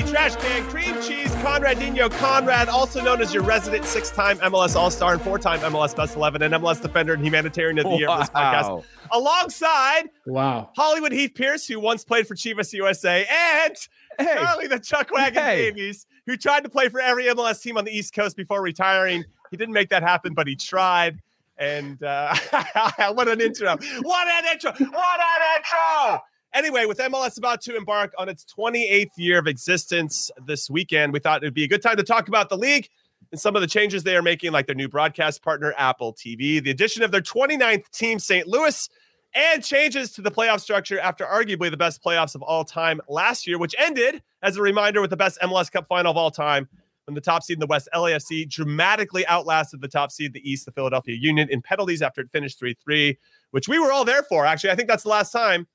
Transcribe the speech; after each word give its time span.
I'm 0.00 0.06
Trash 0.06 0.36
Can 0.36 0.66
Cream 0.70 0.94
Cheese 1.02 1.30
Conradinho 1.42 2.10
Conrad, 2.10 2.70
also 2.70 3.02
known 3.02 3.20
as 3.20 3.34
your 3.34 3.42
resident 3.42 3.84
six-time 3.84 4.38
MLS 4.38 4.74
All-Star 4.74 5.12
and 5.12 5.20
four-time 5.20 5.60
MLS 5.60 5.94
Best 5.94 6.16
11 6.16 6.40
and 6.40 6.54
MLS 6.54 6.80
Defender 6.80 7.12
and 7.12 7.22
Humanitarian 7.22 7.78
of 7.78 7.84
the 7.84 7.96
Year 7.98 8.08
of 8.08 8.20
this 8.20 8.30
podcast, 8.30 8.82
alongside 9.12 10.08
Wow. 10.24 10.70
Hollywood 10.74 11.12
Heath 11.12 11.34
Pearce, 11.34 11.66
who 11.66 11.78
once 11.78 12.02
played 12.02 12.26
for 12.26 12.34
Chivas 12.34 12.72
USA, 12.72 13.26
and 13.30 13.76
Charlie 14.18 14.68
the 14.68 14.78
Chuck 14.78 15.10
Wagon 15.12 15.42
Hey. 15.42 15.70
Davies, 15.70 16.06
who 16.24 16.38
tried 16.38 16.64
to 16.64 16.70
play 16.70 16.88
for 16.88 16.98
every 16.98 17.26
MLS 17.26 17.60
team 17.60 17.76
on 17.76 17.84
the 17.84 17.92
East 17.92 18.14
Coast 18.14 18.38
before 18.38 18.62
retiring. 18.62 19.22
He 19.50 19.58
didn't 19.58 19.74
make 19.74 19.90
that 19.90 20.02
happen, 20.02 20.32
but 20.32 20.46
he 20.46 20.56
tried. 20.56 21.20
And 21.58 22.02
uh, 22.02 22.34
what 23.12 23.28
an 23.28 23.42
intro! 23.42 23.76
What 24.00 24.28
an 24.28 24.44
intro! 24.50 24.70
What 24.72 25.20
an 25.20 25.58
intro! 25.58 26.22
Anyway, 26.52 26.84
with 26.84 26.98
MLS 26.98 27.38
about 27.38 27.60
to 27.62 27.76
embark 27.76 28.12
on 28.18 28.28
its 28.28 28.44
28th 28.44 29.10
year 29.16 29.38
of 29.38 29.46
existence 29.46 30.30
this 30.46 30.68
weekend, 30.68 31.12
we 31.12 31.20
thought 31.20 31.42
it 31.42 31.46
would 31.46 31.54
be 31.54 31.64
a 31.64 31.68
good 31.68 31.82
time 31.82 31.96
to 31.96 32.02
talk 32.02 32.26
about 32.26 32.48
the 32.48 32.58
league 32.58 32.88
and 33.30 33.40
some 33.40 33.54
of 33.54 33.62
the 33.62 33.68
changes 33.68 34.02
they 34.02 34.16
are 34.16 34.22
making, 34.22 34.50
like 34.50 34.66
their 34.66 34.74
new 34.74 34.88
broadcast 34.88 35.42
partner, 35.42 35.72
Apple 35.78 36.12
TV, 36.12 36.62
the 36.62 36.70
addition 36.70 37.04
of 37.04 37.12
their 37.12 37.20
29th 37.20 37.88
team, 37.90 38.18
St. 38.18 38.48
Louis, 38.48 38.88
and 39.34 39.62
changes 39.62 40.10
to 40.10 40.22
the 40.22 40.30
playoff 40.30 40.60
structure 40.60 40.98
after 40.98 41.24
arguably 41.24 41.70
the 41.70 41.76
best 41.76 42.02
playoffs 42.02 42.34
of 42.34 42.42
all 42.42 42.64
time 42.64 43.00
last 43.08 43.46
year, 43.46 43.56
which 43.56 43.74
ended, 43.78 44.20
as 44.42 44.56
a 44.56 44.62
reminder, 44.62 45.00
with 45.00 45.10
the 45.10 45.16
best 45.16 45.38
MLS 45.40 45.70
Cup 45.70 45.86
final 45.86 46.10
of 46.10 46.16
all 46.16 46.32
time 46.32 46.68
when 47.04 47.14
the 47.14 47.20
top 47.20 47.44
seed 47.44 47.56
in 47.56 47.60
the 47.60 47.66
West, 47.66 47.88
LAFC, 47.94 48.48
dramatically 48.48 49.24
outlasted 49.28 49.80
the 49.80 49.88
top 49.88 50.10
seed, 50.10 50.32
the 50.32 50.50
East, 50.50 50.66
the 50.66 50.72
Philadelphia 50.72 51.14
Union, 51.14 51.48
in 51.50 51.62
penalties 51.62 52.02
after 52.02 52.20
it 52.20 52.30
finished 52.32 52.58
3 52.58 52.74
3, 52.82 53.16
which 53.52 53.68
we 53.68 53.78
were 53.78 53.92
all 53.92 54.04
there 54.04 54.24
for. 54.24 54.44
Actually, 54.44 54.70
I 54.70 54.74
think 54.74 54.88
that's 54.88 55.04
the 55.04 55.08
last 55.08 55.30
time 55.30 55.68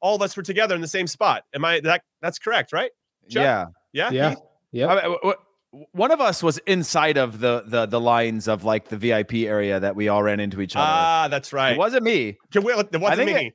all 0.00 0.16
of 0.16 0.22
us 0.22 0.36
were 0.36 0.42
together 0.42 0.74
in 0.74 0.80
the 0.80 0.88
same 0.88 1.06
spot. 1.06 1.44
Am 1.54 1.64
I 1.64 1.80
that? 1.80 2.02
That's 2.22 2.38
correct, 2.38 2.72
right? 2.72 2.90
Chuck? 3.28 3.42
Yeah. 3.42 3.66
Yeah. 3.92 4.10
Yeah. 4.10 4.28
Heath? 4.30 4.38
Yeah. 4.72 4.86
I 4.86 4.94
mean, 4.94 5.02
w- 5.02 5.18
w- 5.72 5.86
one 5.92 6.10
of 6.10 6.20
us 6.20 6.42
was 6.42 6.58
inside 6.66 7.16
of 7.16 7.40
the 7.40 7.62
the 7.66 7.86
the 7.86 8.00
lines 8.00 8.48
of 8.48 8.64
like 8.64 8.88
the 8.88 8.96
VIP 8.96 9.34
area 9.46 9.78
that 9.80 9.94
we 9.96 10.08
all 10.08 10.22
ran 10.22 10.40
into 10.40 10.60
each 10.60 10.74
other. 10.76 10.84
Ah, 10.86 11.28
that's 11.30 11.52
right. 11.52 11.72
it 11.72 11.78
wasn't 11.78 12.02
me. 12.04 12.36
Can 12.52 12.62
we- 12.64 12.72
it 12.72 13.00
wasn't 13.00 13.26
me. 13.26 13.46
it- 13.46 13.54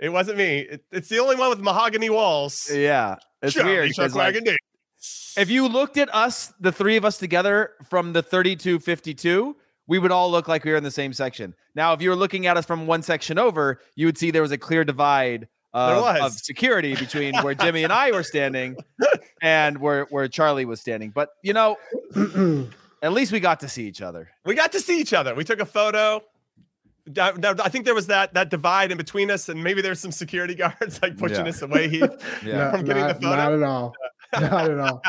It, 0.00 0.08
wasn't 0.10 0.38
me. 0.38 0.58
It- 0.60 0.84
it's 0.92 1.08
the 1.08 1.18
only 1.18 1.34
one 1.34 1.50
with 1.50 1.58
mahogany 1.60 2.08
walls. 2.08 2.70
Yeah, 2.72 3.16
it's 3.42 3.54
Charlie 3.54 3.70
weird. 3.72 3.86
'cause, 3.96 4.12
Chuck 4.12 4.14
like, 4.14 4.36
if 5.36 5.50
you 5.50 5.66
looked 5.68 5.96
at 5.96 6.12
us, 6.14 6.52
the 6.60 6.70
three 6.70 6.96
of 6.96 7.04
us 7.04 7.18
together 7.18 7.72
from 7.90 8.12
the 8.12 8.22
32 8.22 8.78
52, 8.78 9.56
we 9.88 9.98
would 9.98 10.12
all 10.12 10.30
look 10.30 10.46
like 10.46 10.64
we 10.64 10.70
were 10.70 10.76
in 10.76 10.84
the 10.84 10.90
same 10.90 11.12
section. 11.12 11.54
Now, 11.74 11.92
if 11.94 12.00
you 12.02 12.10
were 12.10 12.16
looking 12.16 12.46
at 12.46 12.56
us 12.56 12.64
from 12.66 12.86
one 12.86 13.02
section 13.02 13.38
over, 13.38 13.80
you 13.96 14.06
would 14.06 14.16
see 14.18 14.30
there 14.30 14.42
was 14.42 14.52
a 14.52 14.58
clear 14.58 14.84
divide 14.84 15.48
of, 15.74 16.16
of 16.22 16.32
security 16.36 16.94
between 16.94 17.34
where 17.38 17.54
Jimmy 17.54 17.84
and 17.84 17.92
I 17.92 18.10
were 18.12 18.22
standing 18.22 18.76
and 19.42 19.78
where, 19.78 20.04
where 20.10 20.28
Charlie 20.28 20.64
was 20.66 20.80
standing. 20.80 21.10
But, 21.10 21.30
you 21.42 21.52
know, 21.54 21.76
at 23.02 23.12
least 23.12 23.32
we 23.32 23.40
got 23.40 23.60
to 23.60 23.68
see 23.68 23.86
each 23.86 24.02
other. 24.02 24.28
We 24.44 24.54
got 24.54 24.72
to 24.72 24.80
see 24.80 25.00
each 25.00 25.12
other. 25.12 25.34
We 25.34 25.44
took 25.44 25.60
a 25.60 25.66
photo. 25.66 26.22
Da- 27.10 27.32
da- 27.32 27.54
I 27.64 27.70
think 27.70 27.86
there 27.86 27.94
was 27.94 28.08
that 28.08 28.34
that 28.34 28.50
divide 28.50 28.90
in 28.92 28.98
between 28.98 29.30
us, 29.30 29.48
and 29.48 29.64
maybe 29.64 29.80
there's 29.80 29.98
some 29.98 30.12
security 30.12 30.54
guards 30.62 31.00
like 31.00 31.16
pushing 31.16 31.44
Yeah. 31.46 31.50
us 31.50 31.62
away. 31.62 31.88
Heath. 31.88 32.10
Yeah. 32.44 32.70
I'm 32.72 32.84
getting 32.84 33.06
the 33.06 33.14
photo. 33.14 33.28
not 33.36 33.52
at 33.54 33.62
all. 33.62 33.94
Not 34.32 34.70
at 34.70 34.78
all. 34.78 35.00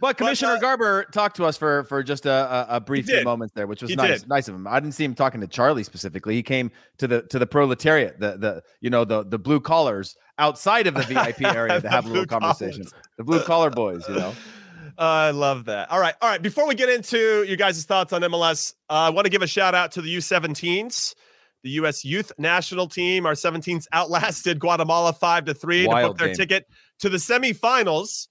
But 0.00 0.16
Commissioner 0.16 0.52
uh, 0.52 0.58
Garber 0.60 1.04
talked 1.12 1.36
to 1.36 1.44
us 1.44 1.56
for 1.56 1.84
for 1.84 2.02
just 2.02 2.26
a, 2.26 2.30
a, 2.70 2.76
a 2.76 2.80
brief 2.80 3.06
few 3.06 3.24
moments 3.24 3.54
there, 3.54 3.66
which 3.66 3.82
was 3.82 3.90
He 3.90 3.96
nice, 3.96 4.20
did. 4.20 4.28
nice 4.28 4.48
of 4.48 4.54
him. 4.54 4.66
I 4.66 4.78
didn't 4.80 4.94
see 4.94 5.04
him 5.04 5.14
talking 5.14 5.40
to 5.40 5.46
Charlie 5.48 5.82
specifically. 5.82 6.34
He 6.34 6.42
came 6.42 6.70
to 6.98 7.08
the 7.08 7.22
to 7.22 7.38
the 7.38 7.46
proletariat, 7.46 8.20
the 8.20 8.36
the 8.36 8.62
you 8.80 8.90
know 8.90 9.04
the 9.04 9.24
the 9.24 9.38
blue 9.38 9.60
collars 9.60 10.16
outside 10.38 10.86
of 10.86 10.94
the 10.94 11.02
VIP 11.08 11.42
area 11.42 11.80
to 11.80 11.88
have 11.88 12.04
a 12.04 12.08
little 12.08 12.24
blue 12.24 12.26
conversation. 12.26 12.84
collars. 12.84 12.94
The 13.16 13.24
blue 13.24 13.42
collar 13.42 13.70
boys, 13.70 14.08
you 14.08 14.14
know. 14.14 14.34
I 14.98 15.30
love 15.30 15.66
that. 15.66 15.90
All 15.92 16.00
right. 16.00 16.14
All 16.20 16.28
right. 16.28 16.42
Before 16.42 16.66
we 16.66 16.74
get 16.74 16.88
into 16.88 17.44
your 17.44 17.56
guys' 17.56 17.84
thoughts 17.84 18.12
on 18.12 18.22
MLS, 18.22 18.74
uh, 18.90 18.94
I 18.94 19.10
want 19.10 19.26
to 19.26 19.30
give 19.30 19.42
a 19.42 19.46
shout 19.46 19.72
out 19.74 19.92
to 19.92 20.02
the 20.02 20.16
U17s, 20.16 21.14
the 21.62 21.70
U.S. 21.70 22.04
Youth 22.04 22.32
National 22.36 22.88
Team. 22.88 23.24
Our 23.24 23.34
17s 23.34 23.86
outlasted 23.92 24.58
Guatemala 24.58 25.12
5 25.12 25.44
to 25.46 25.54
3 25.54 25.84
to 25.84 25.88
book 25.88 26.18
their 26.18 26.28
game. 26.28 26.36
ticket 26.36 26.66
to 27.00 27.08
the 27.08 27.16
semifinals 27.16 28.28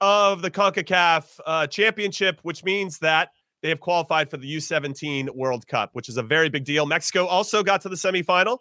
of 0.00 0.42
the 0.42 0.50
CONCACAF 0.50 1.40
uh, 1.46 1.66
Championship, 1.66 2.38
which 2.42 2.64
means 2.64 2.98
that 2.98 3.30
they 3.62 3.68
have 3.68 3.80
qualified 3.80 4.30
for 4.30 4.36
the 4.36 4.56
U17 4.56 5.30
World 5.34 5.66
Cup, 5.66 5.90
which 5.92 6.08
is 6.08 6.16
a 6.16 6.22
very 6.22 6.48
big 6.48 6.64
deal. 6.64 6.86
Mexico 6.86 7.26
also 7.26 7.62
got 7.62 7.80
to 7.82 7.88
the 7.88 7.96
semifinal. 7.96 8.58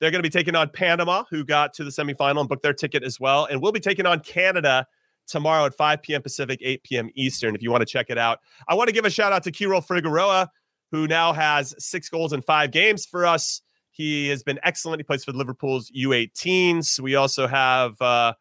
They're 0.00 0.10
going 0.10 0.22
to 0.22 0.28
be 0.28 0.32
taking 0.32 0.56
on 0.56 0.70
Panama, 0.70 1.24
who 1.30 1.44
got 1.44 1.74
to 1.74 1.84
the 1.84 1.90
semifinal 1.90 2.40
and 2.40 2.48
booked 2.48 2.62
their 2.62 2.72
ticket 2.72 3.04
as 3.04 3.20
well. 3.20 3.44
And 3.44 3.60
we'll 3.60 3.72
be 3.72 3.80
taking 3.80 4.06
on 4.06 4.20
Canada 4.20 4.86
tomorrow 5.26 5.66
at 5.66 5.74
5 5.74 6.02
p.m. 6.02 6.22
Pacific, 6.22 6.58
8 6.62 6.82
p.m. 6.82 7.10
Eastern, 7.14 7.54
if 7.54 7.62
you 7.62 7.70
want 7.70 7.82
to 7.82 7.86
check 7.86 8.06
it 8.08 8.18
out. 8.18 8.40
I 8.66 8.74
want 8.74 8.88
to 8.88 8.94
give 8.94 9.04
a 9.04 9.10
shout 9.10 9.32
out 9.32 9.44
to 9.44 9.52
Keyrol 9.52 9.86
Figueroa, 9.86 10.50
who 10.90 11.06
now 11.06 11.32
has 11.32 11.74
six 11.78 12.08
goals 12.08 12.32
in 12.32 12.42
five 12.42 12.72
games 12.72 13.06
for 13.06 13.26
us. 13.26 13.62
He 13.90 14.28
has 14.28 14.42
been 14.42 14.58
excellent. 14.62 15.00
He 15.00 15.04
plays 15.04 15.24
for 15.24 15.32
Liverpool's 15.32 15.90
U18s. 15.90 16.98
We 16.98 17.14
also 17.14 17.46
have 17.46 18.00
uh, 18.00 18.32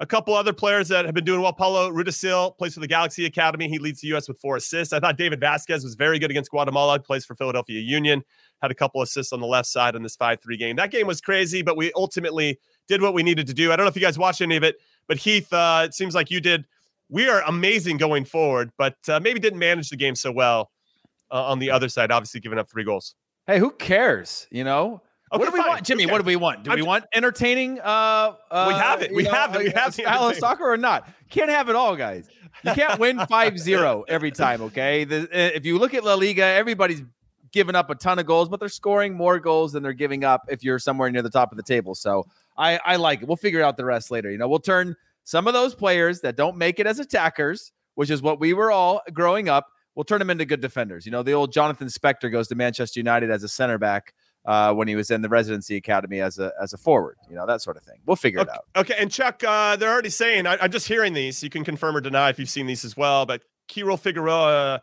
a 0.00 0.06
couple 0.06 0.34
other 0.34 0.52
players 0.52 0.88
that 0.88 1.04
have 1.04 1.14
been 1.14 1.24
doing 1.24 1.40
well. 1.40 1.52
Paulo 1.52 1.90
Rudisill 1.90 2.56
plays 2.56 2.74
for 2.74 2.80
the 2.80 2.86
Galaxy 2.86 3.26
Academy. 3.26 3.68
He 3.68 3.78
leads 3.78 4.00
the 4.00 4.08
U.S. 4.08 4.28
with 4.28 4.38
four 4.38 4.56
assists. 4.56 4.92
I 4.92 5.00
thought 5.00 5.16
David 5.16 5.40
Vazquez 5.40 5.82
was 5.82 5.96
very 5.96 6.18
good 6.18 6.30
against 6.30 6.50
Guatemala. 6.50 7.00
Plays 7.00 7.24
for 7.24 7.34
Philadelphia 7.34 7.80
Union. 7.80 8.22
Had 8.62 8.70
a 8.70 8.74
couple 8.74 9.02
assists 9.02 9.32
on 9.32 9.40
the 9.40 9.46
left 9.46 9.68
side 9.68 9.96
in 9.96 10.02
this 10.02 10.14
5 10.14 10.40
3 10.40 10.56
game. 10.56 10.76
That 10.76 10.92
game 10.92 11.06
was 11.06 11.20
crazy, 11.20 11.62
but 11.62 11.76
we 11.76 11.92
ultimately 11.96 12.60
did 12.86 13.02
what 13.02 13.12
we 13.12 13.22
needed 13.22 13.46
to 13.48 13.54
do. 13.54 13.72
I 13.72 13.76
don't 13.76 13.84
know 13.84 13.90
if 13.90 13.96
you 13.96 14.02
guys 14.02 14.18
watched 14.18 14.40
any 14.40 14.56
of 14.56 14.62
it, 14.62 14.76
but 15.08 15.18
Heath, 15.18 15.52
uh, 15.52 15.82
it 15.84 15.94
seems 15.94 16.14
like 16.14 16.30
you 16.30 16.40
did. 16.40 16.64
We 17.08 17.28
are 17.28 17.42
amazing 17.46 17.96
going 17.96 18.24
forward, 18.24 18.70
but 18.78 18.96
uh, 19.08 19.18
maybe 19.18 19.40
didn't 19.40 19.58
manage 19.58 19.90
the 19.90 19.96
game 19.96 20.14
so 20.14 20.30
well 20.30 20.70
uh, 21.30 21.44
on 21.44 21.58
the 21.58 21.70
other 21.70 21.88
side, 21.88 22.12
obviously 22.12 22.40
giving 22.40 22.58
up 22.58 22.70
three 22.70 22.84
goals. 22.84 23.14
Hey, 23.46 23.58
who 23.58 23.70
cares? 23.70 24.46
You 24.50 24.62
know. 24.62 25.02
Okay, 25.30 25.38
what 25.38 25.46
do 25.46 25.52
we 25.52 25.60
fine. 25.60 25.68
want, 25.68 25.82
Jimmy? 25.84 26.06
What 26.06 26.18
do 26.18 26.24
we 26.24 26.36
want? 26.36 26.64
Do 26.64 26.70
I'm 26.70 26.76
we 26.76 26.82
want 26.82 27.04
entertaining? 27.14 27.80
Uh, 27.80 28.34
uh 28.50 28.66
We 28.68 28.74
have 28.74 29.02
it. 29.02 29.14
We 29.14 29.22
know, 29.24 29.30
have 29.30 29.54
it. 29.54 29.58
We 29.64 29.70
have 29.70 29.92
style 29.94 30.28
of 30.28 30.36
soccer 30.36 30.70
or 30.70 30.76
not? 30.76 31.08
Can't 31.28 31.50
have 31.50 31.68
it 31.68 31.76
all, 31.76 31.96
guys. 31.96 32.28
You 32.64 32.72
can't 32.72 32.98
win 32.98 33.18
5-0 33.18 34.04
every 34.08 34.30
time. 34.30 34.62
Okay. 34.62 35.04
The, 35.04 35.22
uh, 35.24 35.28
if 35.54 35.66
you 35.66 35.78
look 35.78 35.94
at 35.94 36.04
La 36.04 36.14
Liga, 36.14 36.44
everybody's 36.44 37.02
giving 37.52 37.74
up 37.74 37.90
a 37.90 37.94
ton 37.94 38.18
of 38.18 38.26
goals, 38.26 38.48
but 38.48 38.60
they're 38.60 38.68
scoring 38.68 39.14
more 39.14 39.38
goals 39.38 39.72
than 39.72 39.82
they're 39.82 39.92
giving 39.92 40.24
up. 40.24 40.46
If 40.48 40.64
you're 40.64 40.78
somewhere 40.78 41.10
near 41.10 41.22
the 41.22 41.30
top 41.30 41.50
of 41.52 41.56
the 41.56 41.62
table, 41.62 41.94
so 41.94 42.26
I 42.56 42.78
I 42.84 42.96
like 42.96 43.22
it. 43.22 43.28
We'll 43.28 43.36
figure 43.36 43.62
out 43.62 43.76
the 43.76 43.84
rest 43.84 44.10
later. 44.10 44.30
You 44.30 44.38
know, 44.38 44.48
we'll 44.48 44.58
turn 44.58 44.96
some 45.24 45.46
of 45.46 45.54
those 45.54 45.74
players 45.74 46.20
that 46.22 46.36
don't 46.36 46.56
make 46.56 46.78
it 46.80 46.86
as 46.86 46.98
attackers, 46.98 47.72
which 47.94 48.10
is 48.10 48.22
what 48.22 48.40
we 48.40 48.54
were 48.54 48.70
all 48.70 49.02
growing 49.12 49.48
up. 49.48 49.66
We'll 49.94 50.04
turn 50.04 50.20
them 50.20 50.30
into 50.30 50.44
good 50.44 50.60
defenders. 50.60 51.04
You 51.06 51.12
know, 51.12 51.22
the 51.22 51.32
old 51.32 51.52
Jonathan 51.52 51.88
Spector 51.88 52.30
goes 52.30 52.48
to 52.48 52.54
Manchester 52.54 53.00
United 53.00 53.30
as 53.30 53.42
a 53.42 53.48
center 53.48 53.78
back 53.78 54.14
uh, 54.48 54.72
when 54.72 54.88
he 54.88 54.96
was 54.96 55.10
in 55.10 55.20
the 55.20 55.28
residency 55.28 55.76
academy 55.76 56.20
as 56.20 56.38
a 56.38 56.52
as 56.60 56.72
a 56.72 56.78
forward. 56.78 57.16
You 57.28 57.36
know 57.36 57.46
that 57.46 57.60
sort 57.60 57.76
of 57.76 57.82
thing. 57.84 57.98
We'll 58.06 58.16
figure 58.16 58.40
it 58.40 58.48
out. 58.48 58.64
okay, 58.74 58.94
and 58.98 59.10
Chuck, 59.10 59.44
uh, 59.46 59.76
they're 59.76 59.92
already 59.92 60.08
saying, 60.10 60.46
I, 60.46 60.56
I'm 60.62 60.72
just 60.72 60.88
hearing 60.88 61.12
these. 61.12 61.42
You 61.42 61.50
can 61.50 61.64
confirm 61.64 61.96
or 61.96 62.00
deny 62.00 62.30
if 62.30 62.38
you've 62.38 62.48
seen 62.48 62.66
these 62.66 62.84
as 62.84 62.96
well. 62.96 63.26
But 63.26 63.42
Keyrol 63.68 64.00
Figueroa 64.00 64.80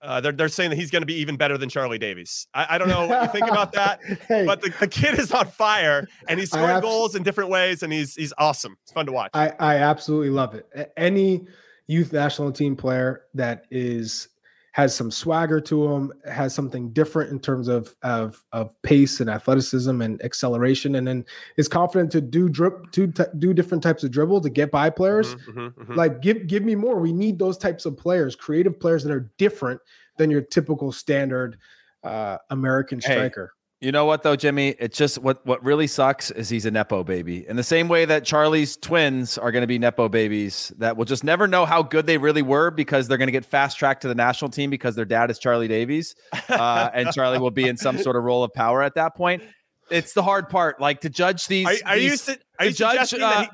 Uh, 0.00 0.20
they're 0.20 0.32
they're 0.32 0.48
saying 0.48 0.70
that 0.70 0.76
he's 0.76 0.90
going 0.90 1.02
to 1.02 1.06
be 1.06 1.14
even 1.14 1.36
better 1.36 1.56
than 1.56 1.68
Charlie 1.68 1.98
Davies. 1.98 2.48
I, 2.54 2.66
I 2.70 2.78
don't 2.78 2.88
know 2.88 3.06
what 3.06 3.22
you 3.22 3.28
think 3.28 3.48
about 3.48 3.72
that, 3.74 4.00
hey, 4.28 4.44
but 4.46 4.60
the, 4.62 4.72
the 4.80 4.88
kid 4.88 5.16
is 5.18 5.30
on 5.30 5.46
fire 5.46 6.08
and 6.26 6.40
he's 6.40 6.50
scoring 6.50 6.70
abs- 6.70 6.82
goals 6.82 7.14
in 7.14 7.22
different 7.22 7.50
ways 7.50 7.84
and 7.84 7.92
he's 7.92 8.16
he's 8.16 8.32
awesome. 8.36 8.76
It's 8.82 8.92
fun 8.92 9.06
to 9.06 9.12
watch. 9.12 9.30
I, 9.34 9.52
I 9.60 9.76
absolutely 9.76 10.30
love 10.30 10.54
it. 10.56 10.66
Any 10.96 11.46
youth 11.86 12.12
national 12.12 12.50
team 12.50 12.74
player 12.74 13.22
that 13.34 13.66
is 13.70 14.28
has 14.72 14.94
some 14.94 15.10
swagger 15.10 15.60
to 15.60 15.86
him, 15.86 16.12
has 16.24 16.54
something 16.54 16.90
different 16.92 17.30
in 17.30 17.38
terms 17.38 17.68
of 17.68 17.94
of 18.02 18.42
of 18.52 18.70
pace 18.82 19.20
and 19.20 19.28
athleticism 19.30 20.00
and 20.00 20.22
acceleration, 20.24 20.94
and 20.94 21.06
then 21.06 21.24
is 21.56 21.68
confident 21.68 22.10
to 22.12 22.20
do 22.20 22.48
drip 22.48 22.90
to 22.92 23.06
t- 23.12 23.24
do 23.38 23.54
different 23.54 23.82
types 23.82 24.02
of 24.02 24.10
dribble 24.10 24.40
to 24.40 24.50
get 24.50 24.70
by 24.70 24.90
players. 24.90 25.34
Mhm, 25.34 25.74
mhm, 25.74 25.74
mhm. 25.74 25.96
Like 25.96 26.22
give 26.22 26.46
give 26.46 26.64
me 26.64 26.74
more. 26.74 26.98
We 26.98 27.12
need 27.12 27.38
those 27.38 27.58
types 27.58 27.84
of 27.84 27.96
players, 27.96 28.34
creative 28.34 28.78
players 28.80 29.04
that 29.04 29.12
are 29.12 29.30
different 29.38 29.80
than 30.16 30.30
your 30.30 30.42
typical 30.42 30.90
standard 30.90 31.58
uh, 32.02 32.38
American 32.50 33.00
Hey, 33.00 33.12
striker. 33.12 33.52
You 33.82 33.90
know 33.90 34.04
what 34.04 34.22
though, 34.22 34.36
Jimmy? 34.36 34.76
It's 34.78 34.96
just 34.96 35.18
what 35.18 35.44
what 35.44 35.62
really 35.64 35.88
sucks 35.88 36.30
is 36.30 36.48
he's 36.48 36.66
a 36.66 36.70
nepo 36.70 37.02
baby. 37.02 37.44
In 37.48 37.56
the 37.56 37.64
same 37.64 37.88
way 37.88 38.04
that 38.04 38.24
Charlie's 38.24 38.76
twins 38.76 39.36
are 39.38 39.50
going 39.50 39.62
to 39.62 39.66
be 39.66 39.76
nepo 39.76 40.08
babies 40.08 40.72
that 40.78 40.96
will 40.96 41.04
just 41.04 41.24
never 41.24 41.48
know 41.48 41.66
how 41.66 41.82
good 41.82 42.06
they 42.06 42.16
really 42.16 42.42
were 42.42 42.70
because 42.70 43.08
they're 43.08 43.18
going 43.18 43.26
to 43.26 43.32
get 43.32 43.44
fast 43.44 43.76
tracked 43.76 44.02
to 44.02 44.08
the 44.08 44.14
national 44.14 44.52
team 44.52 44.70
because 44.70 44.94
their 44.94 45.04
dad 45.04 45.32
is 45.32 45.38
Charlie 45.40 45.66
Davies, 45.66 46.14
uh, 46.48 46.90
and 46.94 47.12
Charlie 47.12 47.40
will 47.40 47.50
be 47.50 47.66
in 47.66 47.76
some 47.76 47.98
sort 47.98 48.14
of 48.14 48.22
role 48.22 48.44
of 48.44 48.52
power 48.54 48.84
at 48.84 48.94
that 48.94 49.16
point. 49.16 49.42
It's 49.90 50.12
the 50.12 50.22
hard 50.22 50.48
part, 50.48 50.80
like 50.80 51.00
to 51.00 51.10
judge 51.10 51.48
these. 51.48 51.66
are, 51.66 51.74
are 51.84 51.96
you 51.96 52.10
these- 52.10 52.22
su- 52.22 52.36
are 52.60 52.66
you 52.66 52.72
judge 52.72 53.12
uh, 53.14 53.46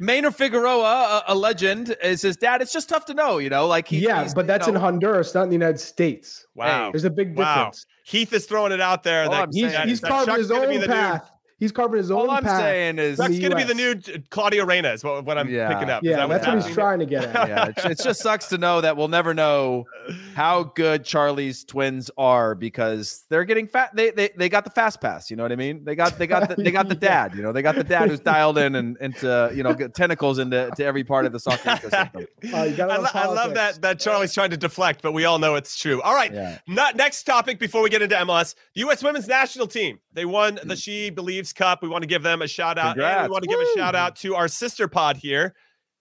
Maynor 0.00 0.34
Figueroa, 0.34 1.22
a, 1.28 1.32
a 1.32 1.34
legend, 1.34 1.94
is 2.02 2.22
his 2.22 2.36
dad. 2.36 2.62
It's 2.62 2.72
just 2.72 2.88
tough 2.88 3.04
to 3.06 3.14
know, 3.14 3.38
you 3.38 3.50
know. 3.50 3.66
Like 3.66 3.86
he, 3.88 3.98
yeah, 3.98 4.28
but 4.34 4.46
that's 4.46 4.66
you 4.66 4.72
know, 4.72 4.78
in 4.78 4.82
Honduras, 4.82 5.34
not 5.34 5.42
in 5.44 5.48
the 5.50 5.54
United 5.56 5.78
States. 5.78 6.46
wow 6.54 6.90
There's 6.90 7.04
a 7.04 7.10
big 7.10 7.30
difference. 7.36 7.46
Wow. 7.46 7.54
difference. 7.56 7.86
Heath 8.04 8.32
is 8.32 8.46
throwing 8.46 8.72
it 8.72 8.80
out 8.80 9.02
there. 9.02 9.24
All 9.24 9.30
that, 9.30 9.48
He's, 9.52 9.70
saying- 9.72 9.88
he's 9.88 10.00
that 10.00 10.08
carving 10.08 10.26
Chuck's 10.26 10.38
his 10.38 10.48
gonna 10.48 10.68
be 10.68 10.74
own 10.76 10.80
the 10.80 10.86
new- 10.86 10.92
path. 10.92 11.30
He's 11.60 11.70
carving 11.70 11.98
his 11.98 12.10
own 12.10 12.22
All 12.22 12.30
I'm 12.32 12.42
path. 12.42 12.60
saying 12.60 12.98
is, 12.98 13.20
in 13.20 13.24
Chuck's 13.26 13.36
the 13.36 13.40
going 13.40 13.50
to 13.52 13.56
be 13.56 13.62
the 13.62 13.74
new 13.74 13.94
J- 13.94 14.24
Claudio 14.30 14.64
Reyna 14.66 14.88
is 14.92 15.04
what, 15.04 15.24
what 15.24 15.38
I'm 15.38 15.48
Yeah. 15.48 15.72
picking 15.72 15.90
up. 15.90 16.02
Yeah, 16.02 16.16
that 16.26 16.28
that's 16.28 16.46
what 16.48 16.64
he's 16.66 16.74
trying 16.74 16.98
to 16.98 17.06
get 17.06 17.24
at. 17.24 17.48
yeah, 17.48 17.66
it, 17.66 17.92
it 17.92 18.00
just 18.02 18.20
sucks 18.20 18.46
to 18.48 18.58
know 18.58 18.80
that 18.80 18.96
we'll 18.96 19.06
never 19.08 19.32
know 19.34 19.84
how 20.34 20.64
good 20.64 21.04
Charlie's 21.04 21.64
twins 21.64 22.10
are 22.18 22.54
because 22.54 23.24
they're 23.28 23.44
getting 23.44 23.66
fat. 23.68 23.94
They 23.94 24.10
they, 24.10 24.30
they 24.36 24.48
got 24.48 24.64
the 24.64 24.70
fast 24.70 25.00
pass. 25.00 25.30
You 25.30 25.36
know 25.36 25.42
what 25.44 25.52
I 25.52 25.56
mean? 25.56 25.84
They 25.84 25.94
got 25.94 26.18
they 26.18 26.26
got 26.26 26.48
the, 26.48 26.56
they 26.62 26.70
got 26.70 26.88
the 26.88 26.94
dad. 27.10 27.34
You 27.34 27.42
know, 27.42 27.52
they 27.52 27.62
got 27.62 27.74
the 27.76 27.84
dad 27.84 28.08
who's 28.08 28.20
dialed 28.20 28.58
in 28.58 28.74
and 28.74 28.96
into 29.00 29.50
you 29.54 29.62
know 29.62 29.74
get 29.74 29.94
tentacles 29.94 30.38
into 30.38 30.70
to 30.76 30.84
every 30.84 31.04
part 31.04 31.26
of 31.26 31.32
the 31.32 31.40
soccer 31.40 31.68
ecosystem. 31.70 32.26
Oh, 32.54 32.64
you 32.64 32.76
gotta 32.76 32.94
I, 32.94 32.96
love 32.96 33.14
lo- 33.14 33.20
I 33.20 33.26
love 33.26 33.54
that 33.54 33.82
that 33.82 34.00
Charlie's 34.00 34.32
trying 34.32 34.50
to 34.50 34.56
deflect, 34.56 35.02
but 35.02 35.12
we 35.12 35.24
all 35.24 35.38
know 35.38 35.54
it's 35.56 35.78
true. 35.78 36.00
All 36.02 36.14
right, 36.14 36.32
Yeah. 36.32 36.58
not, 36.66 36.96
next 36.96 37.24
topic 37.24 37.58
before 37.58 37.82
we 37.82 37.90
get 37.90 38.02
into 38.02 38.16
MLS. 38.16 38.54
The 38.74 38.80
U.S. 38.80 39.02
Women's 39.02 39.28
National 39.28 39.66
Team. 39.66 39.98
They 40.12 40.24
won 40.24 40.58
the 40.64 40.76
She 40.76 41.10
Believes 41.10 41.52
Cup. 41.52 41.82
We 41.82 41.88
want 41.88 42.02
to 42.02 42.08
give 42.08 42.22
them 42.22 42.42
a 42.42 42.48
shout 42.48 42.78
out. 42.78 42.96
And 42.98 43.22
we 43.22 43.28
Mm. 43.28 43.30
Want 43.32 43.44
to 43.44 43.48
give 43.48 43.60
a 43.60 43.78
shout 43.78 43.94
out 43.94 44.16
to 44.16 44.34
our 44.34 44.48
sister 44.48 44.88
pod 44.88 45.16
here 45.16 45.54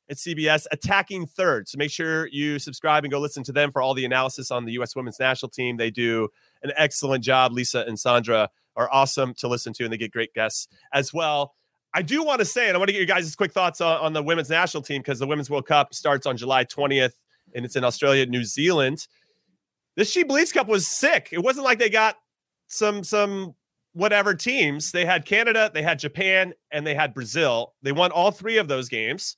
at 0.10 0.18
CBS, 0.18 0.66
Attacking 0.72 1.28
Third. 1.28 1.68
So 1.70 1.78
make 1.78 1.92
sure 1.92 2.28
you 2.28 2.58
subscribe 2.58 3.04
and 3.04 3.12
go 3.12 3.20
listen 3.20 3.44
to 3.44 3.52
them 3.52 3.72
for 3.72 3.82
all 3.82 3.94
the 3.94 4.06
analysis 4.06 4.50
on 4.50 4.66
the 4.66 4.72
U.S. 4.74 4.96
Women's 4.96 5.20
National 5.20 5.50
Team. 5.50 5.78
They 5.78 5.92
do 5.92 6.30
an 6.64 6.72
excellent 6.76 7.24
job. 7.24 7.52
Lisa 7.52 7.86
and 7.88 8.00
Sandra 8.00 8.50
are 8.76 8.90
awesome 8.92 9.34
to 9.36 9.48
listen 9.48 9.74
to, 9.74 9.84
and 9.84 9.94
they 9.94 9.98
get 9.98 10.12
great 10.12 10.34
guests 10.34 10.68
as 10.94 11.14
well. 11.14 11.54
I 11.94 12.02
do 12.02 12.24
want 12.24 12.40
to 12.40 12.46
say, 12.46 12.68
and 12.68 12.76
I 12.76 12.80
want 12.80 12.88
to 12.90 12.94
get 12.94 13.00
your 13.00 13.08
guys' 13.08 13.36
quick 13.36 13.52
thoughts 13.52 13.82
on, 13.82 14.00
on 14.00 14.14
the 14.14 14.24
women's 14.24 14.50
national 14.50 14.84
team 14.84 15.02
because 15.02 15.20
the 15.20 15.28
Women's 15.28 15.50
World 15.50 15.68
Cup 15.68 15.94
starts 15.94 16.26
on 16.26 16.38
July 16.38 16.66
20th 16.66 17.14
and 17.56 17.66
it's 17.66 17.76
in 17.76 17.84
Australia, 17.84 18.26
New 18.26 18.44
Zealand. 18.44 19.08
This 19.96 20.10
She 20.12 20.24
Believes 20.24 20.52
Cup 20.52 20.68
was 20.68 20.88
sick. 20.88 21.30
It 21.32 21.40
wasn't 21.40 21.66
like 21.66 21.80
they 21.80 21.90
got 21.90 22.16
some 22.68 23.04
some 23.04 23.56
whatever 23.94 24.34
teams. 24.34 24.92
They 24.92 25.06
had 25.06 25.26
Canada, 25.26 25.72
they 25.74 25.82
had 25.82 26.00
Japan, 26.00 26.54
and 26.72 26.86
they 26.86 26.96
had 26.96 27.14
Brazil. 27.14 27.74
They 27.82 27.92
won 27.92 28.12
all 28.12 28.32
three 28.32 28.58
of 28.58 28.68
those 28.68 28.90
games, 28.90 29.38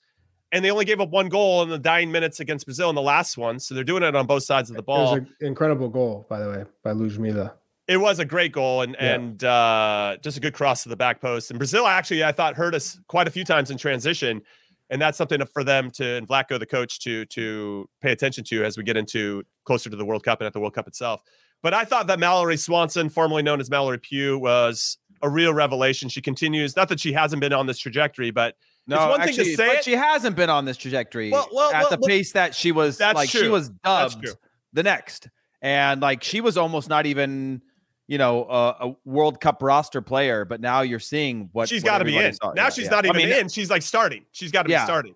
and 0.51 0.63
they 0.63 0.71
only 0.71 0.86
gave 0.86 1.00
up 1.00 1.09
one 1.09 1.30
goal 1.30 1.63
in 1.63 1.69
the 1.69 1.80
dying 1.80 2.12
minutes 2.12 2.39
against 2.39 2.65
Brazil 2.65 2.89
in 2.89 2.95
the 2.95 3.01
last 3.01 3.38
one. 3.38 3.59
So 3.59 3.74
they're 3.75 3.83
doing 3.83 4.03
it 4.03 4.15
on 4.15 4.25
both 4.27 4.44
sides 4.44 4.69
of 4.69 4.75
the 4.75 4.83
ball. 4.83 5.15
It 5.15 5.21
was 5.21 5.30
an 5.42 5.48
incredible 5.48 5.89
goal, 5.89 6.25
by 6.30 6.39
the 6.39 6.50
way, 6.50 6.65
by 6.83 6.92
Ludmila. 6.92 7.53
It 7.88 7.98
was 7.98 8.19
a 8.19 8.25
great 8.25 8.51
goal 8.51 8.83
and 8.83 8.95
Yeah. 9.00 9.15
and 9.15 9.44
uh, 9.44 10.18
just 10.21 10.38
a 10.38 10.39
good 10.39 10.53
cross 10.53 10.83
to 10.83 10.89
the 10.89 10.95
back 10.95 11.19
post. 11.19 11.50
And 11.50 11.59
Brazil 11.59 11.88
actually, 11.88 12.24
I 12.24 12.31
thought, 12.31 12.56
hurt 12.56 12.75
us 12.75 13.00
quite 13.07 13.27
a 13.27 13.31
few 13.31 13.44
times 13.44 13.71
in 13.71 13.77
transition, 13.77 14.42
and 14.89 15.01
that's 15.01 15.18
something 15.18 15.44
for 15.48 15.63
them 15.63 15.89
to 15.92 16.15
and 16.18 16.27
Vlatko, 16.27 16.59
the 16.59 16.65
coach, 16.65 17.00
to 17.01 17.25
to 17.25 17.89
pay 18.01 18.12
attention 18.12 18.44
to 18.45 18.63
as 18.63 18.77
we 18.77 18.83
get 18.83 18.98
into 18.98 19.44
closer 19.65 19.89
to 19.89 19.95
the 19.95 20.06
World 20.06 20.24
Cup 20.24 20.39
and 20.39 20.48
at 20.48 20.53
the 20.53 20.59
World 20.59 20.74
Cup 20.75 20.88
itself. 20.88 21.21
But 21.62 21.74
I 21.74 21.86
thought 21.86 22.08
that 22.08 22.19
Mallory 22.19 22.58
Swanson, 22.58 23.10
formerly 23.10 23.44
known 23.44 23.60
as 23.60 23.69
Mallory 23.69 24.00
Pugh, 24.00 24.40
was 24.40 24.98
a 25.22 25.30
real 25.30 25.54
revelation. 25.54 26.10
She 26.10 26.22
continues, 26.22 26.75
not 26.75 26.90
that 26.90 27.00
she 27.00 27.13
hasn't 27.13 27.40
been 27.42 27.54
on 27.54 27.68
this 27.68 27.78
trajectory, 27.78 28.31
but 28.31 28.56
No, 28.88 28.96
It's 28.96 29.06
one 29.19 29.28
thing 29.28 29.36
to 29.36 29.56
say 29.56 29.75
it- 29.78 29.84
she 29.84 29.92
hasn't 29.94 30.36
been 30.36 30.50
on 30.50 30.66
this 30.66 30.75
trajectory 30.78 31.30
Well, 31.30 31.48
well, 31.54 31.72
at 31.72 31.81
well, 31.81 31.90
the 31.92 31.98
pace 32.00 32.31
that 32.31 32.56
she 32.56 32.72
was. 32.72 32.98
That's 32.98 33.16
like 33.16 33.30
she 33.30 33.48
was 33.48 33.69
dubbed 33.69 34.28
the 34.74 34.81
next, 34.81 35.30
and 35.62 36.02
like 36.02 36.24
she 36.24 36.42
was 36.42 36.58
almost 36.58 36.90
not 36.90 37.06
even. 37.06 37.62
You 38.08 38.18
know, 38.18 38.44
a, 38.50 38.88
a 38.90 38.96
World 39.06 39.40
Cup 39.40 39.63
roster 39.63 40.02
player, 40.02 40.44
but 40.44 40.60
now 40.60 40.81
you're 40.81 41.00
seeing 41.00 41.48
what 41.54 41.69
she's 41.69 41.81
got 41.81 42.00
to 42.00 42.04
be 42.04 42.18
in. 42.18 42.34
saw. 42.34 42.52
Now 42.52 42.63
Yeah, 42.63 42.69
she's 42.69 42.86
yeah. 42.86 42.90
not 42.92 43.06
I 43.06 43.10
even 43.10 43.30
mean, 43.30 43.40
in. 43.40 43.48
She's 43.48 43.69
like 43.69 43.84
starting. 43.84 44.25
She's 44.34 44.52
got 44.52 44.63
to 44.63 44.68
be 44.68 44.75
starting. 44.75 45.16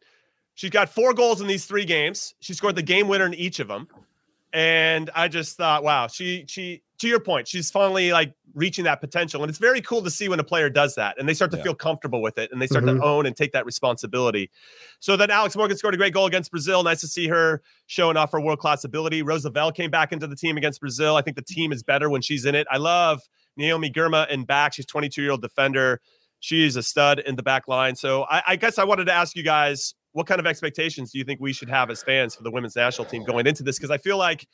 She's 0.54 0.70
got 0.70 0.88
four 0.88 1.14
goals 1.14 1.42
in 1.42 1.48
these 1.48 1.66
three 1.66 1.84
games. 1.84 2.36
She 2.40 2.54
scored 2.54 2.78
the 2.78 2.82
game 2.82 3.10
winner 3.10 3.26
in 3.26 3.34
each 3.34 3.60
of 3.60 3.68
them. 3.68 3.90
And 4.56 5.10
I 5.14 5.28
just 5.28 5.58
thought, 5.58 5.84
wow, 5.84 6.08
she 6.08 6.46
she 6.48 6.82
to 7.00 7.10
your 7.10 7.20
point, 7.20 7.46
she's 7.46 7.70
finally 7.70 8.14
like 8.14 8.34
reaching 8.54 8.86
that 8.86 9.02
potential. 9.02 9.44
And 9.44 9.50
it's 9.50 9.60
very 9.60 9.82
cool 9.82 10.02
to 10.02 10.10
see 10.10 10.30
when 10.30 10.40
a 10.40 10.46
player 10.46 10.70
does 10.70 10.96
that 10.96 11.18
and 11.20 11.28
they 11.28 11.34
start 11.34 11.52
to 11.52 11.58
Yeah. 11.58 11.64
feel 11.64 11.76
comfortable 11.76 12.22
with 12.22 12.38
it 12.38 12.54
and 12.54 12.62
they 12.62 12.68
start 12.68 12.86
Mhm. 12.86 13.00
to 13.00 13.04
own 13.04 13.26
and 13.26 13.36
take 13.36 13.52
that 13.52 13.66
responsibility. 13.66 14.50
So 15.02 15.18
then 15.18 15.30
Alex 15.30 15.58
Morgan 15.58 15.76
scored 15.76 15.94
a 15.94 15.98
great 15.98 16.14
goal 16.14 16.26
against 16.26 16.52
Brazil. 16.52 16.82
Nice 16.84 17.02
to 17.02 17.08
see 17.10 17.28
her 17.28 17.62
showing 17.88 18.16
off 18.16 18.32
her 18.32 18.40
world-class 18.40 18.86
ability. 18.86 19.24
Rose 19.24 19.44
Lavelle 19.44 19.74
came 19.74 19.92
back 19.92 20.14
into 20.14 20.26
the 20.26 20.38
team 20.38 20.56
against 20.56 20.80
Brazil. 20.80 21.18
I 21.18 21.22
think 21.22 21.36
the 21.36 21.44
team 21.44 21.74
is 21.74 21.84
better 21.84 22.10
when 22.10 22.22
she's 22.22 22.46
in 22.46 22.56
it. 22.56 22.66
I 22.72 22.78
love 22.78 23.24
Naomi 23.58 23.92
Girma 23.92 24.30
in 24.30 24.46
back. 24.46 24.74
She's 24.74 24.86
22 24.86 25.22
year 25.22 25.32
old 25.32 25.42
defender. 25.42 26.00
She's 26.40 26.78
a 26.78 26.84
stud 26.84 27.20
in 27.20 27.36
the 27.36 27.44
back 27.44 27.68
line. 27.68 27.98
So 27.98 28.24
I, 28.30 28.42
I 28.48 28.56
guess 28.56 28.78
I 28.78 28.86
wanted 28.86 29.06
to 29.08 29.14
ask 29.14 29.36
you 29.36 29.44
guys 29.44 29.96
what 30.16 30.28
kind 30.28 30.40
of 30.40 30.48
expectations 30.48 31.12
do 31.12 31.18
you 31.18 31.26
think 31.26 31.42
we 31.42 31.52
should 31.52 31.70
have 31.70 31.90
as 31.92 32.02
fans 32.02 32.34
for 32.36 32.42
the 32.44 32.50
women's 32.50 32.74
national 32.78 33.04
team 33.06 33.26
going 33.26 33.46
into 33.46 33.64
this? 33.64 33.78
Because 33.78 33.92
I 33.92 33.98
feel 33.98 34.18
like 34.18 34.48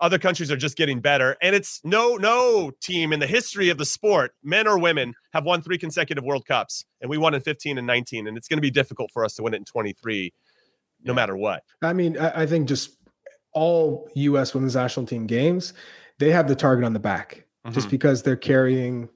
other 0.00 0.18
countries 0.18 0.50
are 0.50 0.56
just 0.56 0.76
getting 0.76 1.00
better, 1.00 1.34
and 1.40 1.56
it's 1.56 1.80
no 1.82 2.16
no 2.16 2.70
team 2.82 3.10
in 3.14 3.18
the 3.18 3.26
history 3.26 3.70
of 3.70 3.78
the 3.78 3.86
sport, 3.86 4.34
men 4.42 4.66
or 4.68 4.78
women, 4.78 5.14
have 5.32 5.44
won 5.46 5.62
three 5.62 5.78
consecutive 5.78 6.22
World 6.24 6.44
Cups, 6.44 6.84
and 7.00 7.08
we 7.08 7.16
won 7.16 7.32
in 7.32 7.40
15 7.40 7.78
and 7.78 7.86
19, 7.86 8.26
and 8.26 8.36
it's 8.36 8.48
going 8.48 8.58
to 8.58 8.62
be 8.62 8.70
difficult 8.70 9.10
for 9.12 9.24
us 9.24 9.34
to 9.36 9.42
win 9.42 9.54
it 9.54 9.58
in 9.58 9.64
23, 9.64 10.30
no 11.04 11.12
Yeah. 11.12 11.14
matter 11.16 11.36
what. 11.38 11.62
I 11.80 11.94
mean, 11.94 12.18
I, 12.18 12.42
I 12.42 12.46
think 12.46 12.68
just 12.68 12.98
all 13.54 14.10
U.S. 14.14 14.52
women's 14.52 14.74
national 14.74 15.06
team 15.06 15.26
games, 15.26 15.72
they 16.18 16.30
have 16.32 16.48
the 16.48 16.54
target 16.56 16.84
on 16.84 16.92
the 16.92 17.00
back 17.00 17.46
just 17.70 17.86
Mhm. 17.88 17.92
because 17.92 18.22
they're 18.22 18.36
carrying 18.36 19.08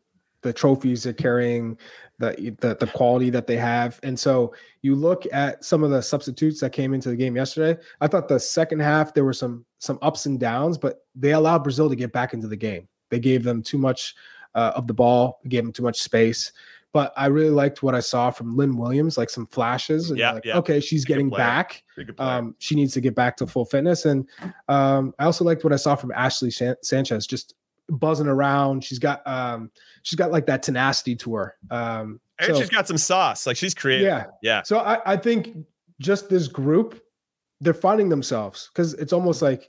the 0.42 0.52
trophies, 0.52 1.02
they're 1.02 1.12
carrying 1.12 1.78
the, 2.18 2.56
the 2.60 2.76
the 2.78 2.86
quality 2.86 3.30
that 3.30 3.46
they 3.46 3.56
have, 3.56 4.00
and 4.02 4.18
so 4.18 4.54
you 4.82 4.94
look 4.94 5.24
at 5.32 5.64
some 5.64 5.82
of 5.82 5.90
the 5.90 6.00
substitutes 6.00 6.60
that 6.60 6.72
came 6.72 6.94
into 6.94 7.08
the 7.10 7.16
game 7.16 7.36
yesterday. 7.36 7.80
I 8.00 8.06
thought 8.06 8.28
the 8.28 8.40
second 8.40 8.80
half 8.80 9.12
there 9.12 9.24
were 9.24 9.32
some 9.32 9.64
some 9.78 9.98
ups 10.02 10.26
and 10.26 10.40
downs, 10.40 10.78
but 10.78 11.04
they 11.14 11.32
allowed 11.32 11.62
Brazil 11.62 11.88
to 11.88 11.96
get 11.96 12.12
back 12.12 12.32
into 12.32 12.48
the 12.48 12.56
game. 12.56 12.88
They 13.10 13.20
gave 13.20 13.42
them 13.44 13.62
too 13.62 13.78
much 13.78 14.14
uh, 14.54 14.72
of 14.74 14.86
the 14.86 14.94
ball, 14.94 15.40
gave 15.48 15.62
them 15.62 15.72
too 15.72 15.82
much 15.82 16.00
space. 16.00 16.52
But 16.92 17.12
I 17.14 17.26
really 17.26 17.50
liked 17.50 17.82
what 17.82 17.94
I 17.94 18.00
saw 18.00 18.30
from 18.30 18.56
Lynn 18.56 18.78
Williams, 18.78 19.18
like 19.18 19.28
some 19.28 19.46
flashes. 19.48 20.08
And 20.08 20.18
Yeah, 20.18 20.32
like, 20.32 20.46
yeah. 20.46 20.56
okay, 20.56 20.80
she's 20.80 21.04
getting 21.04 21.28
back. 21.28 21.82
Pretty 21.94 22.06
good 22.06 22.16
player. 22.16 22.38
Um, 22.38 22.54
she 22.58 22.74
needs 22.74 22.94
to 22.94 23.02
get 23.02 23.14
back 23.14 23.36
to 23.36 23.46
full 23.46 23.66
fitness. 23.66 24.06
And 24.06 24.26
um, 24.68 25.12
I 25.18 25.24
also 25.24 25.44
liked 25.44 25.62
what 25.62 25.74
I 25.74 25.76
saw 25.76 25.94
from 25.94 26.10
Ashley 26.12 26.50
San- 26.50 26.76
Sanchez, 26.82 27.26
just 27.26 27.54
buzzing 27.88 28.26
around. 28.26 28.84
She's 28.84 28.98
got 28.98 29.22
um, 29.26 29.70
she's 30.02 30.16
got 30.16 30.30
like 30.32 30.46
that 30.46 30.62
tenacity 30.62 31.16
to 31.16 31.34
her. 31.34 31.56
Um, 31.70 32.20
and 32.38 32.54
so- 32.54 32.60
she's 32.60 32.70
got 32.70 32.86
some 32.86 32.98
sauce. 32.98 33.46
Like 33.46 33.56
she's 33.56 33.74
creative. 33.74 34.06
yeah. 34.06 34.24
Yeah. 34.42 34.62
So 34.62 34.78
I, 34.78 35.14
I 35.14 35.16
think 35.16 35.56
just 36.00 36.28
this 36.28 36.48
group, 36.48 37.00
they're 37.60 37.74
finding 37.74 38.08
themselves 38.08 38.70
because 38.72 38.94
it's 38.94 39.12
almost 39.12 39.40
like 39.42 39.68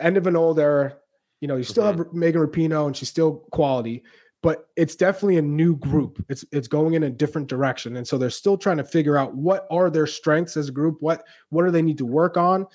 end 0.00 0.16
of 0.16 0.26
an 0.26 0.36
old 0.36 0.58
era. 0.58 0.96
You 1.40 1.48
know, 1.48 1.56
you 1.56 1.64
still 1.64 1.84
have 1.84 2.12
Megan 2.14 2.40
Rapinoe 2.40 2.86
and 2.86 2.96
she's 2.96 3.10
still 3.10 3.44
quality, 3.52 4.02
but 4.42 4.68
it's 4.74 4.96
definitely 4.96 5.36
a 5.36 5.42
new 5.42 5.76
group. 5.76 6.24
It's 6.30 6.46
it's 6.50 6.66
going 6.66 6.94
in 6.94 7.02
a 7.02 7.10
different 7.10 7.48
direction, 7.48 7.96
and 7.98 8.08
so 8.08 8.16
they're 8.16 8.30
still 8.30 8.56
trying 8.56 8.78
to 8.78 8.84
figure 8.84 9.18
out 9.18 9.34
what 9.34 9.66
are 9.70 9.90
their 9.90 10.06
strengths 10.06 10.56
as 10.56 10.70
a 10.70 10.72
group. 10.72 10.96
What 11.00 11.24
what 11.50 11.66
do 11.66 11.70
they 11.70 11.82
need 11.82 11.98
to 11.98 12.06
work 12.06 12.38
on? 12.38 12.66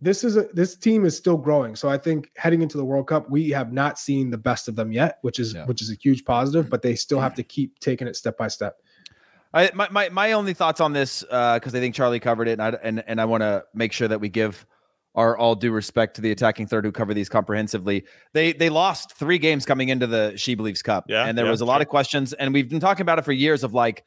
This 0.00 0.24
is 0.24 0.36
a 0.36 0.44
this 0.52 0.76
team 0.76 1.04
is 1.06 1.16
still 1.16 1.36
growing. 1.38 1.74
So 1.74 1.88
I 1.88 1.96
think 1.96 2.30
heading 2.36 2.60
into 2.62 2.76
the 2.76 2.84
World 2.84 3.06
Cup, 3.08 3.30
we 3.30 3.48
have 3.50 3.72
not 3.72 3.98
seen 3.98 4.30
the 4.30 4.38
best 4.38 4.68
of 4.68 4.76
them 4.76 4.92
yet, 4.92 5.18
which 5.22 5.38
is 5.38 5.54
Yeah. 5.54 5.64
which 5.66 5.80
is 5.80 5.90
a 5.90 5.94
huge 5.94 6.24
positive. 6.24 6.68
But 6.68 6.82
they 6.82 6.94
still 6.96 7.20
have 7.20 7.34
to 7.34 7.42
keep 7.42 7.78
taking 7.80 8.06
it 8.06 8.14
step 8.16 8.36
by 8.36 8.48
step. 8.48 8.76
I, 9.54 9.70
my, 9.74 9.88
my 9.90 10.08
my 10.10 10.32
only 10.32 10.52
thoughts 10.52 10.80
on 10.82 10.92
this 10.92 11.24
uh, 11.30 11.54
because 11.58 11.74
I 11.74 11.80
think 11.80 11.94
Charlie 11.94 12.20
covered 12.20 12.48
it, 12.48 12.52
and 12.60 12.62
I 12.62 12.68
and, 12.82 13.02
and 13.06 13.20
I 13.20 13.24
want 13.24 13.40
to 13.42 13.64
make 13.72 13.92
sure 13.92 14.08
that 14.08 14.20
we 14.20 14.28
give 14.28 14.66
Our 15.14 15.34
all 15.34 15.54
due 15.54 15.72
respect 15.72 16.16
to 16.16 16.20
the 16.20 16.30
attacking 16.30 16.66
third 16.66 16.84
who 16.84 16.92
cover 16.92 17.14
these 17.14 17.30
comprehensively. 17.30 18.04
They 18.34 18.52
they 18.52 18.68
lost 18.68 19.14
three 19.14 19.38
games 19.38 19.64
coming 19.64 19.88
into 19.88 20.06
the 20.06 20.34
She 20.36 20.56
Believes 20.56 20.82
Cup, 20.82 21.06
Yeah, 21.08 21.24
and 21.24 21.38
there 21.38 21.46
yeah, 21.46 21.50
was 21.52 21.62
a 21.62 21.64
lot 21.64 21.80
of 21.80 21.88
questions. 21.88 22.34
And 22.34 22.52
we've 22.52 22.68
been 22.68 22.80
talking 22.80 23.00
about 23.00 23.18
it 23.18 23.24
for 23.24 23.32
years 23.32 23.64
of 23.64 23.72
like, 23.72 24.04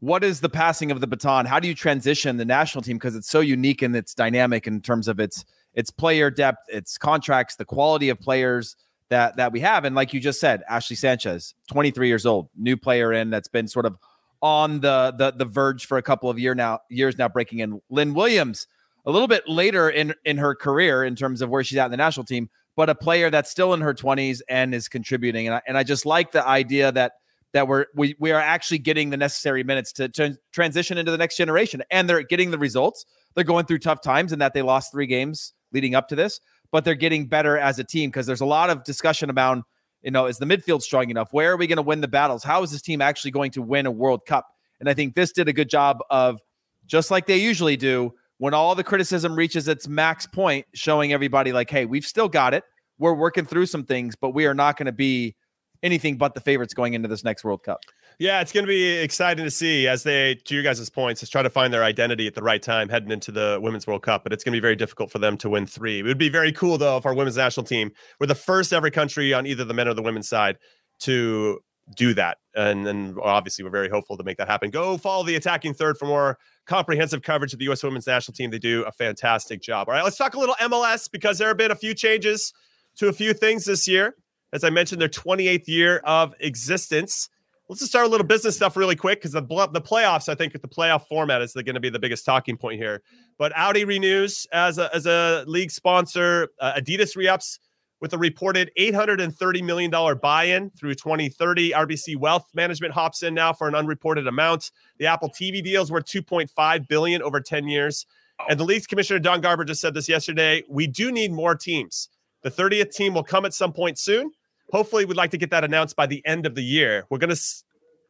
what 0.00 0.24
is 0.24 0.40
the 0.40 0.48
passing 0.48 0.90
of 0.90 1.00
the 1.00 1.06
baton? 1.06 1.46
How 1.46 1.60
do 1.60 1.68
you 1.68 1.74
transition 1.74 2.36
the 2.36 2.44
national 2.44 2.82
team 2.82 2.96
because 2.96 3.14
it's 3.14 3.28
so 3.28 3.40
unique 3.40 3.82
and 3.82 3.94
it's 3.94 4.14
dynamic 4.14 4.66
in 4.66 4.80
terms 4.80 5.08
of 5.08 5.20
its 5.20 5.44
its 5.74 5.90
player 5.90 6.30
depth, 6.30 6.66
its 6.68 6.98
contracts, 6.98 7.56
the 7.56 7.64
quality 7.64 8.08
of 8.08 8.18
players 8.18 8.76
that 9.10 9.36
that 9.36 9.52
we 9.52 9.60
have. 9.60 9.84
And 9.84 9.94
like 9.94 10.14
you 10.14 10.20
just 10.20 10.40
said, 10.40 10.62
Ashley 10.68 10.96
Sanchez, 10.96 11.54
23 11.70 12.08
years 12.08 12.26
old, 12.26 12.48
new 12.56 12.76
player 12.76 13.12
in 13.12 13.30
that's 13.30 13.48
been 13.48 13.68
sort 13.68 13.86
of 13.86 13.98
on 14.42 14.80
the 14.80 15.14
the 15.16 15.32
the 15.32 15.44
verge 15.44 15.86
for 15.86 15.98
a 15.98 16.02
couple 16.02 16.30
of 16.30 16.38
year 16.38 16.54
now 16.54 16.80
years 16.88 17.18
now 17.18 17.28
breaking 17.28 17.58
in. 17.58 17.80
Lynn 17.90 18.14
Williams, 18.14 18.66
a 19.04 19.10
little 19.10 19.28
bit 19.28 19.46
later 19.46 19.90
in 19.90 20.14
in 20.24 20.38
her 20.38 20.54
career 20.54 21.04
in 21.04 21.14
terms 21.14 21.42
of 21.42 21.50
where 21.50 21.62
she's 21.62 21.76
at 21.76 21.84
in 21.84 21.90
the 21.90 21.96
national 21.98 22.24
team, 22.24 22.48
but 22.74 22.88
a 22.88 22.94
player 22.94 23.28
that's 23.28 23.50
still 23.50 23.74
in 23.74 23.82
her 23.82 23.92
20s 23.92 24.40
and 24.48 24.74
is 24.74 24.88
contributing. 24.88 25.46
And 25.46 25.56
I, 25.56 25.62
and 25.66 25.76
I 25.76 25.82
just 25.82 26.06
like 26.06 26.32
the 26.32 26.46
idea 26.46 26.90
that 26.92 27.12
that 27.52 27.66
we're 27.66 27.86
we 27.94 28.14
we 28.18 28.32
are 28.32 28.40
actually 28.40 28.78
getting 28.78 29.10
the 29.10 29.16
necessary 29.16 29.64
minutes 29.64 29.92
to, 29.92 30.08
to 30.10 30.36
transition 30.52 30.98
into 30.98 31.10
the 31.10 31.18
next 31.18 31.36
generation 31.36 31.82
and 31.90 32.08
they're 32.08 32.22
getting 32.22 32.50
the 32.50 32.58
results. 32.58 33.04
They're 33.34 33.44
going 33.44 33.66
through 33.66 33.78
tough 33.78 34.02
times 34.02 34.32
and 34.32 34.40
that 34.40 34.54
they 34.54 34.62
lost 34.62 34.92
three 34.92 35.06
games 35.06 35.52
leading 35.72 35.94
up 35.94 36.08
to 36.08 36.16
this, 36.16 36.40
but 36.72 36.84
they're 36.84 36.94
getting 36.94 37.26
better 37.26 37.58
as 37.58 37.78
a 37.78 37.84
team 37.84 38.10
because 38.10 38.26
there's 38.26 38.40
a 38.40 38.46
lot 38.46 38.70
of 38.70 38.84
discussion 38.84 39.30
about, 39.30 39.62
you 40.02 40.10
know, 40.10 40.26
is 40.26 40.38
the 40.38 40.46
midfield 40.46 40.82
strong 40.82 41.10
enough? 41.10 41.28
Where 41.32 41.52
are 41.52 41.56
we 41.56 41.66
going 41.66 41.76
to 41.76 41.82
win 41.82 42.00
the 42.00 42.08
battles? 42.08 42.42
How 42.42 42.62
is 42.62 42.70
this 42.70 42.82
team 42.82 43.00
actually 43.00 43.30
going 43.30 43.52
to 43.52 43.62
win 43.62 43.86
a 43.86 43.90
World 43.90 44.26
Cup? 44.26 44.46
And 44.80 44.88
I 44.88 44.94
think 44.94 45.14
this 45.14 45.32
did 45.32 45.48
a 45.48 45.52
good 45.52 45.68
job 45.68 45.98
of 46.10 46.40
just 46.86 47.10
like 47.10 47.26
they 47.26 47.36
usually 47.36 47.76
do 47.76 48.12
when 48.38 48.54
all 48.54 48.74
the 48.74 48.82
criticism 48.82 49.36
reaches 49.36 49.68
its 49.68 49.86
max 49.86 50.26
point, 50.26 50.66
showing 50.74 51.12
everybody 51.12 51.52
like, 51.52 51.70
hey, 51.70 51.84
we've 51.84 52.06
still 52.06 52.28
got 52.28 52.54
it. 52.54 52.64
We're 52.98 53.14
working 53.14 53.44
through 53.44 53.66
some 53.66 53.84
things, 53.84 54.16
but 54.16 54.30
we 54.30 54.46
are 54.46 54.54
not 54.54 54.76
going 54.76 54.86
to 54.86 54.92
be 54.92 55.36
anything 55.82 56.16
but 56.16 56.34
the 56.34 56.40
favorites 56.40 56.74
going 56.74 56.94
into 56.94 57.08
this 57.08 57.24
next 57.24 57.44
World 57.44 57.62
Cup. 57.62 57.80
Yeah, 58.18 58.40
it's 58.40 58.52
going 58.52 58.64
to 58.64 58.68
be 58.68 58.98
exciting 58.98 59.44
to 59.44 59.50
see 59.50 59.88
as 59.88 60.02
they, 60.02 60.34
to 60.44 60.54
you 60.54 60.62
guys' 60.62 60.90
points, 60.90 61.22
is 61.22 61.30
try 61.30 61.42
to 61.42 61.50
find 61.50 61.72
their 61.72 61.84
identity 61.84 62.26
at 62.26 62.34
the 62.34 62.42
right 62.42 62.62
time 62.62 62.88
heading 62.88 63.10
into 63.10 63.32
the 63.32 63.58
Women's 63.62 63.86
World 63.86 64.02
Cup. 64.02 64.22
But 64.22 64.32
it's 64.32 64.44
going 64.44 64.52
to 64.52 64.56
be 64.56 64.60
very 64.60 64.76
difficult 64.76 65.10
for 65.10 65.18
them 65.18 65.36
to 65.38 65.48
win 65.48 65.66
three. 65.66 66.00
It 66.00 66.04
would 66.04 66.18
be 66.18 66.28
very 66.28 66.52
cool, 66.52 66.76
though, 66.76 66.98
if 66.98 67.06
our 67.06 67.14
women's 67.14 67.38
national 67.38 67.64
team 67.64 67.92
were 68.18 68.26
the 68.26 68.34
first 68.34 68.72
ever 68.72 68.90
country 68.90 69.32
on 69.32 69.46
either 69.46 69.64
the 69.64 69.74
men 69.74 69.88
or 69.88 69.94
the 69.94 70.02
women's 70.02 70.28
side 70.28 70.58
to 71.00 71.60
do 71.96 72.12
that. 72.14 72.38
And 72.54 72.86
then 72.86 73.16
obviously, 73.22 73.64
we're 73.64 73.70
very 73.70 73.88
hopeful 73.88 74.16
to 74.16 74.22
make 74.22 74.36
that 74.36 74.48
happen. 74.48 74.70
Go 74.70 74.98
follow 74.98 75.24
the 75.24 75.36
attacking 75.36 75.74
third 75.74 75.96
for 75.96 76.06
more 76.06 76.36
comprehensive 76.66 77.22
coverage 77.22 77.52
of 77.52 77.58
the 77.58 77.64
U.S. 77.66 77.82
women's 77.82 78.06
national 78.06 78.34
team. 78.34 78.50
They 78.50 78.58
do 78.58 78.84
a 78.84 78.92
fantastic 78.92 79.62
job. 79.62 79.88
All 79.88 79.94
right, 79.94 80.04
let's 80.04 80.18
talk 80.18 80.34
a 80.34 80.38
little 80.38 80.56
MLS 80.56 81.10
because 81.10 81.38
there 81.38 81.48
have 81.48 81.56
been 81.56 81.70
a 81.70 81.76
few 81.76 81.94
changes 81.94 82.52
to 82.96 83.08
a 83.08 83.12
few 83.12 83.32
things 83.32 83.64
this 83.64 83.88
year. 83.88 84.14
As 84.52 84.64
I 84.64 84.70
mentioned, 84.70 85.00
their 85.00 85.08
28th 85.08 85.68
year 85.68 85.98
of 86.04 86.34
existence. 86.40 87.28
Let's 87.68 87.80
just 87.80 87.92
start 87.92 88.06
a 88.06 88.08
little 88.08 88.26
business 88.26 88.56
stuff 88.56 88.76
really 88.76 88.96
quick 88.96 89.20
because 89.20 89.32
the 89.32 89.42
the 89.42 89.80
playoffs, 89.80 90.28
I 90.28 90.34
think, 90.34 90.52
the 90.52 90.66
playoff 90.66 91.06
format 91.06 91.40
is 91.40 91.52
going 91.52 91.74
to 91.74 91.80
be 91.80 91.90
the 91.90 92.00
biggest 92.00 92.24
talking 92.24 92.56
point 92.56 92.80
here. 92.80 93.02
But 93.38 93.52
Audi 93.56 93.84
renews 93.84 94.46
as 94.52 94.78
a 94.78 94.92
as 94.94 95.06
a 95.06 95.44
league 95.46 95.70
sponsor. 95.70 96.48
Uh, 96.58 96.72
Adidas 96.74 97.14
re-ups 97.14 97.60
with 98.00 98.12
a 98.12 98.18
reported 98.18 98.70
$830 98.78 99.62
million 99.62 99.90
buy-in 100.20 100.70
through 100.70 100.94
2030. 100.94 101.72
RBC 101.72 102.16
Wealth 102.16 102.48
Management 102.54 102.94
hops 102.94 103.22
in 103.22 103.34
now 103.34 103.52
for 103.52 103.68
an 103.68 103.74
unreported 103.74 104.26
amount. 104.26 104.72
The 104.98 105.06
Apple 105.06 105.28
TV 105.28 105.62
deals 105.62 105.90
were 105.90 106.00
2.5 106.00 106.88
billion 106.88 107.22
over 107.22 107.40
10 107.40 107.68
years. 107.68 108.06
And 108.48 108.58
the 108.58 108.64
league's 108.64 108.86
commissioner 108.86 109.18
Don 109.18 109.42
Garber 109.42 109.64
just 109.64 109.82
said 109.82 109.92
this 109.92 110.08
yesterday. 110.08 110.64
We 110.68 110.86
do 110.86 111.12
need 111.12 111.30
more 111.30 111.54
teams. 111.54 112.08
The 112.42 112.50
30th 112.50 112.92
team 112.92 113.12
will 113.12 113.22
come 113.22 113.44
at 113.44 113.52
some 113.52 113.72
point 113.72 113.98
soon. 113.98 114.32
Hopefully, 114.72 115.04
we'd 115.04 115.16
like 115.16 115.30
to 115.32 115.38
get 115.38 115.50
that 115.50 115.64
announced 115.64 115.96
by 115.96 116.06
the 116.06 116.24
end 116.26 116.46
of 116.46 116.54
the 116.54 116.62
year. 116.62 117.06
We're 117.10 117.18
gonna 117.18 117.36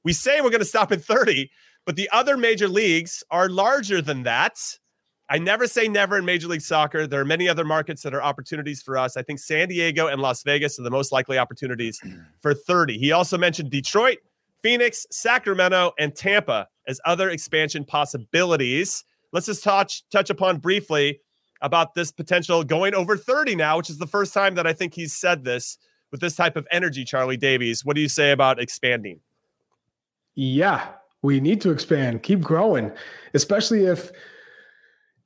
we 0.05 0.13
say 0.13 0.41
we're 0.41 0.51
gonna 0.51 0.65
stop 0.65 0.93
at 0.93 1.03
30, 1.03 1.51
but 1.87 1.97
the 1.97 2.09
other 2.13 2.37
major 2.37 2.69
leagues 2.69 3.23
are 3.31 3.49
larger 3.49 4.03
than 4.03 4.23
that. 4.25 4.59
I 5.33 5.39
never 5.39 5.69
say 5.69 5.87
never 5.87 6.19
in 6.19 6.25
Major 6.25 6.49
League 6.49 6.61
Soccer. 6.61 7.07
There 7.07 7.21
are 7.21 7.25
many 7.25 7.49
other 7.49 7.65
markets 7.65 8.03
that 8.03 8.13
are 8.13 8.23
opportunities 8.23 8.83
for 8.83 8.99
us. 8.99 9.17
I 9.17 9.23
think 9.23 9.39
San 9.39 9.69
Diego 9.69 10.09
and 10.09 10.21
Las 10.21 10.43
Vegas 10.43 10.77
are 10.81 10.83
the 10.83 10.91
most 10.91 11.13
likely 11.13 11.39
opportunities 11.39 12.01
for 12.41 12.53
30. 12.53 12.99
He 12.99 13.13
also 13.13 13.39
mentioned 13.39 13.71
Detroit, 13.71 14.19
Phoenix, 14.61 15.07
Sacramento, 15.13 15.93
and 16.01 16.17
Tampa 16.17 16.67
as 16.89 17.01
other 17.05 17.31
expansion 17.31 17.85
possibilities. 17.85 19.05
Let's 19.33 19.47
just 19.47 19.63
touch 19.63 20.03
touch 20.11 20.31
upon 20.31 20.59
briefly 20.59 21.21
about 21.63 21.95
this 21.95 22.11
potential 22.11 22.65
going 22.65 22.95
over 22.95 23.17
30 23.17 23.55
now, 23.55 23.77
which 23.77 23.91
is 23.91 23.99
the 23.99 24.09
first 24.09 24.35
time 24.35 24.57
that 24.57 24.67
I 24.67 24.73
think 24.73 24.95
he's 24.95 25.15
said 25.15 25.45
this 25.45 25.79
with 26.11 26.21
this 26.21 26.35
type 26.37 26.57
of 26.57 26.67
energy, 26.71 27.05
Charlie 27.05 27.37
Davies. 27.37 27.85
What 27.85 27.97
do 27.97 28.03
you 28.03 28.09
say 28.09 28.33
about 28.33 28.61
expanding? 28.61 29.21
Yeah, 30.35 30.87
we 31.23 31.41
need 31.41 31.61
to 31.63 31.71
expand, 31.71 32.23
keep 32.23 32.41
growing, 32.41 32.93
especially 33.35 33.87
if 33.87 34.11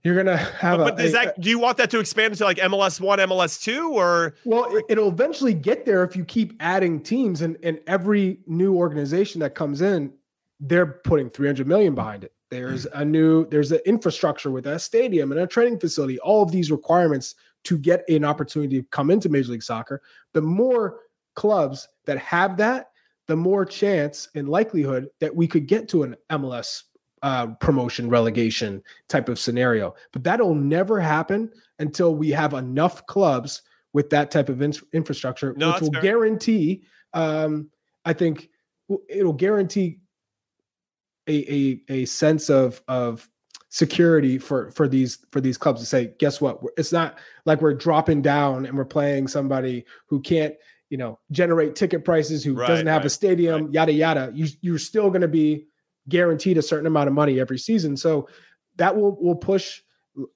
you're 0.02 0.16
gonna 0.16 0.36
have 0.36 0.78
but, 0.78 0.92
a, 0.92 0.96
but 0.96 1.04
is 1.04 1.12
a- 1.12 1.14
that 1.14 1.40
do 1.40 1.48
you 1.48 1.58
want 1.58 1.78
that 1.78 1.90
to 1.90 1.98
expand 1.98 2.32
into 2.32 2.44
like 2.44 2.58
MLS 2.58 3.00
one, 3.00 3.18
MLS 3.20 3.62
two, 3.62 3.90
or 3.92 4.34
well 4.44 4.76
it- 4.76 4.84
it'll 4.90 5.08
eventually 5.08 5.54
get 5.54 5.86
there 5.86 6.04
if 6.04 6.14
you 6.14 6.24
keep 6.24 6.54
adding 6.60 7.00
teams 7.00 7.42
and 7.42 7.56
and 7.62 7.80
every 7.86 8.38
new 8.46 8.74
organization 8.76 9.40
that 9.40 9.54
comes 9.54 9.80
in 9.80 10.12
they're 10.60 10.86
putting 10.86 11.28
300 11.28 11.66
million 11.66 11.94
behind 11.94 12.24
it 12.24 12.32
there's 12.50 12.84
hmm. 12.84 13.00
a 13.00 13.04
new 13.04 13.46
there's 13.46 13.72
an 13.72 13.80
infrastructure 13.84 14.50
with 14.50 14.66
a 14.66 14.78
stadium 14.78 15.32
and 15.32 15.40
a 15.40 15.46
training 15.46 15.78
facility 15.78 16.18
all 16.20 16.42
of 16.42 16.52
these 16.52 16.70
requirements 16.70 17.34
to 17.64 17.78
get 17.78 18.09
an 18.09 18.25
opportunity 18.25 18.80
to 18.80 18.87
come 18.90 19.11
into 19.11 19.28
major 19.28 19.52
league 19.52 19.62
soccer 19.62 20.02
the 20.33 20.40
more 20.42 21.00
clubs 21.35 21.88
that 22.06 22.18
have 22.18 22.56
that 22.56 22.90
the 23.26 23.37
more 23.37 23.64
chance 23.64 24.28
and 24.35 24.49
likelihood 24.49 25.09
that 25.21 25.35
we 25.35 25.47
could 25.47 25.66
get 25.66 25.88
to 25.88 26.02
an 26.02 26.16
mls 26.30 26.83
uh, 27.23 27.47
promotion 27.59 28.09
relegation 28.09 28.83
type 29.09 29.28
of 29.30 29.38
scenario 29.38 29.94
but 30.12 30.23
that'll 30.23 30.54
never 30.54 31.00
happen 31.00 31.50
until 31.78 32.14
we 32.14 32.30
have 32.30 32.52
enough 32.52 33.04
clubs 33.06 33.62
with 33.94 34.11
that 34.11 34.30
type 34.30 34.49
of 34.50 34.61
in- 34.61 34.75
infrastructure 34.92 35.54
No, 35.56 35.73
which 35.73 35.80
will 35.80 35.92
fair. 35.92 36.02
guarantee 36.02 36.85
um, 37.14 37.71
i 38.04 38.12
think 38.12 38.50
it'll 39.09 39.33
guarantee 39.33 40.00
a, 41.26 41.54
a 41.54 41.80
a 42.02 42.04
sense 42.04 42.50
of 42.50 42.83
of 42.88 43.26
security 43.75 44.38
for 44.38 44.71
for 44.71 44.87
these 44.87 45.19
for 45.33 45.40
these 45.40 45.59
clubs 45.59 45.81
to 45.81 45.87
say 45.87 46.12
guess 46.21 46.40
what? 46.40 46.61
It's 46.76 46.93
not 46.93 47.19
like 47.45 47.61
we're 47.61 47.75
dropping 47.75 48.23
down 48.23 48.66
and 48.66 48.76
we're 48.78 48.85
playing 48.85 49.26
somebody 49.26 49.85
who 50.07 50.21
can't 50.21 50.54
you 50.90 50.97
know 50.97 51.19
generate 51.33 51.75
ticket 51.75 52.04
prices 52.04 52.45
who 52.45 52.54
Right, 52.54 52.69
doesn't 52.69 52.87
have 52.87 52.99
right, 53.00 53.07
a 53.07 53.11
stadium 53.11 53.73
yada 53.73 53.93
yada. 53.93 54.31
You 54.33 54.47
you're 54.61 54.78
still 54.78 55.09
going 55.09 55.23
to 55.23 55.28
be 55.28 55.66
guaranteed 56.09 56.57
a 56.57 56.62
certain 56.62 56.87
amount 56.87 57.09
of 57.09 57.14
money 57.14 57.40
every 57.40 57.59
season. 57.59 57.97
So 57.97 58.28
that 58.76 58.95
will 58.95 59.21
will 59.21 59.35
push 59.35 59.81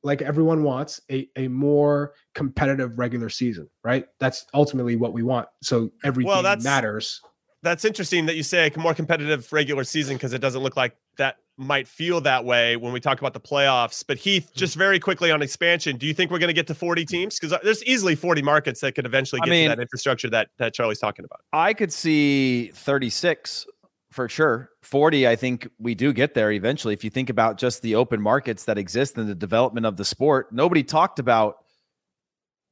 like 0.02 0.20
everyone 0.20 0.64
wants 0.64 1.00
a, 1.08 1.28
a 1.36 1.46
more 1.46 2.14
competitive 2.34 2.98
regular 2.98 3.28
season 3.28 3.70
right? 3.84 4.06
That's 4.18 4.46
ultimately 4.52 4.96
what 4.96 5.12
we 5.12 5.22
want. 5.22 5.46
So 5.62 5.92
every 6.02 6.24
Well, 6.24 6.42
that's- 6.42 6.64
matters. 6.64 7.20
that's 7.62 7.84
interesting 7.84 8.26
that 8.26 8.34
you 8.34 8.42
say 8.42 8.68
a 8.74 8.78
more 8.80 8.94
competitive 8.94 9.52
regular 9.52 9.84
season 9.84 10.16
because 10.16 10.32
it 10.32 10.40
doesn't 10.40 10.60
look 10.64 10.76
like 10.76 10.96
that 11.18 11.36
might 11.58 11.88
feel 11.88 12.20
that 12.20 12.44
way 12.44 12.76
when 12.76 12.92
we 12.92 13.00
talk 13.00 13.18
about 13.20 13.32
the 13.34 13.40
playoffs. 13.40 14.04
But 14.06 14.16
Heath, 14.18 14.48
Hmm. 14.50 14.58
just 14.58 14.76
very 14.76 15.00
quickly 15.00 15.30
on 15.30 15.42
expansion, 15.42 15.96
do 15.96 16.06
you 16.06 16.14
think 16.14 16.30
we're 16.30 16.38
going 16.38 16.48
to 16.48 16.54
get 16.54 16.68
to 16.68 16.74
40 16.74 17.04
teams? 17.04 17.38
Because 17.38 17.58
there's 17.64 17.82
easily 17.84 18.14
40 18.14 18.42
markets 18.42 18.80
that 18.80 18.94
could 18.94 19.04
eventually 19.06 19.40
I 19.42 19.46
get 19.46 19.50
mean- 19.50 19.70
to 19.70 19.76
that 19.76 19.82
infrastructure 19.82 20.30
that 20.30 20.48
that 20.58 20.72
Charlie's 20.72 21.00
talking 21.00 21.24
about. 21.24 21.40
I 21.52 21.74
could 21.74 21.92
see 21.92 22.68
36 22.74 23.66
for 24.12 24.28
sure. 24.28 24.70
40, 24.82 25.26
I 25.28 25.36
think 25.36 25.68
we 25.78 25.94
do 25.94 26.12
get 26.12 26.32
there 26.34 26.50
eventually. 26.52 26.94
If 26.94 27.04
you 27.04 27.10
think 27.10 27.28
about 27.28 27.58
just 27.58 27.82
the 27.82 27.94
open 27.96 28.22
markets 28.22 28.64
that 28.64 28.78
exist 28.78 29.18
in 29.18 29.26
the 29.26 29.34
development 29.34 29.84
of 29.84 29.96
the 29.96 30.04
sport, 30.04 30.52
nobody 30.52 30.82
talked 30.82 31.18
about 31.18 31.56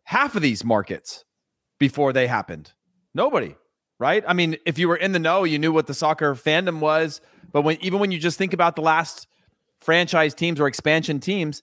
half 0.04 0.34
of 0.36 0.42
these 0.42 0.64
markets 0.64 1.24
before 1.78 2.12
they 2.12 2.26
happened. 2.26 2.72
Nobody, 3.14 3.54
right? 3.98 4.24
I 4.26 4.32
mean, 4.32 4.56
if 4.66 4.78
you 4.78 4.88
were 4.88 4.96
in 4.96 5.12
the 5.12 5.18
know, 5.18 5.44
you 5.44 5.58
knew 5.58 5.72
what 5.72 5.86
the 5.86 5.94
soccer 5.94 6.34
fandom 6.34 6.80
was. 6.80 7.20
But 7.52 7.62
when 7.62 7.78
even 7.80 8.00
when 8.00 8.10
you 8.10 8.18
just 8.18 8.38
think 8.38 8.52
about 8.52 8.76
the 8.76 8.82
last 8.82 9.26
franchise 9.80 10.34
teams 10.34 10.60
or 10.60 10.66
expansion 10.66 11.20
teams, 11.20 11.62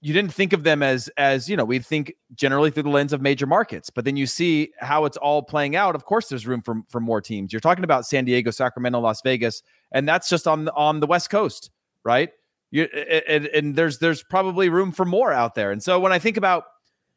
you 0.00 0.12
didn't 0.12 0.32
think 0.34 0.52
of 0.52 0.64
them 0.64 0.82
as 0.82 1.08
as 1.16 1.48
you 1.48 1.56
know 1.56 1.64
we 1.64 1.78
think 1.78 2.14
generally 2.34 2.70
through 2.70 2.82
the 2.84 2.88
lens 2.88 3.12
of 3.12 3.20
major 3.20 3.46
markets. 3.46 3.90
But 3.90 4.04
then 4.04 4.16
you 4.16 4.26
see 4.26 4.72
how 4.78 5.04
it's 5.04 5.16
all 5.16 5.42
playing 5.42 5.76
out. 5.76 5.94
Of 5.94 6.04
course 6.04 6.28
there's 6.28 6.46
room 6.46 6.62
for 6.62 6.82
for 6.88 7.00
more 7.00 7.20
teams. 7.20 7.52
You're 7.52 7.60
talking 7.60 7.84
about 7.84 8.06
san 8.06 8.24
diego 8.24 8.50
sacramento 8.50 8.98
las 9.00 9.22
vegas 9.22 9.62
and 9.92 10.08
that's 10.08 10.28
just 10.28 10.48
on 10.48 10.68
on 10.70 11.00
the 11.00 11.06
west 11.06 11.30
coast 11.30 11.70
right? 12.04 12.30
You 12.70 12.84
and, 13.28 13.46
and 13.46 13.76
there's 13.76 13.98
there's 13.98 14.22
probably 14.22 14.68
room 14.68 14.92
for 14.92 15.04
more 15.04 15.32
out 15.32 15.54
there. 15.54 15.70
And 15.72 15.82
so 15.82 16.00
when 16.00 16.12
i 16.12 16.18
think 16.18 16.36
about 16.36 16.64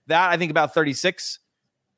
that 0.07 0.29
i 0.29 0.37
think 0.37 0.51
about 0.51 0.73
36 0.73 1.39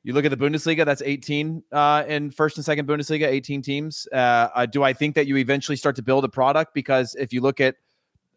you 0.08 0.14
look 0.14 0.24
at 0.24 0.30
the 0.30 0.36
bundesliga 0.36 0.86
that's 0.86 1.02
18 1.02 1.62
uh, 1.70 2.02
in 2.08 2.30
first 2.30 2.56
and 2.56 2.64
second 2.64 2.88
bundesliga 2.88 3.26
18 3.26 3.60
teams 3.60 4.08
uh, 4.12 4.48
uh, 4.54 4.64
do 4.64 4.82
i 4.82 4.92
think 4.92 5.14
that 5.14 5.26
you 5.26 5.36
eventually 5.36 5.76
start 5.76 5.94
to 5.94 6.02
build 6.02 6.24
a 6.24 6.28
product 6.28 6.72
because 6.72 7.14
if 7.18 7.30
you 7.30 7.42
look 7.42 7.60
at 7.60 7.74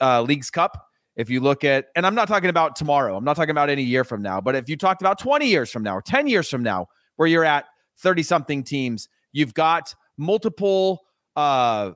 uh, 0.01 0.21
leagues 0.21 0.49
cup 0.49 0.91
If 1.15 1.29
you 1.29 1.41
look 1.41 1.63
at, 1.63 1.87
and 1.95 2.05
I'm 2.05 2.15
not 2.15 2.27
talking 2.27 2.49
about 2.49 2.75
tomorrow, 2.75 3.15
I'm 3.15 3.23
not 3.23 3.35
talking 3.35 3.51
about 3.51 3.69
any 3.69 3.83
year 3.83 4.03
from 4.03 4.21
now, 4.21 4.39
but 4.39 4.55
if 4.55 4.69
you 4.69 4.77
talked 4.77 5.01
about 5.01 5.19
20 5.19 5.45
years 5.45 5.69
from 5.69 5.83
now 5.83 5.97
or 5.97 6.01
10 6.01 6.27
years 6.27 6.49
from 6.49 6.63
now, 6.63 6.87
where 7.17 7.27
you're 7.27 7.45
at 7.45 7.65
30 7.97 8.23
something 8.23 8.63
teams, 8.63 9.09
you've 9.31 9.53
got 9.53 9.93
multiple 10.17 11.01
uh, 11.35 11.91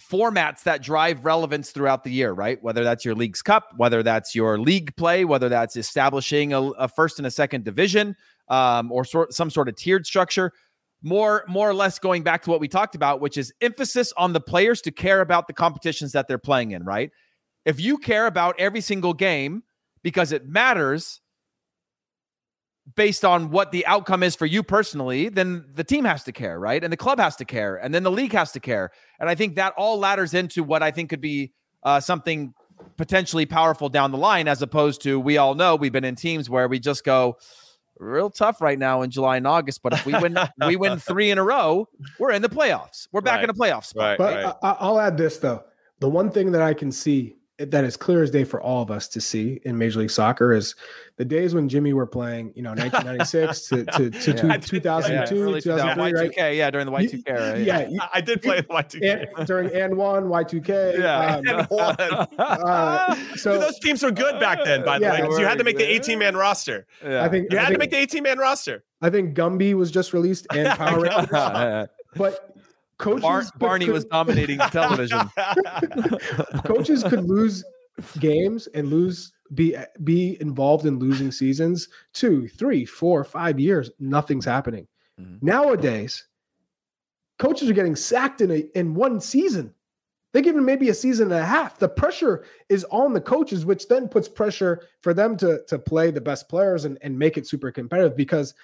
formats 0.00 0.62
that 0.62 0.82
drive 0.82 1.24
relevance 1.24 1.72
throughout 1.72 2.04
the 2.04 2.10
year, 2.10 2.32
right? 2.32 2.62
Whether 2.62 2.84
that's 2.84 3.04
your 3.04 3.14
league's 3.14 3.42
cup, 3.42 3.72
whether 3.76 4.02
that's 4.02 4.34
your 4.34 4.58
league 4.58 4.94
play, 4.96 5.24
whether 5.24 5.48
that's 5.48 5.76
establishing 5.76 6.52
a, 6.52 6.62
a 6.62 6.88
first 6.88 7.18
and 7.18 7.26
a 7.26 7.30
second 7.30 7.64
division, 7.64 8.16
um, 8.50 8.92
or 8.92 9.04
sort 9.04 9.32
some 9.32 9.48
sort 9.48 9.68
of 9.68 9.76
tiered 9.76 10.06
structure. 10.06 10.52
More, 11.02 11.44
more 11.48 11.66
or 11.66 11.72
less 11.72 11.98
going 11.98 12.24
back 12.24 12.42
to 12.42 12.50
what 12.50 12.60
we 12.60 12.68
talked 12.68 12.94
about, 12.94 13.22
which 13.22 13.38
is 13.38 13.54
emphasis 13.62 14.12
on 14.18 14.34
the 14.34 14.40
players 14.40 14.82
to 14.82 14.90
care 14.90 15.22
about 15.22 15.46
the 15.46 15.54
competitions 15.54 16.12
that 16.12 16.28
they're 16.28 16.36
playing 16.36 16.72
in, 16.72 16.84
right? 16.84 17.10
If 17.64 17.80
you 17.80 17.96
care 17.96 18.26
about 18.26 18.60
every 18.60 18.82
single 18.82 19.14
game 19.14 19.62
because 20.02 20.30
it 20.30 20.46
matters, 20.46 21.22
based 22.96 23.24
on 23.24 23.50
what 23.50 23.72
the 23.72 23.86
outcome 23.86 24.22
is 24.22 24.34
for 24.34 24.46
you 24.46 24.62
personally, 24.62 25.28
then 25.28 25.64
the 25.72 25.84
team 25.84 26.04
has 26.04 26.24
to 26.24 26.32
care, 26.32 26.58
right? 26.58 26.82
And 26.82 26.92
the 26.92 26.96
club 26.96 27.18
has 27.18 27.36
to 27.36 27.44
care, 27.44 27.76
and 27.76 27.94
then 27.94 28.02
the 28.02 28.10
league 28.10 28.32
has 28.32 28.52
to 28.52 28.60
care. 28.60 28.90
And 29.18 29.28
I 29.28 29.34
think 29.34 29.56
that 29.56 29.74
all 29.76 29.98
ladders 29.98 30.34
into 30.34 30.62
what 30.62 30.82
I 30.82 30.90
think 30.90 31.10
could 31.10 31.20
be 31.20 31.52
uh, 31.82 32.00
something 32.00 32.52
potentially 32.96 33.46
powerful 33.46 33.88
down 33.88 34.10
the 34.10 34.18
line, 34.18 34.48
as 34.48 34.62
opposed 34.62 35.02
to 35.02 35.20
we 35.20 35.38
all 35.38 35.54
know 35.54 35.76
we've 35.76 35.92
been 35.92 36.04
in 36.04 36.16
teams 36.16 36.48
where 36.50 36.68
we 36.68 36.78
just 36.78 37.04
go 37.04 37.36
real 38.00 38.30
tough 38.30 38.60
right 38.60 38.78
now 38.78 39.02
in 39.02 39.10
July 39.10 39.36
and 39.36 39.46
August. 39.46 39.82
But 39.82 39.92
if 39.92 40.06
we 40.06 40.12
win, 40.18 40.36
we 40.66 40.76
win 40.76 40.98
three 41.00 41.30
in 41.30 41.38
a 41.38 41.44
row, 41.44 41.88
we're 42.18 42.32
in 42.32 42.42
the 42.42 42.48
playoffs. 42.48 43.06
We're 43.12 43.20
back 43.20 43.36
Right. 43.40 43.48
in 43.48 43.54
the 43.54 43.60
playoffs. 43.60 43.94
Right. 43.96 44.16
But 44.18 44.58
I, 44.62 44.76
I'll 44.80 44.98
add 44.98 45.16
this 45.16 45.38
though: 45.38 45.62
the 46.00 46.08
one 46.08 46.30
thing 46.30 46.52
that 46.52 46.62
I 46.62 46.74
can 46.74 46.90
see 46.90 47.36
that 47.60 47.84
is 47.84 47.96
clear 47.96 48.22
as 48.22 48.30
day 48.30 48.44
for 48.44 48.60
all 48.60 48.82
of 48.82 48.90
us 48.90 49.06
to 49.08 49.20
see 49.20 49.60
in 49.64 49.76
Major 49.76 50.00
League 50.00 50.10
Soccer 50.10 50.52
is 50.52 50.74
the 51.16 51.24
days 51.24 51.54
when 51.54 51.68
Jimmy 51.68 51.92
were 51.92 52.06
playing, 52.06 52.52
you 52.56 52.62
know, 52.62 52.70
1996 52.70 53.68
to 53.68 53.84
to, 53.84 54.10
to, 54.10 54.46
Yeah. 54.46 54.56
to 54.56 54.68
2002, 54.68 55.42
early 55.42 55.60
2003, 55.60 56.12
right? 56.12 56.30
Y2K, 56.30 56.56
yeah, 56.56 56.70
during 56.70 56.86
the 56.86 56.92
Y2K 56.92 57.12
You- 57.12 57.22
era. 57.26 57.58
Yeah, 57.58 57.88
you- 57.88 58.00
I 58.14 58.20
did 58.22 58.40
play 58.42 58.60
the 58.62 58.66
Y2K. 58.68 59.26
and, 59.36 59.46
during 59.46 59.74
and 59.74 59.96
one 59.96 60.24
Y2K. 60.24 60.98
Yeah. 60.98 61.36
um, 61.36 61.46
And 61.48 61.66
one. 61.68 61.96
uh, 62.38 63.14
so 63.36 63.52
Dude, 63.52 63.62
those 63.62 63.78
teams 63.80 64.02
were 64.02 64.10
good 64.10 64.40
back 64.40 64.58
then, 64.64 64.84
by 64.84 64.98
the 64.98 65.04
Yeah, 65.04 65.10
way, 65.12 65.16
they 65.18 65.22
because 65.24 65.38
you 65.38 65.46
had 65.46 65.58
to 65.58 65.64
make 65.64 65.76
the 65.76 65.90
18 65.90 66.18
man 66.18 66.36
roster. 66.36 66.86
Yeah. 67.04 67.24
I 67.24 67.28
think 67.28 67.52
You 67.52 67.58
I 67.58 67.62
had 67.64 67.72
to 67.72 67.78
make 67.78 67.90
the 67.90 67.98
18 67.98 68.22
man 68.22 68.38
roster. 68.38 68.84
I 69.02 69.10
think 69.10 69.36
Gumby 69.36 69.74
was 69.74 69.90
just 69.90 70.12
released 70.12 70.46
and 70.54 70.68
Power 70.78 71.00
Rangers, 71.00 71.88
but 72.16 72.49
coaches 73.00 73.22
Bar- 73.22 73.44
Barney 73.58 73.86
could- 73.86 73.94
was 73.94 74.04
dominating 74.04 74.58
television. 74.70 75.18
coaches 76.64 77.02
could 77.04 77.24
lose 77.24 77.64
games 78.18 78.66
and 78.74 78.88
lose 78.88 79.32
be 79.54 79.76
be 80.04 80.40
involved 80.40 80.86
in 80.86 80.98
losing 80.98 81.30
seasons 81.32 81.88
two 82.14 82.48
three 82.48 82.84
four 82.84 83.24
five 83.24 83.58
years 83.58 83.90
nothing's 83.98 84.44
happening 84.44 84.86
Mhm. 85.20 85.42
nowadays 85.42 86.24
coaches 87.38 87.68
are 87.68 87.74
getting 87.74 87.96
sacked 87.96 88.40
in 88.40 88.50
a 88.50 88.58
in 88.78 88.94
one 88.94 89.20
season 89.20 89.74
they 90.32 90.40
give 90.40 90.54
them 90.54 90.64
maybe 90.64 90.88
a 90.88 90.94
season 90.94 91.32
and 91.32 91.40
a 91.42 91.44
half 91.44 91.78
the 91.78 91.88
pressure 91.88 92.44
is 92.70 92.84
on 92.90 93.12
the 93.12 93.20
coaches 93.20 93.66
which 93.66 93.88
then 93.88 94.08
puts 94.08 94.28
pressure 94.28 94.82
for 95.02 95.12
them 95.12 95.36
to 95.36 95.60
to 95.66 95.78
play 95.78 96.10
the 96.10 96.20
best 96.20 96.48
players 96.48 96.84
and, 96.86 96.96
and 97.02 97.18
make 97.18 97.36
it 97.36 97.46
super 97.46 97.70
competitive 97.72 98.16
because 98.16 98.54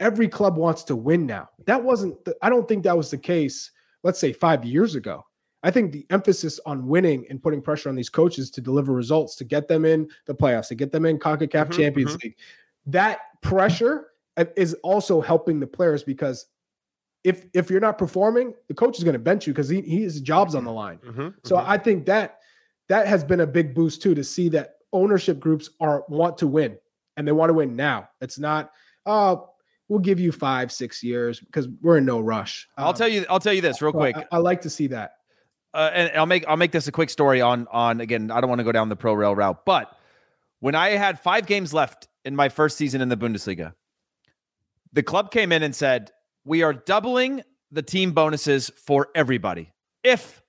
every 0.00 0.28
club 0.28 0.56
wants 0.56 0.82
to 0.82 0.96
win 0.96 1.26
now 1.26 1.48
that 1.66 1.82
wasn't 1.82 2.24
the, 2.24 2.36
i 2.42 2.48
don't 2.48 2.68
think 2.68 2.82
that 2.82 2.96
was 2.96 3.10
the 3.10 3.18
case 3.18 3.70
let's 4.02 4.18
say 4.18 4.32
five 4.32 4.64
years 4.64 4.94
ago 4.94 5.24
I 5.62 5.70
think 5.70 5.92
the 5.92 6.04
emphasis 6.10 6.58
on 6.66 6.86
winning 6.88 7.24
and 7.30 7.40
putting 7.40 7.62
pressure 7.62 7.88
on 7.88 7.94
these 7.94 8.08
coaches 8.08 8.50
to 8.50 8.60
deliver 8.60 8.92
results, 8.92 9.36
to 9.36 9.44
get 9.44 9.68
them 9.68 9.84
in 9.84 10.08
the 10.26 10.34
playoffs, 10.34 10.68
to 10.68 10.74
get 10.74 10.90
them 10.90 11.06
in 11.06 11.18
CONCACAF 11.18 11.68
Mhm, 11.68 11.70
Champions 11.70 12.22
League, 12.22 12.36
that 12.86 13.40
pressure 13.42 14.08
uh, 14.36 14.44
is 14.56 14.74
also 14.82 15.20
helping 15.20 15.60
the 15.60 15.66
players 15.66 16.02
because 16.02 16.46
if 17.22 17.46
if 17.54 17.70
you're 17.70 17.80
not 17.80 17.96
performing, 17.96 18.54
the 18.66 18.74
coach 18.74 18.98
is 18.98 19.04
going 19.04 19.12
to 19.12 19.20
bench 19.20 19.46
you 19.46 19.52
because 19.52 19.68
he, 19.68 19.80
he 19.82 20.02
his 20.02 20.20
job's 20.20 20.56
on 20.56 20.64
the 20.64 20.72
line. 20.72 20.98
Mhm, 21.06 21.34
So 21.44 21.56
mhm. 21.56 21.64
I 21.64 21.78
think 21.78 22.06
that 22.06 22.40
that 22.88 23.06
has 23.06 23.22
been 23.22 23.40
a 23.40 23.46
big 23.46 23.74
boost 23.74 24.02
too 24.02 24.16
to 24.16 24.24
see 24.24 24.48
that 24.48 24.78
ownership 24.92 25.38
groups 25.38 25.70
are 25.78 26.04
want 26.08 26.36
to 26.38 26.48
win 26.48 26.76
and 27.16 27.26
they 27.26 27.32
want 27.32 27.50
to 27.50 27.54
win 27.54 27.76
now. 27.76 28.08
It's 28.20 28.38
not 28.40 28.72
oh 29.06 29.50
we'll 29.92 30.00
give 30.00 30.18
you 30.18 30.32
five 30.32 30.72
six 30.72 31.02
years 31.02 31.38
because 31.38 31.68
we're 31.82 31.98
in 31.98 32.06
no 32.06 32.18
rush. 32.18 32.66
I'll 32.78 32.94
tell 32.94 33.08
you. 33.08 33.26
I'll 33.28 33.38
tell 33.40 33.52
you 33.52 33.60
this 33.60 33.82
real 33.82 33.92
quick. 33.92 34.16
I, 34.16 34.24
I 34.32 34.38
like 34.38 34.62
to 34.62 34.70
see 34.70 34.86
that. 34.88 35.16
uh, 35.74 35.90
and 35.92 36.10
I'll 36.16 36.26
make 36.26 36.44
I'll 36.48 36.56
make 36.56 36.72
this 36.72 36.88
a 36.88 36.92
quick 36.92 37.10
story 37.10 37.42
on 37.42 37.68
on 37.70 38.00
again. 38.00 38.30
I 38.30 38.40
don't 38.40 38.48
want 38.48 38.60
to 38.60 38.64
go 38.64 38.72
down 38.72 38.88
the 38.88 38.96
pro 38.96 39.12
rail 39.12 39.36
route, 39.36 39.64
but 39.66 39.94
when 40.60 40.74
I 40.74 40.90
had 40.90 41.20
five 41.20 41.46
games 41.46 41.74
left 41.74 42.08
in 42.24 42.34
my 42.34 42.48
first 42.48 42.78
season 42.78 43.02
in 43.02 43.08
the 43.10 43.16
Bundesliga, 43.16 43.74
the 44.92 45.02
club 45.02 45.30
came 45.30 45.52
in 45.52 45.62
and 45.62 45.74
said 45.76 46.10
we 46.44 46.62
are 46.62 46.72
doubling 46.72 47.42
the 47.70 47.82
team 47.82 48.12
bonuses 48.12 48.70
for 48.86 49.08
everybody 49.14 49.72
if 50.02 50.42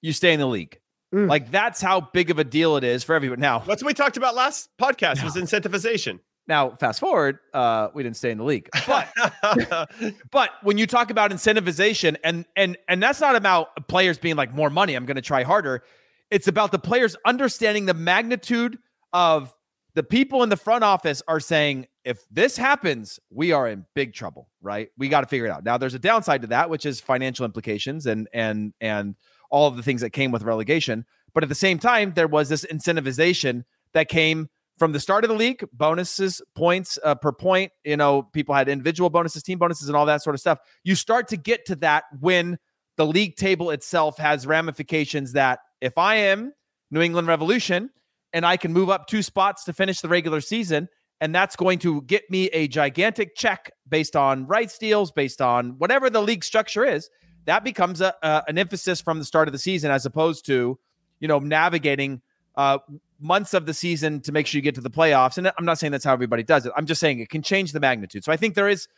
you 0.00 0.12
stay 0.12 0.32
in 0.32 0.40
the 0.40 0.46
league. 0.46 0.80
Mm. 1.14 1.28
Like 1.28 1.50
that's 1.50 1.80
how 1.80 2.00
big 2.00 2.30
of 2.30 2.38
a 2.38 2.44
deal 2.44 2.76
it 2.76 2.84
is 2.84 3.04
for 3.04 3.14
everybody. 3.14 3.40
Now, 3.40 3.60
That's 3.60 3.82
what 3.82 3.88
we 3.88 3.94
talked 3.94 4.16
about 4.16 4.34
last 4.34 4.68
podcast 4.80 5.22
was 5.22 5.36
incentivization. 5.36 6.20
Now 6.48 6.70
fast 6.70 7.00
forward, 7.00 7.38
uh, 7.52 7.88
we 7.94 8.02
didn't 8.02 8.16
stay 8.16 8.30
in 8.30 8.38
the 8.38 8.44
league, 8.44 8.68
but 8.86 9.08
But 10.30 10.50
when 10.62 10.78
you 10.78 10.86
talk 10.86 11.10
about 11.10 11.30
incentivization 11.30 12.16
and 12.22 12.44
and 12.56 12.76
and 12.88 13.02
that's 13.02 13.20
not 13.20 13.36
about 13.36 13.88
players 13.88 14.18
being 14.18 14.36
like 14.36 14.54
more 14.54 14.70
money, 14.70 14.94
I'm 14.94 15.06
going 15.06 15.16
to 15.16 15.22
try 15.22 15.42
harder. 15.42 15.82
It's 16.30 16.48
about 16.48 16.72
the 16.72 16.78
players 16.78 17.16
understanding 17.24 17.86
the 17.86 17.94
magnitude 17.94 18.78
of 19.12 19.54
the 19.94 20.02
people 20.02 20.42
in 20.42 20.48
the 20.48 20.56
front 20.56 20.84
office 20.84 21.22
are 21.26 21.40
saying 21.40 21.86
if 22.04 22.24
this 22.30 22.56
happens, 22.56 23.18
we 23.30 23.52
are 23.52 23.66
in 23.66 23.84
big 23.94 24.12
trouble, 24.12 24.48
right? 24.60 24.90
We 24.98 25.08
got 25.08 25.22
to 25.22 25.26
figure 25.26 25.46
it 25.46 25.50
out. 25.50 25.64
Now 25.64 25.78
there's 25.78 25.94
a 25.94 25.98
downside 25.98 26.42
to 26.42 26.48
that, 26.48 26.70
which 26.70 26.86
is 26.86 27.00
financial 27.00 27.44
implications 27.44 28.06
and 28.06 28.28
and 28.32 28.72
and 28.80 29.16
all 29.50 29.68
of 29.68 29.76
the 29.76 29.82
things 29.82 30.00
that 30.00 30.10
came 30.10 30.32
with 30.32 30.42
relegation, 30.42 31.04
but 31.34 31.42
at 31.42 31.48
the 31.48 31.54
same 31.54 31.78
time 31.78 32.12
there 32.14 32.28
was 32.28 32.48
this 32.48 32.64
incentivization 32.64 33.64
that 33.94 34.08
came 34.08 34.48
from 34.78 34.92
the 34.92 35.00
start 35.00 35.24
of 35.24 35.28
the 35.28 35.36
league, 35.36 35.64
bonuses, 35.72 36.42
points 36.54 36.98
uh, 37.02 37.14
per 37.14 37.32
point. 37.32 37.72
You 37.84 37.96
know, 37.96 38.22
people 38.22 38.54
had 38.54 38.68
individual 38.68 39.10
bonuses, 39.10 39.42
team 39.42 39.58
bonuses, 39.58 39.88
and 39.88 39.96
all 39.96 40.06
that 40.06 40.22
sort 40.22 40.34
of 40.34 40.40
stuff. 40.40 40.58
You 40.84 40.94
start 40.94 41.28
to 41.28 41.36
get 41.36 41.66
to 41.66 41.76
that 41.76 42.04
when 42.20 42.58
the 42.96 43.06
league 43.06 43.36
table 43.36 43.70
itself 43.70 44.18
has 44.18 44.46
ramifications 44.46 45.32
that 45.32 45.60
if 45.80 45.98
I 45.98 46.16
am 46.16 46.52
New 46.90 47.00
England 47.00 47.28
Revolution 47.28 47.90
and 48.32 48.44
I 48.44 48.56
can 48.56 48.72
move 48.72 48.90
up 48.90 49.06
two 49.06 49.22
spots 49.22 49.64
to 49.64 49.72
finish 49.72 50.00
the 50.00 50.08
regular 50.08 50.40
season, 50.40 50.88
and 51.20 51.34
that's 51.34 51.56
going 51.56 51.78
to 51.80 52.02
get 52.02 52.30
me 52.30 52.46
a 52.48 52.68
gigantic 52.68 53.34
check 53.34 53.70
based 53.88 54.16
on 54.16 54.46
rights 54.46 54.78
deals, 54.78 55.10
based 55.10 55.40
on 55.40 55.78
whatever 55.78 56.10
the 56.10 56.20
league 56.20 56.44
structure 56.44 56.84
is, 56.84 57.08
that 57.46 57.64
becomes 57.64 58.00
a, 58.00 58.14
an 58.48 58.58
emphasis 58.58 59.00
from 59.00 59.18
the 59.18 59.24
start 59.24 59.48
of 59.48 59.52
the 59.52 59.58
season 59.58 59.90
as 59.90 60.04
opposed 60.04 60.44
to, 60.46 60.78
you 61.20 61.28
know, 61.28 61.38
navigating 61.38 62.20
uh, 62.56 62.78
months 63.20 63.54
of 63.54 63.66
the 63.66 63.74
season 63.74 64.20
to 64.20 64.32
make 64.32 64.46
sure 64.46 64.58
you 64.58 64.62
get 64.62 64.74
to 64.74 64.80
the 64.80 64.90
playoffs. 64.90 65.38
And 65.38 65.50
I'm 65.58 65.64
not 65.64 65.78
saying 65.78 65.92
that's 65.92 66.04
how 66.04 66.12
everybody 66.12 66.42
does 66.42 66.66
it. 66.66 66.72
I'm 66.76 66.86
just 66.86 67.00
saying 67.00 67.20
it 67.20 67.28
can 67.28 67.42
change 67.42 67.72
the 67.72 67.80
magnitude. 67.80 68.24
So 68.24 68.32
I 68.32 68.36
think 68.36 68.54
there 68.54 68.68
is 68.68 68.88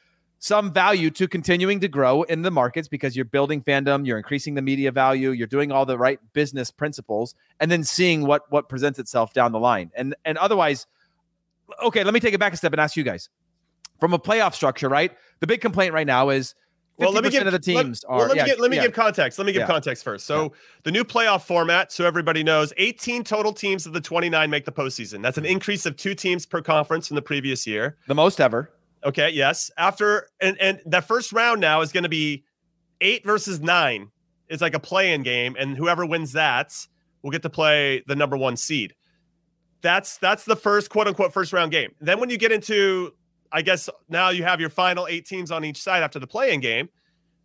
some 0.40 0.72
value 0.72 1.10
to 1.10 1.26
continuing 1.26 1.80
to 1.80 1.88
grow 1.88 2.22
in 2.22 2.42
the 2.42 2.50
markets 2.50 2.88
because 2.88 3.16
you're 3.16 3.24
building 3.24 3.62
fandom, 3.62 4.06
you're 4.06 4.18
increasing 4.18 4.54
the 4.54 4.62
media 4.62 4.92
value, 4.92 5.30
you're 5.30 5.48
doing 5.48 5.72
all 5.72 5.84
the 5.84 5.98
right 5.98 6.20
business 6.32 6.70
principles, 6.70 7.34
and 7.58 7.70
then 7.70 7.82
seeing 7.82 8.24
what 8.24 8.50
what 8.50 8.68
presents 8.68 8.98
itself 8.98 9.32
down 9.32 9.52
the 9.52 9.58
line. 9.58 9.90
And 9.94 10.14
and 10.24 10.38
otherwise, 10.38 10.86
okay, 11.82 12.04
let 12.04 12.14
me 12.14 12.20
take 12.20 12.34
it 12.34 12.38
back 12.38 12.52
a 12.52 12.56
step 12.56 12.72
and 12.72 12.80
ask 12.80 12.96
you 12.96 13.02
guys 13.02 13.28
from 13.98 14.12
a 14.12 14.18
playoff 14.18 14.54
structure, 14.54 14.88
right? 14.88 15.12
The 15.40 15.46
big 15.46 15.60
complaint 15.60 15.92
right 15.92 16.06
now 16.06 16.28
is 16.28 16.54
50% 16.54 16.67
Well, 16.98 17.12
let 17.12 17.22
me 17.24 17.30
give 17.30 17.46
of 17.46 17.52
the 17.52 17.58
teams 17.58 18.04
let, 18.04 18.12
are. 18.12 18.18
Well, 18.18 18.26
let 18.28 18.34
me 18.34 18.40
yeah, 18.40 18.46
give, 18.46 18.58
let 18.58 18.70
me 18.70 18.76
yeah. 18.76 18.82
give 18.84 18.92
context. 18.92 19.38
Let 19.38 19.46
me 19.46 19.52
give 19.52 19.60
Yeah. 19.60 19.66
context 19.66 20.02
first. 20.04 20.26
So 20.26 20.52
the 20.82 20.90
new 20.90 21.04
playoff 21.04 21.42
format, 21.46 21.92
so 21.92 22.04
everybody 22.04 22.42
knows, 22.42 22.72
18 22.76 23.22
total 23.24 23.52
teams 23.52 23.86
of 23.86 23.92
the 23.92 24.00
29 24.00 24.50
make 24.50 24.64
the 24.64 24.72
postseason. 24.72 25.22
That's 25.22 25.38
an 25.38 25.44
Mm-hmm. 25.44 25.52
increase 25.52 25.86
of 25.86 25.96
two 25.96 26.14
teams 26.14 26.44
per 26.44 26.60
conference 26.60 27.06
from 27.08 27.14
the 27.14 27.22
previous 27.22 27.66
year. 27.66 27.96
the 28.08 28.14
most 28.14 28.40
ever. 28.40 28.70
Okay, 29.04 29.30
yes. 29.30 29.70
After 29.78 30.28
and 30.40 30.60
and 30.60 30.80
that 30.86 31.06
first 31.06 31.32
round 31.32 31.60
now 31.60 31.82
is 31.82 31.92
going 31.92 32.02
to 32.02 32.08
be 32.08 32.44
eight 33.00 33.24
versus 33.24 33.60
nine. 33.60 34.10
It's 34.48 34.60
like 34.60 34.74
a 34.74 34.80
play-in 34.80 35.22
game, 35.22 35.54
and 35.56 35.76
whoever 35.76 36.04
wins 36.04 36.32
that 36.32 36.74
will 37.22 37.30
get 37.30 37.42
to 37.42 37.50
play 37.50 38.02
the 38.08 38.16
number 38.16 38.36
one 38.36 38.56
seed. 38.56 38.94
That's 39.82 40.18
that's 40.18 40.44
the 40.44 40.56
first 40.56 40.90
quote 40.90 41.06
unquote 41.06 41.32
first 41.32 41.52
round 41.52 41.70
game. 41.70 41.94
Then 42.00 42.18
when 42.18 42.28
you 42.30 42.38
get 42.38 42.50
into, 42.50 43.12
I 43.52 43.62
guess 43.62 43.88
now 44.08 44.30
you 44.30 44.44
have 44.44 44.60
your 44.60 44.70
final 44.70 45.06
eight 45.06 45.26
teams 45.26 45.50
on 45.50 45.64
each 45.64 45.80
side 45.82 46.02
after 46.02 46.18
the 46.18 46.26
play-in 46.26 46.60
game. 46.60 46.88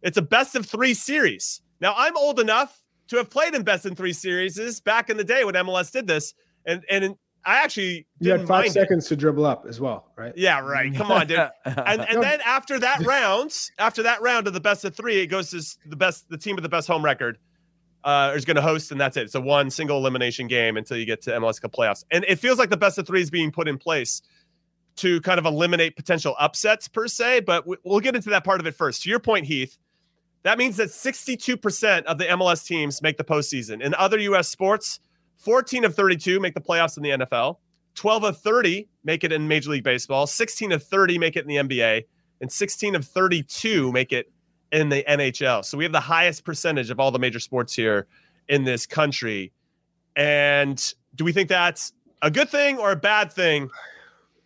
It's 0.02 0.18
a 0.18 0.22
best 0.22 0.56
of 0.56 0.66
three 0.66 0.94
series. 0.94 1.62
Now 1.80 1.94
I'm 1.98 2.16
old 2.18 2.40
enough 2.40 2.82
to 3.10 3.18
have 3.18 3.30
played 3.30 3.54
in 3.56 3.64
best 3.64 3.86
in 3.86 3.96
three 3.96 4.14
series 4.14 4.80
back 4.82 5.10
in 5.10 5.18
the 5.18 5.24
day 5.24 5.44
when 5.46 5.54
MLS 5.56 5.92
did 5.92 6.08
this, 6.08 6.34
and 6.66 6.84
and 6.90 7.16
I 7.46 7.58
actually 7.64 8.08
You 8.20 8.32
had 8.32 8.42
five 8.42 8.48
mind 8.50 8.68
it. 8.68 8.72
seconds 8.74 9.08
to 9.10 9.16
dribble 9.18 9.46
up 9.46 9.66
as 9.68 9.80
well, 9.82 10.12
right? 10.18 10.32
Yeah, 10.38 10.60
right. 10.62 10.94
Come 10.96 11.12
on, 11.12 11.28
dude 11.28 11.40
and 11.66 12.02
and 12.10 12.24
then 12.24 12.40
after 12.46 12.80
that 12.80 13.06
round, 13.06 13.54
after 13.80 14.04
that 14.04 14.22
round 14.22 14.48
of 14.48 14.54
the 14.54 14.62
best 14.62 14.86
of 14.86 14.96
three, 14.96 15.20
it 15.22 15.28
goes 15.28 15.50
to 15.52 15.90
the 15.90 15.96
best, 15.98 16.30
the 16.30 16.38
team 16.38 16.56
with 16.56 16.64
the 16.64 16.70
best 16.70 16.88
home 16.88 17.04
record. 17.04 17.38
uh, 18.06 18.34
is 18.36 18.44
going 18.46 18.56
to 18.56 18.62
host, 18.62 18.92
and 18.92 19.00
that's 19.00 19.16
it. 19.16 19.24
It's 19.24 19.36
a 19.36 19.42
one 19.42 19.70
single 19.70 19.98
elimination 19.98 20.48
game 20.48 20.76
until 20.78 20.98
you 20.98 21.06
get 21.06 21.22
to 21.24 21.32
MLS 21.32 21.62
Cup 21.62 21.72
playoffs. 21.72 22.04
And 22.12 22.26
it 22.28 22.38
feels 22.38 22.60
like 22.60 22.70
the 22.70 22.76
best 22.78 22.98
of 22.98 23.08
three 23.08 23.22
is 23.22 23.30
being 23.30 23.50
put 23.52 23.68
in 23.70 23.78
place 23.78 24.22
to 24.98 25.22
kind 25.22 25.40
of 25.40 25.46
eliminate 25.46 25.96
potential 25.96 26.36
upsets 26.40 26.88
per 26.88 27.08
se. 27.08 27.42
But 27.42 27.66
we'll 27.84 28.00
get 28.00 28.16
into 28.16 28.30
that 28.30 28.44
part 28.44 28.60
of 28.60 28.68
it 28.68 28.76
first. 28.76 29.04
To 29.04 29.10
your 29.10 29.20
point, 29.20 29.46
Heath, 29.46 29.78
that 30.44 30.58
means 30.58 30.78
that 30.78 30.90
62% 30.90 32.04
of 32.04 32.18
the 32.18 32.26
MLS 32.26 32.66
teams 32.66 33.02
make 33.02 33.18
the 33.18 33.24
postseason. 33.24 33.82
In 33.82 33.94
other 33.96 34.20
U.S. 34.20 34.50
sports, 34.50 35.00
14 35.38 35.86
of 35.86 35.96
32 35.96 36.40
make 36.40 36.54
the 36.54 36.62
playoffs 36.62 36.98
in 36.98 37.04
the 37.04 37.10
NFL. 37.10 37.58
12 37.96 38.24
of 38.24 38.38
30 38.40 38.88
make 39.04 39.24
it 39.24 39.32
in 39.32 39.48
Major 39.48 39.72
League 39.72 39.84
Baseball. 39.84 40.28
16 40.28 40.72
of 40.72 40.84
30 40.84 41.18
make 41.18 41.36
it 41.36 41.48
in 41.48 41.68
the 41.68 41.76
NBA. 41.76 42.06
And 42.42 42.52
16 42.52 42.96
of 42.96 43.06
32 43.06 43.92
make 43.92 44.12
it 44.12 44.32
in 44.72 44.90
the 44.90 45.04
NHL. 45.08 45.64
So 45.64 45.78
we 45.78 45.84
have 45.86 45.94
the 45.94 46.00
highest 46.00 46.44
percentage 46.44 46.90
of 46.90 47.00
all 47.00 47.12
the 47.12 47.20
major 47.20 47.40
sports 47.40 47.74
here 47.74 48.08
in 48.50 48.64
this 48.64 48.86
country. 48.86 49.54
And 50.16 50.94
do 51.16 51.24
we 51.24 51.32
think 51.32 51.48
that's 51.50 51.94
a 52.22 52.32
good 52.32 52.50
thing 52.50 52.80
or 52.80 52.92
a 52.92 52.96
bad 52.96 53.32
thing? 53.32 53.70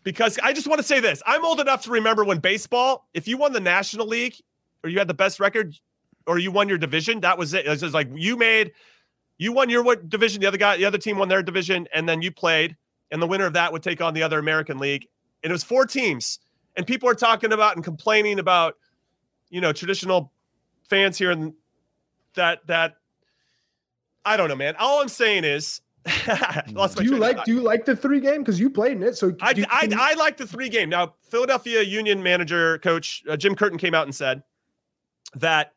Because 0.08 0.40
I 0.42 0.54
just 0.54 0.68
want 0.68 0.80
to 0.80 0.88
say 0.88 1.02
this 1.02 1.22
I'm 1.26 1.44
old 1.44 1.60
enough 1.60 1.84
to 1.84 1.92
remember 1.92 2.24
when 2.24 2.40
baseball, 2.40 3.10
if 3.14 3.28
you 3.28 3.36
won 3.36 3.52
the 3.52 3.60
National 3.60 4.08
League 4.08 4.36
or 4.82 4.90
you 4.90 5.00
had 5.00 5.10
the 5.10 5.14
best 5.14 5.38
record 5.38 5.76
or 6.26 6.40
you 6.40 6.50
won 6.50 6.70
your 6.70 6.78
division, 6.78 7.20
that 7.20 7.38
was 7.38 7.54
it. 7.54 7.66
It 7.66 7.82
was 7.82 7.94
like 7.94 8.08
you 8.16 8.38
made, 8.38 8.72
you 9.38 9.52
won 9.52 9.70
your 9.70 9.98
division, 9.98 10.40
the 10.40 10.48
other 10.48 10.58
guy, 10.58 10.78
the 10.78 10.86
other 10.86 10.98
team 10.98 11.18
won 11.18 11.28
their 11.28 11.44
division, 11.44 11.90
and 11.94 12.08
then 12.08 12.22
you 12.22 12.32
played, 12.32 12.78
and 13.12 13.22
the 13.22 13.28
winner 13.28 13.48
of 13.48 13.52
that 13.52 13.74
would 13.74 13.84
take 13.84 14.00
on 14.00 14.14
the 14.14 14.24
other 14.24 14.40
American 14.40 14.78
League. 14.78 15.10
And 15.44 15.52
it 15.52 15.54
was 15.54 15.66
four 15.66 15.86
teams. 15.86 16.40
And 16.78 16.88
people 16.88 17.10
are 17.10 17.14
talking 17.14 17.52
about 17.52 17.76
and 17.76 17.84
complaining 17.84 18.40
about 18.40 18.78
you 19.50 19.60
know, 19.60 19.74
traditional 19.74 20.32
fans 20.90 21.18
here 21.18 21.32
and 21.32 21.52
that 22.36 22.66
that 22.68 22.96
I 24.24 24.38
don't 24.38 24.48
know, 24.48 24.56
man. 24.56 24.76
All 24.80 25.02
I'm 25.02 25.10
saying 25.10 25.44
is 25.44 25.82
do 26.96 27.04
you 27.04 27.18
like 27.18 27.44
do 27.44 27.54
you 27.54 27.62
like 27.62 27.86
the 27.86 27.96
three 27.96 28.20
game? 28.20 28.40
Because 28.40 28.60
you 28.60 28.70
played 28.70 28.94
in 28.94 29.04
it 29.04 29.18
so 29.18 29.36
I, 29.42 29.66
I, 29.70 29.90
I 29.96 30.14
like 30.16 30.38
the 30.38 30.48
three 30.48 30.70
game. 30.70 30.90
Now 30.90 31.16
philadelphia 31.30 31.82
union 31.82 32.24
manager 32.24 32.80
coach 32.80 33.24
uh, 33.30 33.38
jim 33.38 33.56
curtin 33.56 33.78
came 33.78 33.94
out 33.94 34.04
and 34.04 34.16
said 34.16 34.44
that 35.36 35.74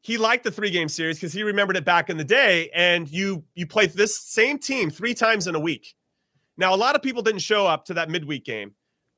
he 0.00 0.18
liked 0.18 0.44
the 0.44 0.50
three 0.50 0.70
game 0.70 0.88
series 0.88 1.16
because 1.16 1.32
he 1.32 1.42
remembered 1.42 1.76
it 1.76 1.84
back 1.84 2.10
in 2.10 2.16
the 2.16 2.24
day 2.24 2.70
and 2.74 3.08
you 3.10 3.44
you 3.54 3.66
played 3.66 3.92
this 3.92 4.18
same 4.20 4.58
team 4.58 4.90
three 4.90 5.14
times 5.14 5.46
in 5.46 5.54
a 5.54 5.60
week. 5.60 5.94
Now 6.56 6.74
a 6.74 6.76
lot 6.76 6.94
of 6.94 7.02
people 7.02 7.22
didn't 7.22 7.40
show 7.40 7.66
up 7.66 7.84
to 7.86 7.94
that 7.94 8.10
midweek 8.10 8.44
game 8.44 8.74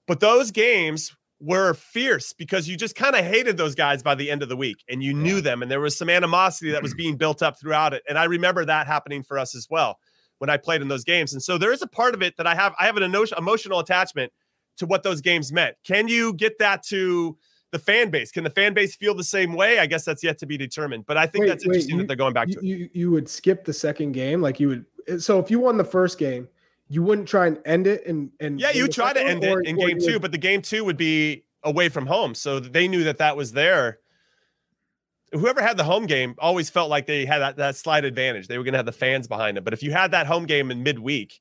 but 0.07 0.21
those 0.21 0.51
games 0.51 1.15
were 1.41 1.75
fierce 1.75 2.33
because 2.33 2.69
you 2.69 2.77
just 2.77 2.95
kind 2.95 3.15
of 3.15 3.25
hated 3.25 3.57
those 3.57 3.75
guys 3.75 4.03
by 4.03 4.15
the 4.15 4.31
end 4.31 4.43
of 4.43 4.49
the 4.49 4.57
week 4.57 4.85
and 4.89 5.03
you 5.03 5.13
knew 5.13 5.41
them 5.41 5.63
and 5.63 5.71
there 5.71 5.81
was 5.81 5.97
some 5.97 6.09
animosity 6.09 6.71
that 6.71 6.83
was 6.83 6.95
being 6.97 7.17
built 7.17 7.43
up 7.43 7.59
throughout 7.59 7.93
it 7.93 8.03
and 8.09 8.19
i 8.19 8.25
remember 8.25 8.65
that 8.65 8.87
happening 8.87 9.23
for 9.23 9.39
us 9.39 9.55
as 9.55 9.67
well 9.69 9.99
when 10.45 10.51
i 10.51 10.59
played 10.59 10.83
in 10.83 10.89
those 10.89 11.05
games. 11.05 11.33
And 11.33 11.43
so 11.43 11.57
there 11.57 11.73
is 11.73 11.81
a 11.81 11.87
part 11.87 12.15
of 12.15 12.23
it 12.23 12.37
that 12.37 12.47
i 12.47 12.55
have 12.55 12.75
i 12.79 12.85
have 12.85 12.99
an 12.99 13.03
emotional 13.03 13.79
attachment 13.79 14.31
to 14.77 14.87
what 14.87 15.03
those 15.03 15.21
games 15.21 15.53
meant. 15.53 15.77
Can 15.85 16.07
you 16.07 16.35
get 16.35 16.59
that 16.59 16.83
to 16.85 17.39
the 17.71 17.79
fan 17.79 18.11
base? 18.11 18.31
Can 18.31 18.45
the 18.45 18.51
fan 18.51 18.75
base 18.75 18.95
feel 18.95 19.15
the 19.15 19.25
same 19.25 19.55
way? 19.55 19.79
I 19.79 19.87
guess 19.87 20.05
that's 20.05 20.23
yet 20.23 20.37
to 20.39 20.47
be 20.47 20.59
determined 20.59 21.07
but 21.07 21.17
i 21.17 21.27
think 21.27 21.45
wait, 21.45 21.49
that's 21.49 21.65
interesting 21.65 21.97
wait, 21.97 22.03
that 22.03 22.09
they're 22.09 22.17
going 22.17 22.35
back 22.35 22.49
you, 22.49 22.55
to 22.55 22.67
you, 22.67 22.91
you 22.93 23.11
would 23.11 23.29
skip 23.29 23.65
the 23.65 23.73
second 23.73 24.13
game? 24.13 24.43
Like 24.43 24.61
you 24.61 24.69
would 24.69 25.23
so 25.23 25.39
if 25.39 25.51
you 25.51 25.61
won 25.61 25.79
the 25.79 25.85
first 25.85 26.19
game 26.19 26.49
you 26.89 27.03
wouldn't 27.03 27.27
try 27.27 27.47
and 27.47 27.59
end 27.65 27.87
it 27.87 28.07
and 28.07 28.31
and 28.41 28.61
yeah 28.61 28.71
you 28.71 28.87
try 28.89 29.13
to 29.13 29.23
end 29.23 29.43
it 29.43 29.67
in 29.67 29.77
game 29.77 29.99
two 29.99 30.21
but 30.21 30.33
the 30.33 30.39
game 30.39 30.61
two 30.61 30.85
would 30.85 30.99
be 30.99 31.45
away 31.65 31.89
from 31.89 32.07
home. 32.07 32.35
So 32.35 32.61
they 32.61 32.87
knew 32.87 33.05
that 33.05 33.19
that 33.19 33.37
was 33.37 33.53
there 33.53 33.99
whoever 35.35 35.61
had 35.61 35.77
the 35.77 35.85
home 35.85 36.07
game 36.07 36.35
always 36.39 36.71
felt 36.71 36.89
like 36.89 37.07
they 37.07 37.27
had 37.27 37.41
that, 37.41 37.57
that 37.57 37.77
slight 37.77 38.05
advantage 38.05 38.49
they 38.49 38.59
were 38.59 38.65
going 38.65 38.73
to 38.73 38.79
have 38.79 38.87
the 38.87 38.93
fans 38.93 39.29
behind 39.29 39.57
them 39.57 39.65
but 39.65 39.73
if 39.73 39.83
you 39.83 39.93
had 39.93 40.11
that 40.11 40.27
home 40.27 40.47
game 40.47 40.71
in 40.71 40.83
midweek 40.83 41.41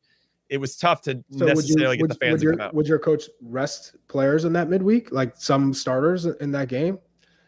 it 0.50 0.58
was 0.58 0.76
tough 0.76 1.02
to 1.02 1.24
so 1.32 1.46
necessarily 1.46 1.98
you, 1.98 2.04
get 2.04 2.10
the 2.10 2.26
fans 2.26 2.34
would 2.34 2.42
your, 2.44 2.52
to 2.52 2.58
come 2.58 2.68
out. 2.68 2.74
Would 2.76 2.88
your 2.88 3.00
coach 3.00 3.24
rest 3.42 3.96
players 4.08 4.46
in 4.46 4.54
that 4.54 4.70
midweek, 4.70 5.12
like 5.12 5.36
some 5.36 5.74
starters 5.74 6.26
in 6.26 6.52
that 6.52 6.68
game? 6.68 7.00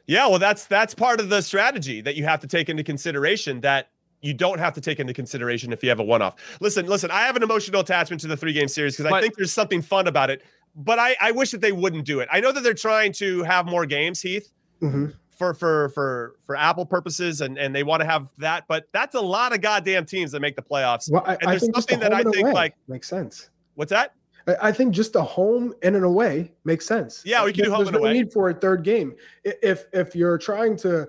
Yeah, 0.08 0.28
well, 0.28 0.40
that's 0.40 0.66
that's 0.66 0.96
part 0.96 1.20
of 1.20 1.30
the 1.30 1.42
strategy 1.42 2.02
that 2.02 2.16
you 2.16 2.24
have 2.24 2.40
to 2.40 2.48
take 2.48 2.68
into 2.68 2.84
consideration. 2.84 3.62
That 3.62 3.90
you 4.22 4.34
don't 4.34 4.60
have 4.60 4.74
to 4.74 4.82
take 4.82 5.00
into 5.00 5.14
consideration 5.14 5.72
if 5.72 5.84
you 5.84 5.90
have 5.90 6.00
a 6.00 6.04
one-off. 6.04 6.36
Listen, 6.62 6.88
listen, 6.88 7.12
I 7.12 7.22
have 7.22 7.36
an 7.36 7.44
emotional 7.44 7.82
attachment 7.82 8.22
to 8.22 8.28
the 8.28 8.38
three-game 8.38 8.68
series 8.68 8.98
because 8.98 9.12
I 9.12 9.22
think 9.22 9.36
there's 9.36 9.54
something 9.54 9.84
fun 9.84 10.08
about 10.08 10.32
it. 10.32 10.42
But 10.76 10.98
I, 10.98 11.16
I 11.22 11.32
wish 11.32 11.52
that 11.52 11.62
they 11.62 11.72
wouldn't 11.72 12.06
do 12.06 12.22
it. 12.22 12.30
I 12.32 12.40
know 12.40 12.52
that 12.52 12.64
they're 12.64 12.74
trying 12.74 13.14
to 13.14 13.44
have 13.44 13.68
more 13.68 13.86
games, 13.86 14.20
Heath, 14.20 14.52
mm-hmm. 14.82 15.08
For 15.36 15.54
for 15.54 15.90
for 15.90 16.36
for 16.46 16.56
Apple 16.56 16.86
purposes, 16.86 17.42
and 17.42 17.58
and 17.58 17.76
they 17.76 17.84
want 17.84 18.02
to 18.02 18.06
have 18.06 18.30
that. 18.38 18.66
But 18.68 18.88
that's 18.92 19.16
a 19.16 19.22
lot 19.22 19.54
of 19.54 19.62
goddamn 19.62 20.06
teams 20.06 20.32
that 20.32 20.40
make 20.40 20.56
the 20.56 20.62
playoffs. 20.62 21.12
Well, 21.12 21.24
I, 21.26 21.38
and 21.42 21.52
there's 21.52 21.70
something 21.74 22.00
that 22.00 22.14
I 22.14 22.24
think 22.24 22.54
like 22.54 22.76
makes 22.88 23.08
sense. 23.08 23.50
What's 23.76 23.92
that? 23.92 24.14
I 24.62 24.72
think 24.72 24.94
just 24.94 25.16
a 25.16 25.24
home 25.24 25.74
and 25.82 25.96
an 25.96 26.04
away 26.04 26.52
makes 26.66 26.86
sense. 26.86 27.24
Yeah, 27.26 27.44
we 27.44 27.52
can 27.52 27.64
There's 27.64 27.70
do 27.70 27.76
home 27.76 27.88
and 27.88 27.94
no 27.94 28.00
away. 28.00 28.14
need 28.14 28.32
for 28.32 28.50
a 28.50 28.54
third 28.54 28.84
game. 28.84 29.16
If 29.44 29.86
if 29.92 30.16
you're 30.16 30.38
trying 30.38 30.78
to 30.78 31.08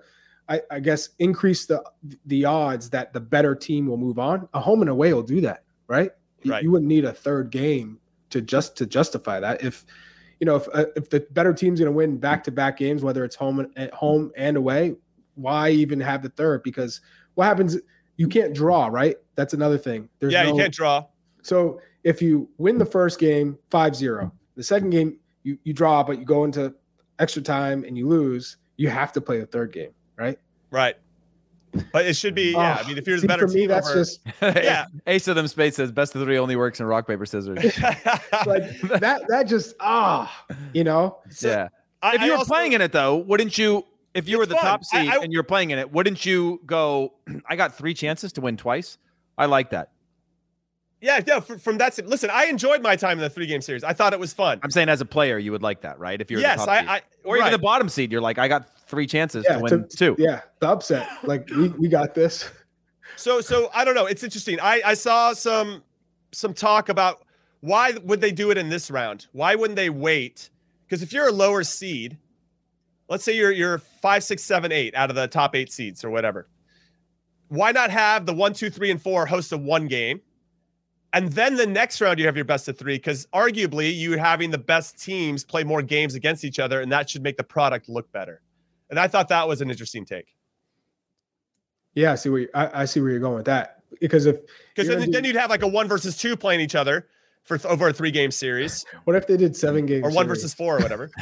I, 0.49 0.63
I, 0.71 0.81
guess 0.81 1.11
increase 1.19 1.67
the 1.67 1.83
the 2.27 2.45
odds 2.45 2.89
that 2.91 3.13
the 3.13 3.21
better 3.21 3.55
team 3.55 3.87
will 3.87 3.97
move 3.97 4.19
on. 4.19 4.49
A 4.55 4.61
home 4.61 4.81
and 4.81 4.91
away 4.91 5.13
will 5.13 5.23
do 5.23 5.41
that, 5.43 5.65
right? 5.89 6.11
Right. 6.45 6.63
You, 6.63 6.71
wouldn't 6.71 6.89
need 6.89 7.05
a 7.05 7.13
third 7.13 7.51
game 7.51 7.99
to 8.31 8.41
just 8.41 8.77
to 8.77 8.87
justify 8.87 9.41
that. 9.41 9.63
If 9.65 9.85
you 10.41 10.47
know 10.47 10.57
if 10.57 10.69
uh, 10.73 10.87
if 10.97 11.11
the 11.11 11.27
better 11.31 11.53
team's 11.53 11.81
going 11.81 11.91
to 11.91 11.97
win 11.97 12.19
back 12.19 12.45
to 12.45 12.51
back 12.51 12.79
games, 12.79 13.03
whether 13.03 13.25
it's 13.25 13.37
home 13.37 13.61
and 13.61 13.79
at 13.79 13.93
home 13.93 14.33
and 14.37 14.57
away, 14.57 14.95
why 15.35 15.71
even 15.71 16.01
have 16.01 16.23
the 16.23 16.31
third? 16.31 16.63
Because 16.63 17.01
what 17.35 17.45
happens? 17.45 17.77
You 18.17 18.29
can't 18.29 18.55
draw, 18.55 18.87
right? 18.87 19.17
That's 19.35 19.55
another 19.55 19.79
thing. 19.79 20.09
There's 20.19 20.33
yeah, 20.33 20.45
no, 20.45 20.55
you 20.55 20.63
can't 20.63 20.73
draw. 20.73 21.05
So 21.43 21.81
if 22.03 22.23
you 22.23 22.49
win 22.59 22.79
the 22.79 22.87
first 22.87 23.19
game 23.19 23.59
5-0, 23.71 24.33
the 24.57 24.63
second 24.63 24.91
game 24.91 25.19
you 25.43 25.59
you 25.65 25.73
draw, 25.73 26.03
but 26.03 26.19
you 26.19 26.25
go 26.25 26.45
into 26.45 26.75
extra 27.19 27.43
time 27.43 27.85
and 27.85 27.97
you 27.97 28.09
lose, 28.09 28.57
you 28.77 28.89
have 28.89 29.13
to 29.13 29.21
play 29.21 29.39
the 29.39 29.47
third 29.47 29.73
game 29.73 29.91
right? 30.17 30.39
Right. 30.71 30.97
But 31.93 32.07
it 32.07 32.15
should 32.15 32.35
be, 32.35 32.53
yeah. 32.53 32.79
I 32.81 32.87
mean, 32.87 32.99
if 32.99 33.07
you're 33.07 33.21
the 33.21 33.27
better 33.27 33.49
for 33.49 33.55
me, 33.55 33.67
that's 33.67 33.89
over, 33.89 33.99
just 33.99 34.21
yeah. 34.43 34.87
Ace 35.07 35.29
of 35.29 35.37
them 35.37 35.49
spades 35.49 35.77
says 35.77 35.93
best 35.93 36.15
of 36.15 36.23
three 36.23 36.39
only 36.39 36.57
works 36.57 36.81
in 36.81 36.87
rock 36.87 37.07
paper 37.07 37.27
scissors. 37.27 37.57
like 37.85 38.81
that. 38.83 39.23
That 39.29 39.47
just 39.47 39.75
ah, 39.81 40.45
you 40.73 40.85
know. 40.85 41.19
So 41.31 41.49
yeah. 41.49 41.69
I, 42.03 42.15
if 42.15 42.23
you 42.23 42.33
were 42.33 42.39
also, 42.39 42.53
playing 42.53 42.73
in 42.73 42.81
it 42.81 42.93
though, 42.93 43.17
wouldn't 43.17 43.59
you? 43.59 43.85
If 44.15 44.29
you 44.29 44.39
were 44.39 44.47
the 44.47 44.55
fun. 44.55 44.65
top 44.65 44.85
seed 44.85 45.09
I, 45.09 45.17
I, 45.17 45.23
and 45.23 45.33
you're 45.33 45.43
playing 45.43 45.71
in 45.71 45.79
it, 45.79 45.93
wouldn't 45.93 46.25
you 46.25 46.61
go? 46.67 47.15
I 47.49 47.57
got 47.57 47.77
three 47.77 47.95
chances 47.95 48.33
to 48.35 48.41
win 48.41 48.57
twice. 48.57 48.99
I 49.39 49.47
like 49.47 49.71
that. 49.71 49.91
Yeah, 51.01 51.21
yeah. 51.27 51.41
From 51.41 51.79
that, 51.79 51.99
listen, 52.07 52.31
I 52.33 52.47
enjoyed 52.47 52.83
my 52.83 52.97
time 52.97 53.19
in 53.19 53.23
the 53.23 53.31
three 53.31 53.47
game 53.47 53.61
series. 53.61 53.85
I 53.85 53.93
thought 53.93 54.13
it 54.13 54.21
was 54.21 54.33
fun. 54.33 54.61
I'm 54.63 54.71
saying 54.71 54.89
as 54.89 55.01
a 55.01 55.05
player, 55.05 55.39
you 55.39 55.53
would 55.53 55.63
like 55.63 55.83
that, 55.83 55.99
right? 55.99 56.21
If 56.21 56.31
you're 56.31 56.41
yes, 56.41 56.61
I, 56.61 56.79
I, 56.79 57.03
or 57.23 57.35
right. 57.35 57.41
even 57.41 57.53
the 57.53 57.59
bottom 57.59 57.89
seed, 57.89 58.11
you're 58.11 58.23
like, 58.23 58.39
I 58.39 58.49
got 58.49 58.67
three 58.87 59.07
chances 59.07 59.45
yeah, 59.47 59.57
to 59.57 59.63
win 59.63 59.89
to, 59.89 59.97
two. 59.97 60.17
Yeah, 60.19 60.41
the 60.61 60.69
upset. 60.69 61.09
Like 61.23 61.49
we, 61.51 61.69
we 61.69 61.89
got 61.89 62.15
this. 62.15 62.51
So 63.17 63.41
so 63.41 63.71
I 63.75 63.85
don't 63.85 63.95
know. 63.95 64.07
It's 64.07 64.23
interesting. 64.23 64.59
I 64.61 64.81
I 64.85 64.95
saw 64.95 65.33
some 65.33 65.83
some 66.33 66.55
talk 66.55 66.89
about 66.89 67.27
why 67.61 67.93
would 68.05 68.21
they 68.21 68.33
do 68.33 68.51
it 68.51 68.59
in 68.59 68.69
this 68.69 68.91
round? 68.91 69.27
Why 69.33 69.55
wouldn't 69.55 69.77
they 69.77 69.91
wait? 69.91 70.51
Because 70.87 71.03
if 71.03 71.13
you're 71.13 71.29
a 71.29 71.33
lower 71.33 71.63
seed, 71.65 72.17
let's 73.09 73.25
say 73.25 73.37
you're 73.37 73.53
you're 73.53 73.79
five, 73.79 74.25
six, 74.25 74.43
seven, 74.43 74.73
eight 74.73 74.95
out 74.95 75.11
of 75.11 75.17
the 75.17 75.29
top 75.29 75.55
eight 75.55 75.73
seeds 75.73 76.05
or 76.05 76.11
whatever. 76.11 76.49
Why 77.49 77.71
not 77.71 77.91
have 77.91 78.27
the 78.27 78.35
one, 78.35 78.55
two, 78.55 78.71
three, 78.71 78.91
and 78.91 79.01
four 79.01 79.27
host 79.27 79.53
a 79.53 79.59
one 79.59 79.87
game? 79.87 80.21
And 81.13 81.33
then 81.33 81.55
the 81.55 81.67
next 81.67 82.01
round, 82.01 82.19
you 82.19 82.27
have 82.27 82.37
your 82.37 82.45
best 82.45 82.69
of 82.69 82.77
three 82.77 82.97
because 82.97 83.27
arguably 83.33 83.95
you 83.95 84.19
having 84.19 84.51
the 84.51 84.59
best 84.59 85.03
teams 85.03 85.45
play 85.45 85.65
more 85.65 85.83
games 85.83 86.15
against 86.15 86.45
each 86.45 86.59
other, 86.59 86.81
and 86.81 86.91
that 86.93 87.09
should 87.09 87.23
make 87.23 87.37
the 87.37 87.45
product 87.45 87.89
look 87.89 88.11
better. 88.13 88.43
And 88.91 88.99
I 88.99 89.09
thought 89.09 89.29
that 89.29 89.49
was 89.49 89.61
an 89.61 89.71
interesting 89.71 90.05
take. 90.05 90.35
Yeah, 91.95 92.13
I 92.13 92.15
see 92.17 92.29
where 92.29 92.41
you, 92.43 92.49
I, 92.55 92.83
I, 92.83 92.85
see 92.85 93.01
where 93.01 93.11
you're 93.11 93.21
going 93.21 93.37
with 93.37 93.47
that 93.47 93.83
because 94.01 94.27
if 94.27 94.37
because 94.75 94.89
then, 94.89 95.11
then 95.11 95.25
you'd 95.25 95.37
have 95.37 95.49
like 95.49 95.63
a 95.63 95.67
one 95.67 95.89
versus 95.89 96.17
two 96.17 96.37
playing 96.37 96.61
each 96.61 96.75
other 96.75 97.09
for 97.47 97.59
over 97.65 97.89
a 97.89 97.93
three 97.93 98.11
game 98.11 98.31
series. 98.31 98.85
What 99.05 99.17
if 99.17 99.27
they 99.27 99.37
did 99.37 99.57
seven 99.57 99.87
games 99.87 100.05
or 100.05 100.11
one 100.11 100.27
versus 100.27 100.53
four 100.53 100.77
or 100.77 100.81
whatever? 100.81 101.11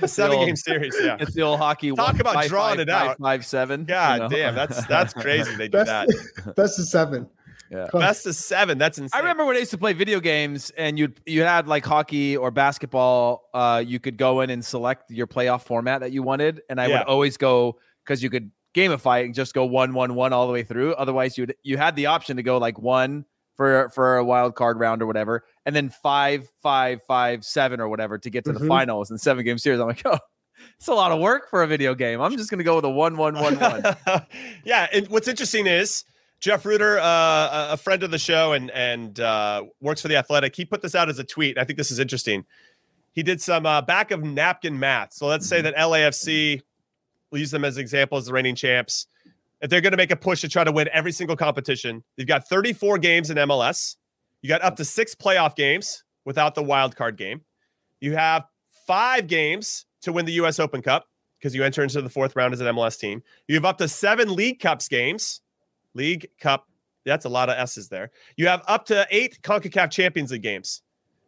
a 0.00 0.06
seven 0.06 0.36
old, 0.36 0.46
game 0.46 0.56
series. 0.56 0.94
Yeah, 1.00 1.16
it's 1.18 1.34
the 1.34 1.42
old 1.42 1.58
hockey. 1.58 1.90
Talk 1.90 2.12
one, 2.12 2.20
about 2.20 2.34
five, 2.34 2.48
drawing 2.48 2.78
five, 2.78 2.80
it 2.80 2.90
out. 2.90 3.18
Five 3.18 3.44
seven. 3.44 3.84
God 3.84 4.14
you 4.14 4.20
know? 4.20 4.28
damn, 4.28 4.54
that's 4.54 4.86
that's 4.86 5.12
crazy. 5.12 5.54
They 5.56 5.68
do 5.68 5.84
that. 5.84 6.08
Best 6.56 6.78
of 6.78 6.86
seven. 6.86 7.28
Yeah. 7.70 7.86
Best 7.92 8.26
of 8.26 8.34
seven. 8.34 8.78
That's 8.78 8.98
insane. 8.98 9.16
I 9.18 9.20
remember 9.20 9.44
when 9.44 9.56
I 9.56 9.58
used 9.60 9.70
to 9.72 9.78
play 9.78 9.92
video 9.92 10.20
games 10.20 10.70
and 10.76 10.98
you'd 10.98 11.20
you 11.26 11.42
had 11.42 11.68
like 11.68 11.84
hockey 11.84 12.36
or 12.36 12.50
basketball. 12.50 13.48
Uh, 13.52 13.82
you 13.86 14.00
could 14.00 14.16
go 14.16 14.40
in 14.40 14.50
and 14.50 14.64
select 14.64 15.10
your 15.10 15.26
playoff 15.26 15.62
format 15.62 16.00
that 16.00 16.12
you 16.12 16.22
wanted, 16.22 16.62
and 16.68 16.80
I 16.80 16.86
yeah. 16.86 16.98
would 16.98 17.08
always 17.08 17.36
go 17.36 17.78
because 18.04 18.22
you 18.22 18.30
could 18.30 18.50
gamify 18.74 19.22
it 19.22 19.26
and 19.26 19.34
just 19.34 19.54
go 19.54 19.64
one 19.64 19.94
one 19.94 20.14
one 20.14 20.32
all 20.32 20.46
the 20.46 20.52
way 20.52 20.62
through. 20.62 20.94
Otherwise, 20.94 21.36
you 21.36 21.42
would 21.42 21.56
you 21.62 21.76
had 21.76 21.96
the 21.96 22.06
option 22.06 22.36
to 22.36 22.42
go 22.42 22.58
like 22.58 22.78
one 22.78 23.24
for 23.56 23.90
for 23.90 24.16
a 24.16 24.24
wild 24.24 24.54
card 24.54 24.78
round 24.78 25.02
or 25.02 25.06
whatever, 25.06 25.44
and 25.66 25.76
then 25.76 25.90
five 25.90 26.48
five 26.62 27.02
five 27.02 27.44
seven 27.44 27.80
or 27.80 27.88
whatever 27.88 28.18
to 28.18 28.30
get 28.30 28.44
to 28.44 28.52
mm-hmm. 28.52 28.62
the 28.62 28.68
finals 28.68 29.10
and 29.10 29.20
seven 29.20 29.44
game 29.44 29.58
series. 29.58 29.80
I'm 29.80 29.88
like, 29.88 30.02
oh, 30.06 30.18
It's 30.78 30.88
a 30.88 30.94
lot 30.94 31.12
of 31.12 31.20
work 31.20 31.50
for 31.50 31.62
a 31.62 31.66
video 31.66 31.94
game. 31.94 32.20
I'm 32.20 32.36
just 32.36 32.50
going 32.50 32.58
to 32.58 32.64
go 32.64 32.76
with 32.76 32.84
a 32.84 32.90
one 32.90 33.16
one 33.16 33.34
one 33.34 33.56
one. 33.58 33.82
yeah, 34.64 34.86
and 34.92 35.08
what's 35.08 35.28
interesting 35.28 35.66
is 35.66 36.04
Jeff 36.40 36.64
Rueter, 36.64 36.98
uh, 36.98 37.72
a 37.72 37.76
friend 37.76 38.02
of 38.02 38.10
the 38.10 38.18
show 38.18 38.52
and 38.52 38.70
and 38.70 39.18
uh, 39.20 39.64
works 39.80 40.02
for 40.02 40.08
the 40.08 40.16
Athletic. 40.16 40.54
He 40.54 40.64
put 40.64 40.82
this 40.82 40.94
out 40.94 41.08
as 41.08 41.18
a 41.18 41.24
tweet. 41.24 41.58
I 41.58 41.64
think 41.64 41.76
this 41.76 41.90
is 41.90 41.98
interesting. 41.98 42.44
He 43.12 43.22
did 43.22 43.40
some 43.40 43.66
uh, 43.66 43.82
back 43.82 44.12
of 44.12 44.22
napkin 44.22 44.78
math. 44.78 45.12
So 45.12 45.26
let's 45.26 45.48
say 45.48 45.60
that 45.60 45.74
LAFC, 45.74 46.62
we'll 47.30 47.40
use 47.40 47.50
them 47.50 47.64
as 47.64 47.76
example 47.76 48.16
as 48.16 48.26
the 48.26 48.32
reigning 48.32 48.54
champs. 48.54 49.08
If 49.60 49.70
they're 49.70 49.80
going 49.80 49.92
to 49.92 49.96
make 49.96 50.12
a 50.12 50.16
push 50.16 50.40
to 50.42 50.48
try 50.48 50.62
to 50.62 50.70
win 50.70 50.88
every 50.92 51.10
single 51.10 51.34
competition, 51.34 52.04
you've 52.16 52.28
got 52.28 52.46
34 52.46 52.98
games 52.98 53.30
in 53.30 53.36
MLS. 53.38 53.96
You 54.42 54.48
got 54.48 54.62
up 54.62 54.76
to 54.76 54.84
six 54.84 55.16
playoff 55.16 55.56
games 55.56 56.04
without 56.24 56.54
the 56.54 56.62
wild 56.62 56.94
card 56.94 57.16
game. 57.16 57.40
You 58.00 58.14
have 58.14 58.44
five 58.86 59.26
games 59.26 59.86
to 60.02 60.12
win 60.12 60.24
the 60.24 60.32
U.S. 60.34 60.60
Open 60.60 60.80
Cup 60.80 61.06
because 61.38 61.56
you 61.56 61.64
enter 61.64 61.82
into 61.82 62.00
the 62.00 62.08
fourth 62.08 62.36
round 62.36 62.54
as 62.54 62.60
an 62.60 62.68
MLS 62.68 62.98
team. 62.98 63.22
You 63.48 63.56
have 63.56 63.64
up 63.64 63.78
to 63.78 63.88
seven 63.88 64.34
League 64.36 64.60
Cups 64.60 64.86
games. 64.86 65.40
League 65.98 66.28
Cup, 66.40 66.66
that's 67.04 67.24
a 67.26 67.28
lot 67.28 67.50
of 67.50 67.58
S's 67.58 67.88
there. 67.88 68.10
You 68.36 68.46
have 68.46 68.62
up 68.66 68.86
to 68.86 69.06
eight 69.10 69.40
CONCACAF 69.42 69.90
Champions 69.90 70.30
League 70.30 70.42
games. 70.42 70.82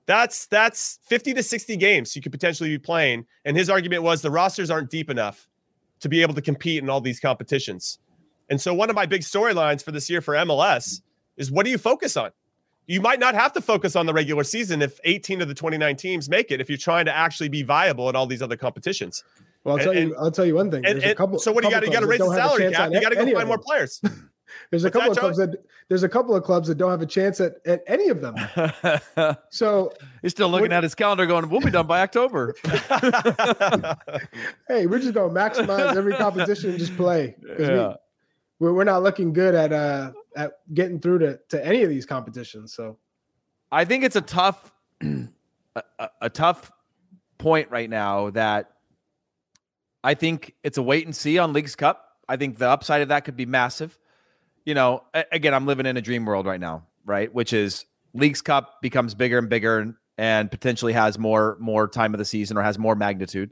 That's 0.07 0.47
that's 0.47 0.99
50 1.07 1.35
to 1.35 1.43
60 1.43 1.77
games 1.77 2.17
you 2.17 2.23
could 2.23 2.33
potentially 2.33 2.71
be 2.71 2.79
playing. 2.79 3.27
And 3.45 3.57
his 3.57 3.69
argument 3.69 4.03
was 4.03 4.23
the 4.23 4.31
rosters 4.31 4.71
aren't 4.71 4.91
deep 4.91 5.11
enough 5.11 5.49
to 6.01 6.09
be 6.09 6.23
able 6.23 6.35
to 6.35 6.43
compete 6.43 6.83
in 6.83 6.89
all 6.89 7.01
these 7.01 7.21
competitions. 7.21 7.99
And 8.49 8.61
so 8.61 8.75
one 8.75 8.91
of 8.91 8.97
my 8.97 9.07
big 9.07 9.21
storylines 9.21 9.85
for 9.85 9.93
this 9.93 10.11
year 10.11 10.21
for 10.21 10.35
MLS 10.35 11.03
is 11.37 11.51
what 11.51 11.65
do 11.65 11.71
you 11.71 11.79
focus 11.79 12.17
on? 12.17 12.31
You 12.87 13.01
might 13.01 13.21
not 13.21 13.35
have 13.37 13.53
to 13.53 13.61
focus 13.61 13.95
on 13.95 14.07
the 14.07 14.13
regular 14.13 14.43
season 14.43 14.83
if 14.83 14.99
18 15.05 15.43
of 15.43 15.49
the 15.49 15.55
29 15.55 15.95
teams 15.95 16.29
make 16.29 16.51
it 16.51 16.61
if 16.61 16.69
you're 16.69 16.77
trying 16.79 17.05
to 17.05 17.15
actually 17.15 17.49
be 17.49 17.63
viable 17.63 18.09
in 18.09 18.17
all 18.17 18.27
these 18.27 18.43
other 18.43 18.57
competitions. 18.57 19.23
Well, 19.63 19.77
I'll 19.77 19.85
tell 19.85 19.93
And- 19.93 20.11
you. 20.11 20.17
I'll 20.19 20.31
tell 20.33 20.47
you 20.47 20.57
one 20.57 20.71
thing. 20.71 20.85
And, 20.85 21.17
couple. 21.17 21.39
so 21.39 21.53
what 21.53 21.63
do 21.63 21.69
you 21.69 21.75
got? 21.75 21.85
You 21.87 21.93
got 21.93 22.01
to 22.01 22.07
raise 22.07 22.19
the 22.19 22.25
don't 22.25 22.35
have 22.35 22.47
a 22.47 22.49
salary 22.49 22.73
cap. 22.73 22.91
You 22.93 23.01
got 23.01 23.11
to 23.11 23.17
go 23.17 23.33
find 23.33 23.47
more 23.47 23.59
players. 23.59 24.01
There's 24.71 24.85
a 24.85 24.87
What's 24.87 24.97
couple 24.97 25.13
of 25.13 25.19
clubs 25.19 25.37
that 25.39 25.65
there's 25.89 26.03
a 26.03 26.09
couple 26.09 26.35
of 26.35 26.43
clubs 26.45 26.69
that 26.69 26.77
don't 26.77 26.91
have 26.91 27.03
a 27.03 27.07
chance 27.07 27.41
at, 27.41 27.55
at 27.67 27.83
any 27.87 28.09
of 28.09 28.21
them. 28.21 28.37
So 29.51 29.93
He's 30.23 30.31
still 30.33 30.49
looking 30.49 30.65
What- 30.71 30.73
at 30.73 30.83
his 30.83 30.95
calendar, 30.95 31.27
going, 31.27 31.49
"We'll 31.49 31.61
be 31.61 31.71
done 31.71 31.87
by 31.87 32.01
October." 32.01 32.55
hey, 34.69 34.87
we're 34.87 34.99
just 34.99 35.15
gonna 35.15 35.33
maximize 35.33 35.97
every 35.97 36.15
competition 36.15 36.71
and 36.71 36.79
just 36.79 36.97
play. 36.97 37.35
'Cause 37.57 37.69
Yeah. 37.69 37.89
We, 38.59 38.67
we're, 38.69 38.73
we're 38.75 38.85
not 38.85 39.03
looking 39.03 39.33
good 39.33 39.55
at 39.55 39.73
uh 39.73 40.13
at 40.37 40.53
getting 40.75 41.01
through 41.01 41.19
to, 41.21 41.41
to 41.49 41.65
any 41.67 41.83
of 41.83 41.89
these 41.89 42.07
competitions. 42.07 42.73
So 42.73 42.99
I 43.73 43.85
think 43.85 44.05
it's 44.05 44.17
a 44.17 44.21
tough, 44.21 44.73
a, 45.03 45.29
a- 45.99 46.11
a 46.23 46.31
tough 46.31 46.71
point 47.39 47.71
right 47.71 47.89
now 47.91 48.31
that 48.31 48.71
I 50.05 50.15
think 50.15 50.55
it's 50.63 50.79
a 50.79 50.83
wait 50.83 51.07
and 51.07 51.15
see 51.17 51.39
on 51.39 51.53
Leagues 51.53 51.75
Cup. 51.77 52.07
I 52.29 52.37
think 52.37 52.59
the 52.59 52.69
upside 52.69 53.03
of 53.03 53.09
that 53.09 53.25
could 53.25 53.37
be 53.37 53.47
massive. 53.47 53.99
You 54.71 54.75
know, 54.75 55.03
again, 55.33 55.53
I'm 55.53 55.67
living 55.67 55.85
in 55.85 55.97
a 55.97 56.01
dream 56.01 56.25
world 56.25 56.47
right 56.47 56.61
now, 56.61 56.87
right? 57.05 57.35
Which 57.35 57.53
is 57.53 57.87
Leagues 58.15 58.41
Cup 58.41 58.81
becomes 58.81 59.17
bigger 59.17 59.37
and 59.37 59.49
bigger 59.49 59.81
and, 59.81 59.95
and 60.17 60.49
potentially 60.49 60.93
has 60.93 61.19
more 61.19 61.57
more 61.59 61.89
time 61.89 62.15
of 62.15 62.19
the 62.19 62.25
season 62.25 62.57
or 62.57 62.63
has 62.63 62.79
more 62.79 62.95
magnitude. 62.95 63.51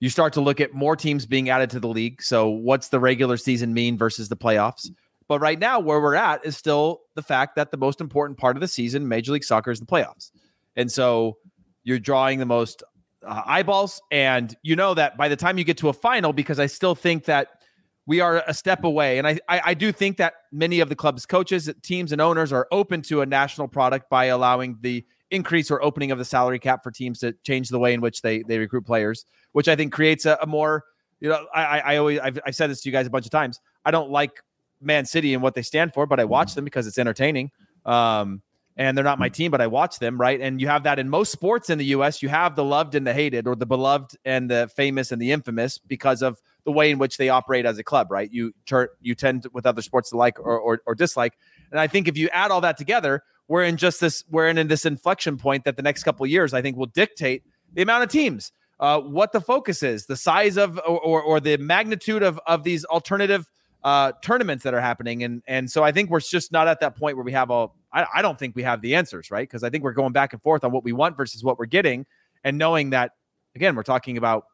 You 0.00 0.10
start 0.10 0.34
to 0.34 0.42
look 0.42 0.60
at 0.60 0.74
more 0.74 0.96
teams 0.96 1.24
being 1.24 1.48
added 1.48 1.70
to 1.70 1.80
the 1.80 1.88
league. 1.88 2.22
So, 2.22 2.50
what's 2.50 2.90
the 2.90 3.00
regular 3.00 3.38
season 3.38 3.72
mean 3.72 3.96
versus 3.96 4.28
the 4.28 4.36
playoffs? 4.36 4.90
But 5.28 5.40
right 5.40 5.58
now, 5.58 5.80
where 5.80 5.98
we're 5.98 6.14
at 6.14 6.44
is 6.44 6.58
still 6.58 7.00
the 7.14 7.22
fact 7.22 7.56
that 7.56 7.70
the 7.70 7.78
most 7.78 8.02
important 8.02 8.38
part 8.38 8.54
of 8.54 8.60
the 8.60 8.68
season, 8.68 9.08
Major 9.08 9.32
League 9.32 9.44
Soccer, 9.44 9.70
is 9.70 9.80
the 9.80 9.86
playoffs. 9.86 10.30
And 10.76 10.92
so 10.92 11.38
you're 11.84 11.98
drawing 11.98 12.38
the 12.38 12.44
most 12.44 12.82
uh, 13.26 13.40
eyeballs. 13.46 14.02
And 14.10 14.54
you 14.62 14.76
know 14.76 14.92
that 14.92 15.16
by 15.16 15.30
the 15.30 15.36
time 15.36 15.56
you 15.56 15.64
get 15.64 15.78
to 15.78 15.88
a 15.88 15.94
final, 15.94 16.34
because 16.34 16.60
I 16.60 16.66
still 16.66 16.94
think 16.94 17.24
that 17.24 17.62
we 18.06 18.20
are 18.20 18.42
a 18.46 18.54
step 18.54 18.84
away. 18.84 19.18
And 19.18 19.26
I, 19.26 19.38
I, 19.48 19.60
I 19.66 19.74
do 19.74 19.90
think 19.92 20.18
that 20.18 20.34
many 20.52 20.80
of 20.80 20.88
the 20.88 20.96
club's 20.96 21.24
coaches, 21.26 21.70
teams, 21.82 22.12
and 22.12 22.20
owners 22.20 22.52
are 22.52 22.68
open 22.70 23.02
to 23.02 23.22
a 23.22 23.26
national 23.26 23.68
product 23.68 24.10
by 24.10 24.26
allowing 24.26 24.78
the 24.80 25.04
increase 25.30 25.70
or 25.70 25.82
opening 25.82 26.10
of 26.10 26.18
the 26.18 26.24
salary 26.24 26.58
cap 26.58 26.82
for 26.82 26.90
teams 26.90 27.18
to 27.20 27.32
change 27.44 27.68
the 27.68 27.78
way 27.78 27.94
in 27.94 28.00
which 28.00 28.22
they, 28.22 28.42
they 28.42 28.58
recruit 28.58 28.84
players, 28.86 29.24
which 29.52 29.68
I 29.68 29.76
think 29.76 29.92
creates 29.92 30.26
a, 30.26 30.38
a 30.42 30.46
more, 30.46 30.84
you 31.20 31.28
know, 31.28 31.46
I, 31.54 31.80
I, 31.80 31.96
always, 31.96 32.20
I've, 32.20 32.38
I've 32.46 32.54
said 32.54 32.70
this 32.70 32.82
to 32.82 32.88
you 32.88 32.92
guys 32.92 33.06
a 33.06 33.10
bunch 33.10 33.24
of 33.24 33.32
times. 33.32 33.60
I 33.84 33.90
don't 33.90 34.10
like 34.10 34.42
Man 34.80 35.06
City 35.06 35.32
and 35.34 35.42
what 35.42 35.54
they 35.54 35.62
stand 35.62 35.94
for, 35.94 36.06
but 36.06 36.20
I 36.20 36.24
watch 36.24 36.54
them 36.54 36.64
because 36.64 36.86
it's 36.86 36.98
entertaining. 36.98 37.50
Um, 37.86 38.42
and 38.76 38.96
they're 38.96 39.04
not 39.04 39.18
my 39.18 39.28
team, 39.28 39.50
but 39.50 39.60
I 39.60 39.68
watch 39.68 39.98
them, 39.98 40.20
right? 40.20 40.40
And 40.40 40.60
you 40.60 40.66
have 40.66 40.82
that 40.82 40.98
in 40.98 41.08
most 41.08 41.30
sports 41.30 41.70
in 41.70 41.78
the 41.78 41.84
US. 41.86 42.22
You 42.22 42.28
have 42.28 42.56
the 42.56 42.64
loved 42.64 42.94
and 42.94 43.06
the 43.06 43.14
hated, 43.14 43.46
or 43.46 43.54
the 43.54 43.66
beloved 43.66 44.16
and 44.24 44.50
the 44.50 44.70
famous 44.74 45.12
and 45.12 45.22
the 45.22 45.32
infamous 45.32 45.78
because 45.78 46.22
of 46.22 46.40
the 46.64 46.72
way 46.72 46.90
in 46.90 46.98
which 46.98 47.16
they 47.16 47.28
operate 47.28 47.66
as 47.66 47.78
a 47.78 47.84
club, 47.84 48.10
right? 48.10 48.30
You 48.32 48.52
turn 48.66 48.88
you 49.00 49.14
tend 49.14 49.42
to, 49.42 49.50
with 49.52 49.66
other 49.66 49.82
sports 49.82 50.10
to 50.10 50.16
like 50.16 50.40
or, 50.40 50.58
or, 50.58 50.80
or 50.86 50.94
dislike. 50.94 51.34
And 51.70 51.78
I 51.78 51.86
think 51.86 52.08
if 52.08 52.16
you 52.16 52.28
add 52.30 52.50
all 52.50 52.62
that 52.62 52.76
together, 52.76 53.22
we're 53.48 53.64
in 53.64 53.76
just 53.76 54.00
this, 54.00 54.24
we're 54.30 54.48
in, 54.48 54.58
in 54.58 54.68
this 54.68 54.86
inflection 54.86 55.36
point 55.36 55.64
that 55.64 55.76
the 55.76 55.82
next 55.82 56.02
couple 56.02 56.24
of 56.24 56.30
years, 56.30 56.54
I 56.54 56.62
think, 56.62 56.76
will 56.76 56.86
dictate 56.86 57.42
the 57.72 57.82
amount 57.82 58.04
of 58.04 58.08
teams, 58.08 58.52
uh, 58.80 59.00
what 59.00 59.32
the 59.32 59.40
focus 59.40 59.82
is, 59.82 60.06
the 60.06 60.16
size 60.16 60.56
of 60.56 60.78
or, 60.78 61.00
or, 61.00 61.22
or 61.22 61.40
the 61.40 61.58
magnitude 61.58 62.22
of 62.22 62.40
of 62.46 62.64
these 62.64 62.84
alternative 62.86 63.48
uh, 63.84 64.12
tournaments 64.22 64.64
that 64.64 64.74
are 64.74 64.80
happening. 64.80 65.22
And 65.22 65.42
and 65.46 65.70
so 65.70 65.84
I 65.84 65.92
think 65.92 66.10
we're 66.10 66.20
just 66.20 66.50
not 66.50 66.66
at 66.66 66.80
that 66.80 66.96
point 66.96 67.16
where 67.16 67.24
we 67.24 67.32
have 67.32 67.50
all. 67.50 67.76
I, 67.92 68.06
I 68.16 68.22
don't 68.22 68.38
think 68.38 68.56
we 68.56 68.62
have 68.62 68.80
the 68.80 68.94
answers, 68.96 69.30
right? 69.30 69.46
Because 69.46 69.62
I 69.62 69.70
think 69.70 69.84
we're 69.84 69.92
going 69.92 70.12
back 70.12 70.32
and 70.32 70.42
forth 70.42 70.64
on 70.64 70.72
what 70.72 70.82
we 70.82 70.92
want 70.92 71.16
versus 71.16 71.44
what 71.44 71.58
we're 71.58 71.66
getting, 71.66 72.06
and 72.42 72.58
knowing 72.58 72.90
that 72.90 73.12
again, 73.54 73.76
we're 73.76 73.82
talking 73.82 74.16
about 74.16 74.46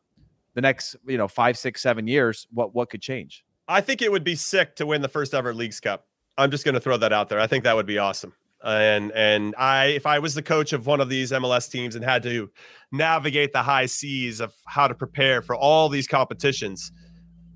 the 0.54 0.60
next 0.60 0.96
you 1.06 1.16
know 1.16 1.28
five, 1.28 1.56
six, 1.56 1.80
seven 1.80 2.06
years. 2.06 2.46
What 2.52 2.74
what 2.74 2.90
could 2.90 3.00
change? 3.00 3.44
I 3.68 3.80
think 3.80 4.02
it 4.02 4.10
would 4.10 4.24
be 4.24 4.34
sick 4.34 4.74
to 4.76 4.86
win 4.86 5.00
the 5.00 5.08
first 5.08 5.32
ever 5.32 5.54
Leagues 5.54 5.78
Cup. 5.78 6.06
I'm 6.36 6.50
just 6.50 6.64
going 6.64 6.74
to 6.74 6.80
throw 6.80 6.96
that 6.96 7.12
out 7.12 7.28
there. 7.28 7.38
I 7.38 7.46
think 7.46 7.62
that 7.64 7.76
would 7.76 7.86
be 7.86 7.98
awesome. 7.98 8.34
And 8.64 9.12
and 9.12 9.54
I, 9.56 9.86
if 9.86 10.06
I 10.06 10.18
was 10.18 10.34
the 10.34 10.42
coach 10.42 10.72
of 10.72 10.86
one 10.86 11.00
of 11.00 11.08
these 11.08 11.30
MLS 11.30 11.70
teams 11.70 11.94
and 11.94 12.04
had 12.04 12.22
to 12.24 12.50
navigate 12.92 13.52
the 13.52 13.62
high 13.62 13.86
seas 13.86 14.40
of 14.40 14.52
how 14.66 14.88
to 14.88 14.94
prepare 14.94 15.40
for 15.40 15.54
all 15.54 15.88
these 15.88 16.06
competitions, 16.06 16.90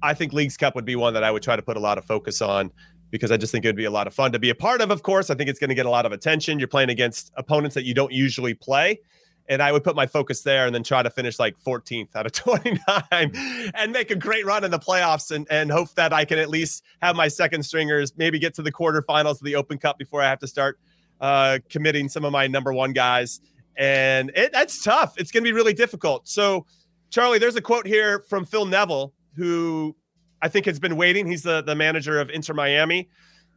I 0.04 0.14
think 0.14 0.32
Leagues 0.32 0.56
Cup 0.56 0.74
would 0.74 0.84
be 0.84 0.96
one 0.96 1.14
that 1.14 1.24
I 1.24 1.30
would 1.30 1.42
try 1.42 1.56
to 1.56 1.62
put 1.62 1.76
a 1.76 1.80
lot 1.80 1.96
of 1.98 2.04
focus 2.04 2.42
on 2.42 2.70
because 3.10 3.30
I 3.30 3.36
just 3.36 3.52
think 3.52 3.64
it 3.64 3.68
would 3.68 3.76
be 3.76 3.84
a 3.84 3.90
lot 3.90 4.06
of 4.06 4.14
fun 4.14 4.32
to 4.32 4.38
be 4.38 4.50
a 4.50 4.54
part 4.54 4.80
of. 4.80 4.90
Of 4.90 5.02
course, 5.02 5.30
I 5.30 5.34
think 5.34 5.48
it's 5.48 5.58
going 5.58 5.70
to 5.70 5.74
get 5.74 5.86
a 5.86 5.90
lot 5.90 6.04
of 6.04 6.12
attention. 6.12 6.58
You're 6.58 6.68
playing 6.68 6.90
against 6.90 7.32
opponents 7.36 7.74
that 7.74 7.84
you 7.84 7.94
don't 7.94 8.12
usually 8.12 8.54
play. 8.54 9.00
And 9.48 9.62
I 9.62 9.72
would 9.72 9.84
put 9.84 9.94
my 9.94 10.06
focus 10.06 10.42
there 10.42 10.66
and 10.66 10.74
then 10.74 10.82
try 10.82 11.02
to 11.02 11.10
finish 11.10 11.38
like 11.38 11.54
14th 11.58 12.16
out 12.16 12.26
of 12.26 12.32
29 12.32 13.72
and 13.74 13.92
make 13.92 14.10
a 14.10 14.16
great 14.16 14.44
run 14.44 14.64
in 14.64 14.70
the 14.70 14.78
playoffs 14.78 15.30
and, 15.30 15.46
and 15.50 15.70
hope 15.70 15.94
that 15.94 16.12
I 16.12 16.24
can 16.24 16.38
at 16.38 16.48
least 16.48 16.82
have 17.02 17.14
my 17.14 17.28
second 17.28 17.62
stringers 17.62 18.12
maybe 18.16 18.38
get 18.38 18.54
to 18.54 18.62
the 18.62 18.72
quarterfinals 18.72 19.32
of 19.32 19.44
the 19.44 19.56
Open 19.56 19.78
Cup 19.78 19.98
before 19.98 20.22
I 20.22 20.28
have 20.28 20.38
to 20.40 20.46
start 20.46 20.78
uh, 21.20 21.58
committing 21.68 22.08
some 22.08 22.24
of 22.24 22.32
my 22.32 22.46
number 22.46 22.72
one 22.72 22.92
guys. 22.92 23.40
And 23.76 24.30
it, 24.34 24.52
that's 24.52 24.82
tough. 24.82 25.14
It's 25.18 25.30
going 25.30 25.42
to 25.44 25.48
be 25.48 25.52
really 25.52 25.74
difficult. 25.74 26.26
So, 26.26 26.66
Charlie, 27.10 27.38
there's 27.38 27.56
a 27.56 27.62
quote 27.62 27.86
here 27.86 28.24
from 28.28 28.44
Phil 28.44 28.66
Neville, 28.66 29.12
who 29.36 29.96
I 30.42 30.48
think 30.48 30.66
has 30.66 30.78
been 30.78 30.96
waiting. 30.96 31.26
He's 31.26 31.42
the, 31.42 31.62
the 31.62 31.74
manager 31.74 32.20
of 32.20 32.30
Inter 32.30 32.54
Miami. 32.54 33.08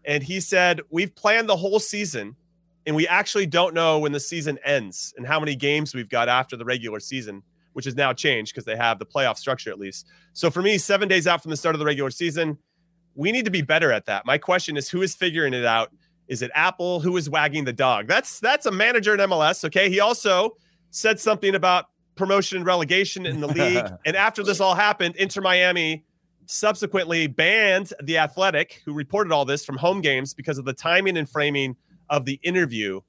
And 0.05 0.23
he 0.23 0.39
said, 0.39 0.81
We've 0.89 1.13
planned 1.13 1.49
the 1.49 1.57
whole 1.57 1.79
season 1.79 2.35
and 2.87 2.95
we 2.95 3.05
actually 3.05 3.45
don't 3.45 3.73
know 3.73 3.99
when 3.99 4.13
the 4.13 4.19
season 4.19 4.57
ends 4.63 5.13
and 5.17 5.27
how 5.27 5.41
many 5.41 5.57
games 5.57 5.93
we've 5.93 6.09
got 6.09 6.29
after 6.29 6.55
the 6.55 6.63
regular 6.63 7.01
season, 7.01 7.43
which 7.73 7.83
has 7.83 7.95
now 7.95 8.13
changed 8.13 8.53
because 8.53 8.63
they 8.63 8.77
have 8.77 8.97
the 8.97 9.05
playoff 9.05 9.37
structure 9.37 9.69
at 9.69 9.77
least. 9.77 10.07
So 10.31 10.49
for 10.49 10.61
me, 10.61 10.77
seven 10.77 11.09
days 11.09 11.27
out 11.27 11.41
from 11.41 11.51
the 11.51 11.57
start 11.57 11.75
of 11.75 11.79
the 11.79 11.85
regular 11.85 12.09
season, 12.09 12.57
we 13.13 13.33
need 13.33 13.43
to 13.43 13.51
be 13.51 13.61
better 13.61 13.91
at 13.91 14.05
that. 14.05 14.25
My 14.25 14.37
question 14.37 14.77
is, 14.77 14.89
who 14.89 15.01
is 15.01 15.13
figuring 15.13 15.53
it 15.53 15.65
out? 15.65 15.91
Is 16.29 16.41
it 16.41 16.49
Apple? 16.55 17.01
Who 17.01 17.17
is 17.17 17.29
wagging 17.29 17.65
the 17.65 17.73
dog? 17.73 18.07
That's 18.07 18.39
that's 18.39 18.65
a 18.65 18.71
manager 18.71 19.13
in 19.13 19.19
MLS. 19.19 19.65
Okay, 19.65 19.89
he 19.89 19.99
also 19.99 20.55
said 20.91 21.19
something 21.19 21.55
about 21.55 21.87
promotion 22.17 22.57
and 22.57 22.65
relegation 22.65 23.25
in 23.25 23.39
the 23.39 23.47
league. 23.47 23.85
and 24.05 24.15
after 24.17 24.43
this 24.43 24.59
all 24.59 24.75
happened, 24.75 25.15
Inter 25.15 25.41
Miami 25.41 26.03
subsequently 26.47 27.27
banned 27.27 27.93
the 28.03 28.17
Athletic, 28.17 28.81
who 28.85 28.93
reported 28.93 29.31
all 29.33 29.45
this 29.45 29.63
from 29.65 29.77
home 29.77 30.01
games 30.01 30.33
because 30.33 30.57
of 30.57 30.65
the 30.65 30.73
timing 30.73 31.17
and 31.17 31.29
framing 31.29 31.75
of 32.09 32.23
the 32.25 32.39
interview 32.43 33.01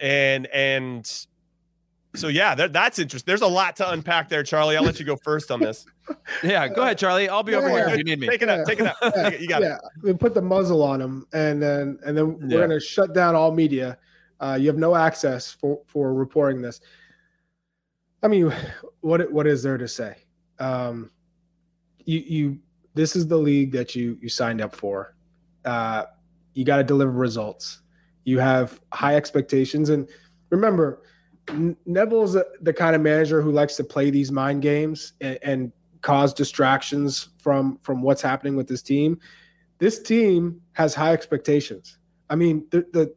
and 0.00 0.46
and 0.48 1.26
so 2.14 2.28
yeah 2.28 2.54
that, 2.54 2.72
that's 2.72 2.98
interesting 2.98 3.26
there's 3.30 3.42
a 3.42 3.46
lot 3.46 3.76
to 3.76 3.90
unpack 3.90 4.28
there 4.28 4.42
charlie 4.42 4.76
i'll 4.76 4.82
let 4.84 4.98
you 5.00 5.04
go 5.06 5.16
first 5.16 5.50
on 5.50 5.60
this 5.60 5.84
Yeah, 6.42 6.68
go 6.68 6.82
ahead, 6.82 6.96
Charlie. 6.98 7.28
I'll 7.28 7.42
be 7.42 7.54
over 7.54 7.68
here 7.68 7.86
if 7.88 7.98
you 7.98 8.02
need 8.04 8.18
me. 8.20 8.28
take 8.28 8.40
it 8.42 8.48
up 8.48 8.66
take 8.66 8.80
it 8.80 8.86
up 8.86 8.96
Take 9.14 9.34
it- 9.34 9.40
you 9.40 9.46
got 9.48 9.62
it 9.62 9.66
yeah, 9.66 9.78
we 10.02 10.14
put 10.14 10.34
the 10.34 10.40
muzzle 10.42 10.82
on 10.82 11.00
them, 11.00 11.26
and 11.34 11.62
then 11.62 11.98
and 12.04 12.16
then 12.16 12.38
we're 12.40 12.48
Yeah. 12.48 12.60
gonna 12.66 12.80
shut 12.80 13.12
down 13.14 13.34
all 13.34 13.52
media. 13.52 13.98
Uh, 14.40 14.56
you 14.58 14.68
have 14.68 14.78
no 14.78 14.94
access 14.94 15.52
for 15.52 15.80
for 15.86 16.14
reporting 16.14 16.62
this. 16.62 16.80
I 18.22 18.28
mean, 18.28 18.52
what 19.00 19.30
what 19.32 19.46
is 19.46 19.62
there 19.62 19.78
to 19.78 19.88
say? 19.88 20.16
Um, 20.58 21.10
you 22.04 22.20
you 22.20 22.58
this 22.94 23.14
is 23.14 23.26
the 23.26 23.36
league 23.36 23.72
that 23.72 23.94
you 23.94 24.18
you 24.20 24.28
signed 24.28 24.60
up 24.60 24.74
for. 24.74 25.14
Uh, 25.64 26.04
you 26.54 26.64
got 26.64 26.78
to 26.78 26.84
deliver 26.84 27.12
results. 27.12 27.82
You 28.24 28.38
have 28.38 28.80
high 28.92 29.16
expectations, 29.16 29.90
and 29.90 30.08
remember, 30.50 31.02
Neville's 31.86 32.36
the 32.60 32.72
kind 32.72 32.96
of 32.96 33.02
manager 33.02 33.40
who 33.40 33.52
likes 33.52 33.76
to 33.76 33.84
play 33.84 34.10
these 34.10 34.32
mind 34.32 34.62
games 34.62 35.12
and, 35.20 35.38
and 35.42 35.72
cause 36.02 36.34
distractions 36.34 37.28
from 37.38 37.78
from 37.82 38.02
what's 38.02 38.22
happening 38.22 38.56
with 38.56 38.66
this 38.66 38.82
team. 38.82 39.18
This 39.78 40.02
team 40.02 40.60
has 40.72 40.94
high 40.94 41.12
expectations. 41.12 41.98
I 42.30 42.36
mean, 42.36 42.66
the 42.70 42.84
the 42.92 43.14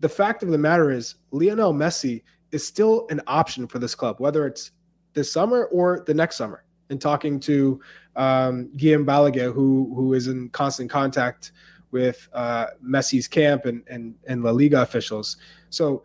the 0.00 0.08
fact 0.08 0.42
of 0.42 0.50
the 0.50 0.58
matter 0.58 0.90
is 0.90 1.16
Lionel 1.32 1.74
Messi 1.74 2.22
is 2.52 2.66
still 2.66 3.06
an 3.10 3.20
option 3.26 3.66
for 3.66 3.78
this 3.78 3.94
club, 3.94 4.16
whether 4.18 4.46
it's 4.46 4.72
this 5.14 5.30
summer 5.32 5.64
or 5.66 6.04
the 6.06 6.14
next 6.14 6.36
summer. 6.36 6.64
And 6.90 7.00
talking 7.00 7.38
to 7.40 7.80
um, 8.16 8.70
Guillem 8.76 9.04
Balagué, 9.04 9.52
who 9.52 9.92
who 9.94 10.14
is 10.14 10.26
in 10.26 10.48
constant 10.50 10.90
contact 10.90 11.52
with 11.90 12.28
uh, 12.32 12.66
Messi's 12.82 13.28
camp 13.28 13.66
and, 13.66 13.82
and 13.88 14.14
and 14.26 14.42
La 14.42 14.52
Liga 14.52 14.80
officials. 14.80 15.36
So 15.68 16.04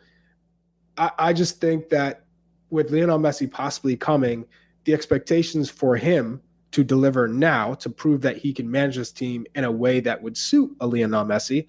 I, 0.98 1.12
I 1.18 1.34
just 1.34 1.62
think 1.62 1.88
that 1.90 2.26
with 2.70 2.92
Lionel 2.92 3.20
Messi 3.20 3.50
possibly 3.50 3.96
coming, 3.96 4.46
the 4.84 4.94
expectations 4.94 5.70
for 5.70 5.96
him 5.96 6.42
to 6.72 6.84
deliver 6.84 7.28
now 7.28 7.76
to 7.76 7.90
prove 7.90 8.22
that 8.22 8.36
he 8.36 8.52
can 8.52 8.70
manage 8.70 8.98
this 8.98 9.12
team 9.12 9.46
in 9.56 9.64
a 9.64 9.72
way 9.72 10.00
that 10.00 10.22
would 10.22 10.36
suit 10.36 10.76
a 10.82 10.88
Lionel 10.88 11.24
Messi 11.24 11.68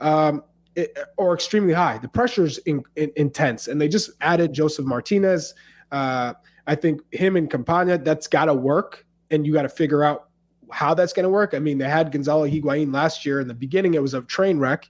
um, 0.00 0.42
it, 0.78 0.98
or 1.16 1.34
extremely 1.34 1.72
high. 1.72 1.98
The 1.98 2.08
pressure 2.08 2.44
is 2.44 2.58
in, 2.58 2.82
in, 2.96 3.10
intense, 3.16 3.68
and 3.68 3.80
they 3.80 3.88
just 3.88 4.10
added 4.20 4.52
Josef 4.52 4.86
Martinez. 4.86 5.54
Uh, 5.90 6.34
I 6.66 6.74
think 6.74 7.02
him 7.12 7.36
and 7.36 7.50
Campana, 7.50 7.98
that's 7.98 8.28
got 8.28 8.44
to 8.44 8.54
work, 8.54 9.04
and 9.30 9.46
you 9.46 9.52
got 9.52 9.62
to 9.62 9.68
figure 9.68 10.04
out 10.04 10.28
how 10.70 10.94
that's 10.94 11.12
going 11.12 11.24
to 11.24 11.30
work. 11.30 11.54
I 11.54 11.58
mean, 11.58 11.78
they 11.78 11.88
had 11.88 12.12
Gonzalo 12.12 12.46
Higuain 12.46 12.92
last 12.92 13.26
year. 13.26 13.40
In 13.40 13.48
the 13.48 13.54
beginning, 13.54 13.94
it 13.94 14.02
was 14.02 14.14
a 14.14 14.22
train 14.22 14.58
wreck, 14.58 14.88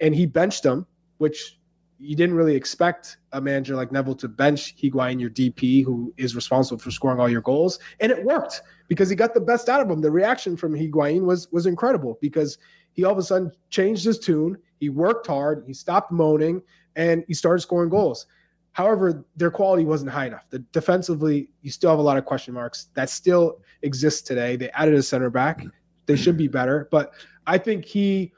and 0.00 0.14
he 0.14 0.26
benched 0.26 0.64
him, 0.64 0.86
which 1.18 1.58
you 2.00 2.16
didn't 2.16 2.34
really 2.34 2.56
expect 2.56 3.18
a 3.32 3.40
manager 3.40 3.76
like 3.76 3.92
Neville 3.92 4.14
to 4.16 4.28
bench 4.28 4.74
Higuain, 4.78 5.20
your 5.20 5.30
DP, 5.30 5.84
who 5.84 6.12
is 6.16 6.34
responsible 6.34 6.80
for 6.80 6.90
scoring 6.90 7.20
all 7.20 7.28
your 7.28 7.42
goals, 7.42 7.78
and 8.00 8.10
it 8.10 8.24
worked 8.24 8.62
because 8.88 9.08
he 9.10 9.14
got 9.14 9.34
the 9.34 9.40
best 9.40 9.68
out 9.68 9.80
of 9.80 9.90
him. 9.90 10.00
The 10.00 10.10
reaction 10.10 10.56
from 10.56 10.74
Higuain 10.74 11.20
was 11.22 11.52
was 11.52 11.66
incredible 11.66 12.18
because 12.20 12.58
he 13.00 13.04
all 13.04 13.12
of 13.12 13.18
a 13.18 13.22
sudden 13.22 13.50
changed 13.70 14.04
his 14.04 14.18
tune. 14.18 14.58
He 14.78 14.90
worked 14.90 15.26
hard. 15.26 15.64
He 15.66 15.72
stopped 15.72 16.12
moaning, 16.12 16.60
and 16.96 17.24
he 17.26 17.32
started 17.32 17.60
scoring 17.60 17.88
goals. 17.88 18.26
However, 18.72 19.24
their 19.36 19.50
quality 19.50 19.86
wasn't 19.86 20.10
high 20.10 20.26
enough. 20.26 20.44
The 20.50 20.58
defensively, 20.58 21.48
you 21.62 21.70
still 21.70 21.88
have 21.88 21.98
a 21.98 22.02
lot 22.02 22.18
of 22.18 22.26
question 22.26 22.52
marks 22.52 22.88
that 22.92 23.08
still 23.08 23.62
exists 23.80 24.20
today. 24.20 24.56
They 24.56 24.68
added 24.72 24.92
a 24.94 25.02
center 25.02 25.30
back. 25.30 25.64
They 26.04 26.14
should 26.14 26.36
be 26.36 26.46
better, 26.46 26.88
but 26.90 27.14
I 27.46 27.56
think 27.56 27.86
he 27.86 28.32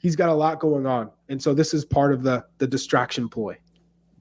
he's 0.00 0.16
got 0.16 0.28
a 0.28 0.34
lot 0.34 0.58
going 0.58 0.86
on, 0.86 1.12
and 1.28 1.40
so 1.40 1.54
this 1.54 1.72
is 1.72 1.84
part 1.84 2.12
of 2.12 2.24
the 2.24 2.44
the 2.58 2.66
distraction 2.66 3.28
ploy. 3.28 3.56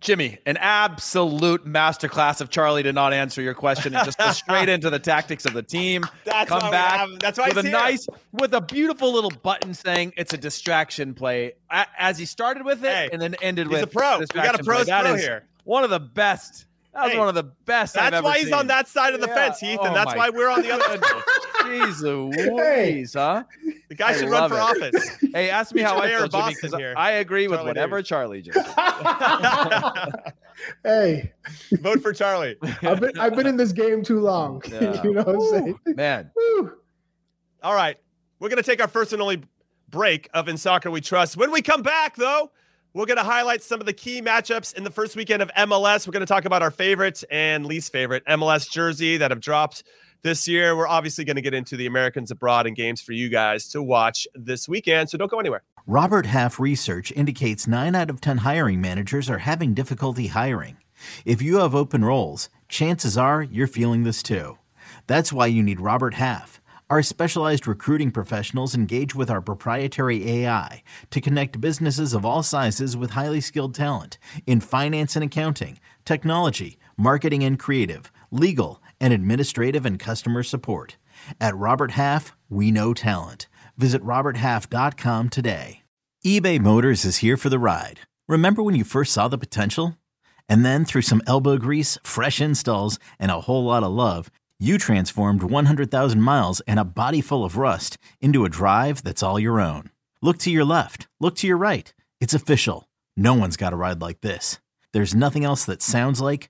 Jimmy, 0.02 0.38
an 0.46 0.56
absolute 0.58 1.66
masterclass 1.66 2.40
of 2.40 2.50
Charlie 2.50 2.84
to 2.84 2.94
not 2.94 3.12
answer 3.12 3.42
your 3.42 3.54
question 3.54 3.94
and 3.96 4.06
just 4.06 4.18
go 4.18 4.32
straight 4.32 4.70
into 4.70 4.90
the 4.90 5.00
tactics 5.00 5.46
of 5.46 5.54
the 5.54 5.62
team. 5.64 6.06
That's 6.24 6.50
come 6.50 6.72
back 6.72 7.00
have- 7.00 7.20
that's 7.20 7.38
why 7.38 7.50
with 7.50 7.58
a 7.66 7.70
nice, 7.70 8.08
with 8.32 8.54
a 8.54 8.62
beautiful 8.62 9.12
little 9.14 9.30
button 9.32 9.74
saying 9.74 10.14
it's 10.16 10.34
a 10.34 10.38
distraction 10.38 11.14
play. 11.14 11.54
As 11.70 12.18
he 12.18 12.26
started 12.26 12.64
with 12.66 12.84
it 12.86 12.90
Hey, 12.96 13.10
and 13.12 13.22
then 13.22 13.36
ended 13.42 13.68
he's 13.68 13.74
with 13.74 13.84
a 13.84 13.88
pro. 13.88 14.20
We 14.20 14.26
got 14.28 14.60
a 14.60 14.64
pros 14.64 14.86
play. 14.86 15.02
Pro 15.02 15.16
here. 15.16 15.44
One 15.66 15.84
of 15.84 15.90
the 15.90 16.00
best. 16.00 16.66
That 16.94 17.04
was 17.04 17.12
Hey, 17.12 17.20
one 17.20 17.28
of 17.28 17.36
the 17.36 17.44
best. 17.44 17.98
I've 17.98 18.12
That's 18.12 18.24
why 18.24 18.38
he's 18.38 18.46
seen. 18.46 18.54
on 18.56 18.68
that 18.68 18.88
side 18.88 19.14
of 19.14 19.22
the 19.22 19.28
Yeah. 19.28 19.36
fence, 19.36 19.60
Heath, 19.60 19.80
Oh 19.82 19.86
and 19.86 19.96
that's 19.96 20.16
why 20.16 20.30
we're 20.30 20.50
on 20.50 20.62
the 20.62 20.72
other 20.72 20.84
side. 20.84 21.02
Jeez 21.62 22.02
Louise, 22.02 23.14
huh? 23.14 23.44
The 23.90 23.96
guy 23.96 24.10
I 24.10 24.18
should 24.18 24.30
run 24.30 24.50
for 24.50 24.56
it. 24.56 24.62
office. 24.62 25.10
Hey, 25.34 25.50
ask 25.52 25.74
me 25.76 25.82
He's 25.82 25.90
how 25.90 25.98
I 26.00 26.08
feel, 26.08 26.24
of 26.24 26.32
Jimmy, 26.32 26.42
Boston 26.44 26.70
'cause 26.72 26.80
here. 26.80 26.94
I 26.98 27.12
agree 27.12 27.48
with 27.48 27.58
Charlie 27.60 27.68
whatever 27.70 27.98
Davies. 27.98 28.08
Charlie 28.10 28.42
just 28.42 28.66
said. 28.66 30.34
hey, 30.84 31.32
Vote 31.74 32.02
for 32.02 32.14
Charlie. 32.14 32.56
I've 32.82 33.00
been 33.00 33.18
I've 33.20 33.36
been 33.36 33.46
in 33.48 33.58
this 33.58 33.72
game 33.72 34.04
too 34.04 34.20
long. 34.20 34.62
Yeah. 34.72 35.02
you 35.04 35.14
know 35.14 35.24
what 35.24 35.36
I'm 35.36 35.42
saying? 35.42 35.80
Man, 35.86 36.32
Woo. 36.36 36.72
All 37.64 37.76
right. 37.76 37.98
We're 38.40 38.50
going 38.50 38.62
to 38.62 38.68
take 38.70 38.82
our 38.82 38.88
first 38.88 39.12
and 39.14 39.22
only 39.22 39.44
break 39.90 40.30
of 40.34 40.48
In 40.48 40.58
Soccer 40.58 40.90
We 40.92 41.02
Trust. 41.02 41.36
When 41.38 41.52
we 41.52 41.62
come 41.62 41.82
back, 41.82 42.16
though, 42.16 42.52
we're 42.94 43.06
going 43.06 43.18
to 43.18 43.24
highlight 43.24 43.62
some 43.62 43.80
of 43.82 43.86
the 43.86 43.94
key 43.94 44.22
matchups 44.22 44.74
in 44.76 44.84
the 44.84 44.92
first 44.92 45.16
weekend 45.16 45.42
of 45.42 45.52
MLS. 45.58 46.08
We're 46.08 46.12
going 46.14 46.22
to 46.22 46.26
talk 46.26 46.46
about 46.46 46.62
our 46.62 46.72
favorite 46.72 47.24
and 47.30 47.66
least 47.66 47.92
favorite 47.92 48.24
MLS 48.28 48.70
jersey 48.72 49.18
that 49.18 49.30
have 49.32 49.42
dropped 49.42 49.84
this 50.22 50.48
year. 50.48 50.76
We're 50.76 50.88
obviously 50.88 51.26
going 51.26 51.36
to 51.36 51.42
get 51.42 51.54
into 51.54 51.78
the 51.78 51.86
Americans 51.86 52.32
abroad 52.32 52.68
and 52.68 52.76
games 52.76 53.02
for 53.02 53.14
you 53.14 53.30
guys 53.30 53.68
to 53.70 53.82
watch 53.82 54.28
this 54.34 54.68
weekend. 54.68 55.10
So 55.10 55.18
don't 55.18 55.32
go 55.32 55.40
anywhere. 55.40 55.64
Robert 55.88 56.26
Half 56.28 56.60
research 56.60 57.12
indicates 57.14 57.68
9 57.68 57.96
out 57.96 58.10
of 58.10 58.22
10 58.22 58.40
hiring 58.40 58.82
managers 58.82 59.30
are 59.30 59.40
having 59.40 59.74
difficulty 59.74 60.28
hiring. 60.28 60.78
If 61.26 61.42
you 61.42 61.60
have 61.60 61.74
open 61.74 62.04
roles, 62.04 62.50
chances 62.68 63.18
are 63.18 63.42
you're 63.42 63.68
feeling 63.68 64.04
this 64.04 64.22
too. 64.22 64.58
That's 65.08 65.34
why 65.34 65.48
you 65.48 65.64
need 65.64 65.80
Robert 65.80 66.16
Half. 66.16 66.62
Our 66.90 67.04
specialized 67.04 67.68
recruiting 67.68 68.10
professionals 68.10 68.74
engage 68.74 69.14
with 69.14 69.30
our 69.30 69.42
proprietary 69.42 70.28
AI 70.28 70.82
to 71.12 71.22
connect 71.22 71.62
businesses 71.62 72.16
of 72.16 72.26
all 72.26 72.42
sizes 72.42 72.98
with 72.98 73.12
highly 73.12 73.42
skilled 73.42 73.76
talent 73.76 74.18
in 74.48 74.60
finance 74.60 75.16
and 75.16 75.24
accounting, 75.24 75.80
technology, 76.04 76.80
marketing 76.98 77.44
and 77.44 77.60
creative, 77.60 78.12
legal, 78.32 78.82
and 79.00 79.14
administrative 79.14 79.86
and 79.86 80.00
customer 80.00 80.44
support. 80.44 80.98
At 81.40 81.56
Robert 81.56 81.92
Half, 81.92 82.36
we 82.50 82.72
know 82.72 82.94
talent. 82.94 83.48
Visit 83.78 84.04
RobertHalf.com 84.04 85.30
today. 85.30 85.84
eBay 86.26 86.60
Motors 86.60 87.06
is 87.06 87.18
here 87.18 87.38
for 87.38 87.50
the 87.50 87.60
ride. 87.60 88.02
Remember 88.28 88.62
when 88.62 88.76
you 88.76 88.84
first 88.84 89.14
saw 89.14 89.28
the 89.28 89.38
potential? 89.38 89.98
And 90.48 90.66
then 90.66 90.84
through 90.84 91.04
some 91.04 91.22
elbow 91.28 91.58
grease, 91.58 91.98
fresh 92.04 92.42
installs, 92.42 93.00
and 93.20 93.32
a 93.32 93.42
whole 93.42 93.64
lot 93.64 93.84
of 93.84 93.92
love, 93.92 94.30
you 94.60 94.78
transformed 94.78 95.44
100,000 95.44 96.22
miles 96.22 96.60
and 96.62 96.80
a 96.80 96.84
body 96.84 97.22
full 97.22 97.46
of 97.46 97.56
rust 97.56 97.98
into 98.20 98.44
a 98.44 98.50
drive 98.50 99.04
that's 99.04 99.24
all 99.24 99.40
your 99.40 99.62
own. 99.62 99.90
Look 100.22 100.38
to 100.40 100.52
your 100.52 100.66
left, 100.66 101.08
look 101.20 101.36
to 101.38 101.48
your 101.48 101.58
right. 101.58 101.94
It's 102.20 102.34
official. 102.34 102.90
No 103.16 103.34
one's 103.34 103.56
got 103.56 103.72
a 103.72 103.78
ride 103.78 104.02
like 104.02 104.20
this. 104.22 104.60
There's 104.92 105.16
nothing 105.16 105.46
else 105.46 105.64
that 105.66 105.82
sounds 105.82 106.20
like, 106.20 106.50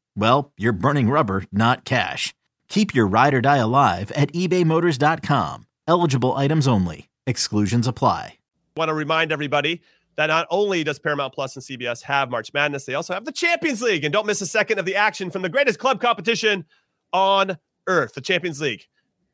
well, 0.15 0.51
you're 0.57 0.73
burning 0.73 1.09
rubber, 1.09 1.45
not 1.51 1.85
cash. 1.85 2.33
Keep 2.69 2.95
your 2.95 3.07
ride 3.07 3.33
or 3.33 3.41
die 3.41 3.57
alive 3.57 4.11
at 4.11 4.31
ebaymotors.com. 4.33 5.65
Eligible 5.87 6.33
items 6.37 6.67
only. 6.67 7.09
Exclusions 7.27 7.87
apply. 7.87 8.37
want 8.77 8.89
to 8.89 8.93
remind 8.93 9.31
everybody 9.31 9.81
that 10.15 10.27
not 10.27 10.47
only 10.49 10.83
does 10.83 10.99
Paramount 10.99 11.33
Plus 11.33 11.55
and 11.55 11.63
CBS 11.63 12.03
have 12.03 12.29
March 12.29 12.53
Madness, 12.53 12.85
they 12.85 12.93
also 12.93 13.13
have 13.13 13.25
the 13.25 13.31
Champions 13.31 13.81
League. 13.81 14.03
And 14.03 14.13
don't 14.13 14.25
miss 14.25 14.41
a 14.41 14.45
second 14.45 14.79
of 14.79 14.85
the 14.85 14.95
action 14.95 15.29
from 15.29 15.41
the 15.41 15.49
greatest 15.49 15.79
club 15.79 15.99
competition 15.99 16.65
on 17.11 17.57
earth, 17.87 18.13
the 18.13 18.21
Champions 18.21 18.61
League. 18.61 18.85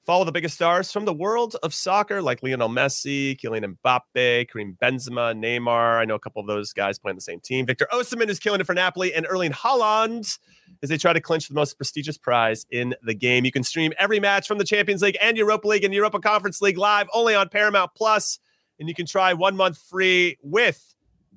Follow 0.05 0.23
the 0.23 0.31
biggest 0.31 0.55
stars 0.55 0.91
from 0.91 1.03
the 1.03 1.13
world 1.13 1.57
of 1.63 1.73
soccer, 1.73 2.21
like 2.21 2.41
Lionel 2.41 2.69
Messi, 2.69 3.37
Kylian 3.37 3.75
Mbappe, 3.83 4.49
Karim 4.49 4.77
Benzema, 4.81 5.35
Neymar. 5.35 5.99
I 5.99 6.05
know 6.05 6.15
a 6.15 6.19
couple 6.19 6.39
of 6.39 6.47
those 6.47 6.71
guys 6.71 6.97
play 6.97 7.09
on 7.09 7.15
the 7.17 7.21
same 7.21 7.41
team. 7.41 7.65
Victor 7.65 7.87
Osimhen 7.91 8.29
is 8.29 8.39
killing 8.39 8.61
it 8.61 8.65
for 8.65 8.73
Napoli, 8.73 9.13
and 9.13 9.27
Erling 9.29 9.51
Haaland 9.51 10.39
as 10.81 10.89
they 10.89 10.97
try 10.97 11.13
to 11.13 11.21
clinch 11.21 11.47
the 11.47 11.53
most 11.53 11.75
prestigious 11.77 12.17
prize 12.17 12.65
in 12.71 12.95
the 13.03 13.13
game. 13.13 13.45
You 13.45 13.51
can 13.51 13.63
stream 13.63 13.93
every 13.97 14.19
match 14.19 14.47
from 14.47 14.57
the 14.57 14.63
Champions 14.63 15.01
League 15.01 15.17
and 15.21 15.37
Europa 15.37 15.67
League 15.67 15.83
and 15.83 15.93
Europa 15.93 16.19
Conference 16.19 16.61
League 16.61 16.77
live 16.77 17.07
only 17.13 17.35
on 17.35 17.49
Paramount 17.49 17.91
Plus. 17.95 18.39
And 18.79 18.87
you 18.87 18.95
can 18.95 19.05
try 19.05 19.33
one 19.33 19.55
month 19.55 19.77
free 19.77 20.37
with 20.41 20.95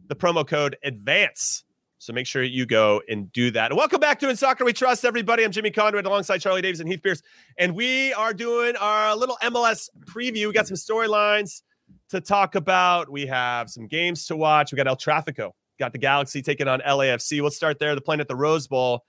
the 0.09 0.17
promo 0.17 0.47
code 0.47 0.77
advance. 0.85 1.65
So 1.99 2.13
make 2.13 2.27
sure 2.27 2.43
you 2.43 2.65
go 2.65 3.03
and 3.09 3.31
do 3.33 3.51
that. 3.51 3.75
Welcome 3.75 4.01
back 4.01 4.21
to 4.21 4.31
in 4.31 4.37
soccer 4.37 4.65
we 4.65 4.73
trust 4.73 5.05
everybody. 5.05 5.45
I'm 5.45 5.53
jimmy 5.53 5.71
conrad 5.71 6.07
alongside 6.07 6.39
charlie 6.39 6.63
davies 6.63 6.81
and 6.81 6.89
heath 6.89 7.03
pearce. 7.03 7.23
And 7.59 7.75
we 7.75 8.15
are 8.15 8.33
doing 8.33 8.75
our 8.77 9.15
little 9.15 9.37
mls 9.43 9.91
preview. 10.07 10.47
We 10.47 10.53
got 10.53 10.67
some 10.67 10.79
storylines 10.79 11.63
to 12.09 12.21
talk 12.23 12.55
about. 12.55 13.11
We 13.11 13.27
have 13.27 13.69
some 13.69 13.87
games 13.87 14.27
to 14.27 14.37
watch. 14.37 14.73
We 14.73 14.77
got 14.77 14.87
el 14.87 14.97
trafico 14.97 15.53
got 15.81 15.93
the 15.93 15.99
galaxy 15.99 16.43
taking 16.43 16.69
on 16.69 16.81
lafc 16.81 17.41
We'll 17.41 17.51
start 17.51 17.81
there. 17.81 17.95
The 17.95 18.01
playing 18.01 18.21
at 18.21 18.29
the 18.29 18.37
rose 18.37 18.69
bowl 18.69 19.05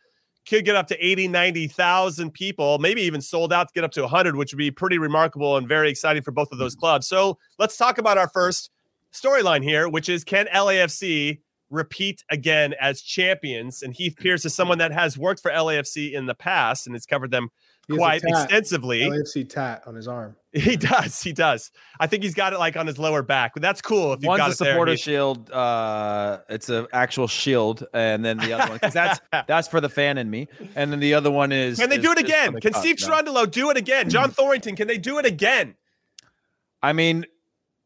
could 0.48 0.66
get 0.66 0.76
up 0.76 0.88
to 0.88 1.06
80 1.06 1.28
90,000 1.28 2.32
people 2.32 2.80
maybe 2.80 3.02
even 3.02 3.22
sold 3.22 3.54
out 3.54 3.68
to 3.68 3.74
get 3.74 3.84
up 3.84 3.92
to 3.92 4.02
100 4.02 4.36
which 4.36 4.54
would 4.54 4.58
be 4.58 4.72
pretty 4.72 4.98
remarkable 4.98 5.58
and 5.58 5.68
very 5.68 5.90
exciting 5.90 6.24
for 6.24 6.32
both 6.32 6.52
of 6.52 6.58
those 6.58 6.74
mm-hmm. 6.74 6.82
clubs 6.82 7.08
so 7.08 7.38
let's 7.60 7.78
talk 7.78 7.98
about 7.98 8.18
our 8.18 8.30
first 8.30 8.72
storyline 9.14 9.64
here 9.64 9.88
which 9.88 10.10
is 10.10 10.24
can 10.24 10.48
LAFC 10.48 11.40
repeat 11.72 12.24
again 12.30 12.76
as 12.80 13.02
champions. 13.02 13.82
And 13.82 13.94
Heath 13.94 14.16
Pearce 14.18 14.46
is 14.46 14.54
someone 14.54 14.78
that 14.78 14.92
has 14.92 15.18
worked 15.18 15.42
for 15.42 15.50
LAFC 15.50 16.14
in 16.14 16.28
the 16.28 16.36
past 16.36 16.86
and 16.86 16.94
has 16.94 17.06
covered 17.06 17.32
them 17.32 17.50
He 17.88 17.96
quite 17.96 18.22
extensively. 18.24 19.02
LAFC 19.02 19.50
tat 19.50 19.84
on 19.88 19.96
his 19.96 20.08
arm. 20.08 20.36
He 20.54 20.76
does. 20.76 21.22
He 21.22 21.32
does. 21.32 21.72
I 21.98 22.08
think 22.08 22.24
he's 22.24 22.34
got 22.34 22.52
it 22.52 22.60
like 22.60 22.76
on 22.76 22.86
his 22.86 23.00
lower 23.00 23.24
back, 23.24 23.54
but 23.54 23.62
that's 23.62 23.82
cool. 23.82 24.12
If 24.12 24.22
you've 24.22 24.28
One's 24.28 24.40
got 24.40 24.52
a 24.52 24.56
supporter 24.56 24.98
shield. 24.98 25.50
Uh, 25.50 26.40
it's 26.50 26.68
an 26.68 26.88
actual 26.92 27.28
shield, 27.28 27.86
and 27.94 28.26
then 28.26 28.38
the 28.38 28.52
other 28.54 28.68
one 28.70 28.74
because 28.74 28.94
that's 28.94 29.22
that's 29.48 29.70
for 29.70 29.80
the 29.80 29.88
fan 29.88 30.18
in 30.18 30.30
me, 30.30 30.50
and 30.76 30.92
then 30.92 31.00
the 31.00 31.14
other 31.14 31.32
one 31.32 31.54
is. 31.54 31.80
Can 31.80 31.90
they 31.90 31.96
is- 31.96 32.02
do 32.04 32.12
it 32.12 32.18
again? 32.18 32.60
Can 32.60 32.74
cup, 32.74 32.82
Steve 32.82 32.98
no. 33.00 33.08
Cherundolo 33.08 33.50
do 33.50 33.70
it 33.70 33.78
again? 33.78 34.10
John 34.10 34.32
Thorrington, 34.32 34.76
can 34.76 34.90
they 34.90 34.98
do 34.98 35.20
it 35.20 35.26
again? 35.26 35.76
I 36.84 36.92
mean, 36.92 37.26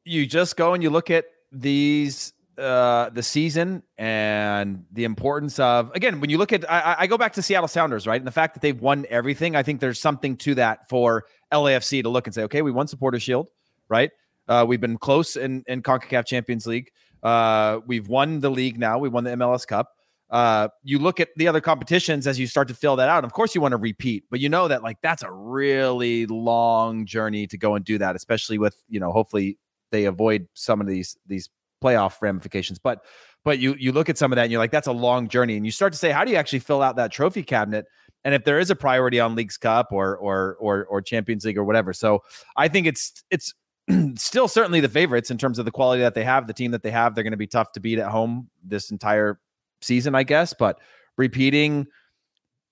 you 0.03 0.25
just 0.25 0.57
go 0.57 0.73
and 0.73 0.81
you 0.81 0.89
look 0.89 1.11
at 1.11 1.25
these 1.51 2.33
uh 2.57 3.09
the 3.09 3.21
season 3.21 3.83
and 3.97 4.85
the 4.93 5.03
importance 5.03 5.59
of 5.59 5.91
again 5.93 6.21
when 6.21 6.29
you 6.29 6.37
look 6.37 6.53
at 6.53 6.69
I- 6.71 6.95
I 6.99 7.07
go 7.07 7.17
back 7.17 7.33
to 7.33 7.41
Seattle 7.41 7.67
Sounders 7.67 8.07
right 8.07 8.15
and 8.19 8.25
the 8.25 8.31
fact 8.31 8.53
that 8.53 8.61
they've 8.61 8.79
won 8.79 9.05
everything 9.09 9.57
I 9.57 9.63
think 9.63 9.81
there's 9.81 9.99
something 9.99 10.37
to 10.37 10.55
that 10.55 10.87
for 10.87 11.25
LAFC 11.51 12.03
to 12.03 12.09
look 12.09 12.27
and 12.27 12.33
say 12.33 12.43
okay 12.43 12.61
we 12.61 12.71
won 12.71 12.87
Supporter 12.87 13.19
Shield 13.19 13.49
right? 13.89 14.11
Uh 14.47 14.65
we've 14.67 14.81
been 14.81 14.97
close 14.97 15.35
in 15.35 15.63
in 15.67 15.81
Concacaf 15.81 16.25
Champions 16.25 16.67
League. 16.67 16.91
Uh 17.23 17.79
we've 17.85 18.07
won 18.07 18.39
the 18.39 18.49
league 18.49 18.79
now. 18.79 18.97
We 18.97 19.09
won 19.09 19.23
the 19.23 19.31
MLS 19.31 19.65
Cup. 19.65 19.91
Uh 20.29 20.69
you 20.83 20.99
look 20.99 21.19
at 21.19 21.29
the 21.35 21.47
other 21.47 21.61
competitions 21.61 22.27
as 22.27 22.39
you 22.39 22.47
start 22.47 22.67
to 22.67 22.73
fill 22.73 22.95
that 22.95 23.09
out 23.09 23.23
of 23.23 23.33
course 23.33 23.53
you 23.53 23.61
want 23.61 23.73
to 23.73 23.77
repeat 23.77 24.23
but 24.31 24.39
you 24.39 24.49
know 24.49 24.67
that 24.67 24.81
like 24.81 24.97
that's 25.01 25.23
a 25.23 25.31
really 25.31 26.25
long 26.25 27.05
journey 27.05 27.45
to 27.47 27.57
go 27.57 27.75
and 27.75 27.85
do 27.85 27.97
that 27.99 28.15
especially 28.15 28.57
with 28.57 28.75
you 28.89 28.99
know 28.99 29.11
hopefully 29.11 29.57
they 29.91 30.05
avoid 30.05 30.47
some 30.55 30.81
of 30.81 30.87
these 30.87 31.15
these 31.27 31.49
playoff 31.83 32.19
ramifications 32.21 32.79
but 32.79 33.03
but 33.43 33.59
you 33.59 33.75
you 33.77 33.91
look 33.91 34.09
at 34.09 34.17
some 34.17 34.31
of 34.31 34.35
that 34.35 34.43
and 34.43 34.51
you're 34.51 34.59
like 34.59 34.71
that's 34.71 34.87
a 34.87 34.91
long 34.91 35.27
journey 35.27 35.57
and 35.57 35.65
you 35.65 35.71
start 35.71 35.93
to 35.93 35.99
say 35.99 36.09
how 36.09 36.25
do 36.25 36.31
you 36.31 36.37
actually 36.37 36.57
fill 36.57 36.81
out 36.81 36.95
that 36.95 37.11
trophy 37.11 37.43
cabinet 37.43 37.85
and 38.25 38.33
if 38.33 38.43
there 38.43 38.59
is 38.59 38.71
a 38.71 38.75
priority 38.75 39.19
on 39.19 39.35
leagues 39.35 39.55
cup 39.55 39.93
or 39.93 40.17
or 40.17 40.57
or 40.59 40.85
or 40.85 41.01
champions 41.01 41.45
league 41.45 41.57
or 41.57 41.63
whatever. 41.63 41.93
So 41.93 42.23
i 42.57 42.67
think 42.67 42.87
it's 42.87 43.23
it's 43.31 43.53
still 44.15 44.47
certainly 44.49 44.81
the 44.81 44.89
favorites 44.89 45.31
in 45.31 45.37
terms 45.37 45.59
of 45.59 45.65
the 45.65 45.71
quality 45.71 46.01
that 46.01 46.15
they 46.15 46.25
have 46.25 46.47
the 46.47 46.53
team 46.53 46.71
that 46.71 46.83
they 46.83 46.91
have. 46.91 47.15
They're 47.15 47.23
going 47.23 47.31
to 47.31 47.37
be 47.37 47.47
tough 47.47 47.71
to 47.73 47.79
beat 47.79 47.99
at 47.99 48.09
home 48.09 48.49
this 48.63 48.91
entire 48.91 49.39
season 49.81 50.15
i 50.15 50.23
guess. 50.23 50.53
But 50.53 50.81
repeating 51.17 51.85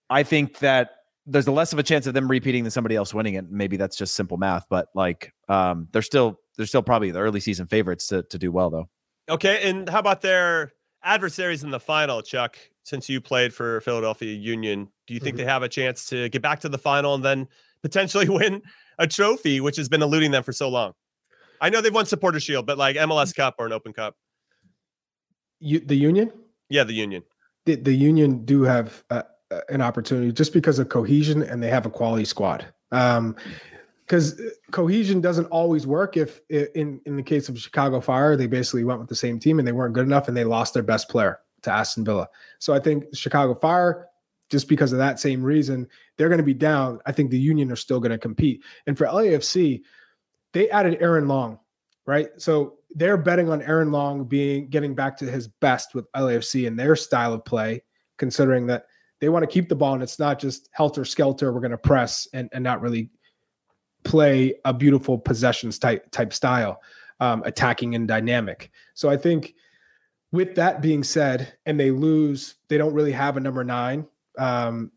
i 0.10 0.24
think 0.24 0.60
that 0.60 0.90
there's 1.26 1.48
less 1.48 1.72
of 1.72 1.80
a 1.80 1.84
chance 1.84 2.06
of 2.06 2.14
them 2.14 2.30
repeating 2.30 2.66
than 2.66 2.72
somebody 2.72 2.98
else 2.98 3.14
winning 3.14 3.36
it. 3.36 3.50
Maybe 3.50 3.78
that's 3.78 3.96
just 3.96 4.16
simple 4.16 4.38
math 4.38 4.66
but 4.70 4.88
like 4.96 5.32
um 5.48 5.88
they're 5.92 6.02
still 6.02 6.40
they're 6.58 6.66
still 6.66 6.84
probably 6.84 7.12
the 7.12 7.20
early 7.20 7.40
season 7.40 7.68
favorites 7.68 8.08
to, 8.08 8.24
to 8.24 8.38
do 8.38 8.52
well 8.52 8.70
though. 8.70 8.90
Okay, 9.30 9.70
and 9.70 9.88
how 9.88 10.00
about 10.00 10.22
their 10.22 10.74
adversaries 11.04 11.64
in 11.64 11.72
the 11.72 11.80
final, 11.80 12.22
Chuck? 12.22 12.58
Since 12.84 13.08
you 13.10 13.22
played 13.22 13.54
for 13.54 13.80
Philadelphia 13.82 14.34
Union, 14.34 14.90
do 15.08 15.14
you 15.14 15.20
think 15.20 15.36
Mhm. 15.36 15.38
they 15.40 15.46
have 15.46 15.64
a 15.64 15.70
chance 15.70 16.06
to 16.10 16.28
get 16.30 16.42
back 16.42 16.60
to 16.62 16.70
the 16.70 16.78
final 16.78 17.14
and 17.16 17.24
then 17.24 17.48
potentially 17.82 18.28
win 18.30 18.62
a 19.00 19.08
trophy, 19.08 19.62
which 19.62 19.78
has 19.78 19.88
been 19.88 20.02
eluding 20.02 20.32
them 20.32 20.44
for 20.44 20.52
so 20.52 20.68
long? 20.70 20.94
I 21.62 21.70
know 21.70 21.80
they've 21.80 21.94
won 21.94 22.06
Supporter 22.06 22.40
Shield, 22.42 22.66
but 22.66 22.78
like 22.78 22.98
MLS 22.98 23.34
Cup 23.34 23.56
or 23.58 23.66
an 23.66 23.72
Open 23.72 23.94
Cup. 23.94 24.18
You, 25.60 25.80
the 25.80 25.96
Union, 25.96 26.32
Yeah, 26.70 26.84
the 26.84 26.94
Union. 26.94 27.24
the, 27.66 27.76
the 27.76 27.94
Union 27.94 28.44
do 28.44 28.64
have 28.64 29.04
uh, 29.10 29.24
an 29.70 29.82
opportunity 29.82 30.32
just 30.34 30.52
because 30.52 30.78
of 30.78 30.90
cohesion 30.90 31.42
and 31.42 31.64
they 31.64 31.70
have 31.70 31.86
a 31.86 31.90
quality 31.90 32.26
squad. 32.26 32.66
Um, 32.92 33.38
because 34.06 34.40
uh, 34.40 34.50
cohesion 34.72 35.22
doesn't 35.22 35.46
always 35.46 35.88
work. 35.88 36.18
If 36.18 36.42
in 36.50 37.02
in 37.06 37.16
the 37.16 37.24
case 37.24 37.50
of 37.50 37.58
Chicago 37.60 38.02
Fire, 38.02 38.36
they 38.36 38.48
basically 38.48 38.84
went 38.84 39.00
with 39.00 39.10
the 39.10 39.16
same 39.16 39.40
team 39.40 39.60
and 39.60 39.68
they 39.68 39.72
weren't 39.72 39.94
good 39.94 40.06
enough, 40.06 40.28
and 40.28 40.36
they 40.36 40.44
lost 40.44 40.74
their 40.74 40.84
best 40.84 41.10
player 41.10 41.40
to 41.64 41.72
Aston 41.72 42.06
Villa. 42.06 42.28
So 42.60 42.74
I 42.74 42.80
think 42.80 43.06
Chicago 43.14 43.56
Fire, 43.56 44.08
just 44.50 44.68
because 44.68 44.92
of 44.92 45.00
that 45.00 45.20
same 45.20 45.42
reason, 45.42 45.88
they're 46.18 46.30
going 46.30 46.38
to 46.40 46.44
be 46.44 46.54
down. 46.54 47.00
I 47.06 47.12
think 47.12 47.32
the 47.32 47.40
Union 47.40 47.72
are 47.72 47.78
still 47.78 48.00
going 48.00 48.12
to 48.12 48.18
compete. 48.18 48.64
And 48.86 48.98
for 48.98 49.08
LAFC, 49.08 49.82
they 50.52 50.70
added 50.70 50.98
Aaron 51.02 51.28
Long, 51.28 51.60
right? 52.06 52.30
So 52.38 52.76
they're 52.94 53.18
betting 53.18 53.50
on 53.50 53.62
Aaron 53.62 53.92
Long 53.92 54.26
being 54.26 54.68
getting 54.70 54.94
back 54.94 55.18
to 55.18 55.26
his 55.26 55.48
best 55.48 55.96
with 55.96 56.12
LAFC 56.12 56.68
and 56.68 56.78
their 56.78 56.96
style 56.96 57.34
of 57.34 57.44
play, 57.46 57.82
considering 58.18 58.68
that 58.68 58.86
they 59.20 59.30
want 59.30 59.44
to 59.44 59.48
keep 59.48 59.70
the 59.70 59.76
ball 59.76 59.94
and 59.94 60.04
it's 60.04 60.20
not 60.20 60.38
just 60.38 60.70
helter 60.74 61.06
skelter. 61.06 61.54
We're 61.54 61.62
going 61.62 61.72
to 61.72 61.78
press 61.78 62.28
and, 62.34 62.50
and 62.52 62.64
not 62.64 62.82
really 62.82 63.10
play 64.04 64.56
a 64.66 64.74
beautiful 64.74 65.18
possessions 65.18 65.80
type 65.80 66.10
type 66.12 66.34
style, 66.34 66.82
um, 67.20 67.44
attacking 67.46 67.96
and 67.96 68.08
dynamic. 68.08 68.72
So 68.94 69.10
I 69.10 69.18
think 69.18 69.56
with 70.32 70.56
that 70.56 70.82
being 70.82 71.04
said, 71.04 71.54
and 71.66 71.80
they 71.80 71.92
lose, 71.92 72.56
they 72.68 72.78
don't 72.78 72.94
really 72.94 73.12
have 73.12 73.38
a 73.38 73.40
number 73.40 73.64
nine. 73.64 74.06
Um, 74.38 74.92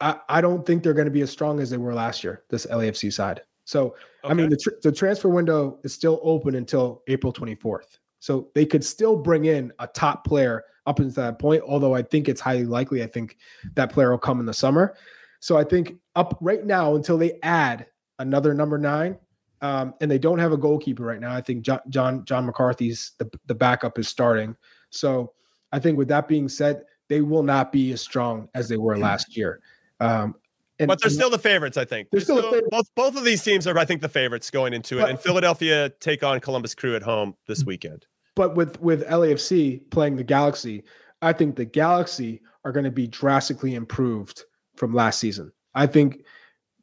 I, 0.00 0.16
I 0.28 0.40
don't 0.40 0.64
think 0.64 0.82
they're 0.82 0.94
going 0.94 1.06
to 1.06 1.10
be 1.10 1.22
as 1.22 1.30
strong 1.30 1.60
as 1.60 1.70
they 1.70 1.76
were 1.76 1.94
last 1.94 2.22
year. 2.22 2.44
This 2.50 2.66
LAFC 2.66 3.12
side. 3.12 3.42
So 3.64 3.96
I 4.24 4.32
mean, 4.34 4.48
the, 4.48 4.56
tr- 4.56 4.78
the 4.82 4.92
transfer 4.92 5.28
window 5.28 5.78
is 5.82 5.92
still 5.92 6.20
open 6.22 6.54
until 6.54 7.02
April 7.06 7.32
24th. 7.32 7.98
So 8.18 8.48
they 8.54 8.64
could 8.64 8.84
still 8.84 9.16
bring 9.16 9.44
in 9.46 9.72
a 9.78 9.86
top 9.86 10.24
player 10.24 10.64
up 10.86 11.00
until 11.00 11.24
that 11.24 11.38
point, 11.38 11.62
although 11.66 11.94
I 11.94 12.02
think 12.02 12.28
it's 12.28 12.40
highly 12.40 12.64
likely. 12.64 13.02
I 13.02 13.06
think 13.06 13.36
that 13.74 13.92
player 13.92 14.10
will 14.10 14.18
come 14.18 14.40
in 14.40 14.46
the 14.46 14.54
summer. 14.54 14.96
So 15.40 15.56
I 15.56 15.64
think 15.64 15.96
up 16.16 16.36
right 16.40 16.64
now 16.64 16.94
until 16.96 17.18
they 17.18 17.38
add 17.42 17.86
another 18.18 18.54
number 18.54 18.78
nine, 18.78 19.16
um, 19.60 19.94
and 20.00 20.10
they 20.10 20.18
don't 20.18 20.38
have 20.38 20.52
a 20.52 20.56
goalkeeper 20.56 21.04
right 21.04 21.20
now. 21.20 21.34
I 21.34 21.40
think 21.40 21.62
John 21.62 21.80
John, 21.88 22.24
John 22.24 22.46
McCarthy's 22.46 23.12
the, 23.18 23.30
the 23.46 23.54
backup 23.54 23.98
is 23.98 24.08
starting. 24.08 24.56
So 24.90 25.32
I 25.72 25.78
think 25.78 25.98
with 25.98 26.08
that 26.08 26.28
being 26.28 26.48
said, 26.48 26.84
they 27.08 27.20
will 27.20 27.42
not 27.42 27.72
be 27.72 27.92
as 27.92 28.00
strong 28.00 28.48
as 28.54 28.68
they 28.68 28.76
were 28.76 28.96
last 28.98 29.36
year. 29.36 29.60
Um, 30.00 30.34
and, 30.78 30.86
but 30.86 31.00
they're 31.00 31.08
and 31.08 31.14
still 31.14 31.30
the 31.30 31.38
favorites, 31.38 31.76
I 31.76 31.84
think. 31.84 32.08
They're 32.10 32.20
still 32.20 32.62
both 32.70 32.86
both 32.94 33.16
of 33.16 33.24
these 33.24 33.42
teams 33.42 33.66
are, 33.66 33.76
I 33.76 33.84
think, 33.84 34.00
the 34.00 34.08
favorites 34.08 34.50
going 34.50 34.72
into 34.72 34.98
it. 34.98 35.02
But- 35.02 35.10
and 35.10 35.20
Philadelphia 35.20 35.90
take 36.00 36.22
on 36.22 36.40
Columbus 36.40 36.74
Crew 36.74 36.94
at 36.94 37.02
home 37.02 37.34
this 37.46 37.64
weekend. 37.64 38.06
but 38.36 38.54
with 38.54 38.80
with 38.80 39.04
LAFC 39.08 39.90
playing 39.90 40.16
the 40.16 40.24
Galaxy, 40.24 40.84
I 41.20 41.32
think 41.32 41.56
the 41.56 41.64
Galaxy 41.64 42.42
are 42.64 42.70
going 42.70 42.84
to 42.84 42.92
be 42.92 43.08
drastically 43.08 43.74
improved 43.74 44.44
from 44.78 44.94
last 44.94 45.18
season. 45.18 45.52
I 45.74 45.86
think 45.86 46.24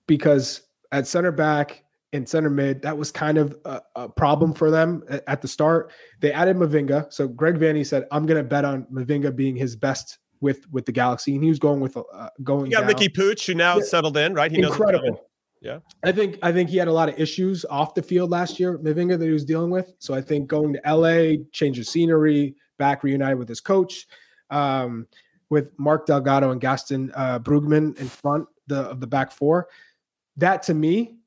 because 0.07 0.61
at 0.91 1.07
center 1.07 1.31
back 1.31 1.83
and 2.13 2.27
center 2.29 2.49
mid, 2.49 2.81
that 2.83 2.97
was 2.97 3.11
kind 3.11 3.37
of 3.37 3.55
a, 3.65 3.81
a 3.95 4.09
problem 4.09 4.53
for 4.53 4.69
them 4.71 5.03
a- 5.09 5.27
at 5.29 5.41
the 5.41 5.47
start. 5.47 5.91
They 6.21 6.31
added 6.31 6.55
Mavinga, 6.57 7.11
so 7.11 7.27
Greg 7.27 7.55
Vanney 7.55 7.85
said, 7.85 8.05
"I'm 8.11 8.25
going 8.25 8.37
to 8.41 8.47
bet 8.47 8.63
on 8.65 8.85
Mavinga 8.93 9.35
being 9.35 9.55
his 9.55 9.75
best 9.75 10.19
with 10.41 10.69
with 10.71 10.85
the 10.85 10.91
Galaxy," 10.91 11.33
and 11.35 11.43
he 11.43 11.49
was 11.49 11.59
going 11.59 11.79
with 11.79 11.97
uh, 11.97 12.29
going. 12.43 12.67
You 12.67 12.77
got 12.77 12.81
down. 12.87 12.91
Riqui 12.91 13.09
Puig, 13.15 13.45
who 13.45 13.53
now 13.55 13.77
Yeah. 13.77 13.83
settled 13.83 14.15
in, 14.17 14.33
right? 14.33 14.51
He 14.51 14.59
knows 14.59 14.71
incredible. 14.71 15.21
Yeah. 15.61 15.79
I 16.03 16.11
think 16.11 16.37
I 16.43 16.51
think 16.51 16.69
he 16.69 16.77
had 16.77 16.87
a 16.87 16.93
lot 16.93 17.09
of 17.09 17.19
issues 17.19 17.65
off 17.65 17.95
the 17.95 18.03
field 18.03 18.29
last 18.29 18.59
year, 18.59 18.77
Mavinga, 18.77 19.17
that 19.17 19.25
he 19.25 19.31
was 19.31 19.43
dealing 19.45 19.71
with. 19.71 19.91
So 19.99 20.13
I 20.13 20.21
think 20.21 20.47
going 20.47 20.73
to 20.73 20.81
LA, 20.85 21.43
change 21.51 21.79
of 21.79 21.87
scenery, 21.87 22.55
back 22.77 23.03
reunited 23.03 23.39
with 23.39 23.49
his 23.49 23.61
coach, 23.61 24.05
um, 24.51 25.07
with 25.49 25.71
Mark 25.77 26.05
Delgado 26.05 26.51
and 26.51 26.59
Gaston 26.59 27.11
uh, 27.15 27.39
Brugman 27.39 27.97
in 27.99 28.07
front 28.07 28.47
the 28.67 28.81
of 28.81 28.99
the 28.99 29.07
back 29.07 29.31
four. 29.31 29.67
That 30.37 30.63
to 30.63 30.73
me, 30.73 31.17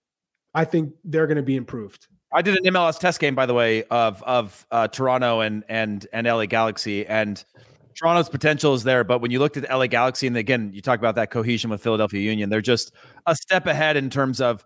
I 0.54 0.64
think 0.64 0.92
they're 1.04 1.26
going 1.26 1.36
to 1.36 1.42
be 1.42 1.56
improved. 1.56 2.06
I 2.32 2.42
did 2.42 2.56
an 2.58 2.74
MLS 2.74 2.98
test 2.98 3.20
game, 3.20 3.34
by 3.34 3.46
the 3.46 3.54
way, 3.54 3.84
of 3.84 4.22
of 4.22 4.66
uh, 4.70 4.88
Toronto 4.88 5.40
and 5.40 5.64
and 5.68 6.06
and 6.12 6.26
LA 6.26 6.46
Galaxy, 6.46 7.06
and 7.06 7.42
Toronto's 7.94 8.28
potential 8.28 8.74
is 8.74 8.84
there. 8.84 9.02
But 9.02 9.20
when 9.20 9.30
you 9.30 9.38
looked 9.38 9.56
at 9.56 9.70
LA 9.70 9.86
Galaxy, 9.86 10.26
and 10.26 10.36
again, 10.36 10.70
you 10.74 10.82
talk 10.82 10.98
about 10.98 11.14
that 11.14 11.30
cohesion 11.30 11.70
with 11.70 11.82
Philadelphia 11.82 12.20
Union, 12.20 12.50
they're 12.50 12.60
just 12.60 12.92
a 13.26 13.34
step 13.34 13.66
ahead 13.66 13.96
in 13.96 14.10
terms 14.10 14.40
of 14.40 14.64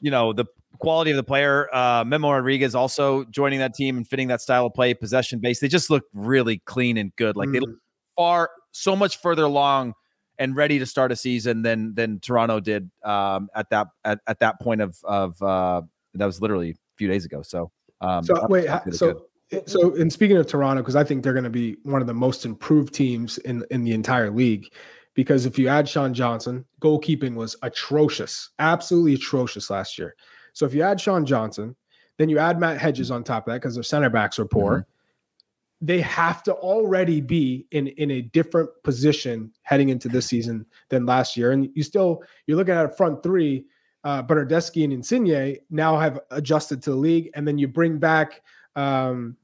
you 0.00 0.10
know 0.10 0.34
the 0.34 0.44
quality 0.80 1.10
of 1.10 1.16
the 1.16 1.22
player. 1.22 1.74
Uh, 1.74 2.04
Memo 2.06 2.30
Rodriguez 2.30 2.74
also 2.74 3.24
joining 3.24 3.60
that 3.60 3.74
team 3.74 3.96
and 3.96 4.06
fitting 4.06 4.28
that 4.28 4.42
style 4.42 4.66
of 4.66 4.74
play, 4.74 4.92
possession 4.92 5.38
based. 5.40 5.62
They 5.62 5.68
just 5.68 5.88
look 5.88 6.04
really 6.12 6.58
clean 6.66 6.98
and 6.98 7.14
good. 7.16 7.36
Like 7.36 7.50
they 7.52 7.60
look 7.60 7.70
Mm. 7.70 7.78
far 8.16 8.50
so 8.72 8.94
much 8.94 9.20
further 9.20 9.44
along 9.44 9.94
and 10.38 10.54
ready 10.54 10.78
to 10.78 10.86
start 10.86 11.12
a 11.12 11.16
season 11.16 11.62
than 11.62 11.94
than 11.94 12.20
Toronto 12.20 12.60
did 12.60 12.90
um, 13.04 13.48
at 13.54 13.70
that 13.70 13.88
at, 14.04 14.20
at 14.26 14.38
that 14.40 14.60
point 14.60 14.80
of 14.80 14.96
of 15.04 15.40
uh, 15.42 15.82
that 16.14 16.26
was 16.26 16.40
literally 16.40 16.70
a 16.70 16.74
few 16.96 17.08
days 17.08 17.24
ago. 17.24 17.42
So 17.42 17.70
um, 18.00 18.24
So 18.24 18.46
wait, 18.48 18.68
really 18.68 18.96
so 18.96 19.24
good. 19.50 19.68
so 19.68 19.94
in 19.94 20.10
speaking 20.10 20.36
of 20.36 20.46
Toronto, 20.46 20.82
because 20.82 20.96
I 20.96 21.04
think 21.04 21.22
they're 21.22 21.32
going 21.32 21.44
to 21.44 21.50
be 21.50 21.76
one 21.82 22.00
of 22.00 22.06
the 22.06 22.14
most 22.14 22.44
improved 22.44 22.94
teams 22.94 23.38
in 23.38 23.64
in 23.70 23.84
the 23.84 23.92
entire 23.92 24.30
league. 24.30 24.66
Because 25.14 25.46
if 25.46 25.58
you 25.58 25.66
add 25.66 25.88
Sean 25.88 26.14
Johnson, 26.14 26.64
goalkeeping 26.80 27.34
was 27.34 27.56
atrocious, 27.62 28.50
absolutely 28.60 29.14
atrocious 29.14 29.68
last 29.68 29.98
year. 29.98 30.14
So 30.52 30.64
if 30.64 30.72
you 30.72 30.82
add 30.82 31.00
Sean 31.00 31.26
Johnson, 31.26 31.74
then 32.18 32.28
you 32.28 32.38
add 32.38 32.60
Matt 32.60 32.78
Hedges 32.78 33.10
on 33.10 33.24
top 33.24 33.48
of 33.48 33.52
that 33.52 33.60
because 33.60 33.74
their 33.74 33.82
center 33.82 34.10
backs 34.10 34.38
are 34.38 34.44
poor. 34.44 34.86
They 35.80 36.00
have 36.00 36.42
to 36.44 36.54
already 36.54 37.20
be 37.20 37.66
in 37.70 37.88
in 37.88 38.10
a 38.10 38.22
different 38.22 38.70
position 38.82 39.52
heading 39.62 39.90
into 39.90 40.08
this 40.08 40.26
season 40.26 40.66
than 40.88 41.06
last 41.06 41.36
year, 41.36 41.52
and 41.52 41.70
you 41.74 41.82
still 41.82 42.22
you're 42.46 42.56
looking 42.56 42.74
at 42.74 42.84
a 42.84 42.88
front 42.88 43.22
three 43.22 43.64
uh, 44.04 44.22
Bernardeschi 44.22 44.84
and 44.84 44.92
Insigne 44.92 45.58
now 45.70 45.98
have 45.98 46.20
adjusted 46.30 46.82
to 46.82 46.90
the 46.90 46.96
league, 46.96 47.30
and 47.34 47.46
then 47.46 47.58
you 47.58 47.68
bring 47.68 47.98
back 47.98 48.42
um, 48.76 49.36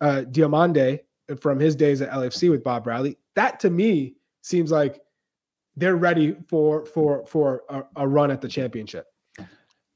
uh, 0.00 0.22
Diomande 0.30 1.00
from 1.40 1.58
his 1.58 1.74
days 1.74 2.02
at 2.02 2.10
LFC 2.10 2.50
with 2.50 2.62
Bob 2.62 2.84
Bradley. 2.84 3.18
That 3.34 3.60
to 3.60 3.70
me 3.70 4.14
seems 4.42 4.70
like 4.70 5.00
they're 5.76 5.96
ready 5.96 6.36
for 6.48 6.84
for 6.84 7.26
for 7.26 7.62
a, 7.68 7.82
a 7.96 8.06
run 8.06 8.30
at 8.30 8.40
the 8.40 8.48
championship. 8.48 9.06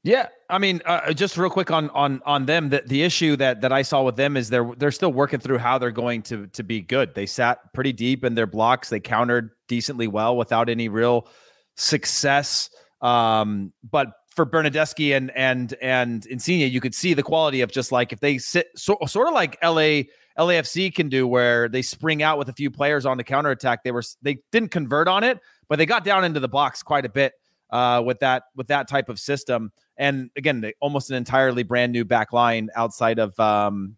Yeah, 0.03 0.27
I 0.49 0.57
mean, 0.57 0.81
uh, 0.85 1.11
just 1.13 1.37
real 1.37 1.49
quick 1.49 1.69
on 1.71 1.89
on 1.89 2.21
on 2.25 2.45
them. 2.45 2.69
That 2.69 2.87
the 2.87 3.03
issue 3.03 3.35
that 3.37 3.61
that 3.61 3.73
I 3.73 3.81
saw 3.81 4.03
with 4.03 4.15
them 4.15 4.37
is 4.37 4.49
they're 4.49 4.71
they're 4.77 4.91
still 4.91 5.11
working 5.11 5.39
through 5.39 5.57
how 5.57 5.77
they're 5.77 5.91
going 5.91 6.21
to 6.23 6.47
to 6.47 6.63
be 6.63 6.81
good. 6.81 7.13
They 7.13 7.25
sat 7.25 7.73
pretty 7.73 7.93
deep 7.93 8.23
in 8.23 8.35
their 8.35 8.47
blocks. 8.47 8.89
They 8.89 8.99
countered 8.99 9.51
decently 9.67 10.07
well 10.07 10.37
without 10.37 10.69
any 10.69 10.87
real 10.87 11.27
success. 11.75 12.69
Um, 13.01 13.73
but 13.89 14.09
for 14.29 14.45
Bernardeschi 14.45 15.17
and 15.17 15.31
and 15.35 15.73
and 15.81 16.25
Insigne, 16.27 16.71
you 16.71 16.79
could 16.79 16.95
see 16.95 17.13
the 17.13 17.23
quality 17.23 17.61
of 17.61 17.71
just 17.71 17.91
like 17.91 18.13
if 18.13 18.19
they 18.19 18.37
sit 18.37 18.67
so, 18.75 18.97
sort 19.07 19.27
of 19.27 19.33
like 19.33 19.57
LA 19.63 20.03
LAFC 20.37 20.93
can 20.93 21.09
do, 21.09 21.27
where 21.27 21.67
they 21.67 21.81
spring 21.81 22.21
out 22.21 22.37
with 22.37 22.47
a 22.47 22.53
few 22.53 22.69
players 22.69 23.05
on 23.05 23.17
the 23.17 23.23
counter 23.23 23.49
attack. 23.49 23.83
They 23.83 23.91
were 23.91 24.03
they 24.21 24.37
didn't 24.51 24.69
convert 24.69 25.07
on 25.07 25.23
it, 25.23 25.39
but 25.67 25.79
they 25.79 25.85
got 25.85 26.03
down 26.03 26.23
into 26.23 26.39
the 26.39 26.47
box 26.47 26.83
quite 26.83 27.05
a 27.05 27.09
bit 27.09 27.33
uh, 27.71 28.03
with 28.05 28.19
that 28.19 28.43
with 28.55 28.67
that 28.67 28.87
type 28.87 29.09
of 29.09 29.19
system. 29.19 29.71
And 29.97 30.29
again, 30.35 30.71
almost 30.79 31.09
an 31.09 31.15
entirely 31.15 31.63
brand 31.63 31.91
new 31.91 32.05
back 32.05 32.33
line 32.33 32.69
outside 32.75 33.19
of 33.19 33.37
um, 33.39 33.97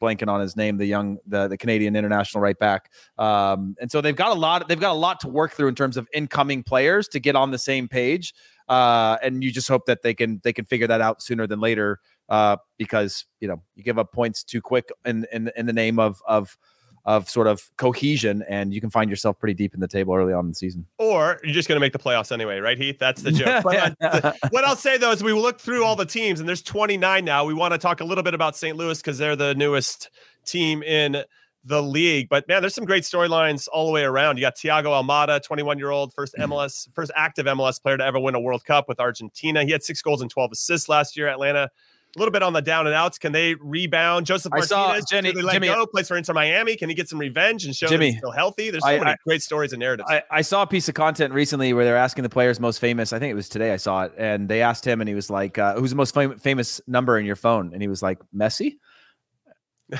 blanking 0.00 0.28
on 0.28 0.40
his 0.40 0.56
name, 0.56 0.76
the 0.76 0.86
young 0.86 1.18
the 1.26 1.48
the 1.48 1.56
Canadian 1.56 1.96
international 1.96 2.42
right 2.42 2.58
back. 2.58 2.90
Um, 3.18 3.76
and 3.80 3.90
so 3.90 4.00
they've 4.00 4.16
got 4.16 4.30
a 4.30 4.38
lot 4.38 4.68
they've 4.68 4.80
got 4.80 4.92
a 4.92 4.98
lot 4.98 5.20
to 5.20 5.28
work 5.28 5.52
through 5.52 5.68
in 5.68 5.74
terms 5.74 5.96
of 5.96 6.08
incoming 6.12 6.62
players 6.62 7.08
to 7.08 7.20
get 7.20 7.36
on 7.36 7.50
the 7.50 7.58
same 7.58 7.88
page. 7.88 8.34
Uh, 8.68 9.18
and 9.22 9.42
you 9.42 9.50
just 9.50 9.68
hope 9.68 9.86
that 9.86 10.02
they 10.02 10.14
can 10.14 10.40
they 10.44 10.52
can 10.52 10.64
figure 10.64 10.86
that 10.86 11.00
out 11.00 11.22
sooner 11.22 11.46
than 11.46 11.60
later 11.60 11.98
uh, 12.28 12.56
because 12.78 13.26
you 13.40 13.48
know 13.48 13.62
you 13.74 13.82
give 13.82 13.98
up 13.98 14.12
points 14.12 14.44
too 14.44 14.60
quick 14.60 14.90
in 15.04 15.26
in, 15.32 15.50
in 15.56 15.66
the 15.66 15.72
name 15.72 15.98
of 15.98 16.22
of 16.26 16.56
of 17.04 17.28
sort 17.28 17.46
of 17.46 17.70
cohesion, 17.76 18.44
and 18.48 18.74
you 18.74 18.80
can 18.80 18.90
find 18.90 19.08
yourself 19.08 19.38
pretty 19.38 19.54
deep 19.54 19.74
in 19.74 19.80
the 19.80 19.88
table 19.88 20.14
early 20.14 20.32
on 20.32 20.44
in 20.44 20.48
the 20.50 20.54
season. 20.54 20.86
Or 20.98 21.40
you're 21.42 21.54
just 21.54 21.68
going 21.68 21.76
to 21.76 21.80
make 21.80 21.92
the 21.92 21.98
playoffs 21.98 22.32
anyway, 22.32 22.58
right, 22.58 22.78
Heath? 22.78 22.98
That's 22.98 23.22
the 23.22 23.32
joke. 23.32 23.62
but, 23.64 24.36
what 24.50 24.64
I'll 24.64 24.76
say 24.76 24.98
though 24.98 25.12
is 25.12 25.22
we 25.22 25.32
look 25.32 25.60
through 25.60 25.84
all 25.84 25.96
the 25.96 26.06
teams, 26.06 26.40
and 26.40 26.48
there's 26.48 26.62
29 26.62 27.24
now. 27.24 27.44
We 27.44 27.54
want 27.54 27.72
to 27.72 27.78
talk 27.78 28.00
a 28.00 28.04
little 28.04 28.24
bit 28.24 28.34
about 28.34 28.56
St. 28.56 28.76
Louis 28.76 28.98
because 28.98 29.18
they're 29.18 29.36
the 29.36 29.54
newest 29.54 30.10
team 30.44 30.82
in 30.82 31.24
the 31.64 31.82
league. 31.82 32.28
But 32.28 32.48
man, 32.48 32.62
there's 32.62 32.74
some 32.74 32.84
great 32.84 33.04
storylines 33.04 33.68
all 33.72 33.86
the 33.86 33.92
way 33.92 34.02
around. 34.02 34.36
You 34.36 34.42
got 34.42 34.56
Thiago 34.56 34.86
Almada, 34.86 35.42
21 35.42 35.78
year 35.78 35.90
old, 35.90 36.12
first 36.14 36.34
mm-hmm. 36.34 36.52
MLS, 36.52 36.88
first 36.94 37.10
active 37.14 37.46
MLS 37.46 37.80
player 37.80 37.96
to 37.96 38.04
ever 38.04 38.18
win 38.18 38.34
a 38.34 38.40
World 38.40 38.64
Cup 38.64 38.88
with 38.88 39.00
Argentina. 39.00 39.64
He 39.64 39.70
had 39.70 39.82
six 39.82 40.00
goals 40.02 40.22
and 40.22 40.30
12 40.30 40.52
assists 40.52 40.88
last 40.88 41.16
year 41.16 41.28
Atlanta 41.28 41.70
a 42.14 42.18
little 42.18 42.32
bit 42.32 42.42
on 42.42 42.52
the 42.52 42.62
down 42.62 42.86
and 42.86 42.94
outs. 42.94 43.18
Can 43.18 43.32
they 43.32 43.54
rebound? 43.54 44.26
Josef 44.26 44.50
Martinez, 44.50 44.72
I 44.72 45.00
saw 45.00 45.06
Jenny, 45.10 45.32
they 45.32 45.42
let 45.42 45.54
Jimmy, 45.54 45.68
go, 45.68 45.86
plays 45.86 46.08
for 46.08 46.16
Inter 46.16 46.32
Miami. 46.32 46.76
Can 46.76 46.88
he 46.88 46.94
get 46.94 47.08
some 47.08 47.18
revenge 47.18 47.64
and 47.64 47.74
show 47.74 47.86
Jimmy, 47.86 48.06
that 48.06 48.12
he's 48.12 48.18
still 48.18 48.30
healthy? 48.32 48.70
There's 48.70 48.82
so 48.82 48.90
I, 48.90 48.98
many 48.98 49.10
I, 49.12 49.16
great 49.24 49.42
stories 49.42 49.72
and 49.72 49.80
narratives. 49.80 50.10
I, 50.10 50.22
I, 50.30 50.42
saw 50.42 50.62
a 50.62 50.66
piece 50.66 50.88
of 50.88 50.94
content 50.94 51.32
recently 51.32 51.72
where 51.72 51.84
they're 51.84 51.96
asking 51.96 52.22
the 52.22 52.28
players 52.28 52.58
most 52.58 52.78
famous. 52.78 53.12
I 53.12 53.18
think 53.18 53.30
it 53.30 53.34
was 53.34 53.48
today 53.48 53.72
I 53.72 53.76
saw 53.76 54.04
it, 54.04 54.12
and 54.18 54.48
they 54.48 54.62
asked 54.62 54.84
him, 54.84 55.00
and 55.00 55.08
he 55.08 55.14
was 55.14 55.30
like, 55.30 55.58
uh, 55.58 55.74
"Who's 55.74 55.90
the 55.90 55.96
most 55.96 56.14
fam- 56.14 56.38
famous 56.38 56.80
number 56.86 57.18
in 57.18 57.26
your 57.26 57.36
phone?" 57.36 57.72
And 57.72 57.82
he 57.82 57.88
was 57.88 58.02
like, 58.02 58.18
"Messi." 58.34 58.76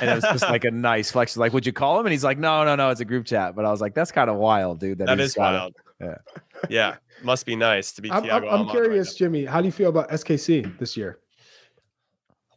and 0.00 0.10
it 0.10 0.14
was 0.14 0.24
just 0.24 0.42
like 0.42 0.64
a 0.64 0.70
nice 0.70 1.10
flex. 1.10 1.36
Like, 1.36 1.52
would 1.52 1.66
you 1.66 1.72
call 1.72 1.98
him? 1.98 2.06
And 2.06 2.12
he's 2.12 2.24
like, 2.24 2.38
no, 2.38 2.64
no, 2.64 2.76
no, 2.76 2.90
it's 2.90 3.00
a 3.00 3.04
group 3.04 3.26
chat. 3.26 3.56
But 3.56 3.64
I 3.64 3.70
was 3.70 3.80
like, 3.80 3.94
that's 3.94 4.12
kind 4.12 4.30
of 4.30 4.36
wild, 4.36 4.80
dude. 4.80 4.98
That, 4.98 5.06
that 5.06 5.20
is 5.20 5.36
wild. 5.36 5.74
Yeah. 6.00 6.18
yeah. 6.68 6.96
Must 7.22 7.44
be 7.44 7.56
nice 7.56 7.92
to 7.92 8.02
be. 8.02 8.10
I'm, 8.10 8.24
I'm, 8.30 8.44
I'm 8.44 8.68
curious, 8.68 9.08
right 9.08 9.16
Jimmy. 9.16 9.44
How 9.44 9.60
do 9.60 9.66
you 9.66 9.72
feel 9.72 9.90
about 9.90 10.08
SKC 10.10 10.78
this 10.78 10.96
year? 10.96 11.18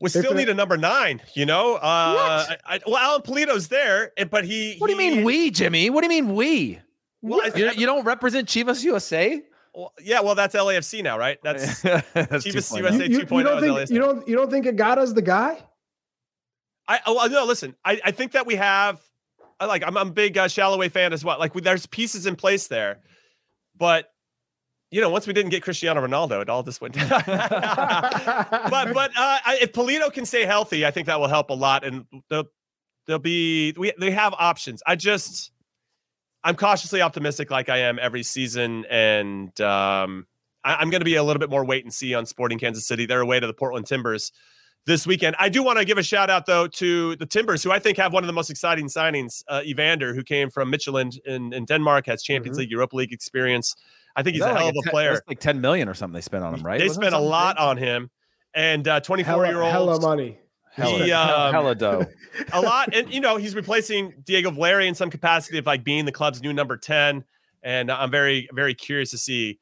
We 0.02 0.10
still 0.10 0.34
need 0.34 0.50
a 0.50 0.54
number 0.54 0.76
nine, 0.76 1.22
you 1.34 1.46
know. 1.46 1.76
Uh, 1.76 1.80
I, 2.50 2.58
I, 2.66 2.80
well, 2.86 2.98
Alan 2.98 3.22
Pulido's 3.22 3.70
there, 3.70 4.12
but 4.30 4.44
he. 4.44 4.76
What 4.78 4.88
do 4.88 4.94
you 4.94 4.98
mean 4.98 5.24
we, 5.24 5.50
Jimmy? 5.50 5.90
What 5.90 6.02
do 6.02 6.14
you 6.14 6.24
mean 6.24 6.36
we? 6.36 6.80
Well, 7.22 7.58
you, 7.58 7.72
you, 7.72 7.86
don't 7.86 8.04
represent 8.04 8.50
Chivas 8.50 8.84
USA. 8.84 9.42
Well, 9.74 9.94
yeah, 10.02 10.20
well, 10.20 10.36
that's 10.36 10.56
LAFC 10.56 11.02
now, 11.02 11.18
right? 11.18 11.40
That's, 11.44 11.82
that's 11.82 12.46
Chivas 12.46 12.78
USA 12.78 13.08
you, 13.08 13.22
2.0. 13.22 13.38
You 13.38 13.44
don't, 13.44 13.62
think, 13.62 13.90
you 13.90 14.00
don't 14.00 14.28
you 14.28 14.36
don't 14.36 14.52
think 14.52 14.66
Agada's 14.66 15.14
the 15.14 15.22
guy? 15.22 15.58
I 16.88 17.00
oh 17.06 17.28
no, 17.32 17.46
listen. 17.46 17.76
I, 17.84 18.00
I 18.04 18.12
think 18.12 18.34
that 18.34 18.46
we 18.46 18.56
have. 18.56 19.00
I 19.60 19.66
like. 19.66 19.84
I'm, 19.84 19.98
I'm 19.98 20.10
a 20.10 20.12
big 20.12 20.38
uh, 20.38 20.48
Shalloway 20.48 20.90
fan 20.90 21.14
as 21.14 21.24
well. 21.24 21.40
Like, 21.40 21.56
we, 21.56 21.62
there's 21.62 21.86
pieces 21.86 22.26
in 22.26 22.36
place 22.36 22.68
there, 22.68 23.00
but 23.78 24.13
you 24.94 25.02
know, 25.02 25.10
once 25.10 25.26
we 25.26 25.34
didn't 25.34 25.50
get 25.50 25.64
Cristiano 25.64 26.06
Ronaldo, 26.06 26.40
it 26.40 26.50
all 26.50 26.62
just 26.62 26.80
went 26.80 26.94
down. 26.94 27.10
but 27.26 28.94
but 28.94 29.12
uh, 29.18 29.40
if 29.60 29.72
Pulido 29.72 30.14
can 30.14 30.24
stay 30.24 30.46
healthy, 30.46 30.86
I 30.86 30.92
think 30.92 31.08
that 31.08 31.20
will 31.20 31.28
help 31.28 31.50
a 31.50 31.54
lot, 31.54 31.84
and 31.84 32.06
they'll 32.30 32.46
they'll 33.08 33.18
be 33.18 33.74
we 33.76 33.92
they 33.98 34.12
have 34.12 34.36
options. 34.38 34.84
I 34.86 34.96
just 34.96 35.52
I'm 36.44 36.56
cautiously 36.56 37.02
optimistic, 37.02 37.50
like 37.50 37.70
I 37.70 37.80
am 37.80 37.98
every 38.00 38.22
season, 38.22 38.86
and 38.88 39.60
um, 39.62 40.28
I, 40.64 40.80
am 40.84 40.92
going 40.92 41.02
to 41.02 41.06
be 41.06 41.16
a 41.16 41.24
little 41.24 41.40
bit 41.40 41.50
more 41.50 41.66
wait 41.66 41.84
and 41.84 41.92
see 41.92 42.14
on 42.14 42.28
Sporting 42.28 42.60
Kansas 42.60 42.86
City. 42.86 43.08
They're 43.08 43.22
away 43.22 43.40
to 43.40 43.48
the 43.48 43.54
Portland 43.54 43.88
Timbers 43.88 44.32
this 44.86 45.08
weekend. 45.08 45.36
I 45.40 45.50
do 45.50 45.64
want 45.64 45.80
to 45.80 45.86
give 45.86 45.98
a 45.98 46.04
shout 46.04 46.30
out 46.30 46.46
though 46.46 46.68
to 46.68 47.16
the 47.16 47.26
Timbers, 47.26 47.64
who 47.64 47.72
I 47.72 47.80
think 47.80 47.98
have 47.98 48.14
one 48.14 48.22
of 48.22 48.28
the 48.28 48.34
most 48.34 48.52
exciting 48.52 48.90
signings. 48.90 49.44
Uh, 49.48 49.62
Evander, 49.66 50.14
who 50.14 50.22
came 50.22 50.52
from 50.52 50.72
Midtjylland 50.72 51.18
in, 51.26 51.52
in 51.52 51.66
Denmark, 51.66 52.06
has 52.06 52.22
Champions 52.22 52.58
mm-hmm. 52.58 52.62
League, 52.62 52.72
Europa 52.72 52.96
League 52.96 53.12
experience. 53.12 53.76
I 54.16 54.24
think 54.24 54.36
he's 54.36 54.44
a 54.44 54.48
hell 54.48 54.66
like 54.66 54.76
of 54.76 54.84
a, 54.86 54.90
player. 54.90 55.22
like 55.28 55.40
10 55.40 55.62
million 55.62 55.90
or 55.90 55.94
something 55.94 56.14
they 56.14 56.22
spent 56.22 56.44
on 56.44 56.54
him, 56.54 56.64
right? 56.64 56.80
They 56.80 56.88
Wasn't 56.88 57.04
spent 57.04 57.16
a 57.16 57.20
lot 57.20 57.56
big? 57.56 57.64
on 57.64 57.78
him. 57.78 58.10
And 58.54 58.86
24 59.04 59.46
uh, 59.46 59.50
year 59.50 59.62
old. 59.62 59.72
Hella 59.72 60.00
money. 60.00 60.38
Hella, 60.72 61.04
he, 61.04 61.12
um, 61.12 61.54
hella 61.54 61.76
dough. 61.76 62.06
a 62.54 62.62
lot. 62.62 62.94
And, 62.94 63.14
you 63.14 63.22
know, 63.22 63.38
he's 63.38 63.56
replacing 63.56 64.14
Diego 64.24 64.50
Valeri 64.52 64.88
in 64.88 64.96
some 64.96 65.10
capacity 65.10 65.58
of 65.58 65.66
like 65.66 65.84
being 65.84 66.06
the 66.06 66.12
club's 66.12 66.42
new 66.42 66.54
number 66.54 66.78
10. 66.78 67.24
And 67.64 67.92
I'm 67.92 68.12
very, 68.12 68.50
very 68.54 68.74
curious 68.74 69.12
to 69.12 69.18
see 69.18 69.60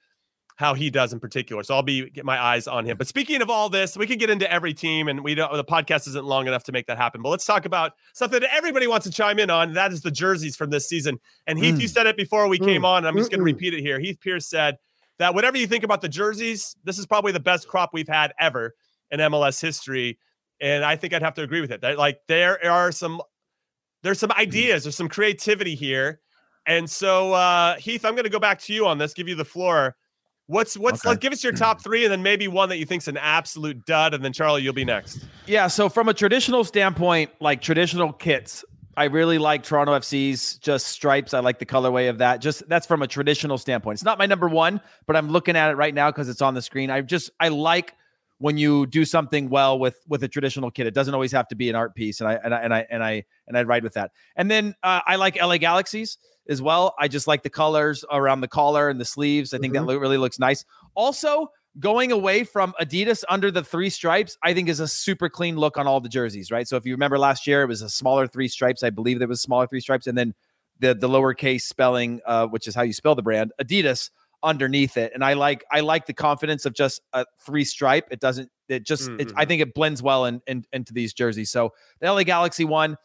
how 0.62 0.76
he 0.76 0.90
does 0.90 1.12
in 1.12 1.20
particular. 1.20 1.64
So 1.64 1.76
I'll 1.76 1.84
be 1.84 2.10
get 2.10 2.24
my 2.24 2.42
eyes 2.42 2.68
on 2.68 2.86
him. 2.86 2.96
But 2.96 3.08
speaking 3.08 3.42
of 3.42 3.50
all 3.50 3.68
this, 3.68 3.98
we 3.98 4.08
can 4.08 4.18
get 4.18 4.30
into 4.30 4.50
every 4.50 4.74
team, 4.74 5.10
and 5.10 5.22
we 5.22 5.36
don't. 5.36 5.52
The 5.52 5.66
podcast 5.66 6.08
isn't 6.08 6.24
long 6.24 6.48
enough 6.48 6.64
to 6.66 6.72
make 6.72 6.88
that 6.88 6.98
happen. 6.98 7.22
But 7.22 7.30
let's 7.30 7.46
talk 7.46 7.66
about 7.66 7.94
something 8.14 8.40
that 8.40 8.56
everybody 8.56 8.88
wants 8.88 9.06
to 9.08 9.12
chime 9.12 9.40
in 9.40 9.50
on. 9.50 9.74
that 9.74 9.92
is 9.92 10.02
the 10.02 10.12
jerseys 10.12 10.56
from 10.56 10.70
this 10.70 10.88
season. 10.88 11.20
And 11.48 11.60
Heath, 11.60 11.76
mm. 11.76 11.82
you 11.82 11.88
said 11.90 12.08
it 12.08 12.16
before 12.16 12.48
we 12.48 12.60
mm. 12.60 12.66
came 12.66 12.86
on. 12.86 13.06
I'm 13.06 13.18
just 13.18 13.32
going 13.32 13.40
to 13.40 13.44
repeat 13.44 13.74
it 13.74 13.82
here. 13.82 14.00
Heath 14.00 14.20
Pearce 14.22 14.48
said 14.48 14.78
that 15.18 15.34
whatever 15.34 15.58
you 15.58 15.68
think 15.68 15.84
about 15.84 16.02
the 16.02 16.10
jerseys, 16.10 16.76
this 16.86 16.98
is 16.98 17.06
probably 17.06 17.32
the 17.32 17.40
best 17.40 17.68
crop 17.68 17.90
we've 17.92 18.08
had 18.08 18.34
ever 18.40 18.76
in 19.10 19.20
MLS 19.20 19.60
history. 19.60 20.20
And 20.62 20.86
I 20.86 20.96
think 20.96 21.14
I'd 21.14 21.24
have 21.24 21.34
to 21.36 21.42
agree 21.42 21.62
with 21.62 21.72
it. 21.72 21.82
That 21.82 21.98
like 21.98 22.20
there 22.28 22.72
are 22.72 22.92
some 22.92 23.22
there's 24.04 24.20
some 24.20 24.32
ideas, 24.32 24.84
there's 24.84 24.96
some 24.96 25.10
creativity 25.10 25.76
here. 25.76 26.22
And 26.68 26.88
so 26.88 27.34
uh 27.34 27.78
Heath, 27.78 28.06
I'm 28.06 28.14
going 28.14 28.26
to 28.26 28.30
go 28.30 28.40
back 28.40 28.60
to 28.62 28.74
you 28.74 28.86
on 28.86 29.00
this, 29.00 29.16
give 29.16 29.28
you 29.28 29.36
the 29.36 29.44
floor 29.44 29.96
What's 30.48 30.78
what's 30.78 31.02
okay. 31.02 31.10
like? 31.10 31.20
Give 31.22 31.34
us 31.34 31.44
your 31.44 31.54
hmm. 31.54 31.60
top 31.60 31.82
three, 31.82 32.04
and 32.04 32.12
then 32.12 32.24
maybe 32.24 32.48
one 32.48 32.70
that 32.70 32.78
you 32.78 32.86
think's 32.86 33.08
an 33.08 33.18
absolute 33.18 33.86
dud, 33.86 34.14
and 34.14 34.24
then 34.24 34.34
Charlie, 34.34 34.62
you'll 34.62 34.74
be 34.74 34.86
next. 34.86 35.26
Yeah. 35.46 35.68
So 35.68 35.90
from 35.90 36.10
a 36.10 36.14
traditional 36.14 36.64
standpoint, 36.64 37.32
like 37.40 37.62
traditional 37.62 38.12
kits, 38.12 38.66
I 38.98 39.06
really 39.06 39.38
like 39.38 39.64
Toronto 39.64 39.94
FC's 39.94 40.58
just 40.58 40.88
stripes. 40.88 41.34
I 41.34 41.40
like 41.40 41.60
the 41.60 41.66
colorway 41.66 42.10
of 42.10 42.18
that. 42.18 42.42
Just 42.42 42.68
that's 42.68 42.86
from 42.86 43.02
a 43.02 43.08
traditional 43.08 43.58
standpoint. 43.58 43.96
It's 43.96 44.04
not 44.04 44.18
my 44.20 44.26
number 44.26 44.50
one, 44.50 44.82
but 45.08 45.16
I'm 45.16 45.30
looking 45.30 45.56
at 45.56 45.72
it 45.72 45.76
right 45.76 45.94
now 45.94 46.12
because 46.12 46.28
it's 46.28 46.42
on 46.42 46.54
the 46.54 46.62
screen. 46.62 46.90
I 46.90 47.02
just 47.02 47.32
I 47.40 47.48
like 47.48 47.96
when 48.42 48.58
you 48.58 48.88
do 48.88 49.06
something 49.06 49.50
well 49.50 49.78
with 49.78 49.98
with 50.08 50.24
a 50.24 50.28
traditional 50.28 50.72
kit. 50.72 50.88
It 50.88 50.96
doesn't 50.96 51.14
always 51.14 51.32
have 51.32 51.48
to 51.50 51.56
be 51.56 51.70
an 51.70 51.76
art 51.76 51.94
piece, 51.94 52.20
and 52.20 52.28
I 52.28 52.40
and 52.44 52.54
I 52.54 52.60
and 52.60 52.74
I 52.74 52.88
and 52.90 53.04
I 53.04 53.24
and 53.48 53.58
I 53.58 53.64
ride 53.64 53.84
with 53.84 53.94
that. 53.94 54.12
And 54.36 54.50
then 54.50 54.76
uh, 54.82 55.02
I 55.06 55.16
like 55.16 55.40
LA 55.40 55.58
Galaxies 55.58 56.18
as 56.50 56.62
well. 56.62 56.96
I 57.00 57.08
just 57.08 57.28
like 57.28 57.44
the 57.44 57.52
colors 57.52 58.04
around 58.12 58.42
the 58.42 58.48
collar 58.48 58.90
and 58.90 59.00
the 59.00 59.06
sleeves. 59.06 59.54
I 59.54 59.60
think 59.60 59.76
mm-hmm. 59.76 59.86
that 59.86 60.00
really 60.00 60.18
looks 60.18 60.40
nice. 60.40 60.66
Also, 60.96 61.52
going 61.80 62.12
away 62.12 62.44
from 62.44 62.74
Adidas 62.82 63.24
under 63.30 63.52
the 63.52 63.64
three 63.64 63.92
stripes, 63.92 64.38
I 64.44 64.56
think 64.56 64.70
is 64.70 64.80
a 64.80 64.88
super 64.88 65.30
clean 65.30 65.56
look 65.56 65.78
on 65.78 65.86
all 65.86 66.02
the 66.02 66.10
jerseys, 66.10 66.50
right? 66.50 66.68
So 66.68 66.78
if 66.78 66.86
you 66.86 66.94
remember 66.94 67.20
last 67.20 67.46
year, 67.46 67.62
it 67.62 67.68
was 67.68 67.84
a 67.84 67.90
smaller 67.90 68.28
three 68.28 68.48
stripes. 68.48 68.82
I 68.82 68.90
believe 68.90 69.20
there 69.20 69.28
was 69.28 69.42
smaller 69.42 69.68
three 69.68 69.82
stripes, 69.82 70.08
and 70.08 70.18
then 70.18 70.34
the 70.80 70.96
the 70.96 71.08
lowercase 71.08 71.62
spelling, 71.62 72.22
uh, 72.26 72.48
which 72.48 72.68
is 72.68 72.74
how 72.74 72.82
you 72.82 72.94
spell 72.94 73.14
the 73.14 73.22
brand, 73.22 73.52
Adidas 73.62 74.10
underneath 74.44 74.98
it. 74.98 75.12
And 75.14 75.24
I 75.24 75.34
like 75.34 75.64
I 75.72 75.82
like 75.82 76.06
the 76.06 76.14
confidence 76.14 76.66
of 76.66 76.74
just 76.74 77.02
a 77.14 77.26
three 77.40 77.64
stripe. 77.64 78.08
It 78.12 78.20
doesn't. 78.20 78.50
It 78.70 78.86
just. 78.86 79.10
Mm-hmm. 79.10 79.20
It, 79.22 79.34
I 79.36 79.46
think 79.46 79.62
it 79.62 79.74
blends 79.74 80.02
well 80.02 80.26
in, 80.26 80.42
in, 80.48 80.66
into 80.74 80.94
these 80.94 81.14
jerseys. 81.14 81.52
So 81.52 81.74
the 82.00 82.12
LA 82.12 82.24
Galaxy 82.24 82.66
one. 82.66 82.98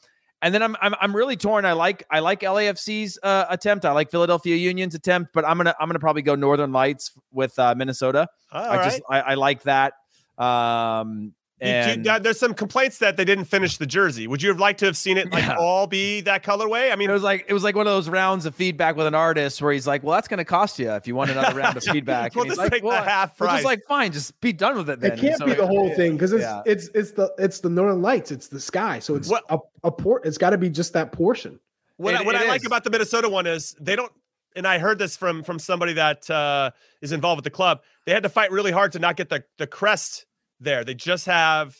And 0.42 0.52
then 0.52 0.62
I'm 0.62 0.76
I'm 0.82 0.94
I'm 1.00 1.16
really 1.16 1.36
torn. 1.36 1.64
I 1.64 1.72
like 1.72 2.04
I 2.10 2.20
like 2.20 2.40
LAFC's 2.40 3.18
uh, 3.22 3.46
attempt. 3.48 3.86
I 3.86 3.92
like 3.92 4.10
Philadelphia 4.10 4.54
Union's 4.54 4.94
attempt, 4.94 5.30
but 5.32 5.46
I'm 5.46 5.56
gonna 5.56 5.74
I'm 5.80 5.88
gonna 5.88 5.98
probably 5.98 6.20
go 6.20 6.34
Northern 6.34 6.72
Lights 6.72 7.12
with 7.32 7.58
uh, 7.58 7.74
Minnesota. 7.74 8.28
All 8.52 8.62
I 8.62 8.76
right. 8.76 8.84
just 8.84 9.02
I, 9.08 9.20
I, 9.20 9.34
like 9.34 9.62
that. 9.62 9.94
Um, 10.36 11.32
You 11.60 11.96
do- 12.02 12.18
there's 12.18 12.38
some 12.38 12.52
complaints 12.52 12.98
that 12.98 13.16
they 13.16 13.24
didn't 13.24 13.46
finish 13.46 13.78
the 13.78 13.86
jersey. 13.86 14.26
Would 14.26 14.42
you 14.42 14.50
have 14.50 14.60
liked 14.60 14.78
to 14.80 14.86
have 14.86 14.96
seen 14.96 15.16
it 15.16 15.32
like 15.32 15.42
Yeah. 15.44 15.56
all 15.58 15.86
be 15.86 16.20
that 16.22 16.42
colorway? 16.44 16.92
I 16.92 16.96
mean, 16.96 17.08
it 17.08 17.12
was 17.14 17.22
like 17.22 17.46
it 17.48 17.54
was 17.54 17.64
like 17.64 17.74
one 17.74 17.86
of 17.86 17.92
those 17.94 18.10
rounds 18.10 18.44
of 18.44 18.54
feedback 18.54 18.94
with 18.94 19.06
an 19.06 19.14
artist 19.14 19.62
where 19.62 19.72
he's 19.72 19.86
like, 19.86 20.02
"Well, 20.02 20.14
that's 20.14 20.28
going 20.28 20.36
to 20.38 20.44
cost 20.44 20.78
you 20.78 20.90
if 20.92 21.06
you 21.06 21.14
want 21.14 21.30
another 21.30 21.54
round 21.56 21.76
of 21.78 21.82
feedback." 21.92 22.34
We'll 22.34 22.42
and 22.42 22.50
he's 22.50 22.58
just 22.58 22.70
like, 22.70 22.82
take 22.82 22.82
the 22.90 23.00
half 23.02 23.38
price." 23.38 23.52
just 23.54 23.64
like, 23.64 23.82
fine, 23.88 24.12
just 24.12 24.38
be 24.42 24.52
done 24.52 24.76
with 24.76 24.90
it. 24.90 25.00
Then 25.00 25.12
It 25.12 25.18
can't 25.20 25.38
So 25.38 25.46
be 25.46 25.54
the 25.54 25.66
whole 25.66 25.94
thing 25.94 26.12
because 26.12 26.32
it's 26.34 26.42
yeah. 26.42 26.60
it's 26.66 26.88
it's 26.94 27.12
the 27.12 27.32
it's 27.38 27.60
the 27.60 27.70
northern 27.70 28.02
lights, 28.02 28.30
it's 28.30 28.48
the 28.48 28.60
sky. 28.60 28.98
So 28.98 29.14
it's 29.14 29.28
What- 29.30 29.44
a, 29.48 29.58
a 29.82 29.90
port. 29.90 30.26
It's 30.26 30.36
got 30.36 30.50
to 30.50 30.58
be 30.58 30.68
just 30.68 30.92
that 30.92 31.10
portion. 31.12 31.58
what, 31.96 32.14
I, 32.14 32.22
what 32.22 32.34
it 32.34 32.42
I 32.42 32.48
like 32.48 32.66
about 32.66 32.84
the 32.84 32.90
Minnesota 32.90 33.30
one 33.30 33.46
is 33.46 33.74
they 33.80 33.96
don't. 33.96 34.12
And 34.56 34.66
I 34.66 34.76
heard 34.78 34.98
this 34.98 35.16
from 35.16 35.42
from 35.42 35.58
somebody 35.58 35.94
that 35.94 36.28
uh, 36.28 36.70
is 37.00 37.12
involved 37.12 37.38
with 37.38 37.44
the 37.44 37.50
club. 37.50 37.80
They 38.04 38.12
had 38.12 38.24
to 38.24 38.28
fight 38.28 38.50
really 38.50 38.72
hard 38.72 38.92
to 38.92 38.98
not 38.98 39.16
get 39.16 39.30
the 39.30 39.42
the 39.56 39.66
crest 39.66 40.25
there. 40.60 40.84
They 40.84 40.94
just 40.94 41.26
have 41.26 41.76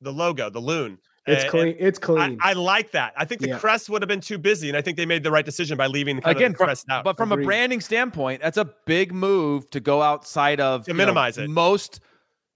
the 0.00 0.12
logo, 0.12 0.50
the 0.50 0.60
loon. 0.60 0.98
It's 1.26 1.42
And- 1.42 1.50
clean. 1.50 1.76
It's 1.78 1.98
clean. 1.98 2.38
I 2.40 2.54
like 2.54 2.92
that. 2.92 3.12
I 3.16 3.26
think 3.26 3.42
the 3.42 3.48
Yeah. 3.48 3.58
crest 3.58 3.90
would 3.90 4.00
have 4.00 4.08
been 4.08 4.20
too 4.22 4.38
busy, 4.38 4.68
and 4.68 4.76
I 4.78 4.80
think 4.80 4.96
they 4.96 5.04
made 5.04 5.22
the 5.22 5.30
right 5.30 5.44
decision 5.44 5.76
by 5.76 5.86
leaving 5.86 6.20
kind 6.20 6.34
Again, 6.36 6.46
of 6.46 6.52
the 6.52 6.58
from- 6.58 6.66
crest 6.68 6.86
out. 6.90 7.04
but 7.04 7.18
from 7.18 7.32
a 7.32 7.36
branding 7.36 7.80
standpoint, 7.82 8.40
that's 8.40 8.56
a 8.56 8.70
big 8.86 9.12
move 9.12 9.68
to 9.70 9.80
go 9.80 10.00
outside 10.00 10.58
of 10.58 10.84
To 10.84 10.90
you 10.90 10.94
know, 10.94 10.98
minimize 10.98 11.36
it. 11.38 11.48
Most 11.50 12.00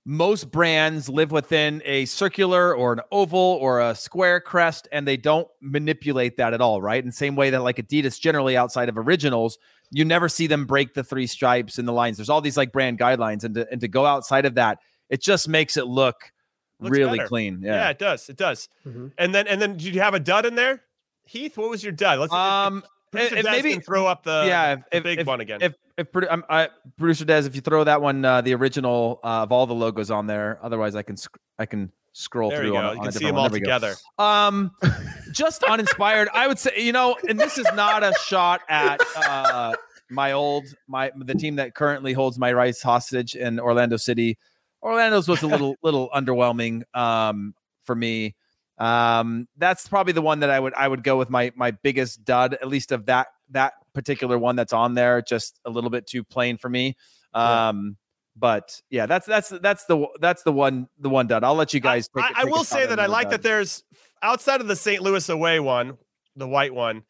most 0.04 0.50
brands 0.50 1.08
live 1.08 1.30
within 1.30 1.80
a 1.84 2.04
circular 2.06 2.74
or 2.74 2.92
an 2.92 3.00
oval 3.12 3.38
or 3.60 3.78
a 3.80 3.94
square 3.94 4.40
crest, 4.40 4.88
and 4.90 5.06
they 5.06 5.16
don't 5.16 5.46
manipulate 5.60 6.36
that 6.38 6.52
at 6.52 6.60
all, 6.60 6.82
right? 6.82 6.98
In 7.04 7.06
the 7.10 7.12
same 7.12 7.36
way 7.36 7.50
that 7.50 7.62
like 7.62 7.76
Adidas 7.76 8.18
generally 8.18 8.56
outside 8.56 8.88
of 8.88 8.98
originals, 8.98 9.58
you 9.92 10.04
never 10.04 10.28
see 10.28 10.48
them 10.48 10.64
break 10.66 10.94
the 10.94 11.04
three 11.04 11.28
stripes 11.28 11.78
and 11.78 11.86
the 11.86 11.92
lines. 11.92 12.16
There's 12.16 12.28
all 12.30 12.40
these 12.40 12.56
like 12.56 12.72
brand 12.72 12.98
guidelines, 12.98 13.44
and 13.44 13.54
to 13.54 13.70
and 13.70 13.80
to 13.80 13.86
go 13.86 14.04
outside 14.04 14.44
of 14.44 14.56
that, 14.56 14.78
it 15.12 15.20
just 15.22 15.46
makes 15.48 15.76
it 15.76 15.86
look 15.86 16.32
Looks 16.80 16.96
really 16.98 17.18
better. 17.18 17.28
clean. 17.28 17.60
yeah. 17.62 17.74
Yeah. 17.74 17.90
it 17.90 17.98
does. 17.98 18.28
It 18.28 18.36
does. 18.36 18.68
Mhm. 18.86 19.12
And 19.18 19.34
then 19.34 19.46
and 19.46 19.60
then 19.60 19.72
did 19.76 19.94
you 19.94 20.00
have 20.00 20.14
a 20.14 20.20
dud 20.20 20.46
in 20.46 20.54
there? 20.56 20.82
Heath, 21.26 21.56
what 21.56 21.70
was 21.70 21.84
your 21.84 21.92
dud? 21.92 22.18
Let's 22.18 22.32
Um, 22.32 22.82
producer 23.12 23.36
and 23.36 23.44
Des 23.44 23.50
maybe- 23.52 23.72
can 23.74 23.82
throw 23.82 24.06
up 24.06 24.24
the, 24.24 24.44
yeah, 24.48 24.74
the 24.76 24.96
if- 24.96 25.02
big 25.04 25.18
if- 25.20 25.26
one 25.26 25.40
again. 25.40 25.60
if 25.62 25.74
if 25.98 26.10
produ- 26.10 26.28
I'm, 26.30 26.42
I, 26.48 26.70
producer 26.96 27.24
Des, 27.26 27.46
if 27.46 27.54
you 27.54 27.60
throw 27.60 27.84
that 27.84 28.00
one, 28.00 28.24
uh, 28.24 28.40
the 28.40 28.54
original 28.54 29.20
uh, 29.22 29.42
of 29.44 29.52
all 29.52 29.66
the 29.66 29.74
logos 29.74 30.10
on 30.10 30.26
there. 30.26 30.58
Otherwise, 30.62 30.96
I 30.96 31.02
can 31.02 31.16
sc- 31.18 31.36
I 31.58 31.66
can 31.66 31.92
scroll 32.14 32.48
there 32.50 32.60
through. 32.60 32.68
you 32.72 32.76
on 32.76 32.82
go. 32.82 32.88
a- 32.88 32.92
You 32.94 32.98
on 32.98 33.04
can 33.04 33.12
see 33.12 33.24
them 33.26 33.36
all 33.36 33.42
one. 33.42 33.50
There 33.52 33.60
we 33.60 33.60
go. 33.60 33.64
together. 33.78 33.94
Um, 34.18 34.72
just 35.32 35.62
uninspired. 35.64 36.28
I 36.32 36.46
would 36.48 36.58
say, 36.58 36.72
you 36.78 36.92
know, 36.92 37.16
and 37.28 37.38
this 37.38 37.58
is 37.58 37.66
not 37.74 38.02
a 38.02 38.12
shot 38.24 38.62
at 38.68 39.00
uh, 39.16 39.74
my 40.10 40.32
old 40.32 40.64
my 40.88 41.12
the 41.14 41.34
team 41.34 41.56
that 41.56 41.74
currently 41.74 42.12
holds 42.14 42.38
my 42.38 42.52
rights 42.52 42.82
hostage 42.82 43.34
in 43.36 43.60
Orlando 43.60 43.96
City. 43.98 44.38
Orlando's 44.83 45.28
was 45.28 45.43
a 45.43 45.47
little 45.47 45.76
little 45.83 46.11
underwhelming 46.11 46.83
um, 46.95 47.55
for 47.85 47.95
me. 47.95 48.35
Um, 48.78 49.47
that's 49.57 49.87
probably 49.87 50.12
the 50.12 50.22
one 50.22 50.41
that 50.41 50.51
I 50.51 50.59
would 50.59 50.74
I 50.74 50.89
would 50.89 51.05
go 51.05 51.16
with 51.16 51.30
my 51.30 51.53
my 51.55 51.70
biggest 51.70 52.24
dud, 52.24 52.55
at 52.55 52.68
least 52.68 52.93
of 52.93 53.07
that 53.07 53.28
that 53.51 53.74
particular 53.95 54.39
one 54.39 54.57
that's 54.57 54.72
on 54.72 54.95
there. 54.95 55.22
Just 55.22 55.61
a 55.64 55.70
little 55.70 55.91
bit 55.91 56.07
too 56.07 56.24
plain 56.24 56.57
for 56.57 56.68
me. 56.68 56.97
Um, 57.35 57.97
but 58.37 58.80
yeah, 58.91 59.07
that's 59.07 59.26
that's 59.26 59.51
that's 59.51 59.85
the 59.85 60.07
that's 60.20 60.43
the 60.43 60.53
one 60.53 60.89
the 60.99 61.11
one 61.11 61.26
dud. 61.26 61.45
I'll 61.45 61.55
let 61.55 61.74
you 61.74 61.80
guys. 61.80 62.09
I, 62.16 62.33
I 62.35 62.45
will 62.45 62.64
say 62.64 62.87
that 62.87 62.99
I 62.99 63.07
like 63.07 63.26
dud. 63.26 63.33
that 63.35 63.43
there's 63.43 63.85
outside 64.22 64.61
of 64.61 64.68
the 64.68 64.76
St. 64.76 65.03
Louis 65.03 65.28
away 65.28 65.61
one, 65.61 65.99
the 66.37 66.49
white 66.49 66.74
one. 66.74 67.05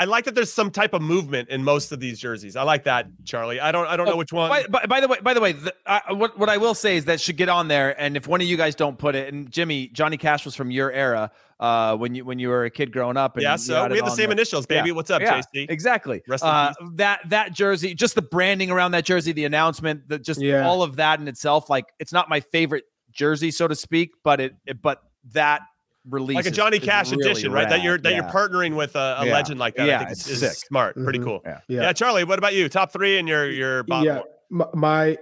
I 0.00 0.04
like 0.04 0.24
that 0.24 0.34
there's 0.34 0.50
some 0.50 0.70
type 0.70 0.94
of 0.94 1.02
movement 1.02 1.50
in 1.50 1.62
most 1.62 1.92
of 1.92 2.00
these 2.00 2.18
jerseys. 2.18 2.56
I 2.56 2.62
like 2.62 2.84
that, 2.84 3.06
Charlie. 3.26 3.60
I 3.60 3.70
don't 3.70 3.86
I 3.86 3.98
don't 3.98 4.06
know 4.06 4.14
Oh, 4.14 4.16
which 4.16 4.32
one. 4.32 4.48
By, 4.48 4.66
by, 4.66 4.86
by 4.86 5.00
the 5.00 5.08
way, 5.08 5.18
by 5.22 5.34
the 5.34 5.42
way, 5.42 5.52
the, 5.52 5.74
I, 5.86 6.14
what 6.14 6.38
what 6.38 6.48
I 6.48 6.56
will 6.56 6.72
say 6.74 6.96
is 6.96 7.04
that 7.04 7.20
should 7.20 7.36
get 7.36 7.50
on 7.50 7.68
there. 7.68 8.00
And 8.00 8.16
if 8.16 8.26
one 8.26 8.40
of 8.40 8.46
you 8.46 8.56
guys 8.56 8.74
don't 8.74 8.98
put 8.98 9.14
it, 9.14 9.30
and 9.32 9.50
Jimmy 9.50 9.88
Johnny 9.88 10.16
Cash 10.16 10.46
was 10.46 10.54
from 10.56 10.70
your 10.70 10.90
era, 10.90 11.30
uh, 11.60 11.96
when 11.98 12.14
you 12.14 12.24
when 12.24 12.38
you 12.38 12.48
were 12.48 12.64
a 12.64 12.70
kid 12.70 12.92
growing 12.92 13.18
up. 13.18 13.36
And 13.36 13.42
yeah, 13.42 13.56
so 13.56 13.74
we 13.88 13.92
it 13.92 13.96
have 13.96 14.04
the 14.06 14.10
on 14.10 14.16
same 14.16 14.30
initials, 14.30 14.64
baby. 14.64 14.88
Yeah. 14.88 14.94
What's 14.94 15.10
up, 15.10 15.20
Yeah, 15.20 15.42
JC? 15.54 15.66
Exactly. 15.70 16.22
Rest 16.26 16.44
Uh, 16.44 16.72
that 16.94 17.20
that 17.28 17.52
jersey, 17.52 17.94
just 17.94 18.14
the 18.14 18.22
branding 18.22 18.70
around 18.70 18.92
that 18.92 19.04
jersey, 19.04 19.32
the 19.32 19.44
announcement, 19.44 20.08
the 20.08 20.18
just 20.18 20.40
Yeah. 20.40 20.66
all 20.66 20.82
of 20.82 20.96
that 20.96 21.20
in 21.20 21.28
itself. 21.28 21.68
Like 21.68 21.84
it's 21.98 22.12
not 22.12 22.30
my 22.30 22.40
favorite 22.40 22.84
jersey, 23.12 23.50
so 23.50 23.68
to 23.68 23.74
speak, 23.76 24.12
but 24.24 24.40
it, 24.40 24.54
it 24.64 24.80
but 24.80 25.02
that 25.32 25.60
release 26.08 26.36
Like 26.36 26.46
a 26.46 26.50
Johnny 26.50 26.78
is 26.78 26.84
Cash 26.84 27.10
really 27.10 27.24
edition, 27.30 27.52
right? 27.52 27.68
That 27.68 27.82
you're 27.82 27.98
that 27.98 28.14
you're 28.14 28.24
partnering 28.24 28.74
with 28.76 28.96
a, 28.96 29.16
a 29.20 29.26
Yeah. 29.26 29.32
legend 29.32 29.60
like 29.60 29.74
that. 29.76 29.86
Yeah, 29.86 29.96
I 29.96 29.98
think 30.00 30.10
it's 30.12 30.26
is, 30.28 30.42
is 30.42 30.48
sick. 30.58 30.66
smart. 30.68 30.96
Pretty 30.96 31.18
Mhm. 31.18 31.24
cool. 31.24 31.42
Yeah. 31.44 31.60
Yeah. 31.68 31.82
Yeah. 31.82 31.92
Charlie, 31.92 32.24
what 32.24 32.38
about 32.38 32.54
you? 32.54 32.68
Top 32.68 32.92
three 32.92 33.18
and 33.18 33.28
your 33.28 33.50
your 33.50 33.82
bottom 33.84 34.06
yeah. 34.06 34.16
one? 34.16 34.24
My, 34.50 34.66
my 34.74 35.18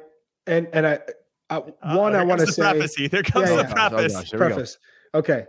and 0.46 0.68
and 0.72 0.86
I, 0.86 0.98
I 1.50 1.56
Uh-oh, 1.56 1.98
one 1.98 2.14
I 2.14 2.22
want 2.24 2.40
to 2.40 2.46
say 2.46 2.62
preface. 2.62 2.94
Heath. 2.94 3.10
Here 3.10 3.22
comes 3.22 3.50
Yeah, 3.50 3.56
the 3.56 3.62
yeah. 3.62 3.68
Oh, 3.86 3.88
preface. 3.90 4.12
gosh, 4.14 4.30
here 4.30 4.38
we 4.40 4.48
go. 4.48 4.54
preface. 4.54 4.78
Okay, 5.14 5.46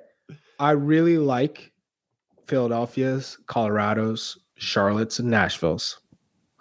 I 0.60 0.72
really 0.72 1.18
like 1.18 1.72
Philadelphia's, 2.48 3.38
Colorado's, 3.48 4.38
Charlotte's, 4.58 5.20
and 5.20 5.30
Nashville's. 5.30 6.00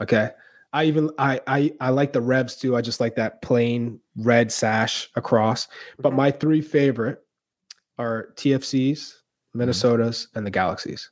Okay. 0.00 0.30
I 0.72 0.84
even 0.84 1.10
I 1.18 1.40
I 1.46 1.72
I 1.80 1.88
like 1.90 2.12
the 2.12 2.20
Revs 2.20 2.56
too. 2.56 2.76
I 2.76 2.82
just 2.82 3.00
like 3.00 3.16
that 3.16 3.40
plain 3.40 4.00
red 4.16 4.52
sash 4.52 5.08
across. 5.16 5.66
But 5.98 6.12
my 6.12 6.30
three 6.30 6.60
favorite 6.60 7.20
are 7.99 8.32
TFC's, 8.36 9.22
Minnesota's, 9.55 10.28
and 10.34 10.46
the 10.46 10.51
Galaxies. 10.51 11.11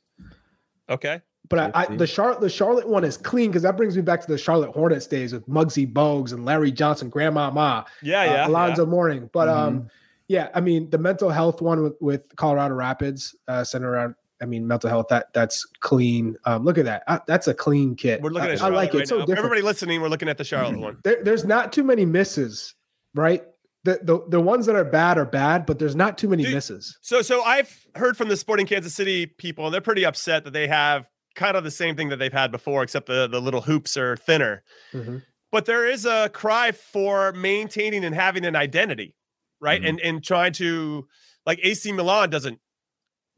Okay. 0.89 1.21
But 1.49 1.73
I, 1.75 1.83
I 1.85 1.95
the 1.95 2.07
Charlotte 2.07 2.41
the 2.41 2.49
Charlotte 2.49 2.89
one 2.89 3.05
is 3.05 3.15
clean 3.15 3.49
because 3.51 3.61
that 3.63 3.77
brings 3.77 3.95
me 3.95 4.01
back 4.01 4.19
to 4.21 4.27
the 4.27 4.37
Charlotte 4.37 4.71
Hornets 4.71 5.07
days 5.07 5.31
with 5.31 5.47
Muggsy 5.47 5.91
Bogues 5.91 6.33
and 6.33 6.43
Larry 6.43 6.71
Johnson, 6.73 7.09
Grandma 7.09 7.49
Ma, 7.51 7.85
Yeah, 8.01 8.19
uh, 8.21 8.25
yeah. 8.25 8.47
Alonzo 8.47 8.85
Mourning. 8.85 9.29
But 9.31 9.47
Mm-hmm. 9.47 9.59
um, 9.77 9.89
yeah, 10.27 10.49
I 10.53 10.59
mean 10.59 10.89
the 10.89 10.97
mental 10.97 11.29
health 11.29 11.61
one 11.61 11.83
with, 11.83 11.93
with 12.01 12.35
Colorado 12.35 12.75
Rapids 12.75 13.33
uh, 13.47 13.63
centered 13.63 13.89
around. 13.91 14.15
I 14.41 14.45
mean 14.45 14.67
mental 14.67 14.89
health 14.89 15.07
that 15.09 15.31
that's 15.33 15.65
clean. 15.79 16.35
Um, 16.43 16.65
look 16.65 16.77
at 16.77 16.83
that. 16.85 17.03
Uh, 17.07 17.19
that's 17.27 17.47
a 17.47 17.53
clean 17.53 17.95
kit. 17.95 18.21
We're 18.21 18.29
looking 18.31 18.49
I, 18.49 18.51
at 18.51 18.57
I 18.57 18.59
Charlotte 18.59 18.75
like 18.75 18.93
right 18.93 19.03
it. 19.03 19.07
So 19.07 19.15
now. 19.19 19.21
different. 19.25 19.39
Everybody 19.39 19.61
listening, 19.61 20.01
we're 20.01 20.09
looking 20.09 20.27
at 20.27 20.37
the 20.37 20.43
Charlotte 20.43 20.77
one. 20.79 20.97
There, 21.03 21.23
there's 21.23 21.45
not 21.45 21.71
too 21.71 21.83
many 21.83 22.05
misses, 22.05 22.75
right? 23.15 23.45
The, 23.87 23.99
the 24.03 24.19
the 24.27 24.41
ones 24.41 24.65
that 24.65 24.75
are 24.75 24.83
bad 24.83 25.17
are 25.17 25.23
bad, 25.25 25.65
but 25.65 25.79
there's 25.79 25.95
not 25.95 26.17
too 26.17 26.27
many 26.27 26.43
Dude, 26.43 26.55
misses. 26.55 26.97
So, 27.01 27.21
so 27.21 27.41
I've 27.43 27.73
heard 27.95 28.17
from 28.17 28.27
the 28.27 28.35
Sporting 28.35 28.65
Kansas 28.67 28.93
City 28.93 29.25
people, 29.25 29.63
and 29.63 29.73
they're 29.73 29.79
pretty 29.79 30.05
upset 30.05 30.43
that 30.43 30.51
they 30.51 30.67
have 30.67 31.07
kind 31.35 31.55
of 31.55 31.63
the 31.63 31.71
same 31.71 31.95
thing 31.95 32.09
that 32.09 32.17
they've 32.17 32.33
had 32.33 32.51
before, 32.51 32.83
except 32.83 33.07
the 33.07 33.27
the 33.27 33.39
little 33.39 33.61
hoops 33.61 33.95
are 33.95 34.17
thinner. 34.17 34.61
Mhm. 34.93 35.23
But 35.53 35.63
there 35.67 35.87
is 35.87 36.05
a 36.05 36.27
cry 36.33 36.73
for 36.73 37.31
maintaining 37.31 38.03
and 38.03 38.13
having 38.13 38.43
an 38.45 38.57
identity, 38.57 39.15
right? 39.61 39.81
Mhm. 39.81 39.87
And 39.87 40.01
and 40.01 40.23
trying 40.23 40.51
to 40.53 41.07
like 41.45 41.59
AC 41.63 41.89
Milan 41.93 42.29
doesn't 42.29 42.59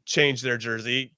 change 0.04 0.42
their 0.42 0.58
jersey. 0.58 1.14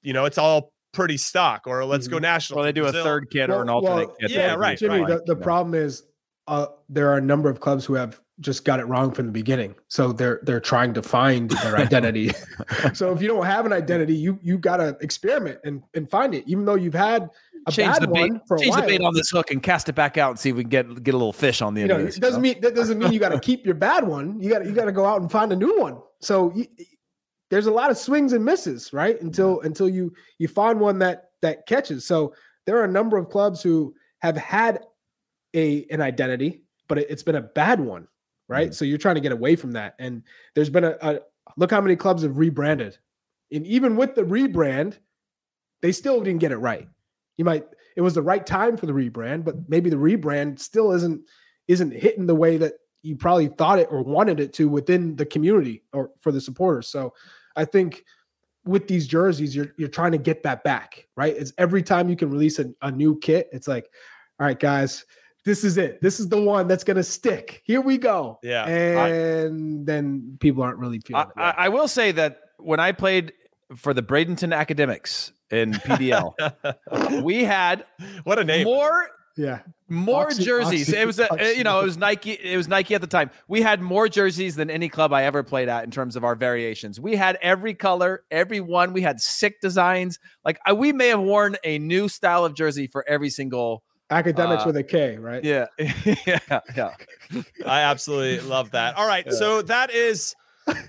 You 0.00 0.14
know, 0.14 0.24
it's 0.24 0.38
all 0.38 0.72
pretty 0.94 1.18
stock. 1.18 1.66
Or 1.66 1.84
let's 1.84 2.08
go 2.08 2.18
national. 2.18 2.60
Well, 2.60 2.64
they 2.64 2.80
for 2.80 2.90
do 2.90 2.98
a 2.98 3.02
third 3.04 3.28
kit 3.30 3.50
or 3.50 3.60
an 3.60 3.68
alternate 3.68 4.06
well, 4.06 4.16
kit. 4.18 4.30
yeah, 4.30 4.54
right. 4.54 4.78
Jimmy, 4.78 5.00
right. 5.00 5.08
the, 5.26 5.34
the 5.34 5.38
Yeah. 5.38 5.44
problem 5.44 5.74
is 5.74 6.04
uh, 6.48 6.66
there 6.88 7.08
are 7.10 7.18
a 7.18 7.20
number 7.20 7.48
of 7.48 7.60
clubs 7.60 7.84
who 7.84 7.94
have 7.94 8.20
just 8.42 8.64
got 8.64 8.80
it 8.80 8.84
wrong 8.84 9.12
from 9.12 9.26
the 9.26 9.32
beginning. 9.32 9.74
So 9.88 10.12
they're 10.12 10.40
they're 10.42 10.60
trying 10.60 10.92
to 10.94 11.02
find 11.02 11.50
their 11.50 11.76
identity. 11.78 12.32
so 12.92 13.12
if 13.12 13.22
you 13.22 13.28
don't 13.28 13.46
have 13.46 13.64
an 13.64 13.72
identity, 13.72 14.14
you 14.14 14.38
you 14.42 14.58
gotta 14.58 14.96
experiment 15.00 15.60
and, 15.64 15.82
and 15.94 16.10
find 16.10 16.34
it, 16.34 16.44
even 16.46 16.64
though 16.64 16.74
you've 16.74 16.94
had 16.94 17.30
a 17.66 17.72
change 17.72 17.92
bad 17.92 18.02
the 18.02 18.08
bait, 18.08 18.30
one 18.30 18.40
for 18.46 18.56
a 18.56 18.60
change 18.60 18.70
while. 18.70 18.82
the 18.82 18.86
bait 18.88 19.00
on 19.00 19.14
this 19.14 19.30
hook 19.30 19.50
and 19.50 19.62
cast 19.62 19.88
it 19.88 19.94
back 19.94 20.18
out 20.18 20.30
and 20.30 20.38
see 20.38 20.50
if 20.50 20.56
we 20.56 20.64
can 20.64 20.70
get 20.70 21.02
get 21.02 21.14
a 21.14 21.16
little 21.16 21.32
fish 21.32 21.62
on 21.62 21.74
the 21.74 21.80
you 21.82 21.88
end 21.88 21.98
know, 21.98 22.04
this. 22.04 22.16
it 22.16 22.20
doesn't 22.20 22.42
mean 22.42 22.60
that 22.60 22.74
doesn't 22.74 22.98
mean 22.98 23.12
you 23.12 23.20
got 23.20 23.30
to 23.30 23.40
keep 23.40 23.64
your 23.64 23.74
bad 23.74 24.06
one. 24.06 24.40
You 24.40 24.50
got 24.50 24.66
you 24.66 24.72
got 24.72 24.86
to 24.86 24.92
go 24.92 25.06
out 25.06 25.20
and 25.20 25.30
find 25.30 25.52
a 25.52 25.56
new 25.56 25.78
one. 25.78 25.98
So 26.20 26.52
you, 26.54 26.66
there's 27.50 27.66
a 27.66 27.70
lot 27.70 27.90
of 27.90 27.98
swings 27.98 28.32
and 28.32 28.44
misses, 28.44 28.92
right? 28.92 29.20
Until 29.20 29.60
until 29.60 29.88
you 29.88 30.12
you 30.38 30.48
find 30.48 30.80
one 30.80 30.98
that 31.00 31.30
that 31.42 31.66
catches. 31.66 32.04
So 32.04 32.34
there 32.66 32.78
are 32.78 32.84
a 32.84 32.90
number 32.90 33.18
of 33.18 33.28
clubs 33.28 33.62
who 33.62 33.94
have 34.20 34.36
had 34.36 34.80
a 35.54 35.86
an 35.90 36.00
identity, 36.00 36.62
but 36.88 36.98
it, 36.98 37.10
has 37.10 37.22
been 37.22 37.34
a 37.34 37.42
bad 37.42 37.80
one, 37.80 38.08
right? 38.52 38.74
So 38.74 38.84
you're 38.84 38.98
trying 38.98 39.14
to 39.16 39.20
get 39.20 39.32
away 39.32 39.56
from 39.56 39.72
that. 39.72 39.94
And 39.98 40.22
there's 40.54 40.70
been 40.70 40.84
a, 40.84 40.96
a 41.00 41.20
look 41.56 41.70
how 41.70 41.80
many 41.80 41.96
clubs 41.96 42.22
have 42.22 42.38
rebranded, 42.38 42.98
and 43.50 43.66
even 43.66 43.96
with 43.96 44.14
the 44.14 44.22
rebrand, 44.22 44.98
they 45.80 45.92
still 45.92 46.20
didn't 46.20 46.40
get 46.40 46.52
it 46.52 46.58
right. 46.58 46.88
You 47.36 47.44
might 47.44 47.64
it 47.96 48.02
was 48.02 48.14
the 48.14 48.22
right 48.22 48.44
time 48.44 48.76
for 48.76 48.86
the 48.86 48.92
rebrand, 48.92 49.44
but 49.44 49.56
maybe 49.68 49.90
the 49.90 49.96
rebrand 49.96 50.58
still 50.58 50.92
isn't 50.92 51.22
isn't 51.68 51.92
hitting 51.92 52.26
the 52.26 52.34
way 52.34 52.56
that 52.58 52.74
you 53.02 53.16
probably 53.16 53.48
thought 53.48 53.78
it 53.78 53.88
or 53.90 54.02
wanted 54.02 54.38
it 54.38 54.52
to 54.54 54.68
within 54.68 55.16
the 55.16 55.26
community 55.26 55.82
or 55.92 56.10
for 56.20 56.30
the 56.30 56.40
supporters. 56.40 56.88
So 56.88 57.12
I 57.56 57.64
think 57.64 58.04
with 58.64 58.86
these 58.86 59.06
jerseys, 59.06 59.56
you're 59.56 59.72
you're 59.76 59.88
trying 59.88 60.12
to 60.12 60.18
get 60.18 60.42
that 60.44 60.62
back, 60.62 61.06
right? 61.16 61.34
It's 61.36 61.52
every 61.58 61.82
time 61.82 62.08
you 62.08 62.16
can 62.16 62.30
release 62.30 62.58
a, 62.58 62.66
a 62.82 62.90
new 62.90 63.18
kit, 63.18 63.48
it's 63.52 63.68
like, 63.68 63.88
all 64.38 64.46
right, 64.46 64.58
guys, 64.58 65.04
this 65.44 65.64
is 65.64 65.76
it. 65.78 66.00
This 66.00 66.20
is 66.20 66.28
the 66.28 66.40
one 66.40 66.68
that's 66.68 66.84
gonna 66.84 67.02
stick. 67.02 67.62
Here 67.64 67.80
we 67.80 67.98
go. 67.98 68.38
Yeah. 68.42 68.66
And 68.66 69.86
then 69.86 70.36
people 70.40 70.62
aren't 70.62 70.78
really 70.78 71.00
feeling 71.00 71.26
I, 71.36 71.42
I, 71.42 71.54
I 71.58 71.68
will 71.68 71.88
say 71.88 72.12
that 72.12 72.40
when 72.58 72.80
I 72.80 72.92
played 72.92 73.32
for 73.76 73.92
the 73.94 74.02
Bradenton 74.02 74.54
Academics 74.54 75.32
in 75.50 75.72
PDL, 75.72 76.34
we 77.22 77.44
had 77.44 77.84
what 78.24 78.38
a 78.38 78.44
name. 78.44 78.64
more. 78.64 79.08
Yeah. 79.34 79.60
more 79.88 80.26
Oxy- 80.26 80.44
jerseys. 80.44 80.90
Oxy- 80.90 81.00
it 81.00 81.06
was 81.06 81.18
a, 81.18 81.32
Oxy- 81.32 81.56
you 81.56 81.64
know 81.64 81.80
it 81.80 81.84
was 81.84 81.96
Nike. 81.96 82.32
It 82.32 82.54
was 82.56 82.68
Nike 82.68 82.94
at 82.94 83.00
the 83.00 83.06
time. 83.06 83.30
We 83.48 83.62
had 83.62 83.80
more 83.80 84.06
jerseys 84.06 84.56
than 84.56 84.68
any 84.68 84.90
club 84.90 85.10
I 85.14 85.24
ever 85.24 85.42
played 85.42 85.70
at 85.70 85.84
in 85.84 85.90
terms 85.90 86.16
of 86.16 86.24
our 86.24 86.34
variations. 86.34 87.00
We 87.00 87.16
had 87.16 87.38
every 87.40 87.72
color, 87.72 88.24
every 88.30 88.60
one. 88.60 88.92
We 88.92 89.00
had 89.00 89.22
sick 89.22 89.60
designs. 89.62 90.18
Like 90.44 90.60
I, 90.66 90.74
we 90.74 90.92
may 90.92 91.08
have 91.08 91.20
worn 91.20 91.56
a 91.64 91.78
new 91.78 92.08
style 92.08 92.44
of 92.44 92.54
jersey 92.54 92.86
for 92.86 93.08
every 93.08 93.30
single. 93.30 93.82
Academics 94.12 94.62
Uh, 94.62 94.66
with 94.66 94.76
a 94.76 94.82
K, 94.84 95.16
right? 95.18 95.42
Yeah, 95.42 95.66
yeah, 95.78 96.38
yeah. 96.76 96.94
I 97.66 97.80
absolutely 97.82 98.40
love 98.48 98.70
that. 98.72 98.96
All 98.96 99.06
right, 99.06 99.30
so 99.32 99.62
that 99.62 99.90
is 99.90 100.34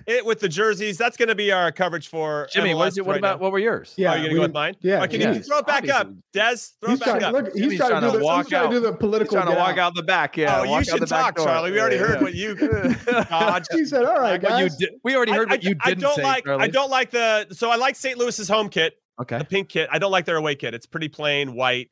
it 0.05 0.23
with 0.23 0.39
the 0.39 0.47
jerseys. 0.47 0.99
That's 0.99 1.17
going 1.17 1.29
to 1.29 1.35
be 1.35 1.51
our 1.51 1.71
coverage 1.71 2.07
for 2.07 2.47
Jimmy, 2.51 2.75
what, 2.75 2.85
MLS 2.85 2.89
did 2.91 2.97
you- 2.97 3.03
what 3.05 3.11
right 3.13 3.17
about 3.19 3.39
now. 3.39 3.43
what 3.43 3.51
were 3.51 3.57
yours? 3.59 3.93
Yeah, 3.97 4.11
oh, 4.11 4.15
you're 4.17 4.25
gonna 4.25 4.35
go 4.35 4.41
with 4.41 4.53
mine? 4.53 4.75
yeah, 4.81 5.01
Oh, 5.01 5.07
can 5.07 5.19
yeah. 5.19 5.31
you 5.33 5.39
throw 5.41 5.57
it 5.57 5.65
back 5.65 5.89
up, 5.89 6.07
Obviously. 6.07 6.21
Des? 6.31 6.55
Throw 6.79 6.89
He's 6.91 7.01
it 7.01 7.05
back 7.05 7.19
trying, 7.19 7.23
up. 7.23 7.33
look, 7.33 7.53
he's 7.53 7.61
Jimmy's 7.63 7.77
trying, 7.79 7.89
trying 7.89 8.01
to 8.01 8.07
to 8.07 8.11
do 8.13 8.19
the, 8.19 8.23
walk 8.23 8.37
he's 8.45 8.49
trying 8.49 8.69
to 8.69 8.75
do 8.75 8.79
the 8.81 8.93
political. 8.93 9.35
Trying 9.37 9.47
to 9.51 9.57
walk 9.57 9.71
out. 9.71 9.79
out 9.79 9.95
the 9.95 10.03
back. 10.03 10.37
Yeah. 10.37 10.57
oh, 10.57 10.59
walk 10.59 10.67
you 10.67 10.75
out 10.75 10.85
should 10.85 11.01
the 11.01 11.05
talk. 11.07 11.37
Charlie. 11.37 11.71
We 11.71 11.79
already 11.79 11.95
Yeah, 11.95 12.01
heard 12.03 12.15
yeah. 12.17 12.21
what 12.21 12.33
you 12.35 12.55
dodged. 13.29 13.67
He 13.71 13.85
said, 13.85 14.05
"All 14.05 14.19
right, 14.19 14.41
What 14.43 14.59
you 14.59 14.65
guys." 14.69 14.77
did, 14.77 14.89
we 15.03 15.15
already 15.15 15.31
heard 15.31 15.49
I, 15.49 15.53
what 15.55 15.63
you 15.63 15.75
I 15.83 15.89
didn't 15.89 16.01
don't 16.01 16.15
say. 16.17 16.23
like. 16.23 16.47
I 16.47 16.67
don't 16.67 16.91
like 16.91 17.09
the. 17.09 17.47
So 17.51 17.71
I 17.71 17.75
like 17.77 17.95
St. 17.95 18.17
Louis's 18.19 18.47
home 18.47 18.69
kit, 18.69 18.93
Okay. 19.21 19.39
the 19.39 19.45
pink 19.45 19.69
kit. 19.69 19.89
I 19.91 19.97
don't 19.97 20.11
like 20.11 20.25
their 20.25 20.37
away 20.37 20.53
kit. 20.53 20.75
It's 20.75 20.85
pretty 20.85 21.09
plain 21.09 21.55
white. 21.55 21.89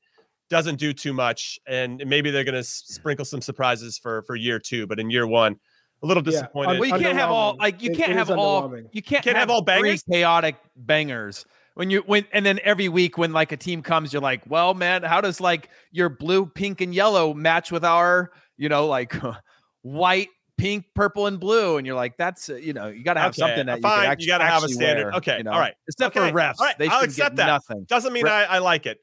Doesn't 0.52 0.76
do 0.76 0.92
too 0.94 1.14
much, 1.14 1.58
and 1.66 2.04
maybe 2.06 2.30
they're 2.30 2.44
going 2.44 2.56
to 2.56 2.64
sprinkle 2.64 3.24
some 3.24 3.40
surprises 3.42 3.98
for 3.98 4.22
for 4.24 4.36
year 4.36 4.60
two. 4.60 4.86
But 4.86 5.00
in 5.00 5.10
year 5.10 5.26
one, 5.26 5.56
a 6.04 6.06
little 6.06 6.22
Yeah, 6.22 6.32
disappointed. 6.32 6.78
Well, 6.78 6.90
you 6.90 7.00
can't 7.04 7.18
have 7.18 7.30
all 7.32 7.56
like 7.58 7.82
you 7.82 7.92
It- 7.92 7.96
can't 7.98 8.12
it 8.12 8.18
have 8.18 8.30
all 8.32 8.70
you 8.92 9.02
can't, 9.02 9.24
Can't 9.24 9.38
have 9.38 9.50
all 9.50 9.62
three 9.64 9.82
bangers? 9.82 10.04
chaotic 10.04 10.58
bangers 10.76 11.46
when 11.76 11.90
you 11.90 12.02
when 12.06 12.26
and 12.34 12.46
then 12.46 12.60
every 12.66 12.90
week 12.90 13.18
when 13.18 13.32
like 13.32 13.54
a 13.54 13.58
team 13.58 13.82
comes 13.82 14.12
you're 14.12 14.22
like 14.22 14.42
well 14.46 14.74
man 14.74 15.04
how 15.04 15.22
does 15.22 15.40
like 15.40 15.70
your 15.94 16.10
blue 16.10 16.46
pink 16.46 16.82
and 16.82 16.94
yellow 16.94 17.34
match 17.34 17.72
with 17.72 17.86
our 17.86 18.30
you 18.58 18.68
know 18.68 18.88
like 18.88 19.16
white 19.84 20.28
pink 20.58 20.86
purple 20.94 21.28
and 21.28 21.40
blue 21.40 21.78
and 21.78 21.88
you're 21.88 21.96
like 21.96 22.18
that's 22.18 22.50
uh, 22.50 22.56
you 22.56 22.74
know 22.74 22.88
you 22.88 23.04
got 23.06 23.14
to 23.14 23.22
have 23.22 23.30
Okay, 23.30 23.40
something 23.40 23.66
that 23.68 23.82
fine, 23.82 23.92
you, 23.92 23.96
you 24.00 24.04
can 24.04 24.12
actually, 24.12 24.28
gotta 24.28 24.44
have 24.44 24.64
a 24.64 24.68
standard. 24.70 25.06
wear, 25.06 25.14
Okay, 25.16 25.38
you 25.38 25.44
know? 25.44 25.52
all 25.54 25.60
right. 25.60 25.74
except 25.88 26.16
Okay, 26.18 26.30
for 26.30 26.36
refs 26.36 26.56
all 26.60 26.66
right, 26.66 26.78
they 26.78 26.88
I'll 26.90 27.04
accept 27.06 27.36
get 27.36 27.36
that. 27.38 27.48
nothing 27.48 27.86
Doesn't 27.88 28.12
mean 28.12 28.26
Re- 28.26 28.32
I, 28.32 28.44
I 28.56 28.58
like 28.58 28.86
it. 28.86 29.00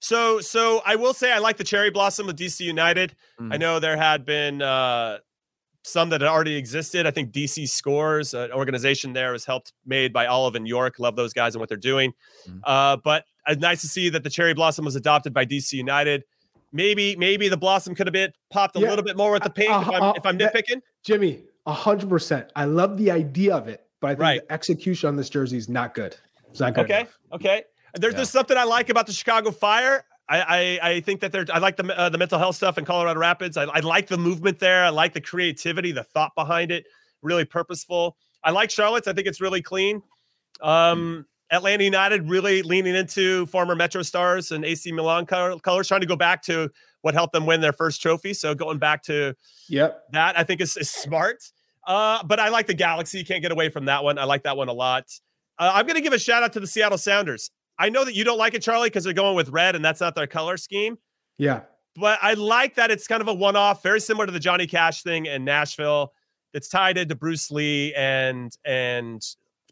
So 0.00 0.40
so 0.40 0.80
I 0.86 0.96
will 0.96 1.14
say 1.14 1.32
I 1.32 1.38
like 1.38 1.56
the 1.56 1.64
cherry 1.64 1.90
blossom 1.90 2.26
with 2.26 2.36
DC 2.36 2.60
United. 2.60 3.14
I 3.38 3.42
Mm. 3.42 3.60
know 3.60 3.78
there 3.80 3.96
had 3.96 4.24
been 4.24 4.62
uh 4.62 5.18
some 5.84 6.10
that 6.10 6.20
had 6.20 6.28
already 6.28 6.56
existed. 6.56 7.06
I 7.06 7.10
think 7.10 7.32
DC 7.32 7.66
Scores, 7.68 8.34
an 8.34 8.52
organization 8.52 9.12
there, 9.14 9.32
was 9.32 9.44
helped 9.46 9.72
made 9.86 10.12
by 10.12 10.26
Olive 10.26 10.54
and 10.54 10.68
York. 10.68 10.98
Love 10.98 11.16
those 11.16 11.32
guys 11.32 11.54
and 11.54 11.60
what 11.60 11.68
they're 11.68 11.78
doing. 11.78 12.12
Mhm. 12.46 12.60
Uh, 12.64 12.96
but 13.02 13.24
uh, 13.46 13.54
nice 13.58 13.80
to 13.80 13.88
see 13.88 14.08
that 14.10 14.22
the 14.22 14.28
cherry 14.30 14.52
blossom 14.54 14.84
was 14.84 14.96
adopted 14.96 15.32
by 15.32 15.44
DC 15.46 15.72
United. 15.76 16.24
Maybe 16.72 17.16
maybe 17.16 17.48
the 17.48 17.56
blossom 17.56 17.94
could 17.94 18.06
have 18.06 18.12
been 18.12 18.32
popped 18.50 18.76
a 18.76 18.80
Yeah, 18.80 18.90
little 18.90 19.04
bit 19.04 19.16
more 19.16 19.32
with 19.32 19.42
the 19.44 19.50
pink 19.50 19.70
if 19.70 19.88
uh, 19.88 19.92
I'm 19.92 20.02
uh, 20.02 20.12
if 20.16 20.26
I'm 20.26 20.38
nitpicking. 20.38 20.82
Jimmy, 21.04 21.44
a 21.66 21.72
hundred 21.72 22.10
percent. 22.10 22.52
I 22.54 22.64
love 22.66 22.98
the 22.98 23.10
idea 23.10 23.56
of 23.56 23.66
it, 23.68 23.86
but 24.00 24.08
I 24.08 24.10
think 24.12 24.20
Right. 24.20 24.40
the 24.46 24.52
execution 24.52 25.08
on 25.08 25.16
this 25.16 25.30
jersey 25.30 25.56
is 25.56 25.68
not 25.70 25.94
good. 25.94 26.14
It's 26.50 26.60
not 26.60 26.74
good. 26.74 26.84
Okay, 26.84 27.00
enough. 27.00 27.18
okay. 27.32 27.62
There's 27.98 28.12
Yeah. 28.12 28.16
there's 28.18 28.30
something 28.30 28.56
I 28.56 28.64
like 28.64 28.88
about 28.88 29.06
the 29.06 29.12
Chicago 29.12 29.50
Fire. 29.50 30.04
I 30.28 30.40
I, 30.82 30.88
I 30.90 31.00
think 31.00 31.20
that 31.20 31.32
they're 31.32 31.46
I 31.52 31.58
like 31.58 31.76
the 31.76 31.98
uh, 31.98 32.08
the 32.08 32.18
mental 32.18 32.38
health 32.38 32.56
stuff 32.56 32.78
in 32.78 32.84
Colorado 32.84 33.18
Rapids. 33.20 33.56
I, 33.56 33.64
I 33.64 33.80
like 33.80 34.06
the 34.08 34.18
movement 34.18 34.58
there. 34.58 34.84
I 34.84 34.90
like 34.90 35.12
the 35.14 35.20
creativity, 35.20 35.92
the 35.92 36.04
thought 36.04 36.34
behind 36.34 36.70
it. 36.70 36.86
Really 37.22 37.44
purposeful. 37.44 38.16
I 38.44 38.50
like 38.50 38.70
Charlotte's. 38.70 39.08
I 39.08 39.12
think 39.12 39.26
it's 39.26 39.40
really 39.40 39.62
clean. 39.62 40.02
Um, 40.60 41.26
Atlanta 41.50 41.82
United 41.84 42.28
really 42.28 42.62
leaning 42.62 42.94
into 42.94 43.46
former 43.46 43.74
Metro 43.74 44.02
Stars 44.02 44.52
and 44.52 44.64
AC 44.64 44.92
Milan 44.92 45.24
colors, 45.26 45.88
trying 45.88 46.02
to 46.02 46.06
go 46.06 46.16
back 46.16 46.42
to 46.42 46.70
what 47.02 47.14
helped 47.14 47.32
them 47.32 47.46
win 47.46 47.60
their 47.60 47.72
first 47.72 48.02
trophy. 48.02 48.34
So 48.34 48.54
going 48.54 48.78
back 48.78 49.02
to 49.04 49.34
Yep. 49.68 50.02
that 50.12 50.38
I 50.38 50.44
think 50.44 50.60
is, 50.60 50.76
is 50.76 50.90
smart. 50.90 51.42
Uh, 51.86 52.22
but 52.24 52.38
I 52.38 52.50
like 52.50 52.66
the 52.66 52.74
Galaxy. 52.74 53.24
Can't 53.24 53.40
get 53.40 53.50
away 53.50 53.70
from 53.70 53.86
that 53.86 54.04
one. 54.04 54.18
I 54.18 54.24
like 54.24 54.42
that 54.42 54.56
one 54.58 54.68
a 54.68 54.72
lot. 54.74 55.04
Uh, 55.58 55.72
I'm 55.74 55.86
going 55.86 55.96
to 55.96 56.02
give 56.02 56.12
a 56.12 56.18
shout 56.18 56.42
out 56.42 56.52
to 56.52 56.60
the 56.60 56.66
Seattle 56.66 56.98
Sounders. 56.98 57.50
I 57.78 57.88
know 57.90 58.04
that 58.04 58.14
you 58.14 58.24
don't 58.24 58.38
like 58.38 58.54
it, 58.54 58.62
Charlie, 58.62 58.88
because 58.88 59.04
they're 59.04 59.12
going 59.12 59.36
with 59.36 59.48
red 59.50 59.76
and 59.76 59.84
that's 59.84 60.00
not 60.00 60.14
their 60.14 60.26
color 60.26 60.56
scheme. 60.56 60.98
Yeah. 61.38 61.60
But 61.96 62.18
I 62.22 62.34
like 62.34 62.74
that 62.76 62.90
it's 62.90 63.06
kind 63.06 63.20
of 63.20 63.28
a 63.28 63.34
one 63.34 63.56
off, 63.56 63.82
very 63.82 64.00
similar 64.00 64.26
to 64.26 64.32
the 64.32 64.40
Johnny 64.40 64.66
Cash 64.66 65.02
thing 65.02 65.26
in 65.26 65.44
Nashville. 65.44 66.12
It's 66.54 66.68
tied 66.68 66.96
into 66.98 67.14
Bruce 67.14 67.50
Lee 67.50 67.92
and 67.94 68.52
and 68.64 69.22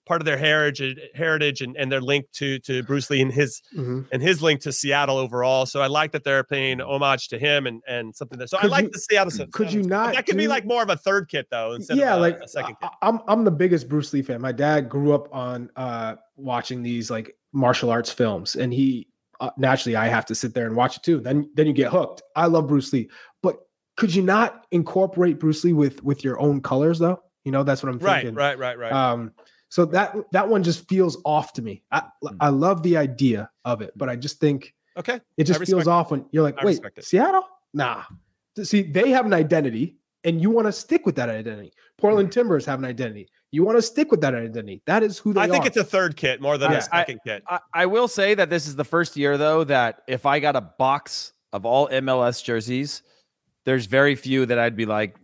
part 0.06 0.20
of 0.20 0.24
their 0.24 0.36
heritage 0.36 0.98
heritage 1.16 1.62
and, 1.62 1.76
and 1.76 1.90
their 1.90 2.00
link 2.00 2.26
to 2.34 2.58
to 2.60 2.82
Bruce 2.84 3.10
Lee 3.10 3.20
and 3.22 3.32
his 3.32 3.60
Mhm. 3.76 4.06
and 4.12 4.22
his 4.22 4.40
link 4.42 4.60
to 4.60 4.72
Seattle 4.72 5.18
overall. 5.18 5.66
So 5.66 5.80
I 5.80 5.86
like 5.88 6.12
that 6.12 6.22
they're 6.22 6.44
paying 6.44 6.80
homage 6.80 7.28
to 7.28 7.38
him 7.38 7.66
and 7.66 7.82
and 7.88 8.14
something 8.14 8.38
that. 8.38 8.50
So 8.50 8.58
I 8.58 8.62
Could 8.62 8.70
like 8.70 8.84
you- 8.84 8.90
the 8.92 8.98
Seattle. 9.00 9.46
Could 9.52 9.72
you 9.72 9.82
not 9.82 10.14
That 10.14 10.26
could 10.26 10.36
be 10.36 10.46
like 10.48 10.64
more 10.64 10.82
of 10.82 10.90
a 10.90 10.96
third 10.96 11.28
kit 11.28 11.48
though, 11.50 11.72
instead 11.72 11.96
yeah, 11.96 12.12
of 12.12 12.18
a, 12.18 12.20
like 12.20 12.38
a 12.40 12.46
second 12.48 12.76
kit. 12.80 12.90
I, 13.02 13.08
am 13.08 13.20
I'm 13.26 13.44
the 13.44 13.50
biggest 13.50 13.88
Bruce 13.88 14.12
Lee 14.12 14.22
fan. 14.22 14.40
My 14.40 14.52
dad 14.52 14.88
grew 14.88 15.12
up 15.12 15.28
on 15.34 15.70
uh 15.76 16.16
watching 16.36 16.82
these 16.82 17.10
like 17.10 17.36
martial 17.52 17.90
arts 17.90 18.10
films, 18.10 18.56
and 18.56 18.72
he 18.72 19.08
uh, 19.40 19.50
naturally 19.56 19.96
I 19.96 20.08
have 20.08 20.26
to 20.26 20.34
sit 20.34 20.54
there 20.54 20.66
and 20.66 20.76
watch 20.76 20.96
it 20.96 21.02
too. 21.02 21.20
Then 21.20 21.50
then 21.54 21.66
you 21.66 21.72
get 21.72 21.90
hooked. 21.90 22.22
I 22.34 22.46
love 22.46 22.66
Bruce 22.66 22.92
Lee, 22.92 23.08
but 23.42 23.58
could 23.96 24.14
you 24.14 24.22
not 24.22 24.66
incorporate 24.70 25.38
Bruce 25.38 25.64
Lee 25.64 25.72
with 25.72 26.02
with 26.02 26.24
your 26.24 26.38
own 26.40 26.60
colors 26.60 26.98
though? 26.98 27.22
You 27.44 27.52
know, 27.52 27.62
that's 27.62 27.82
what 27.82 27.90
I'm 27.90 27.98
thinking. 27.98 28.34
right, 28.34 28.58
right, 28.58 28.78
right. 28.78 28.90
right. 28.90 28.92
Um, 28.92 29.32
so 29.68 29.84
that 29.86 30.16
that 30.32 30.48
one 30.48 30.62
just 30.62 30.88
feels 30.88 31.20
off 31.24 31.52
to 31.54 31.62
me. 31.62 31.82
I 31.90 32.02
Hmm. 32.22 32.36
I 32.40 32.48
love 32.48 32.82
the 32.82 32.96
idea 32.96 33.50
of 33.64 33.82
it, 33.82 33.92
but 33.96 34.08
I 34.08 34.16
just 34.16 34.40
think 34.40 34.74
okay. 34.96 35.20
it 35.36 35.44
just 35.44 35.64
feels 35.64 35.86
off 35.86 36.10
when 36.10 36.26
you're 36.32 36.42
like, 36.42 36.62
wait. 36.62 36.80
Seattle? 37.00 37.46
Nah. 37.74 38.04
See, 38.62 38.82
they 38.82 39.10
have 39.10 39.26
an 39.26 39.34
identity, 39.34 39.98
and 40.24 40.40
you 40.40 40.50
want 40.50 40.66
to 40.66 40.72
stick 40.72 41.04
with 41.04 41.16
that 41.16 41.28
identity. 41.28 41.72
Portland 41.98 42.32
Timbers 42.32 42.64
have 42.64 42.78
an 42.78 42.84
identity. 42.84 43.28
You 43.52 43.64
want 43.64 43.78
to 43.78 43.82
stick 43.82 44.10
with 44.10 44.20
that 44.22 44.34
identity. 44.34 44.82
That 44.86 45.02
is 45.02 45.18
who 45.18 45.32
they 45.32 45.40
are. 45.40 45.44
I 45.44 45.48
think 45.48 45.64
are. 45.64 45.68
it's 45.68 45.76
a 45.76 45.84
third 45.84 46.16
kit 46.16 46.40
more 46.40 46.58
than 46.58 46.72
Yeah, 46.72 46.78
a 46.78 46.82
second 46.82 47.20
kit. 47.24 47.42
I, 47.48 47.60
I 47.72 47.86
will 47.86 48.08
say 48.08 48.34
that 48.34 48.50
this 48.50 48.66
is 48.66 48.76
the 48.76 48.84
first 48.84 49.16
year 49.16 49.38
though 49.38 49.64
that 49.64 50.02
if 50.08 50.26
I 50.26 50.40
got 50.40 50.56
a 50.56 50.60
box 50.60 51.32
of 51.52 51.64
all 51.64 51.88
MLS 51.88 52.42
jerseys, 52.42 53.02
there's 53.64 53.86
very 53.86 54.14
few 54.14 54.46
that 54.46 54.58
I'd 54.58 54.76
be 54.76 54.86
like 54.86 55.16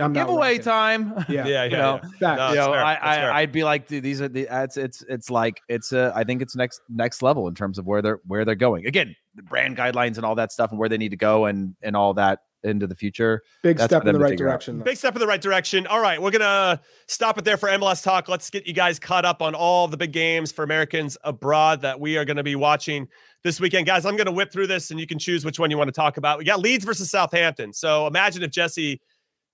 I'm 0.00 0.12
giveaway 0.12 0.52
rocking. 0.52 0.62
time. 0.62 1.24
Yeah, 1.28 1.46
yeah, 1.46 1.46
yeah. 1.46 1.64
you 1.64 1.70
know, 1.70 2.00
Facts. 2.20 2.38
No, 2.38 2.48
you 2.50 2.54
know, 2.56 2.72
I, 2.72 2.94
I, 2.94 3.40
I'd 3.40 3.52
be 3.52 3.64
like, 3.64 3.88
dude, 3.88 4.02
these 4.02 4.20
are 4.20 4.28
the 4.28 4.46
it's 4.50 4.76
it's 4.76 5.02
it's 5.08 5.30
like 5.30 5.60
it's 5.68 5.92
uh, 5.92 6.12
I 6.14 6.24
think 6.24 6.42
it's 6.42 6.54
next 6.56 6.80
next 6.88 7.22
level 7.22 7.48
in 7.48 7.54
terms 7.54 7.78
of 7.78 7.86
where 7.86 8.00
they're 8.02 8.20
where 8.26 8.44
they're 8.44 8.54
going. 8.54 8.86
Again, 8.86 9.14
the 9.34 9.42
brand 9.42 9.76
guidelines 9.76 10.16
and 10.16 10.24
all 10.24 10.34
that 10.36 10.52
stuff 10.52 10.70
and 10.70 10.78
where 10.78 10.88
they 10.88 10.98
need 10.98 11.10
to 11.10 11.16
go 11.16 11.46
and 11.46 11.74
and 11.82 11.96
all 11.96 12.14
that 12.14 12.40
into 12.66 12.86
the 12.86 12.94
future. 12.94 13.42
Big 13.62 13.78
That's 13.78 13.90
step 13.90 14.04
in 14.04 14.12
the 14.12 14.18
right 14.18 14.30
figure 14.30 14.48
out. 14.48 14.50
direction. 14.50 14.80
Big 14.80 14.96
step 14.96 15.14
in 15.14 15.20
the 15.20 15.26
right 15.26 15.40
direction. 15.40 15.86
All 15.86 16.00
right, 16.00 16.20
we're 16.20 16.30
gonna 16.30 16.80
stop 17.06 17.38
it 17.38 17.44
there 17.44 17.56
for 17.56 17.68
MLS 17.70 18.02
talk. 18.02 18.28
Let's 18.28 18.50
get 18.50 18.66
you 18.66 18.74
guys 18.74 18.98
caught 18.98 19.24
up 19.24 19.40
on 19.40 19.54
all 19.54 19.88
the 19.88 19.96
big 19.96 20.12
games 20.12 20.52
for 20.52 20.64
Americans 20.64 21.16
abroad 21.24 21.82
that 21.82 22.00
we 22.00 22.16
are 22.18 22.24
going 22.24 22.36
to 22.36 22.42
be 22.42 22.56
watching 22.56 23.08
this 23.44 23.60
weekend, 23.60 23.86
guys. 23.86 24.04
I'm 24.04 24.16
going 24.16 24.26
to 24.26 24.32
whip 24.32 24.52
through 24.52 24.66
this, 24.66 24.90
and 24.90 24.98
you 24.98 25.06
can 25.06 25.18
choose 25.18 25.44
which 25.44 25.58
one 25.58 25.70
you 25.70 25.78
want 25.78 25.88
to 25.88 25.92
talk 25.92 26.16
about. 26.16 26.38
We 26.38 26.44
got 26.44 26.60
Leeds 26.60 26.84
versus 26.84 27.10
Southampton. 27.10 27.72
So 27.72 28.06
imagine 28.06 28.42
if 28.42 28.50
Jesse 28.50 29.00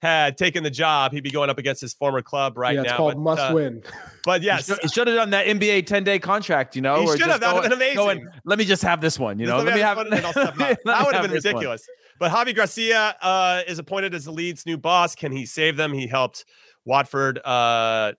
had 0.03 0.37
taken 0.37 0.65
the 0.65 0.71
job, 0.71 1.13
he'd 1.13 1.23
be 1.23 1.31
going 1.31 1.49
up 1.49 1.59
against 1.59 1.81
his 1.81 1.95
former 1.95 2.21
club 2.23 2.59
right 2.59 2.75
yeah, 2.75 2.81
it's 2.83 2.91
now. 2.91 2.97
called 2.97 3.15
but, 3.15 3.21
must 3.21 3.41
uh, 3.41 3.53
win. 3.55 3.83
But 4.25 4.43
yes, 4.43 4.67
He 4.83 4.89
should 4.89 5.07
have 5.07 5.17
done 5.17 5.31
that 5.31 5.47
NBA 5.47 5.87
10 5.87 6.03
day 6.03 6.19
contract, 6.19 6.75
you 6.75 6.83
know. 6.83 7.01
He 7.01 7.07
or 7.07 7.17
should 7.17 7.29
have. 7.29 7.41
That 7.41 7.55
would've 7.55 7.71
been 7.71 7.79
amazing. 7.79 7.97
going, 7.97 8.29
Let 8.45 8.59
me 8.59 8.65
just 8.65 8.83
have 8.83 9.01
this 9.01 9.17
one, 9.19 9.39
you 9.39 9.47
Just 9.47 9.53
know. 9.53 9.59
let 9.59 9.67
Let 9.67 9.75
me 9.77 9.81
have 9.81 9.97
one, 9.97 10.07
and 10.09 10.17
then 10.17 10.25
I'll 10.25 10.33
step 10.33 10.49
out. 10.55 10.59
let 10.59 10.71
me 10.71 10.77
That 10.85 11.07
would 11.07 11.15
have 11.15 11.23
have 11.23 11.23
been 11.23 11.31
this 11.31 11.45
one. 11.45 11.55
ridiculous. 11.55 11.87
But 12.19 12.33
Javi 12.33 12.53
Gracia 12.55 13.17
uh, 13.23 13.63
is 13.69 13.79
appointed 13.79 14.13
as 14.15 14.25
the 14.25 14.33
Leeds' 14.33 14.67
new 14.67 14.77
boss. 14.77 15.15
Can 15.15 15.31
he 15.33 15.47
save 15.47 15.77
them? 15.77 15.93
He 15.93 16.09
helped 16.09 16.45
Watford 16.85 17.39
uh, 17.45 18.13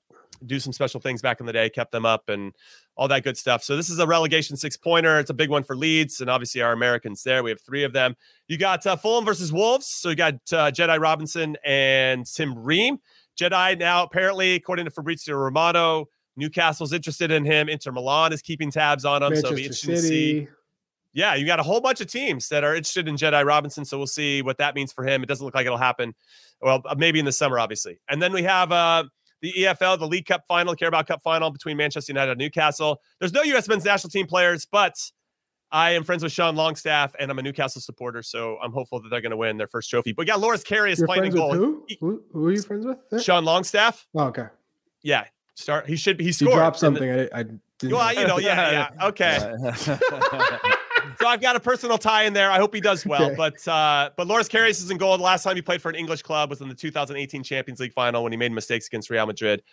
do 0.45 0.59
some 0.59 0.73
special 0.73 0.99
things 0.99 1.21
back 1.21 1.39
in 1.39 1.45
the 1.45 1.53
day, 1.53 1.69
kept 1.69 1.91
them 1.91 2.05
up, 2.05 2.29
and 2.29 2.53
all 2.95 3.07
that 3.07 3.23
good 3.23 3.37
stuff. 3.37 3.63
So 3.63 3.75
this 3.75 3.89
is 3.89 3.99
a 3.99 4.07
relegation 4.07 4.55
six 4.57 4.77
pointer. 4.77 5.19
It's 5.19 5.29
a 5.29 5.33
big 5.33 5.49
one 5.49 5.63
for 5.63 5.75
Leeds, 5.75 6.21
and 6.21 6.29
obviously 6.29 6.61
our 6.61 6.71
Americans 6.71 7.23
there. 7.23 7.43
We 7.43 7.49
have 7.49 7.61
three 7.61 7.83
of 7.83 7.93
them. 7.93 8.15
You 8.47 8.57
got 8.57 8.85
uh, 8.85 8.95
Fulham 8.95 9.25
versus 9.25 9.51
Wolves. 9.51 9.87
So 9.87 10.09
you 10.09 10.15
got 10.15 10.35
uh, 10.51 10.71
Jedi 10.71 10.99
Robinson 10.99 11.57
and 11.65 12.25
Tim 12.25 12.57
Ream. 12.57 12.99
Jedi 13.39 13.77
now 13.77 14.03
apparently, 14.03 14.55
according 14.55 14.85
to 14.85 14.91
Fabrizio 14.91 15.35
Romano, 15.35 16.07
Newcastle's 16.35 16.93
interested 16.93 17.31
in 17.31 17.45
him. 17.45 17.69
Inter 17.69 17.91
Milan 17.91 18.33
is 18.33 18.41
keeping 18.41 18.71
tabs 18.71 19.05
on 19.05 19.23
him. 19.23 19.35
so 19.35 19.39
it'll 19.39 19.55
be 19.55 19.63
Manchester 19.63 19.91
interesting 19.91 19.95
to 19.95 20.01
see 20.01 20.47
yeah, 21.13 21.35
you 21.35 21.45
got 21.45 21.59
a 21.59 21.63
whole 21.63 21.79
bunch 21.79 22.01
of 22.01 22.07
teams 22.07 22.49
that 22.49 22.63
are 22.63 22.75
interested 22.75 23.07
in 23.07 23.15
Jedi 23.15 23.45
Robinson. 23.45 23.85
So 23.85 23.97
we'll 23.97 24.07
see 24.07 24.41
what 24.41 24.57
that 24.57 24.73
means 24.73 24.91
for 24.91 25.05
him. 25.05 25.21
It 25.21 25.27
doesn't 25.27 25.45
look 25.45 25.53
like 25.53 25.67
it'll 25.67 25.77
happen. 25.77 26.15
Well, 26.59 26.81
uh, 26.85 26.95
maybe 26.97 27.19
in 27.19 27.25
the 27.25 27.31
summer, 27.31 27.59
obviously. 27.59 27.99
And 28.09 28.21
then 28.21 28.33
we 28.33 28.41
have 28.43 28.71
uh, 28.71 29.03
the 29.43 29.53
EFL, 29.53 29.99
the 29.99 30.07
League 30.07 30.25
Cup 30.25 30.43
final, 30.47 30.73
Carabao 30.75 31.03
Cup 31.03 31.21
final 31.21 31.51
between 31.51 31.77
Manchester 31.77 32.11
United 32.11 32.31
and 32.31 32.39
Newcastle. 32.39 32.99
There's 33.19 33.33
no 33.33 33.43
U.S. 33.43 33.67
men's 33.67 33.85
national 33.85 34.09
team 34.09 34.25
players, 34.25 34.65
but 34.65 34.95
I 35.71 35.91
am 35.91 36.03
friends 36.03 36.23
with 36.23 36.31
Sean 36.31 36.55
Longstaff 36.55 37.13
and 37.19 37.29
I'm 37.29 37.37
a 37.37 37.41
Newcastle 37.41 37.81
supporter. 37.81 38.23
So 38.23 38.57
I'm 38.63 38.71
hopeful 38.71 39.01
that 39.01 39.09
they're 39.09 39.21
going 39.21 39.31
to 39.31 39.37
win 39.37 39.57
their 39.57 39.67
first 39.67 39.89
trophy. 39.89 40.13
But 40.13 40.27
yeah, 40.27 40.35
Loris 40.35 40.63
Karius 40.63 40.93
is 40.93 40.99
You're 40.99 41.07
playing 41.07 41.25
in 41.25 41.31
goal. 41.35 41.53
who? 41.53 41.85
Who? 41.99 42.23
Who 42.31 42.47
are 42.47 42.51
you 42.51 42.61
friends 42.61 42.85
with? 42.85 42.97
there? 43.11 43.19
Sean 43.19 43.43
Longstaff. 43.43 44.07
Oh, 44.15 44.25
okay. 44.27 44.45
Yeah. 45.01 45.25
Start. 45.55 45.87
He 45.87 45.95
should 45.97 46.17
be. 46.17 46.23
He 46.23 46.29
You 46.29 46.33
scored. 46.33 46.53
dropped 46.55 46.81
in 46.81 46.93
the- 46.93 46.99
something. 46.99 47.29
I, 47.33 47.39
I 47.39 47.43
didn't. 47.43 47.61
Well, 47.95 48.13
you 48.13 48.25
know, 48.27 48.37
yeah, 48.39 48.71
yeah. 48.71 48.89
Okay. 49.07 49.37
so 51.19 51.27
I've 51.27 51.41
got 51.41 51.55
a 51.55 51.59
personal 51.59 51.97
tie 51.97 52.23
in 52.23 52.33
there. 52.33 52.51
I 52.51 52.57
hope 52.57 52.73
he 52.73 52.81
does 52.81 53.05
well. 53.05 53.23
Okay. 53.23 53.35
But 53.35 53.67
uh, 53.67 54.11
but 54.15 54.27
Loris 54.27 54.47
Karius 54.47 54.81
is 54.81 54.91
in 54.91 54.97
goal. 54.97 55.17
The 55.17 55.23
last 55.23 55.43
time 55.43 55.55
he 55.55 55.61
played 55.61 55.81
for 55.81 55.89
an 55.89 55.95
English 55.95 56.21
club 56.21 56.49
was 56.49 56.61
in 56.61 56.69
the 56.69 56.75
2018 56.75 57.43
Champions 57.43 57.79
League 57.79 57.93
final 57.93 58.23
when 58.23 58.31
he 58.31 58.37
made 58.37 58.51
mistakes 58.51 58.87
against 58.87 59.09
Real 59.09 59.25
Madrid. 59.25 59.63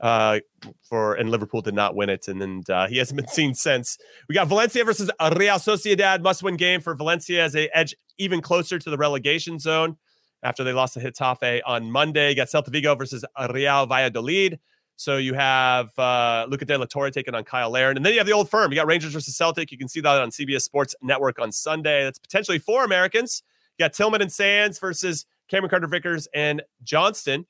Uh, 0.00 0.38
for 0.82 1.14
and 1.14 1.28
Liverpool 1.30 1.60
did 1.60 1.74
not 1.74 1.96
win 1.96 2.08
it, 2.08 2.28
and 2.28 2.40
then 2.40 2.62
uh, 2.68 2.86
he 2.86 2.98
hasn't 2.98 3.16
been 3.16 3.28
seen 3.28 3.54
since. 3.54 3.98
We 4.28 4.34
got 4.34 4.46
Valencia 4.46 4.84
versus 4.84 5.10
Real 5.36 5.56
Sociedad, 5.56 6.22
must-win 6.22 6.56
game 6.56 6.80
for 6.80 6.94
Valencia 6.94 7.42
as 7.42 7.52
they 7.52 7.68
edge 7.70 7.96
even 8.16 8.40
closer 8.40 8.78
to 8.78 8.90
the 8.90 8.96
relegation 8.96 9.58
zone 9.58 9.96
after 10.42 10.62
they 10.62 10.72
lost 10.72 10.94
to 10.94 11.00
Getafe 11.00 11.62
on 11.66 11.90
Monday. 11.90 12.30
You 12.30 12.36
got 12.36 12.48
Celta 12.48 12.68
Vigo 12.68 12.94
versus 12.94 13.24
Real 13.52 13.86
Valladolid. 13.86 14.60
So 14.98 15.16
you 15.16 15.32
have 15.34 15.96
uh, 15.96 16.46
Luca 16.50 16.64
De 16.64 16.76
La 16.76 16.84
Torre 16.84 17.12
taking 17.12 17.32
on 17.32 17.44
Kyle 17.44 17.70
Larin. 17.70 17.96
And 17.96 18.04
then 18.04 18.12
you 18.14 18.18
have 18.18 18.26
the 18.26 18.32
old 18.32 18.50
firm. 18.50 18.72
You 18.72 18.74
got 18.74 18.88
Rangers 18.88 19.12
versus 19.12 19.36
Celtic. 19.36 19.70
You 19.70 19.78
can 19.78 19.86
see 19.86 20.00
that 20.00 20.20
on 20.20 20.30
CBS 20.30 20.62
Sports 20.62 20.96
Network 21.00 21.38
on 21.38 21.52
Sunday. 21.52 22.02
That's 22.02 22.18
potentially 22.18 22.58
four 22.58 22.84
Americans. 22.84 23.44
You 23.78 23.84
got 23.84 23.92
Tillman 23.92 24.22
and 24.22 24.32
Sands 24.32 24.76
versus 24.80 25.24
Cameron 25.46 25.70
Carter 25.70 25.86
Vickers 25.86 26.26
and 26.34 26.62
Johnston, 26.82 27.46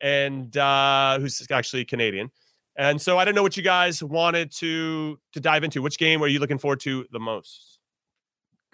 and 0.00 0.56
uh, 0.56 1.20
who's 1.20 1.46
actually 1.52 1.84
Canadian. 1.84 2.32
And 2.74 3.00
so 3.00 3.16
I 3.16 3.24
don't 3.24 3.36
know 3.36 3.44
what 3.44 3.56
you 3.56 3.62
guys 3.62 4.02
wanted 4.02 4.50
to 4.56 5.20
to 5.34 5.40
dive 5.40 5.62
into. 5.62 5.82
Which 5.82 5.98
game 5.98 6.20
are 6.20 6.26
you 6.26 6.40
looking 6.40 6.58
forward 6.58 6.80
to 6.80 7.06
the 7.12 7.20
most? 7.20 7.78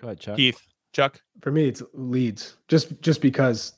Go 0.00 0.09
ahead, 0.09 0.20
Chuck. 0.20 0.36
Keith, 0.36 0.66
Chuck. 0.94 1.20
For 1.42 1.52
me, 1.52 1.68
it's 1.68 1.82
Leeds. 1.92 2.56
Just 2.68 2.98
just 3.02 3.20
because 3.20 3.74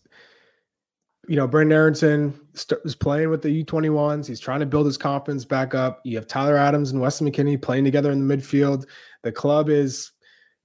you 1.28 1.36
know 1.36 1.46
Brenden 1.46 1.72
Aaronson 1.72 2.38
st- 2.54 2.80
is 2.84 2.94
playing 2.94 3.30
with 3.30 3.42
the 3.42 3.64
U21s. 3.64 4.26
He's 4.26 4.40
trying 4.40 4.60
to 4.60 4.66
build 4.66 4.86
his 4.86 4.96
confidence 4.96 5.44
back 5.44 5.74
up. 5.74 6.00
You 6.04 6.16
have 6.16 6.26
Tyler 6.26 6.56
Adams 6.56 6.90
and 6.90 7.00
Weston 7.00 7.30
McKennie 7.30 7.60
playing 7.60 7.84
together 7.84 8.10
in 8.10 8.26
the 8.26 8.36
midfield. 8.36 8.86
The 9.22 9.32
club 9.32 9.68
is 9.68 10.12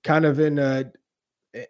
kind 0.03 0.25
of 0.25 0.39
in 0.39 0.59
a 0.59 0.91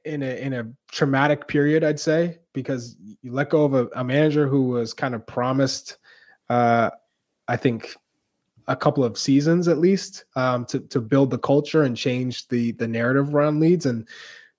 in 0.03 0.23
a 0.23 0.41
in 0.41 0.53
a 0.53 0.67
traumatic 0.91 1.47
period, 1.47 1.83
I'd 1.83 1.99
say, 1.99 2.39
because 2.53 2.95
you 3.21 3.31
let 3.31 3.49
go 3.49 3.65
of 3.65 3.73
a, 3.73 3.87
a 3.95 4.03
manager 4.03 4.47
who 4.47 4.69
was 4.69 4.93
kind 4.93 5.15
of 5.15 5.25
promised, 5.25 5.97
uh, 6.49 6.89
I 7.47 7.57
think, 7.57 7.95
a 8.67 8.75
couple 8.75 9.03
of 9.03 9.17
seasons 9.17 9.67
at 9.67 9.77
least 9.77 10.25
um, 10.35 10.65
to 10.65 10.79
to 10.79 11.01
build 11.01 11.31
the 11.31 11.37
culture 11.37 11.83
and 11.83 11.97
change 11.97 12.47
the 12.47 12.71
the 12.73 12.87
narrative 12.87 13.33
around 13.33 13.59
Leeds. 13.59 13.85
And 13.85 14.07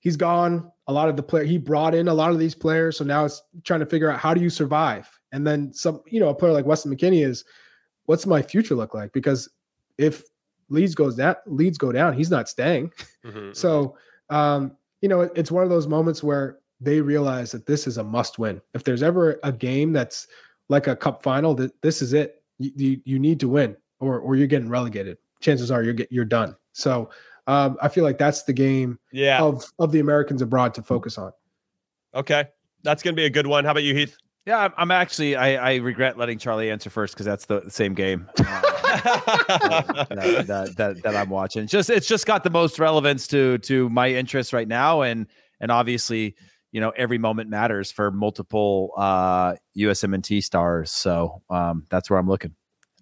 he's 0.00 0.16
gone. 0.16 0.70
A 0.88 0.92
lot 0.92 1.08
of 1.08 1.16
the 1.16 1.22
player 1.22 1.44
he 1.44 1.58
brought 1.58 1.94
in 1.94 2.08
a 2.08 2.14
lot 2.14 2.30
of 2.30 2.38
these 2.38 2.54
players, 2.54 2.96
so 2.96 3.04
now 3.04 3.24
it's 3.24 3.42
trying 3.64 3.80
to 3.80 3.86
figure 3.86 4.10
out 4.10 4.18
how 4.20 4.32
do 4.34 4.40
you 4.40 4.50
survive. 4.50 5.08
And 5.32 5.44
then 5.46 5.72
some, 5.72 6.00
you 6.06 6.20
know, 6.20 6.28
a 6.28 6.34
player 6.34 6.52
like 6.52 6.64
Weston 6.66 6.94
McKennie 6.96 7.24
is, 7.26 7.44
what's 8.04 8.24
my 8.26 8.40
future 8.40 8.74
look 8.76 8.94
like? 8.94 9.12
Because 9.12 9.48
if 9.98 10.22
Leeds 10.68 10.94
goes 10.94 11.16
down, 11.16 11.34
Leeds 11.46 11.76
go 11.78 11.90
down, 11.92 12.12
he's 12.12 12.30
not 12.30 12.48
staying. 12.48 12.92
Mhm. 13.24 13.54
So, 13.56 13.96
um, 14.30 14.76
you 15.00 15.08
know, 15.08 15.22
it- 15.22 15.32
it's 15.34 15.50
one 15.50 15.64
of 15.64 15.70
those 15.70 15.86
moments 15.88 16.22
where 16.22 16.58
they 16.80 17.00
realize 17.00 17.50
that 17.52 17.66
this 17.66 17.86
is 17.86 17.98
a 17.98 18.04
must 18.04 18.38
win. 18.38 18.60
If 18.74 18.84
there's 18.84 19.02
ever 19.02 19.40
a 19.42 19.50
game 19.52 19.92
that's 19.92 20.28
like 20.68 20.86
a 20.86 20.94
cup 20.96 21.22
final, 21.22 21.54
that 21.56 21.72
this 21.82 22.00
is 22.02 22.12
it. 22.12 22.42
You, 22.58 22.70
you, 22.76 23.00
you 23.04 23.18
need 23.18 23.40
to 23.40 23.48
win 23.48 23.76
or, 23.98 24.18
or 24.20 24.36
you're 24.36 24.46
getting 24.46 24.68
relegated. 24.68 25.18
Chances 25.40 25.70
are 25.70 25.82
you're 25.82 25.94
get, 25.94 26.10
you're 26.12 26.24
done. 26.24 26.54
So, 26.72 27.10
um, 27.46 27.76
I 27.80 27.88
feel 27.88 28.04
like 28.04 28.18
that's 28.18 28.42
the 28.42 28.52
game 28.52 28.98
yeah. 29.12 29.40
of, 29.40 29.64
of 29.78 29.92
the 29.92 30.00
Americans 30.00 30.42
abroad 30.42 30.74
to 30.74 30.82
focus 30.82 31.18
on. 31.18 31.32
Okay. 32.14 32.46
That's 32.82 33.02
going 33.02 33.14
to 33.14 33.20
be 33.20 33.26
a 33.26 33.30
good 33.30 33.46
one. 33.46 33.64
How 33.64 33.72
about 33.72 33.84
you, 33.84 33.94
Heath? 33.94 34.16
Yeah, 34.46 34.58
I'm, 34.58 34.72
I'm 34.76 34.90
actually. 34.92 35.34
I, 35.34 35.72
I 35.72 35.74
regret 35.76 36.16
letting 36.16 36.38
Charlie 36.38 36.70
answer 36.70 36.88
first 36.88 37.14
because 37.14 37.26
that's 37.26 37.46
the, 37.46 37.62
the 37.62 37.70
same 37.70 37.94
game 37.94 38.28
uh, 38.38 38.42
that, 38.44 40.44
that, 40.46 40.76
that 40.76 41.02
that 41.02 41.16
I'm 41.16 41.30
watching. 41.30 41.64
It's 41.64 41.72
just 41.72 41.90
it's 41.90 42.06
just 42.06 42.26
got 42.26 42.44
the 42.44 42.50
most 42.50 42.78
relevance 42.78 43.26
to 43.28 43.58
to 43.58 43.90
my 43.90 44.10
interests 44.10 44.52
right 44.52 44.68
now, 44.68 45.02
and 45.02 45.26
and 45.60 45.72
obviously, 45.72 46.36
you 46.70 46.80
know, 46.80 46.90
every 46.90 47.18
moment 47.18 47.50
matters 47.50 47.90
for 47.90 48.12
multiple 48.12 48.92
uh, 48.96 49.56
USMNT 49.76 50.44
stars. 50.44 50.92
So 50.92 51.42
um, 51.50 51.84
that's 51.90 52.08
where 52.08 52.20
I'm 52.20 52.28
looking. 52.28 52.54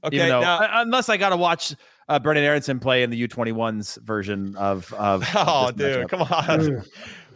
okay. 0.03 0.17
Though, 0.17 0.41
now- 0.41 0.81
unless 0.81 1.11
I 1.11 1.19
got 1.19 1.29
to 1.29 1.37
watch 1.37 1.75
uh, 2.09 2.19
Brenden 2.19 2.43
Aaronson 2.43 2.79
play 2.81 3.03
in 3.03 3.11
the 3.11 3.29
U21s 3.29 4.01
version 4.03 4.57
of 4.57 4.93
of. 4.95 5.23
of 5.23 5.29
oh, 5.49 5.71
this 5.71 5.97
dude, 5.97 6.07
matchup. 6.07 6.09
come 6.09 6.23
on. 6.23 6.85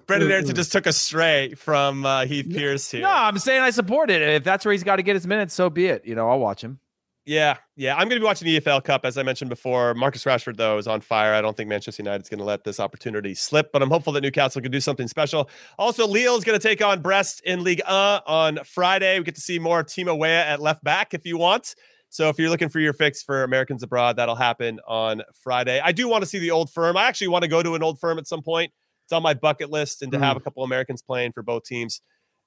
Brenden 0.07 0.31
Aaronson 0.31 0.55
just 0.55 0.73
took 0.73 0.87
a 0.87 0.93
stray 0.93 1.53
from 1.55 2.07
uh, 2.07 2.25
Heath 2.25 2.51
Pearce 2.51 2.91
here. 2.91 3.03
No, 3.03 3.11
I'm 3.11 3.39
saying 3.39 3.61
I 3.61 3.71
support 3.71 4.11
it. 4.11 4.23
If 4.23 4.43
that's 4.43 4.65
where 4.65 4.73
he's 4.73 4.83
got 4.83 4.97
to 4.97 5.03
get 5.03 5.15
his 5.15 5.27
minutes, 5.27 5.53
so 5.53 5.69
be 5.69 5.87
it. 5.87 6.07
You 6.07 6.15
know, 6.15 6.31
I'll 6.31 6.39
watch 6.39 6.65
him. 6.65 6.81
Yeah, 7.29 7.59
yeah. 7.77 7.93
I'm 7.93 8.09
going 8.09 8.19
to 8.19 8.21
be 8.21 8.25
watching 8.25 8.47
the 8.47 8.59
EFL 8.59 8.83
Cup, 8.83 9.05
as 9.05 9.19
I 9.19 9.23
mentioned 9.23 9.51
before. 9.51 9.93
Marcus 9.93 10.25
Rashford, 10.25 10.57
though, 10.57 10.79
is 10.79 10.89
on 10.89 11.03
fire. 11.03 11.35
I 11.35 11.43
don't 11.43 11.55
think 11.55 11.69
Manchester 11.69 12.03
United's 12.03 12.31
going 12.31 12.39
to 12.39 12.45
let 12.45 12.65
this 12.65 12.81
opportunity 12.81 13.35
slip, 13.35 13.71
but 13.71 13.83
I'm 13.83 13.91
hopeful 13.91 14.15
that 14.15 14.23
Newcastle 14.23 14.63
can 14.63 14.73
do 14.73 14.81
something 14.81 15.07
special. 15.09 15.51
Also, 15.79 16.07
Lille's 16.07 16.43
going 16.43 16.59
to 16.59 16.63
take 16.67 16.83
on 16.83 17.03
Brest 17.03 17.43
in 17.45 17.65
League 17.65 17.83
1 17.87 18.23
on 18.27 18.61
Friday. 18.65 19.19
We 19.19 19.25
get 19.25 19.35
to 19.35 19.43
see 19.43 19.59
more 19.59 19.85
Timo 19.85 20.19
Weah 20.19 20.43
at 20.47 20.63
left 20.63 20.83
back 20.83 21.13
if 21.13 21.27
you 21.27 21.37
want. 21.37 21.75
So 22.11 22.29
if 22.29 22.39
you're 22.39 22.51
looking 22.51 22.69
for 22.69 22.81
your 22.81 22.93
fix 22.93 23.23
for 23.23 23.45
Americans 23.45 23.83
abroad, 23.83 24.17
that'll 24.17 24.35
happen 24.35 24.81
on 24.87 25.23
Friday. 25.35 25.81
I 25.83 25.93
do 25.93 26.09
want 26.09 26.23
to 26.23 26.27
see 26.29 26.39
the 26.39 26.51
old 26.51 26.71
firm. 26.71 26.97
I 26.97 27.05
actually 27.05 27.29
want 27.29 27.43
to 27.43 27.49
go 27.49 27.63
to 27.63 27.75
an 27.75 27.83
old 27.83 28.01
firm 28.01 28.19
at 28.19 28.27
some 28.27 28.43
point. 28.43 28.73
It's 29.05 29.13
on 29.13 29.23
my 29.23 29.35
bucket 29.35 29.71
list, 29.71 30.03
and 30.03 30.13
to 30.13 30.19
have 30.19 30.37
mm. 30.37 30.41
a 30.41 30.43
couple 30.43 30.65
Americans 30.65 31.03
playing 31.03 31.33
for 31.33 31.43
both 31.43 31.65
teams 31.65 32.01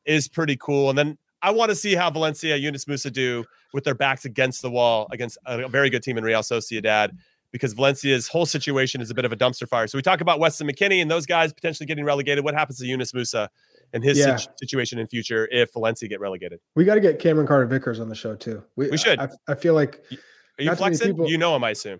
is 0.05 0.27
pretty 0.27 0.57
cool. 0.57 0.89
And 0.89 0.97
then 0.97 1.17
I 1.41 1.51
want 1.51 1.69
to 1.69 1.75
see 1.75 1.95
how 1.95 2.09
Valencia, 2.11 2.55
Yunus 2.55 2.85
Musah 2.85 3.11
do 3.11 3.45
with 3.73 3.83
their 3.83 3.95
backs 3.95 4.25
against 4.25 4.61
the 4.61 4.69
wall 4.69 5.07
against 5.11 5.37
a 5.45 5.67
very 5.67 5.89
good 5.89 6.03
team 6.03 6.17
in 6.17 6.23
Real 6.23 6.41
Sociedad 6.41 7.11
because 7.51 7.73
Valencia's 7.73 8.27
whole 8.27 8.45
situation 8.45 9.01
is 9.01 9.09
a 9.09 9.13
bit 9.13 9.25
of 9.25 9.31
a 9.31 9.35
dumpster 9.35 9.67
fire. 9.67 9.87
So 9.87 9.97
we 9.97 10.01
talk 10.01 10.21
about 10.21 10.39
Weston 10.39 10.67
McKennie 10.67 11.01
and 11.01 11.09
those 11.09 11.25
guys 11.25 11.51
potentially 11.51 11.87
getting 11.87 12.05
relegated. 12.05 12.43
What 12.43 12.53
happens 12.53 12.79
to 12.79 12.85
Yunus 12.85 13.11
Musah 13.11 13.49
and 13.93 14.03
his 14.03 14.17
Yeah. 14.17 14.37
situation 14.61 14.99
in 14.99 15.07
future 15.07 15.47
if 15.51 15.73
Valencia 15.73 16.07
get 16.07 16.19
relegated? 16.19 16.59
We 16.75 16.85
got 16.85 16.95
to 16.95 17.01
get 17.01 17.19
Cameron 17.19 17.47
Carter 17.47 17.65
Vickers 17.65 17.99
on 17.99 18.09
the 18.09 18.15
show 18.15 18.35
too. 18.35 18.63
We 18.75 18.95
should. 18.97 19.19
I, 19.19 19.29
I 19.47 19.55
feel 19.55 19.73
like, 19.73 20.01
Are 20.11 20.63
you 20.63 20.65
Not 20.69 20.77
flexing? 20.77 21.07
people- 21.07 21.29
You 21.29 21.37
know 21.37 21.55
him, 21.55 21.63
I 21.63 21.71
assume. 21.71 21.99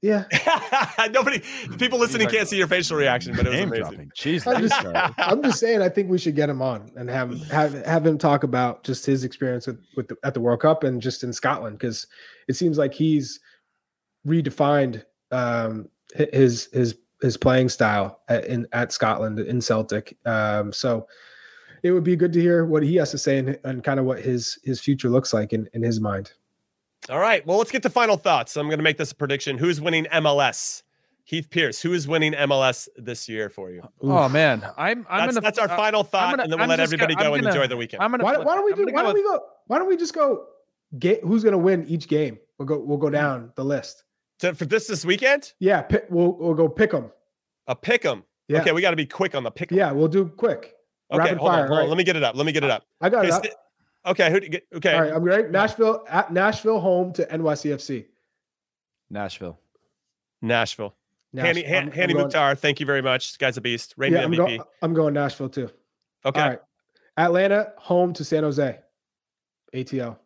yeah, 0.00 0.24
Nobody, 1.10 1.42
people 1.76 1.98
listening 1.98 2.28
can't 2.28 2.46
see 2.48 2.56
your 2.56 2.68
facial 2.68 2.96
reaction, 2.96 3.34
but 3.34 3.46
it 3.46 3.50
was 3.50 3.58
Name 3.58 3.68
amazing. 3.68 3.82
dropping. 3.82 4.10
Jeez, 4.16 4.46
I'm 4.46 4.62
just- 4.62 5.14
I'm 5.18 5.42
just 5.42 5.58
saying. 5.58 5.82
I 5.82 5.88
think 5.88 6.08
we 6.08 6.18
should 6.18 6.36
get 6.36 6.48
him 6.48 6.62
on 6.62 6.92
and 6.96 7.10
have 7.10 7.36
have 7.48 7.84
have 7.84 8.06
him 8.06 8.16
talk 8.16 8.44
about 8.44 8.84
just 8.84 9.04
his 9.04 9.24
experience 9.24 9.66
with 9.66 9.80
with 9.96 10.06
the, 10.06 10.16
at 10.22 10.34
the 10.34 10.40
World 10.40 10.60
Cup 10.60 10.84
and 10.84 11.02
just 11.02 11.24
in 11.24 11.32
Scotland 11.32 11.78
because 11.78 12.06
it 12.46 12.54
seems 12.54 12.78
like 12.78 12.94
he's 12.94 13.40
redefined 14.24 15.02
um, 15.32 15.88
his 16.14 16.68
his 16.72 16.96
his 17.22 17.36
playing 17.36 17.68
style 17.68 18.20
at, 18.28 18.44
in 18.46 18.66
at 18.72 18.92
Scotland 18.92 19.38
in 19.40 19.60
Celtic. 19.60 20.16
Um, 20.24 20.72
so 20.72 21.06
it 21.82 21.92
would 21.92 22.04
be 22.04 22.16
good 22.16 22.32
to 22.32 22.40
hear 22.40 22.64
what 22.64 22.82
he 22.82 22.96
has 22.96 23.10
to 23.12 23.18
say 23.18 23.38
and, 23.38 23.58
and 23.64 23.82
kind 23.84 23.98
of 24.00 24.06
what 24.06 24.20
his 24.20 24.58
his 24.64 24.80
future 24.80 25.08
looks 25.08 25.32
like 25.32 25.52
in 25.52 25.68
in 25.74 25.82
his 25.82 26.00
mind. 26.00 26.32
All 27.10 27.20
right. 27.20 27.46
Well, 27.46 27.58
let's 27.58 27.70
get 27.70 27.82
to 27.84 27.90
final 27.90 28.16
thoughts. 28.16 28.56
I'm 28.56 28.66
going 28.66 28.78
to 28.80 28.82
make 28.84 28.98
this 28.98 29.12
a 29.12 29.14
prediction. 29.14 29.56
Who's 29.56 29.80
winning 29.80 30.04
MLS? 30.06 30.82
Heath 31.24 31.48
Pearce. 31.50 31.80
Who 31.82 31.92
is 31.92 32.08
winning 32.08 32.32
MLS 32.32 32.88
this 32.96 33.28
year 33.28 33.50
for 33.50 33.70
you? 33.70 33.82
Oh 34.00 34.30
man, 34.30 34.64
I'm. 34.78 35.06
I'm 35.10 35.26
That's, 35.26 35.34
gonna. 35.34 35.40
that's 35.42 35.58
our 35.58 35.70
uh, 35.70 35.76
final 35.76 36.02
thought, 36.02 36.30
gonna- 36.30 36.44
and 36.44 36.52
then 36.52 36.58
we'll 36.58 36.64
I'm 36.64 36.68
let 36.70 36.80
everybody 36.80 37.14
gonna- 37.14 37.28
go 37.28 37.34
I'm 37.34 37.38
and 37.40 37.48
enjoy 37.48 37.66
the 37.66 37.76
weekend. 37.76 38.02
I'm 38.02 38.10
gonna. 38.12 38.24
Why, 38.24 38.38
why 38.38 38.54
don't 38.54 38.64
we 38.64 38.72
do? 38.72 38.86
Why 38.86 39.02
go 39.02 39.08
don't 39.08 39.14
we 39.14 39.22
go? 39.22 39.40
Why 39.66 39.78
don't 39.78 39.88
we 39.88 39.96
just 39.98 40.14
go? 40.14 40.46
Get 40.98 41.22
who's 41.22 41.42
going 41.42 41.52
to 41.52 41.58
win 41.58 41.86
each 41.86 42.08
game? 42.08 42.38
We'll 42.56 42.64
go. 42.64 42.78
We'll 42.78 42.96
go 42.96 43.10
down 43.10 43.52
the 43.56 43.64
list. 43.64 44.04
To- 44.40 44.54
for 44.54 44.64
this 44.66 44.86
this 44.86 45.04
weekend, 45.04 45.52
Yeah, 45.58 45.82
pick, 45.82 46.06
we'll 46.10 46.32
we'll 46.32 46.54
go 46.54 46.68
pick 46.68 46.90
them. 46.92 47.10
a 47.66 47.74
pick 47.74 48.04
'em. 48.04 48.24
Yeah. 48.48 48.60
Okay, 48.60 48.72
we 48.72 48.80
got 48.80 48.90
to 48.90 48.96
be 48.96 49.06
quick 49.06 49.34
on 49.34 49.42
the 49.42 49.50
pick. 49.50 49.70
Yeah, 49.70 49.92
we'll 49.92 50.08
do 50.08 50.26
quick. 50.28 50.74
Okay, 51.12 51.18
rapid 51.18 51.38
hold 51.38 51.50
on, 51.50 51.58
fire. 51.58 51.66
hold 51.66 51.78
on. 51.80 51.88
Let 51.88 51.98
me 51.98 52.04
get 52.04 52.16
it 52.16 52.22
up. 52.22 52.36
Let 52.36 52.46
me 52.46 52.52
get 52.52 52.64
it 52.64 52.70
up. 52.70 52.84
I 53.00 53.08
got 53.10 53.18
Okay, 53.20 53.28
it. 53.28 53.32
Up. 53.34 53.44
st- 53.44 53.54
okay, 54.06 54.30
who, 54.30 54.40
do 54.40 54.46
you 54.46 54.52
get- 54.52 54.66
okay. 54.76 54.94
All 54.94 55.00
right, 55.02 55.12
I'm 55.12 55.22
ready. 55.22 55.48
Nashville 55.48 56.04
at 56.08 56.32
Nashville 56.32 56.80
home 56.80 57.12
to 57.14 57.26
NYCFC. 57.26 58.06
Nashville. 59.10 59.58
Nashville. 60.40 60.94
Nash- 61.32 61.46
Hany, 61.46 61.62
Han- 61.64 61.74
I'm- 61.74 61.86
I'm 61.88 61.92
Hany 61.92 62.14
Mukhtar, 62.14 62.54
thank 62.54 62.80
you 62.80 62.86
very 62.86 63.02
much. 63.02 63.28
This 63.30 63.36
guy's 63.36 63.56
a 63.56 63.60
beast. 63.60 63.94
Rated 63.96 64.18
Yeah, 64.18 64.24
I'm, 64.24 64.32
MVP. 64.32 64.58
go, 64.58 64.64
I'm 64.82 64.94
going 64.94 65.14
Nashville 65.14 65.48
too. 65.50 65.70
okay, 66.24 66.40
All 66.40 66.48
right. 66.50 66.60
Atlanta 67.16 67.72
home 67.76 68.12
to 68.14 68.24
San 68.24 68.44
Jose. 68.44 68.78
ATL. 69.74 70.18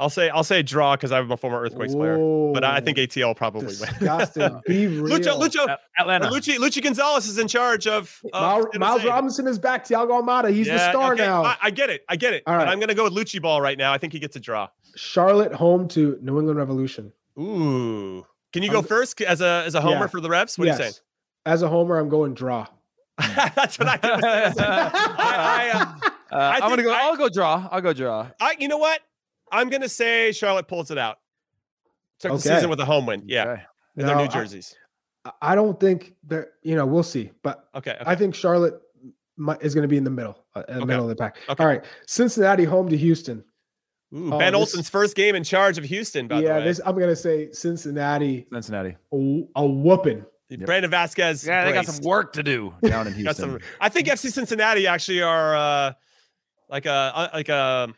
I'll 0.00 0.10
say 0.10 0.28
I'll 0.30 0.44
say 0.44 0.62
draw 0.62 0.96
because 0.96 1.12
I'm 1.12 1.30
a 1.30 1.36
former 1.36 1.60
Earthquakes 1.60 1.94
player, 1.94 2.16
but 2.52 2.64
I 2.64 2.76
I 2.76 2.80
think 2.80 2.98
ATL 2.98 3.26
will 3.26 3.34
probably 3.34 3.66
win. 3.66 3.76
disgusting. 3.76 4.60
Be 4.66 4.86
real. 4.86 5.18
Lucho, 5.18 5.40
Lucho, 5.40 5.76
Atlanta. 5.98 6.28
Lucci, 6.28 6.56
Lucci 6.56 6.82
Gonzalez 6.82 7.26
is 7.28 7.38
in 7.38 7.46
charge 7.48 7.86
of. 7.86 8.20
of 8.32 8.40
Miles, 8.42 8.66
Miles 8.78 9.04
Robinson 9.04 9.46
is 9.46 9.58
back. 9.58 9.86
Thiago 9.86 10.22
Almada. 10.22 10.50
He's 10.52 10.66
the 10.66 10.78
star 10.90 11.12
okay, 11.12 11.22
now. 11.22 11.44
I, 11.44 11.56
I 11.62 11.70
get 11.70 11.90
it. 11.90 12.04
I 12.08 12.16
get 12.16 12.32
it. 12.34 12.42
All 12.46 12.56
But. 12.56 12.68
I'm 12.68 12.78
going 12.78 12.88
to 12.88 12.94
go 12.94 13.04
with 13.04 13.14
Lucci 13.14 13.40
Ball 13.40 13.60
right 13.60 13.76
now. 13.78 13.92
I 13.92 13.98
think 13.98 14.12
he 14.12 14.18
gets 14.18 14.34
a 14.36 14.40
draw. 14.40 14.68
Charlotte 14.96 15.52
home 15.52 15.86
to 15.88 16.18
New 16.20 16.38
England 16.38 16.58
Revolution. 16.58 17.12
Ooh. 17.38 18.26
Can 18.52 18.62
you 18.62 18.70
go 18.70 18.78
I'm- 18.78 18.84
first 18.86 19.20
as 19.20 19.40
a 19.40 19.62
as 19.66 19.74
a 19.74 19.80
homer 19.80 20.00
Yeah. 20.00 20.06
for 20.08 20.20
the 20.20 20.28
refs? 20.28 20.58
What 20.58 20.66
yes. 20.66 20.80
are 20.80 20.84
you 20.84 20.90
saying? 20.90 21.02
As 21.46 21.62
a 21.62 21.68
homer, 21.68 21.98
I'm 21.98 22.08
going 22.08 22.34
draw. 22.34 22.66
That's 23.18 23.78
what 23.78 23.88
I 23.88 23.98
was 24.02 24.20
saying. 24.22 24.54
I, 24.58 25.70
I, 25.72 25.78
uh, 25.78 26.10
Uh, 26.32 26.36
I 26.36 26.54
I'm 26.60 26.70
gonna 26.70 26.82
go. 26.82 26.92
I- 26.92 27.06
I, 27.06 27.10
will 27.10 27.16
go 27.16 27.28
draw. 27.28 27.68
I'll 27.70 27.80
go 27.80 27.92
draw. 27.92 28.28
I, 28.40 28.54
you 28.58 28.68
know 28.68 28.78
what? 28.78 29.00
I'm 29.52 29.68
going 29.68 29.82
to 29.82 29.88
say 29.88 30.32
Charlotte 30.32 30.68
pulls 30.68 30.90
it 30.90 30.98
out. 30.98 31.18
Took 32.20 32.32
the 32.32 32.38
season 32.40 32.68
with 32.70 32.80
a 32.80 32.84
home 32.84 33.06
win. 33.06 33.22
Yeah, 33.26 33.48
Okay. 33.48 33.62
in 33.96 34.06
their 34.06 34.16
new 34.16 34.28
jerseys. 34.28 34.74
I- 35.24 35.32
I 35.42 35.54
don't 35.54 35.78
think 35.78 36.14
that 36.28 36.48
you 36.62 36.74
know. 36.76 36.86
We'll 36.86 37.02
see, 37.02 37.30
but 37.42 37.68
Okay. 37.74 37.92
okay. 37.92 38.02
I 38.06 38.14
think 38.14 38.34
Charlotte 38.34 38.80
mi- 39.36 39.54
is 39.60 39.74
going 39.74 39.82
to 39.82 39.88
be 39.88 39.96
in 39.98 40.04
the 40.04 40.10
middle, 40.10 40.44
uh, 40.54 40.62
in 40.68 40.74
the 40.76 40.80
Okay. 40.80 40.86
middle 40.86 41.02
of 41.04 41.08
the 41.10 41.16
pack. 41.16 41.36
Okay. 41.48 41.62
All 41.62 41.68
right, 41.68 41.84
Cincinnati 42.06 42.64
home 42.64 42.88
to 42.88 42.96
Houston. 42.96 43.44
Ooh, 44.14 44.32
oh, 44.34 44.38
ben 44.38 44.52
this- 44.52 44.58
Olsen's 44.58 44.88
first 44.90 45.14
game 45.16 45.34
in 45.34 45.44
charge 45.44 45.78
of 45.78 45.84
Houston, 45.84 46.26
by 46.26 46.40
yeah, 46.40 46.54
the 46.54 46.60
way. 46.60 46.64
this 46.64 46.80
I'm 46.84 46.94
going 46.96 47.08
to 47.08 47.16
say 47.16 47.50
Cincinnati 47.52 48.46
Cincinnati. 48.52 48.96
a, 49.12 49.42
a 49.56 49.66
whooping. 49.66 50.24
Brandon 50.64 50.90
Vazquez. 50.90 51.46
Yeah, 51.46 51.64
they 51.64 51.72
got 51.72 51.86
some 51.86 52.02
work 52.04 52.32
to 52.32 52.42
do 52.42 52.74
down 52.82 53.06
in 53.06 53.12
Got 53.12 53.18
Houston. 53.36 53.50
some- 53.52 53.58
I 53.80 53.88
think 53.88 54.08
FC 54.08 54.30
Cincinnati 54.32 54.86
actually 54.86 55.22
are 55.22 55.54
uh, 55.54 55.92
like 56.68 56.86
a 56.86 56.90
uh, 57.14 57.28
like 57.34 57.48
a 57.50 57.88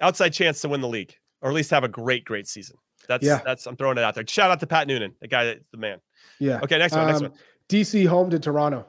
outside 0.00 0.30
chance 0.30 0.60
to 0.62 0.68
win 0.68 0.80
the 0.80 0.88
league, 0.88 1.14
or 1.42 1.50
at 1.50 1.54
least 1.54 1.70
have 1.70 1.84
a 1.84 1.88
great, 1.88 2.24
great 2.24 2.46
season. 2.48 2.76
That's 3.08 3.24
Yeah. 3.24 3.40
that's 3.44 3.66
I'm 3.66 3.76
throwing 3.76 3.98
it 3.98 4.04
out 4.04 4.14
there. 4.14 4.24
Shout 4.26 4.50
out 4.50 4.60
to 4.60 4.66
Pat 4.66 4.86
Noonan, 4.86 5.14
the 5.20 5.28
guy, 5.28 5.44
that's 5.46 5.64
the 5.70 5.78
man. 5.78 6.00
Yeah. 6.38 6.60
Okay, 6.62 6.78
next 6.78 6.94
one. 6.94 7.06
Next 7.06 7.18
Um, 7.22 7.30
one. 7.30 7.38
DC 7.68 8.06
home 8.06 8.30
to 8.30 8.38
Toronto. 8.38 8.86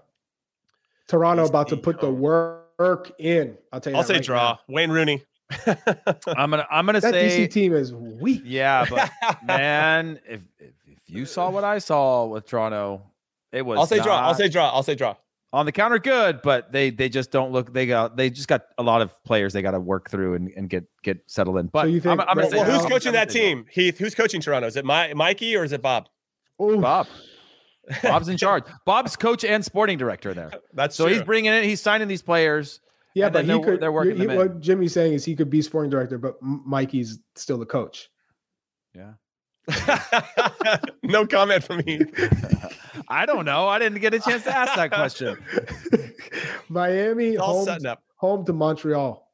Toronto 1.08 1.46
about 1.46 1.68
to 1.70 1.78
DC 1.78 1.84
put 1.84 2.00
the 2.00 2.08
home. 2.08 2.20
work 2.20 3.12
in. 3.20 3.58
I'll 3.72 3.80
tell 3.82 3.94
you. 3.94 3.98
I'll 3.98 4.04
say 4.04 4.16
right 4.16 4.24
draw. 4.24 4.50
now. 4.54 4.60
Wayne 4.68 4.92
Rooney. 4.92 5.24
I'm 6.28 6.50
gonna 6.50 6.66
I'm 6.72 6.86
gonna 6.86 7.02
say 7.02 7.12
That 7.12 7.32
say 7.32 7.48
DC 7.48 7.52
team 7.52 7.74
is 7.74 7.94
weak. 7.94 8.42
yeah, 8.46 8.86
but 8.90 9.12
man, 9.44 10.20
if, 10.26 10.42
if 10.60 10.72
if 10.88 11.00
you 11.08 11.26
saw 11.26 11.50
what 11.50 11.64
I 11.66 11.80
saw 11.80 12.26
with 12.26 12.48
Toronto, 12.48 13.02
it 13.52 13.64
was 13.66 13.78
I'll 13.80 13.86
say 13.86 14.00
draw. 14.00 14.16
I'll 14.20 14.34
say 14.36 14.48
draw. 14.48 14.70
I'll 14.72 14.84
say 14.84 14.96
draw. 14.96 15.16
On 15.54 15.66
the 15.66 15.72
counter 15.72 16.00
good, 16.00 16.42
but 16.42 16.72
they 16.72 16.90
they 16.92 17.10
just 17.10 17.32
don't 17.32 17.52
look 17.52 17.74
they 17.74 17.86
got 17.86 18.16
they 18.16 18.30
just 18.30 18.48
got 18.48 18.64
a 18.78 18.84
lot 18.84 19.02
of 19.02 19.12
players 19.24 19.52
they 19.54 19.62
got 19.62 19.72
to 19.72 19.80
work 19.80 20.10
through 20.10 20.36
and, 20.36 20.50
and 20.56 20.70
get 20.70 20.86
get 21.04 21.20
settled 21.28 21.58
in. 21.58 21.68
But 21.68 21.90
you 21.90 22.02
I'm, 22.06 22.20
I'm 22.22 22.28
gonna 22.28 22.42
well, 22.42 22.50
say 22.52 22.58
Well, 22.58 22.72
who's 22.80 22.90
coaching 22.90 23.12
that 23.14 23.28
gonna 23.28 23.40
team? 23.40 23.66
Heath, 23.70 23.98
who's 23.98 24.16
coaching 24.16 24.40
Toronto? 24.42 24.68
Is 24.68 24.76
it 24.78 24.86
My, 24.86 25.14
Mikey 25.14 25.56
or 25.58 25.64
is 25.64 25.72
it 25.74 25.82
Bob? 25.82 26.08
Ooh, 26.62 26.80
Bob. 26.80 27.08
Bob's 28.04 28.30
in 28.30 28.38
charge. 28.46 28.64
Bob's 28.86 29.16
coach 29.16 29.44
and 29.44 29.66
sporting 29.66 29.98
director 29.98 30.34
there. 30.34 30.52
That's 30.74 30.96
So 30.96 31.06
true. 31.06 31.16
he's 31.16 31.24
bringing 31.24 31.52
in, 31.52 31.64
he's 31.64 31.82
signing 31.82 32.08
these 32.08 32.22
players. 32.22 32.80
yeah, 33.16 33.30
but 33.30 33.44
he 33.44 33.48
they're- 33.52 33.60
could. 33.60 33.80
they're 33.82 33.92
working 33.92 34.14
he- 34.16 34.22
them 34.22 34.30
in. 34.32 34.38
what 34.38 34.62
Jimmy's 34.62 34.94
saying 34.94 35.14
is 35.14 35.26
he 35.26 35.36
could 35.36 35.50
be 35.50 35.62
sporting 35.62 35.90
director, 35.90 36.18
but 36.18 36.36
Mikey's 36.42 37.20
still 37.36 37.58
the 37.58 37.66
coach. 37.66 38.10
Yeah. 38.96 39.14
no 41.04 41.26
comment 41.26 41.64
from 41.64 41.78
me. 41.86 42.02
I 43.08 43.26
don't 43.26 43.46
know. 43.46 43.68
I 43.68 43.80
didn't 43.80 44.00
get 44.00 44.14
a 44.14 44.20
chance 44.20 44.44
to 44.44 44.56
ask 44.56 44.76
that 44.76 44.92
question. 44.92 45.38
Miami 46.70 47.36
home, 47.36 47.68
up. 47.86 48.04
home 48.16 48.46
to 48.46 48.54
Montreal. 48.54 49.28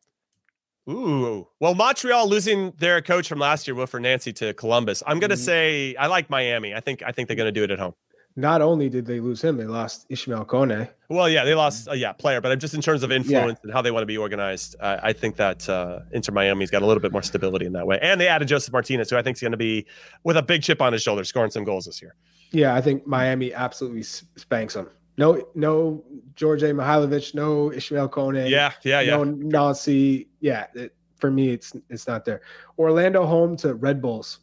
Ooh. 0.90 1.48
Well, 1.60 1.76
Montreal 1.76 2.30
losing 2.30 2.72
their 2.78 3.02
coach 3.02 3.28
from 3.28 3.40
last 3.40 3.68
year, 3.68 3.76
Wilfried 3.76 4.02
Nancy, 4.02 4.32
to 4.34 4.54
Columbus. 4.54 5.04
I'm 5.06 5.20
gonna 5.20 5.34
Mhm. 5.36 5.38
say 5.46 5.96
I 5.96 6.08
like 6.08 6.30
Miami. 6.30 6.74
I 6.74 6.80
think 6.80 7.04
I 7.04 7.12
think 7.12 7.28
they're 7.28 7.36
gonna 7.38 7.52
do 7.52 7.64
it 7.64 7.72
at 7.72 7.80
home. 7.80 7.94
Not 8.38 8.62
only 8.62 8.88
did 8.88 9.08
they 9.08 9.20
lose 9.20 9.42
him, 9.42 9.58
they 9.58 9.66
lost 9.66 10.06
Ismael 10.10 10.46
Kone. 10.46 10.88
Well, 11.10 11.28
yeah, 11.28 11.44
they 11.44 11.56
lost, 11.56 11.88
uh, 11.88 11.94
yeah, 11.94 12.14
player, 12.14 12.40
but 12.40 12.56
just 12.60 12.76
in 12.76 12.82
terms 12.82 13.02
of 13.02 13.12
influence 13.12 13.60
and 13.64 13.74
how 13.74 13.82
they 13.82 13.90
want 13.90 14.04
to 14.04 14.08
be 14.08 14.16
organized, 14.16 14.76
uh, 14.80 15.00
I 15.02 15.12
think 15.12 15.38
that 15.38 15.68
uh, 15.68 16.02
Inter 16.12 16.32
Miami's 16.32 16.70
got 16.70 16.84
a 16.84 16.86
little 16.86 17.02
bit 17.02 17.12
more 17.12 17.24
stability 17.24 17.66
in 17.66 17.74
that 17.74 17.88
way. 17.88 17.98
And 18.00 18.22
they 18.22 18.28
added 18.28 18.48
Josef 18.48 18.72
Martinez, 18.72 19.10
who 19.10 19.18
I 19.18 19.24
think 19.24 19.38
is 19.38 19.42
going 19.42 19.54
to 19.54 19.58
be 19.58 19.88
with 20.24 20.38
a 20.38 20.44
big 20.44 20.62
chip 20.62 20.84
on 20.84 20.94
his 20.94 21.02
shoulder, 21.02 21.24
scoring 21.24 21.50
some 21.50 21.64
goals 21.64 21.86
this 21.86 22.00
year. 22.00 22.14
Yeah, 22.52 22.76
I 22.76 22.82
think 22.82 23.08
Miami 23.08 23.56
absolutely 23.56 24.04
spanks 24.04 24.76
them. 24.76 24.88
No, 25.18 25.44
no 25.56 26.06
Djordje 26.36 26.76
Mihailovic, 26.76 27.34
no 27.34 27.72
Ismael 27.74 28.08
Kone. 28.08 28.48
Yeah, 28.48 28.72
yeah, 28.84 29.02
yeah. 29.02 29.18
No 29.18 29.24
Nancy. 29.24 30.28
Yeah, 30.42 30.68
it, 30.76 30.94
for 31.18 31.32
me, 31.32 31.50
it's 31.50 31.76
it's 31.90 32.08
not 32.08 32.24
there. 32.24 32.42
Orlando 32.78 33.26
home 33.26 33.58
to 33.58 33.74
Red 33.74 34.00
Bulls. 34.00 34.42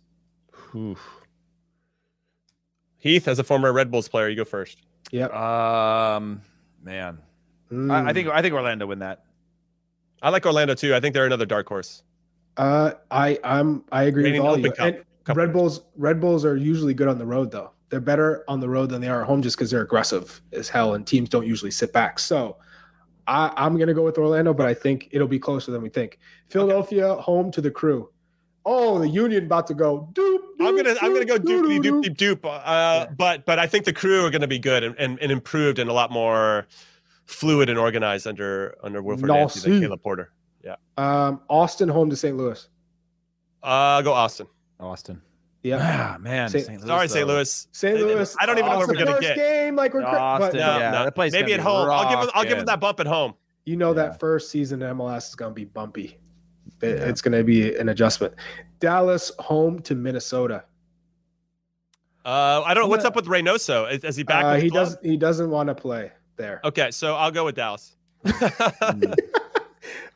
Oof. 0.74 0.98
Heath, 3.04 3.28
as 3.28 3.38
a 3.38 3.44
former 3.44 3.70
Red 3.70 3.90
Bulls 3.90 4.08
player, 4.08 4.30
you 4.30 4.34
go 4.36 4.46
first. 4.46 4.78
Yep. 5.12 5.30
Um, 5.34 6.40
man, 6.82 7.18
I, 7.70 8.08
I 8.08 8.12
think 8.14 8.28
I 8.28 8.40
think 8.40 8.54
Orlando 8.54 8.86
win 8.86 9.00
that. 9.00 9.24
I 10.22 10.30
like 10.30 10.46
Orlando 10.46 10.74
too. 10.74 10.94
I 10.94 11.00
think 11.00 11.12
they're 11.12 11.26
another 11.26 11.44
dark 11.44 11.68
horse. 11.68 12.02
Uh, 12.56 12.92
I 13.10 13.38
I'm 13.44 13.84
I 13.92 14.04
agree 14.04 14.24
Reigning 14.24 14.40
with 14.40 14.48
all 14.48 14.52
Open 14.54 14.64
you. 14.64 14.72
Cup- 14.72 14.86
And 14.86 15.04
Cup 15.24 15.36
Red. 15.36 15.52
Bulls 15.52 15.82
Red 15.98 16.18
Bulls 16.18 16.46
are 16.46 16.56
usually 16.56 16.94
good 16.94 17.06
on 17.08 17.18
the 17.18 17.26
road 17.26 17.50
though. 17.50 17.72
They're 17.90 18.00
better 18.00 18.42
on 18.48 18.58
the 18.60 18.70
road 18.70 18.88
than 18.88 19.02
they 19.02 19.08
are 19.08 19.20
at 19.20 19.26
home 19.26 19.42
just 19.42 19.58
because 19.58 19.70
they're 19.70 19.82
aggressive 19.82 20.40
as 20.54 20.70
hell 20.70 20.94
and 20.94 21.06
teams 21.06 21.28
don't 21.28 21.46
usually 21.46 21.70
sit 21.70 21.92
back. 21.92 22.18
So 22.18 22.56
I, 23.26 23.52
I'm 23.54 23.76
gonna 23.76 23.92
go 23.92 24.02
with 24.02 24.16
Orlando, 24.16 24.54
but 24.54 24.66
I 24.66 24.72
think 24.72 25.08
it'll 25.12 25.28
be 25.28 25.38
closer 25.38 25.72
than 25.72 25.82
we 25.82 25.90
think. 25.90 26.18
Philadelphia 26.48 27.16
home 27.16 27.50
to 27.52 27.60
the 27.60 27.70
crew. 27.70 28.08
Oh, 28.66 28.98
the 28.98 29.08
Union 29.08 29.44
about 29.44 29.66
to 29.66 29.74
go. 29.74 30.08
Doop, 30.14 30.38
I'm 30.60 30.74
gonna 30.76 30.90
doop, 30.94 30.98
I'm 31.02 31.12
gonna 31.12 31.24
go 31.26 31.36
doop, 31.38 31.66
doop 31.66 31.82
doop, 31.82 31.82
doop 31.82 32.04
doop. 32.04 32.16
doop 32.16 32.40
doop. 32.40 32.62
Uh, 32.64 33.06
but 33.16 33.44
but 33.44 33.58
I 33.58 33.66
think 33.66 33.84
the 33.84 33.92
crew 33.92 34.24
are 34.24 34.30
gonna 34.30 34.46
be 34.46 34.58
good 34.58 34.82
and, 34.82 34.94
and, 34.98 35.18
and 35.20 35.30
improved 35.30 35.78
and 35.78 35.90
a 35.90 35.92
lot 35.92 36.10
more 36.10 36.66
fluid 37.26 37.68
and 37.68 37.78
organized 37.78 38.26
under 38.26 38.74
under 38.82 39.02
Wilfried 39.02 39.26
Nancy 39.26 39.60
than 39.60 39.70
Nancy. 39.72 39.86
Caleb 39.86 40.02
Porter. 40.02 40.30
Um, 40.96 41.40
Austin 41.48 41.88
home 41.88 42.08
to 42.10 42.16
St. 42.16 42.36
Louis. 42.36 42.68
Uh, 43.62 44.00
go 44.02 44.12
Austin. 44.12 44.46
Austin. 44.80 45.20
Yeah. 45.62 46.14
Ah, 46.14 46.18
man. 46.18 46.48
Say- 46.50 46.60
St. 46.62 46.78
Louis, 46.80 46.86
Sorry, 46.86 47.08
St. 47.08 47.26
Louis. 47.26 47.68
St. 47.72 47.96
I- 47.96 48.00
I- 48.00 48.02
Louis. 48.04 48.36
I 48.40 48.46
don't 48.46 48.58
even 48.58 48.70
know 48.70 48.76
where 48.78 48.84
it's 48.84 48.88
we're 48.92 48.98
the 48.98 49.04
gonna 49.04 49.16
first 49.16 49.28
get. 49.28 49.36
game. 49.36 49.76
Like 49.76 49.92
we're 49.94 50.02
cra- 50.02 50.18
Austin, 50.18 50.50
but 50.52 50.58
yeah. 50.58 50.90
No, 50.90 51.04
that 51.04 51.14
place 51.14 51.32
maybe 51.32 51.52
at 51.54 51.58
be 51.58 51.62
home. 51.62 51.90
I'll 51.90 52.08
give 52.10 52.28
it, 52.28 52.32
I'll 52.34 52.42
give 52.44 52.52
rocking. 52.52 52.62
it 52.62 52.66
that 52.66 52.80
bump 52.80 53.00
at 53.00 53.06
home. 53.06 53.34
you 53.64 53.76
know 53.76 53.88
Yeah. 53.88 53.94
that 54.08 54.20
first 54.20 54.50
season 54.50 54.82
in 54.82 54.96
MLS 54.96 55.28
is 55.30 55.34
going 55.34 55.50
to 55.50 55.54
be 55.54 55.64
bumpy. 55.64 56.18
It- 56.82 57.00
It's 57.08 57.20
going 57.22 57.36
to 57.36 57.44
be 57.44 57.74
an 57.76 57.88
adjustment. 57.88 58.34
Dallas 58.80 59.32
home 59.38 59.80
to 59.82 59.94
Minnesota. 59.94 60.64
Uh, 62.24 62.62
I 62.64 62.72
don't 62.74 62.84
know 62.84 62.88
what's 62.88 63.04
up 63.04 63.16
with 63.16 63.26
Reynoso. 63.26 63.90
Is, 63.92 64.02
is 64.04 64.16
he 64.16 64.22
back? 64.22 64.44
Uh, 64.44 64.54
he 64.56 64.70
club? 64.70 64.86
does. 64.86 64.98
He 65.02 65.16
doesn't 65.16 65.50
want 65.50 65.68
to 65.68 65.74
play 65.74 66.10
there. 66.36 66.60
Okay, 66.64 66.90
so 66.90 67.14
I'll 67.14 67.30
go 67.30 67.44
with 67.44 67.54
Dallas. 67.56 67.94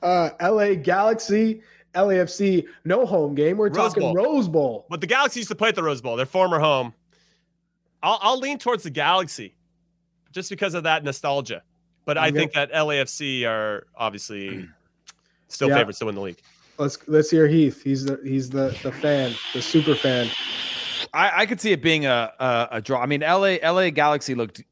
Uh, 0.03 0.31
L.A. 0.41 0.77
Galaxy, 0.77 1.61
LAFC, 1.95 2.65
no 2.85 3.05
home 3.05 3.35
game. 3.35 3.57
We're 3.57 3.67
Rose 3.69 3.77
talking 3.77 4.03
Bowl. 4.03 4.15
Rose 4.15 4.49
Bowl. 4.49 4.87
but 4.89 5.01
the 5.01 5.07
Galaxy 5.09 5.41
used 5.41 5.51
to 5.51 5.57
play 5.57 5.71
at 5.71 5.75
the 5.75 5.83
Rose 5.83 6.01
Bowl, 6.01 6.17
their 6.17 6.25
former 6.25 6.59
home. 6.61 6.95
I'll, 8.03 8.19
I'll 8.23 8.39
lean 8.39 8.59
towards 8.59 8.85
the 8.85 8.91
Galaxy 8.91 9.57
just 10.31 10.51
because 10.51 10.75
of 10.75 10.85
that 10.85 11.03
nostalgia. 11.05 11.63
But 12.05 12.17
I 12.17 12.29
I'm 12.29 12.35
think 12.35 12.53
that 12.53 12.73
LAFC 12.73 13.45
are 13.47 13.87
obviously 13.97 14.69
still 15.49 15.69
Yeah. 15.69 15.77
favorites 15.77 15.99
to 16.01 16.07
win 16.07 16.15
the 16.15 16.21
league. 16.21 16.41
Let's 16.79 16.99
let's 17.09 17.31
hear 17.31 17.47
Heath. 17.49 17.83
He's 17.83 18.05
the 18.05 18.21
he's 18.23 18.49
the 18.51 18.77
the 18.83 18.93
fan, 18.93 19.35
the 19.53 19.61
super 19.63 19.95
fan. 19.97 20.29
I, 21.13 21.43
I 21.43 21.47
could 21.47 21.61
see 21.61 21.73
it 21.73 21.83
being 21.83 22.07
a, 22.07 22.33
a 22.39 22.69
a 22.73 22.81
draw. 22.81 23.01
I 23.03 23.07
mean, 23.07 23.21
LA 23.21 23.57
LA 23.63 23.91
Galaxy 23.91 24.35
looked 24.35 24.63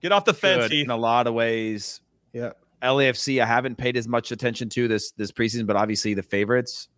Get 0.00 0.12
off 0.12 0.24
the 0.24 0.32
fence, 0.32 0.70
Heath. 0.72 0.84
in 0.84 0.90
a 0.90 0.96
lot 0.96 1.26
of 1.26 1.34
ways. 1.34 2.00
Yeah. 2.32 2.52
LAFC, 2.82 3.42
I 3.42 3.44
haven't 3.44 3.76
paid 3.76 3.98
as 3.98 4.08
much 4.08 4.32
attention 4.32 4.70
to 4.70 4.88
this 4.88 5.10
this 5.12 5.30
preseason, 5.32 5.66
but 5.66 5.76
obviously 5.76 6.14
the 6.14 6.22
favorites. 6.22 6.88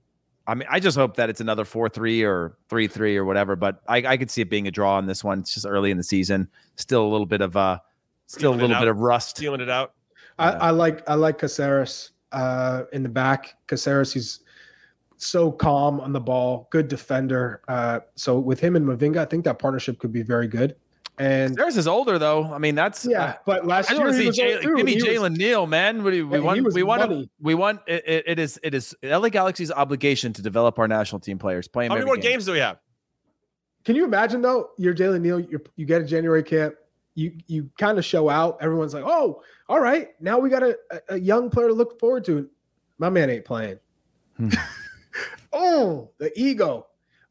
I 0.46 0.54
mean, 0.54 0.68
I 0.70 0.78
just 0.78 0.96
hope 0.96 1.16
that 1.16 1.28
it's 1.28 1.40
another 1.40 1.64
four 1.64 1.88
three 1.88 2.22
or 2.22 2.56
three 2.68 2.86
three 2.86 3.16
or 3.16 3.24
whatever. 3.24 3.56
But 3.56 3.80
I, 3.88 3.96
I 4.06 4.16
could 4.16 4.30
see 4.30 4.42
it 4.42 4.50
being 4.50 4.68
a 4.68 4.70
draw 4.70 4.96
on 4.96 5.06
this 5.06 5.24
one. 5.24 5.40
It's 5.40 5.54
just 5.54 5.66
early 5.66 5.90
in 5.90 5.96
the 5.96 6.04
season, 6.04 6.48
still 6.76 7.04
a 7.04 7.10
little 7.10 7.26
bit 7.26 7.40
of 7.40 7.56
uh, 7.56 7.78
still 8.28 8.52
a 8.52 8.54
Feeling 8.54 8.58
it 8.58 8.62
little 8.62 8.76
out. 8.76 8.80
bit 8.82 8.88
of 8.88 8.98
rust. 9.00 9.30
Stealing 9.30 9.60
it 9.60 9.70
out. 9.70 9.94
I, 10.38 10.50
I 10.52 10.70
like 10.70 11.02
I 11.08 11.14
like 11.14 11.38
Caceres 11.38 12.11
uh, 12.32 12.84
in 12.92 13.02
the 13.02 13.08
back. 13.08 13.56
Caceres, 13.66 14.12
he's 14.12 14.40
so 15.16 15.52
calm 15.52 16.00
on 16.00 16.12
the 16.12 16.20
ball, 16.20 16.66
good 16.70 16.88
defender. 16.88 17.62
Uh, 17.68 18.00
so 18.16 18.38
with 18.38 18.58
him 18.60 18.74
and 18.76 18.84
Mavinga, 18.86 19.18
I 19.18 19.24
think 19.24 19.44
that 19.44 19.58
partnership 19.58 19.98
could 19.98 20.12
be 20.12 20.22
very 20.22 20.48
good. 20.48 20.74
And 21.18 21.54
Theirs 21.54 21.76
is 21.76 21.86
older 21.86 22.18
though. 22.18 22.44
I 22.52 22.56
mean, 22.58 22.74
that's 22.74 23.04
yeah, 23.04 23.36
but 23.44 23.66
last 23.66 23.90
I 23.90 23.94
just 23.94 23.98
year 23.98 24.06
want 24.06 24.16
to 24.16 24.20
see 24.22 24.26
was 24.28 24.38
Jalen. 24.64 24.76
Give 24.76 24.86
me 24.86 24.96
Jalen 24.98 25.36
Neal, 25.36 25.66
man. 25.66 26.02
We, 26.02 26.22
we 26.22 26.38
Hey, 26.38 26.40
want. 26.40 26.72
We 26.72 26.82
want. 26.82 27.00
money. 27.02 27.30
We 27.38 27.54
want. 27.54 27.80
It, 27.86 28.02
it- 28.06 28.24
it 28.26 28.38
is. 28.38 28.58
It 28.62 28.74
is 28.74 28.96
LA 29.02 29.28
Galaxy's 29.28 29.70
obligation 29.70 30.32
to 30.32 30.42
develop 30.42 30.78
our 30.78 30.88
national 30.88 31.20
team 31.20 31.38
players. 31.38 31.68
Play 31.68 31.84
'em 31.84 31.90
How 31.90 31.96
many 31.96 32.06
more 32.06 32.16
game. 32.16 32.32
games 32.32 32.46
do 32.46 32.52
we 32.52 32.58
have? 32.60 32.78
Can 33.84 33.94
you 33.94 34.04
imagine 34.06 34.40
though? 34.40 34.70
You're 34.78 34.94
Jalen 34.94 35.20
Neal. 35.20 35.38
You're, 35.38 35.60
you 35.76 35.84
get 35.84 36.00
a 36.00 36.04
January 36.04 36.42
camp. 36.42 36.74
You 37.14 37.32
you 37.46 37.70
kind 37.78 37.98
of 37.98 38.04
show 38.04 38.28
out. 38.28 38.58
Everyone's 38.60 38.94
like, 38.94 39.04
oh, 39.06 39.42
all 39.68 39.80
right. 39.80 40.08
Now 40.20 40.38
we 40.38 40.48
got 40.50 40.62
a, 40.62 40.78
a, 40.90 41.00
a 41.10 41.20
young 41.20 41.50
player 41.50 41.68
to 41.68 41.74
look 41.74 41.98
forward 42.00 42.24
to. 42.24 42.48
My 42.98 43.10
man 43.10 43.28
ain't 43.30 43.44
playing. 43.44 43.78
Hmm. 44.36 44.48
oh, 45.52 46.10
the 46.18 46.32
ego. 46.40 46.86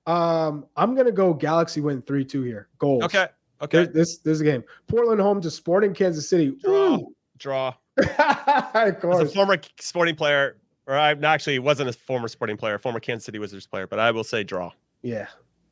Um, 0.06 0.66
I'm 0.76 0.96
gonna 0.96 1.12
go 1.12 1.34
Galaxy 1.34 1.82
win 1.82 2.02
three 2.02 2.26
two 2.26 2.42
here. 2.44 2.68
Goals. 2.78 3.04
Okay. 3.04 3.18
There- 3.18 3.30
Okay. 3.62 3.86
This 3.86 4.18
this 4.18 4.34
is 4.34 4.42
a 4.42 4.44
game. 4.44 4.64
Portland 4.88 5.22
home 5.22 5.40
to 5.42 5.52
Sporting 5.52 5.94
Kansas 5.94 6.28
City. 6.28 6.56
Draw. 6.64 6.96
Ooh. 6.96 7.16
Draw. 7.38 7.68
of 7.98 8.06
As 8.18 9.04
a 9.04 9.28
former 9.28 9.58
sporting 9.80 10.16
player, 10.16 10.58
or 10.88 10.96
I 10.96 11.12
actually 11.12 11.60
wasn't 11.60 11.90
a 11.90 11.94
former 11.94 12.28
sporting 12.28 12.58
player, 12.58 12.80
former 12.80 13.00
Kansas 13.00 13.26
City 13.26 13.38
Wizards 13.38 13.68
player, 13.68 13.86
but 13.86 14.00
I 14.00 14.10
will 14.10 14.24
say 14.24 14.44
draw. 14.44 14.72
Yeah. 15.04 15.28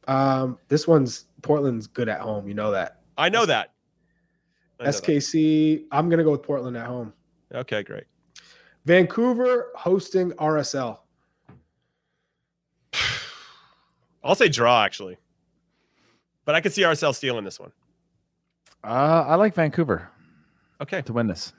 Um, 0.08 0.60
this 0.68 0.88
one's 0.88 1.26
Portland's 1.42 1.88
good 1.88 2.10
at 2.10 2.22
home. 2.22 2.48
You 2.48 2.54
know 2.54 2.70
that. 2.72 3.00
I 3.18 3.30
know 3.30 3.48
that. 3.48 3.48
I 3.48 3.48
know 3.48 3.48
that. 3.48 3.72
SKC. 4.80 5.86
I'm 5.92 6.10
gonna 6.10 6.24
go 6.24 6.32
with 6.32 6.44
Portland 6.44 6.78
at 6.78 6.86
home. 6.88 7.14
Okay, 7.54 7.84
great. 7.84 8.06
Vancouver 8.86 9.72
hosting 9.76 10.32
RSL. 10.34 11.00
I'll 14.24 14.36
say 14.36 14.50
draw 14.50 14.84
actually, 14.84 15.18
but 16.46 16.56
I 16.56 16.62
could 16.62 16.74
see 16.74 16.82
RSL 16.84 17.14
stealing 17.14 17.44
this 17.46 17.60
one. 17.60 17.72
Uh, 18.84 19.26
I 19.28 19.36
like 19.36 19.54
Vancouver 19.54 20.10
Okay. 20.82 21.02
to 21.02 21.14
win 21.14 21.28
this. 21.28 21.54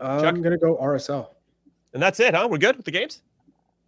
I'm 0.00 0.42
gonna 0.42 0.58
go 0.58 0.76
RSL. 0.76 1.30
And 1.94 2.02
that's 2.02 2.18
it, 2.20 2.34
huh? 2.34 2.48
We're 2.50 2.58
good 2.58 2.76
with 2.76 2.84
the 2.84 2.90
games? 2.90 3.22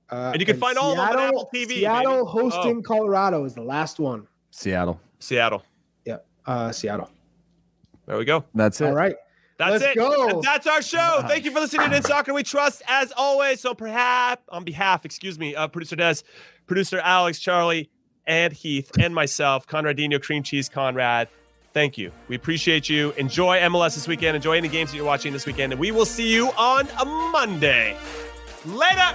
Uh, 0.08 0.30
And 0.32 0.40
you 0.40 0.46
can 0.46 0.56
find 0.58 0.78
all 0.78 0.92
of 0.92 0.96
them 0.96 1.08
on 1.08 1.18
Apple 1.18 1.50
TV, 1.52 1.68
Seattle 1.80 2.12
baby. 2.12 2.20
Oh. 2.20 2.24
hosting 2.24 2.82
Colorado 2.82 3.44
is 3.44 3.54
the 3.54 3.62
last 3.62 3.98
one. 3.98 4.26
Seattle. 4.50 5.00
Seattle. 5.18 5.64
Yeah, 6.04 6.18
uh, 6.46 6.70
Seattle. 6.70 7.10
There 8.06 8.16
we 8.16 8.24
go. 8.24 8.44
That's 8.54 8.80
it. 8.80 8.86
All 8.86 8.94
right. 8.94 9.16
That's 9.58 9.82
Let's 9.82 9.84
it. 9.84 9.96
go. 9.96 10.42
That's 10.42 10.66
our 10.66 10.82
show. 10.82 11.24
Thank 11.26 11.44
you 11.44 11.50
for 11.50 11.60
listening 11.60 11.90
to 11.90 11.96
In 11.96 12.02
Soccer 12.02 12.34
We 12.34 12.42
Trust, 12.42 12.82
as 12.86 13.12
always. 13.16 13.60
So, 13.60 13.74
perhaps 13.74 14.42
on 14.50 14.64
behalf, 14.64 15.04
excuse 15.04 15.38
me, 15.38 15.54
of 15.54 15.72
producer 15.72 15.96
Des, 15.96 16.16
producer 16.66 16.98
Alex, 16.98 17.38
Charlie, 17.38 17.90
and 18.26 18.52
Heath, 18.52 18.90
and 18.98 19.14
myself, 19.14 19.66
Conradino 19.66 20.22
Cream 20.22 20.42
Cheese 20.42 20.68
Conrad. 20.68 21.28
Thank 21.72 21.96
you. 21.96 22.12
We 22.28 22.36
appreciate 22.36 22.88
you. 22.88 23.12
Enjoy 23.12 23.58
MLS 23.58 23.94
this 23.94 24.08
weekend. 24.08 24.36
Enjoy 24.36 24.56
any 24.56 24.68
games 24.68 24.90
that 24.90 24.96
you're 24.96 25.06
watching 25.06 25.32
this 25.32 25.46
weekend, 25.46 25.72
and 25.72 25.80
we 25.80 25.90
will 25.90 26.06
see 26.06 26.32
you 26.32 26.48
on 26.52 26.88
a 27.00 27.04
Monday. 27.04 27.96
Later. 28.66 29.14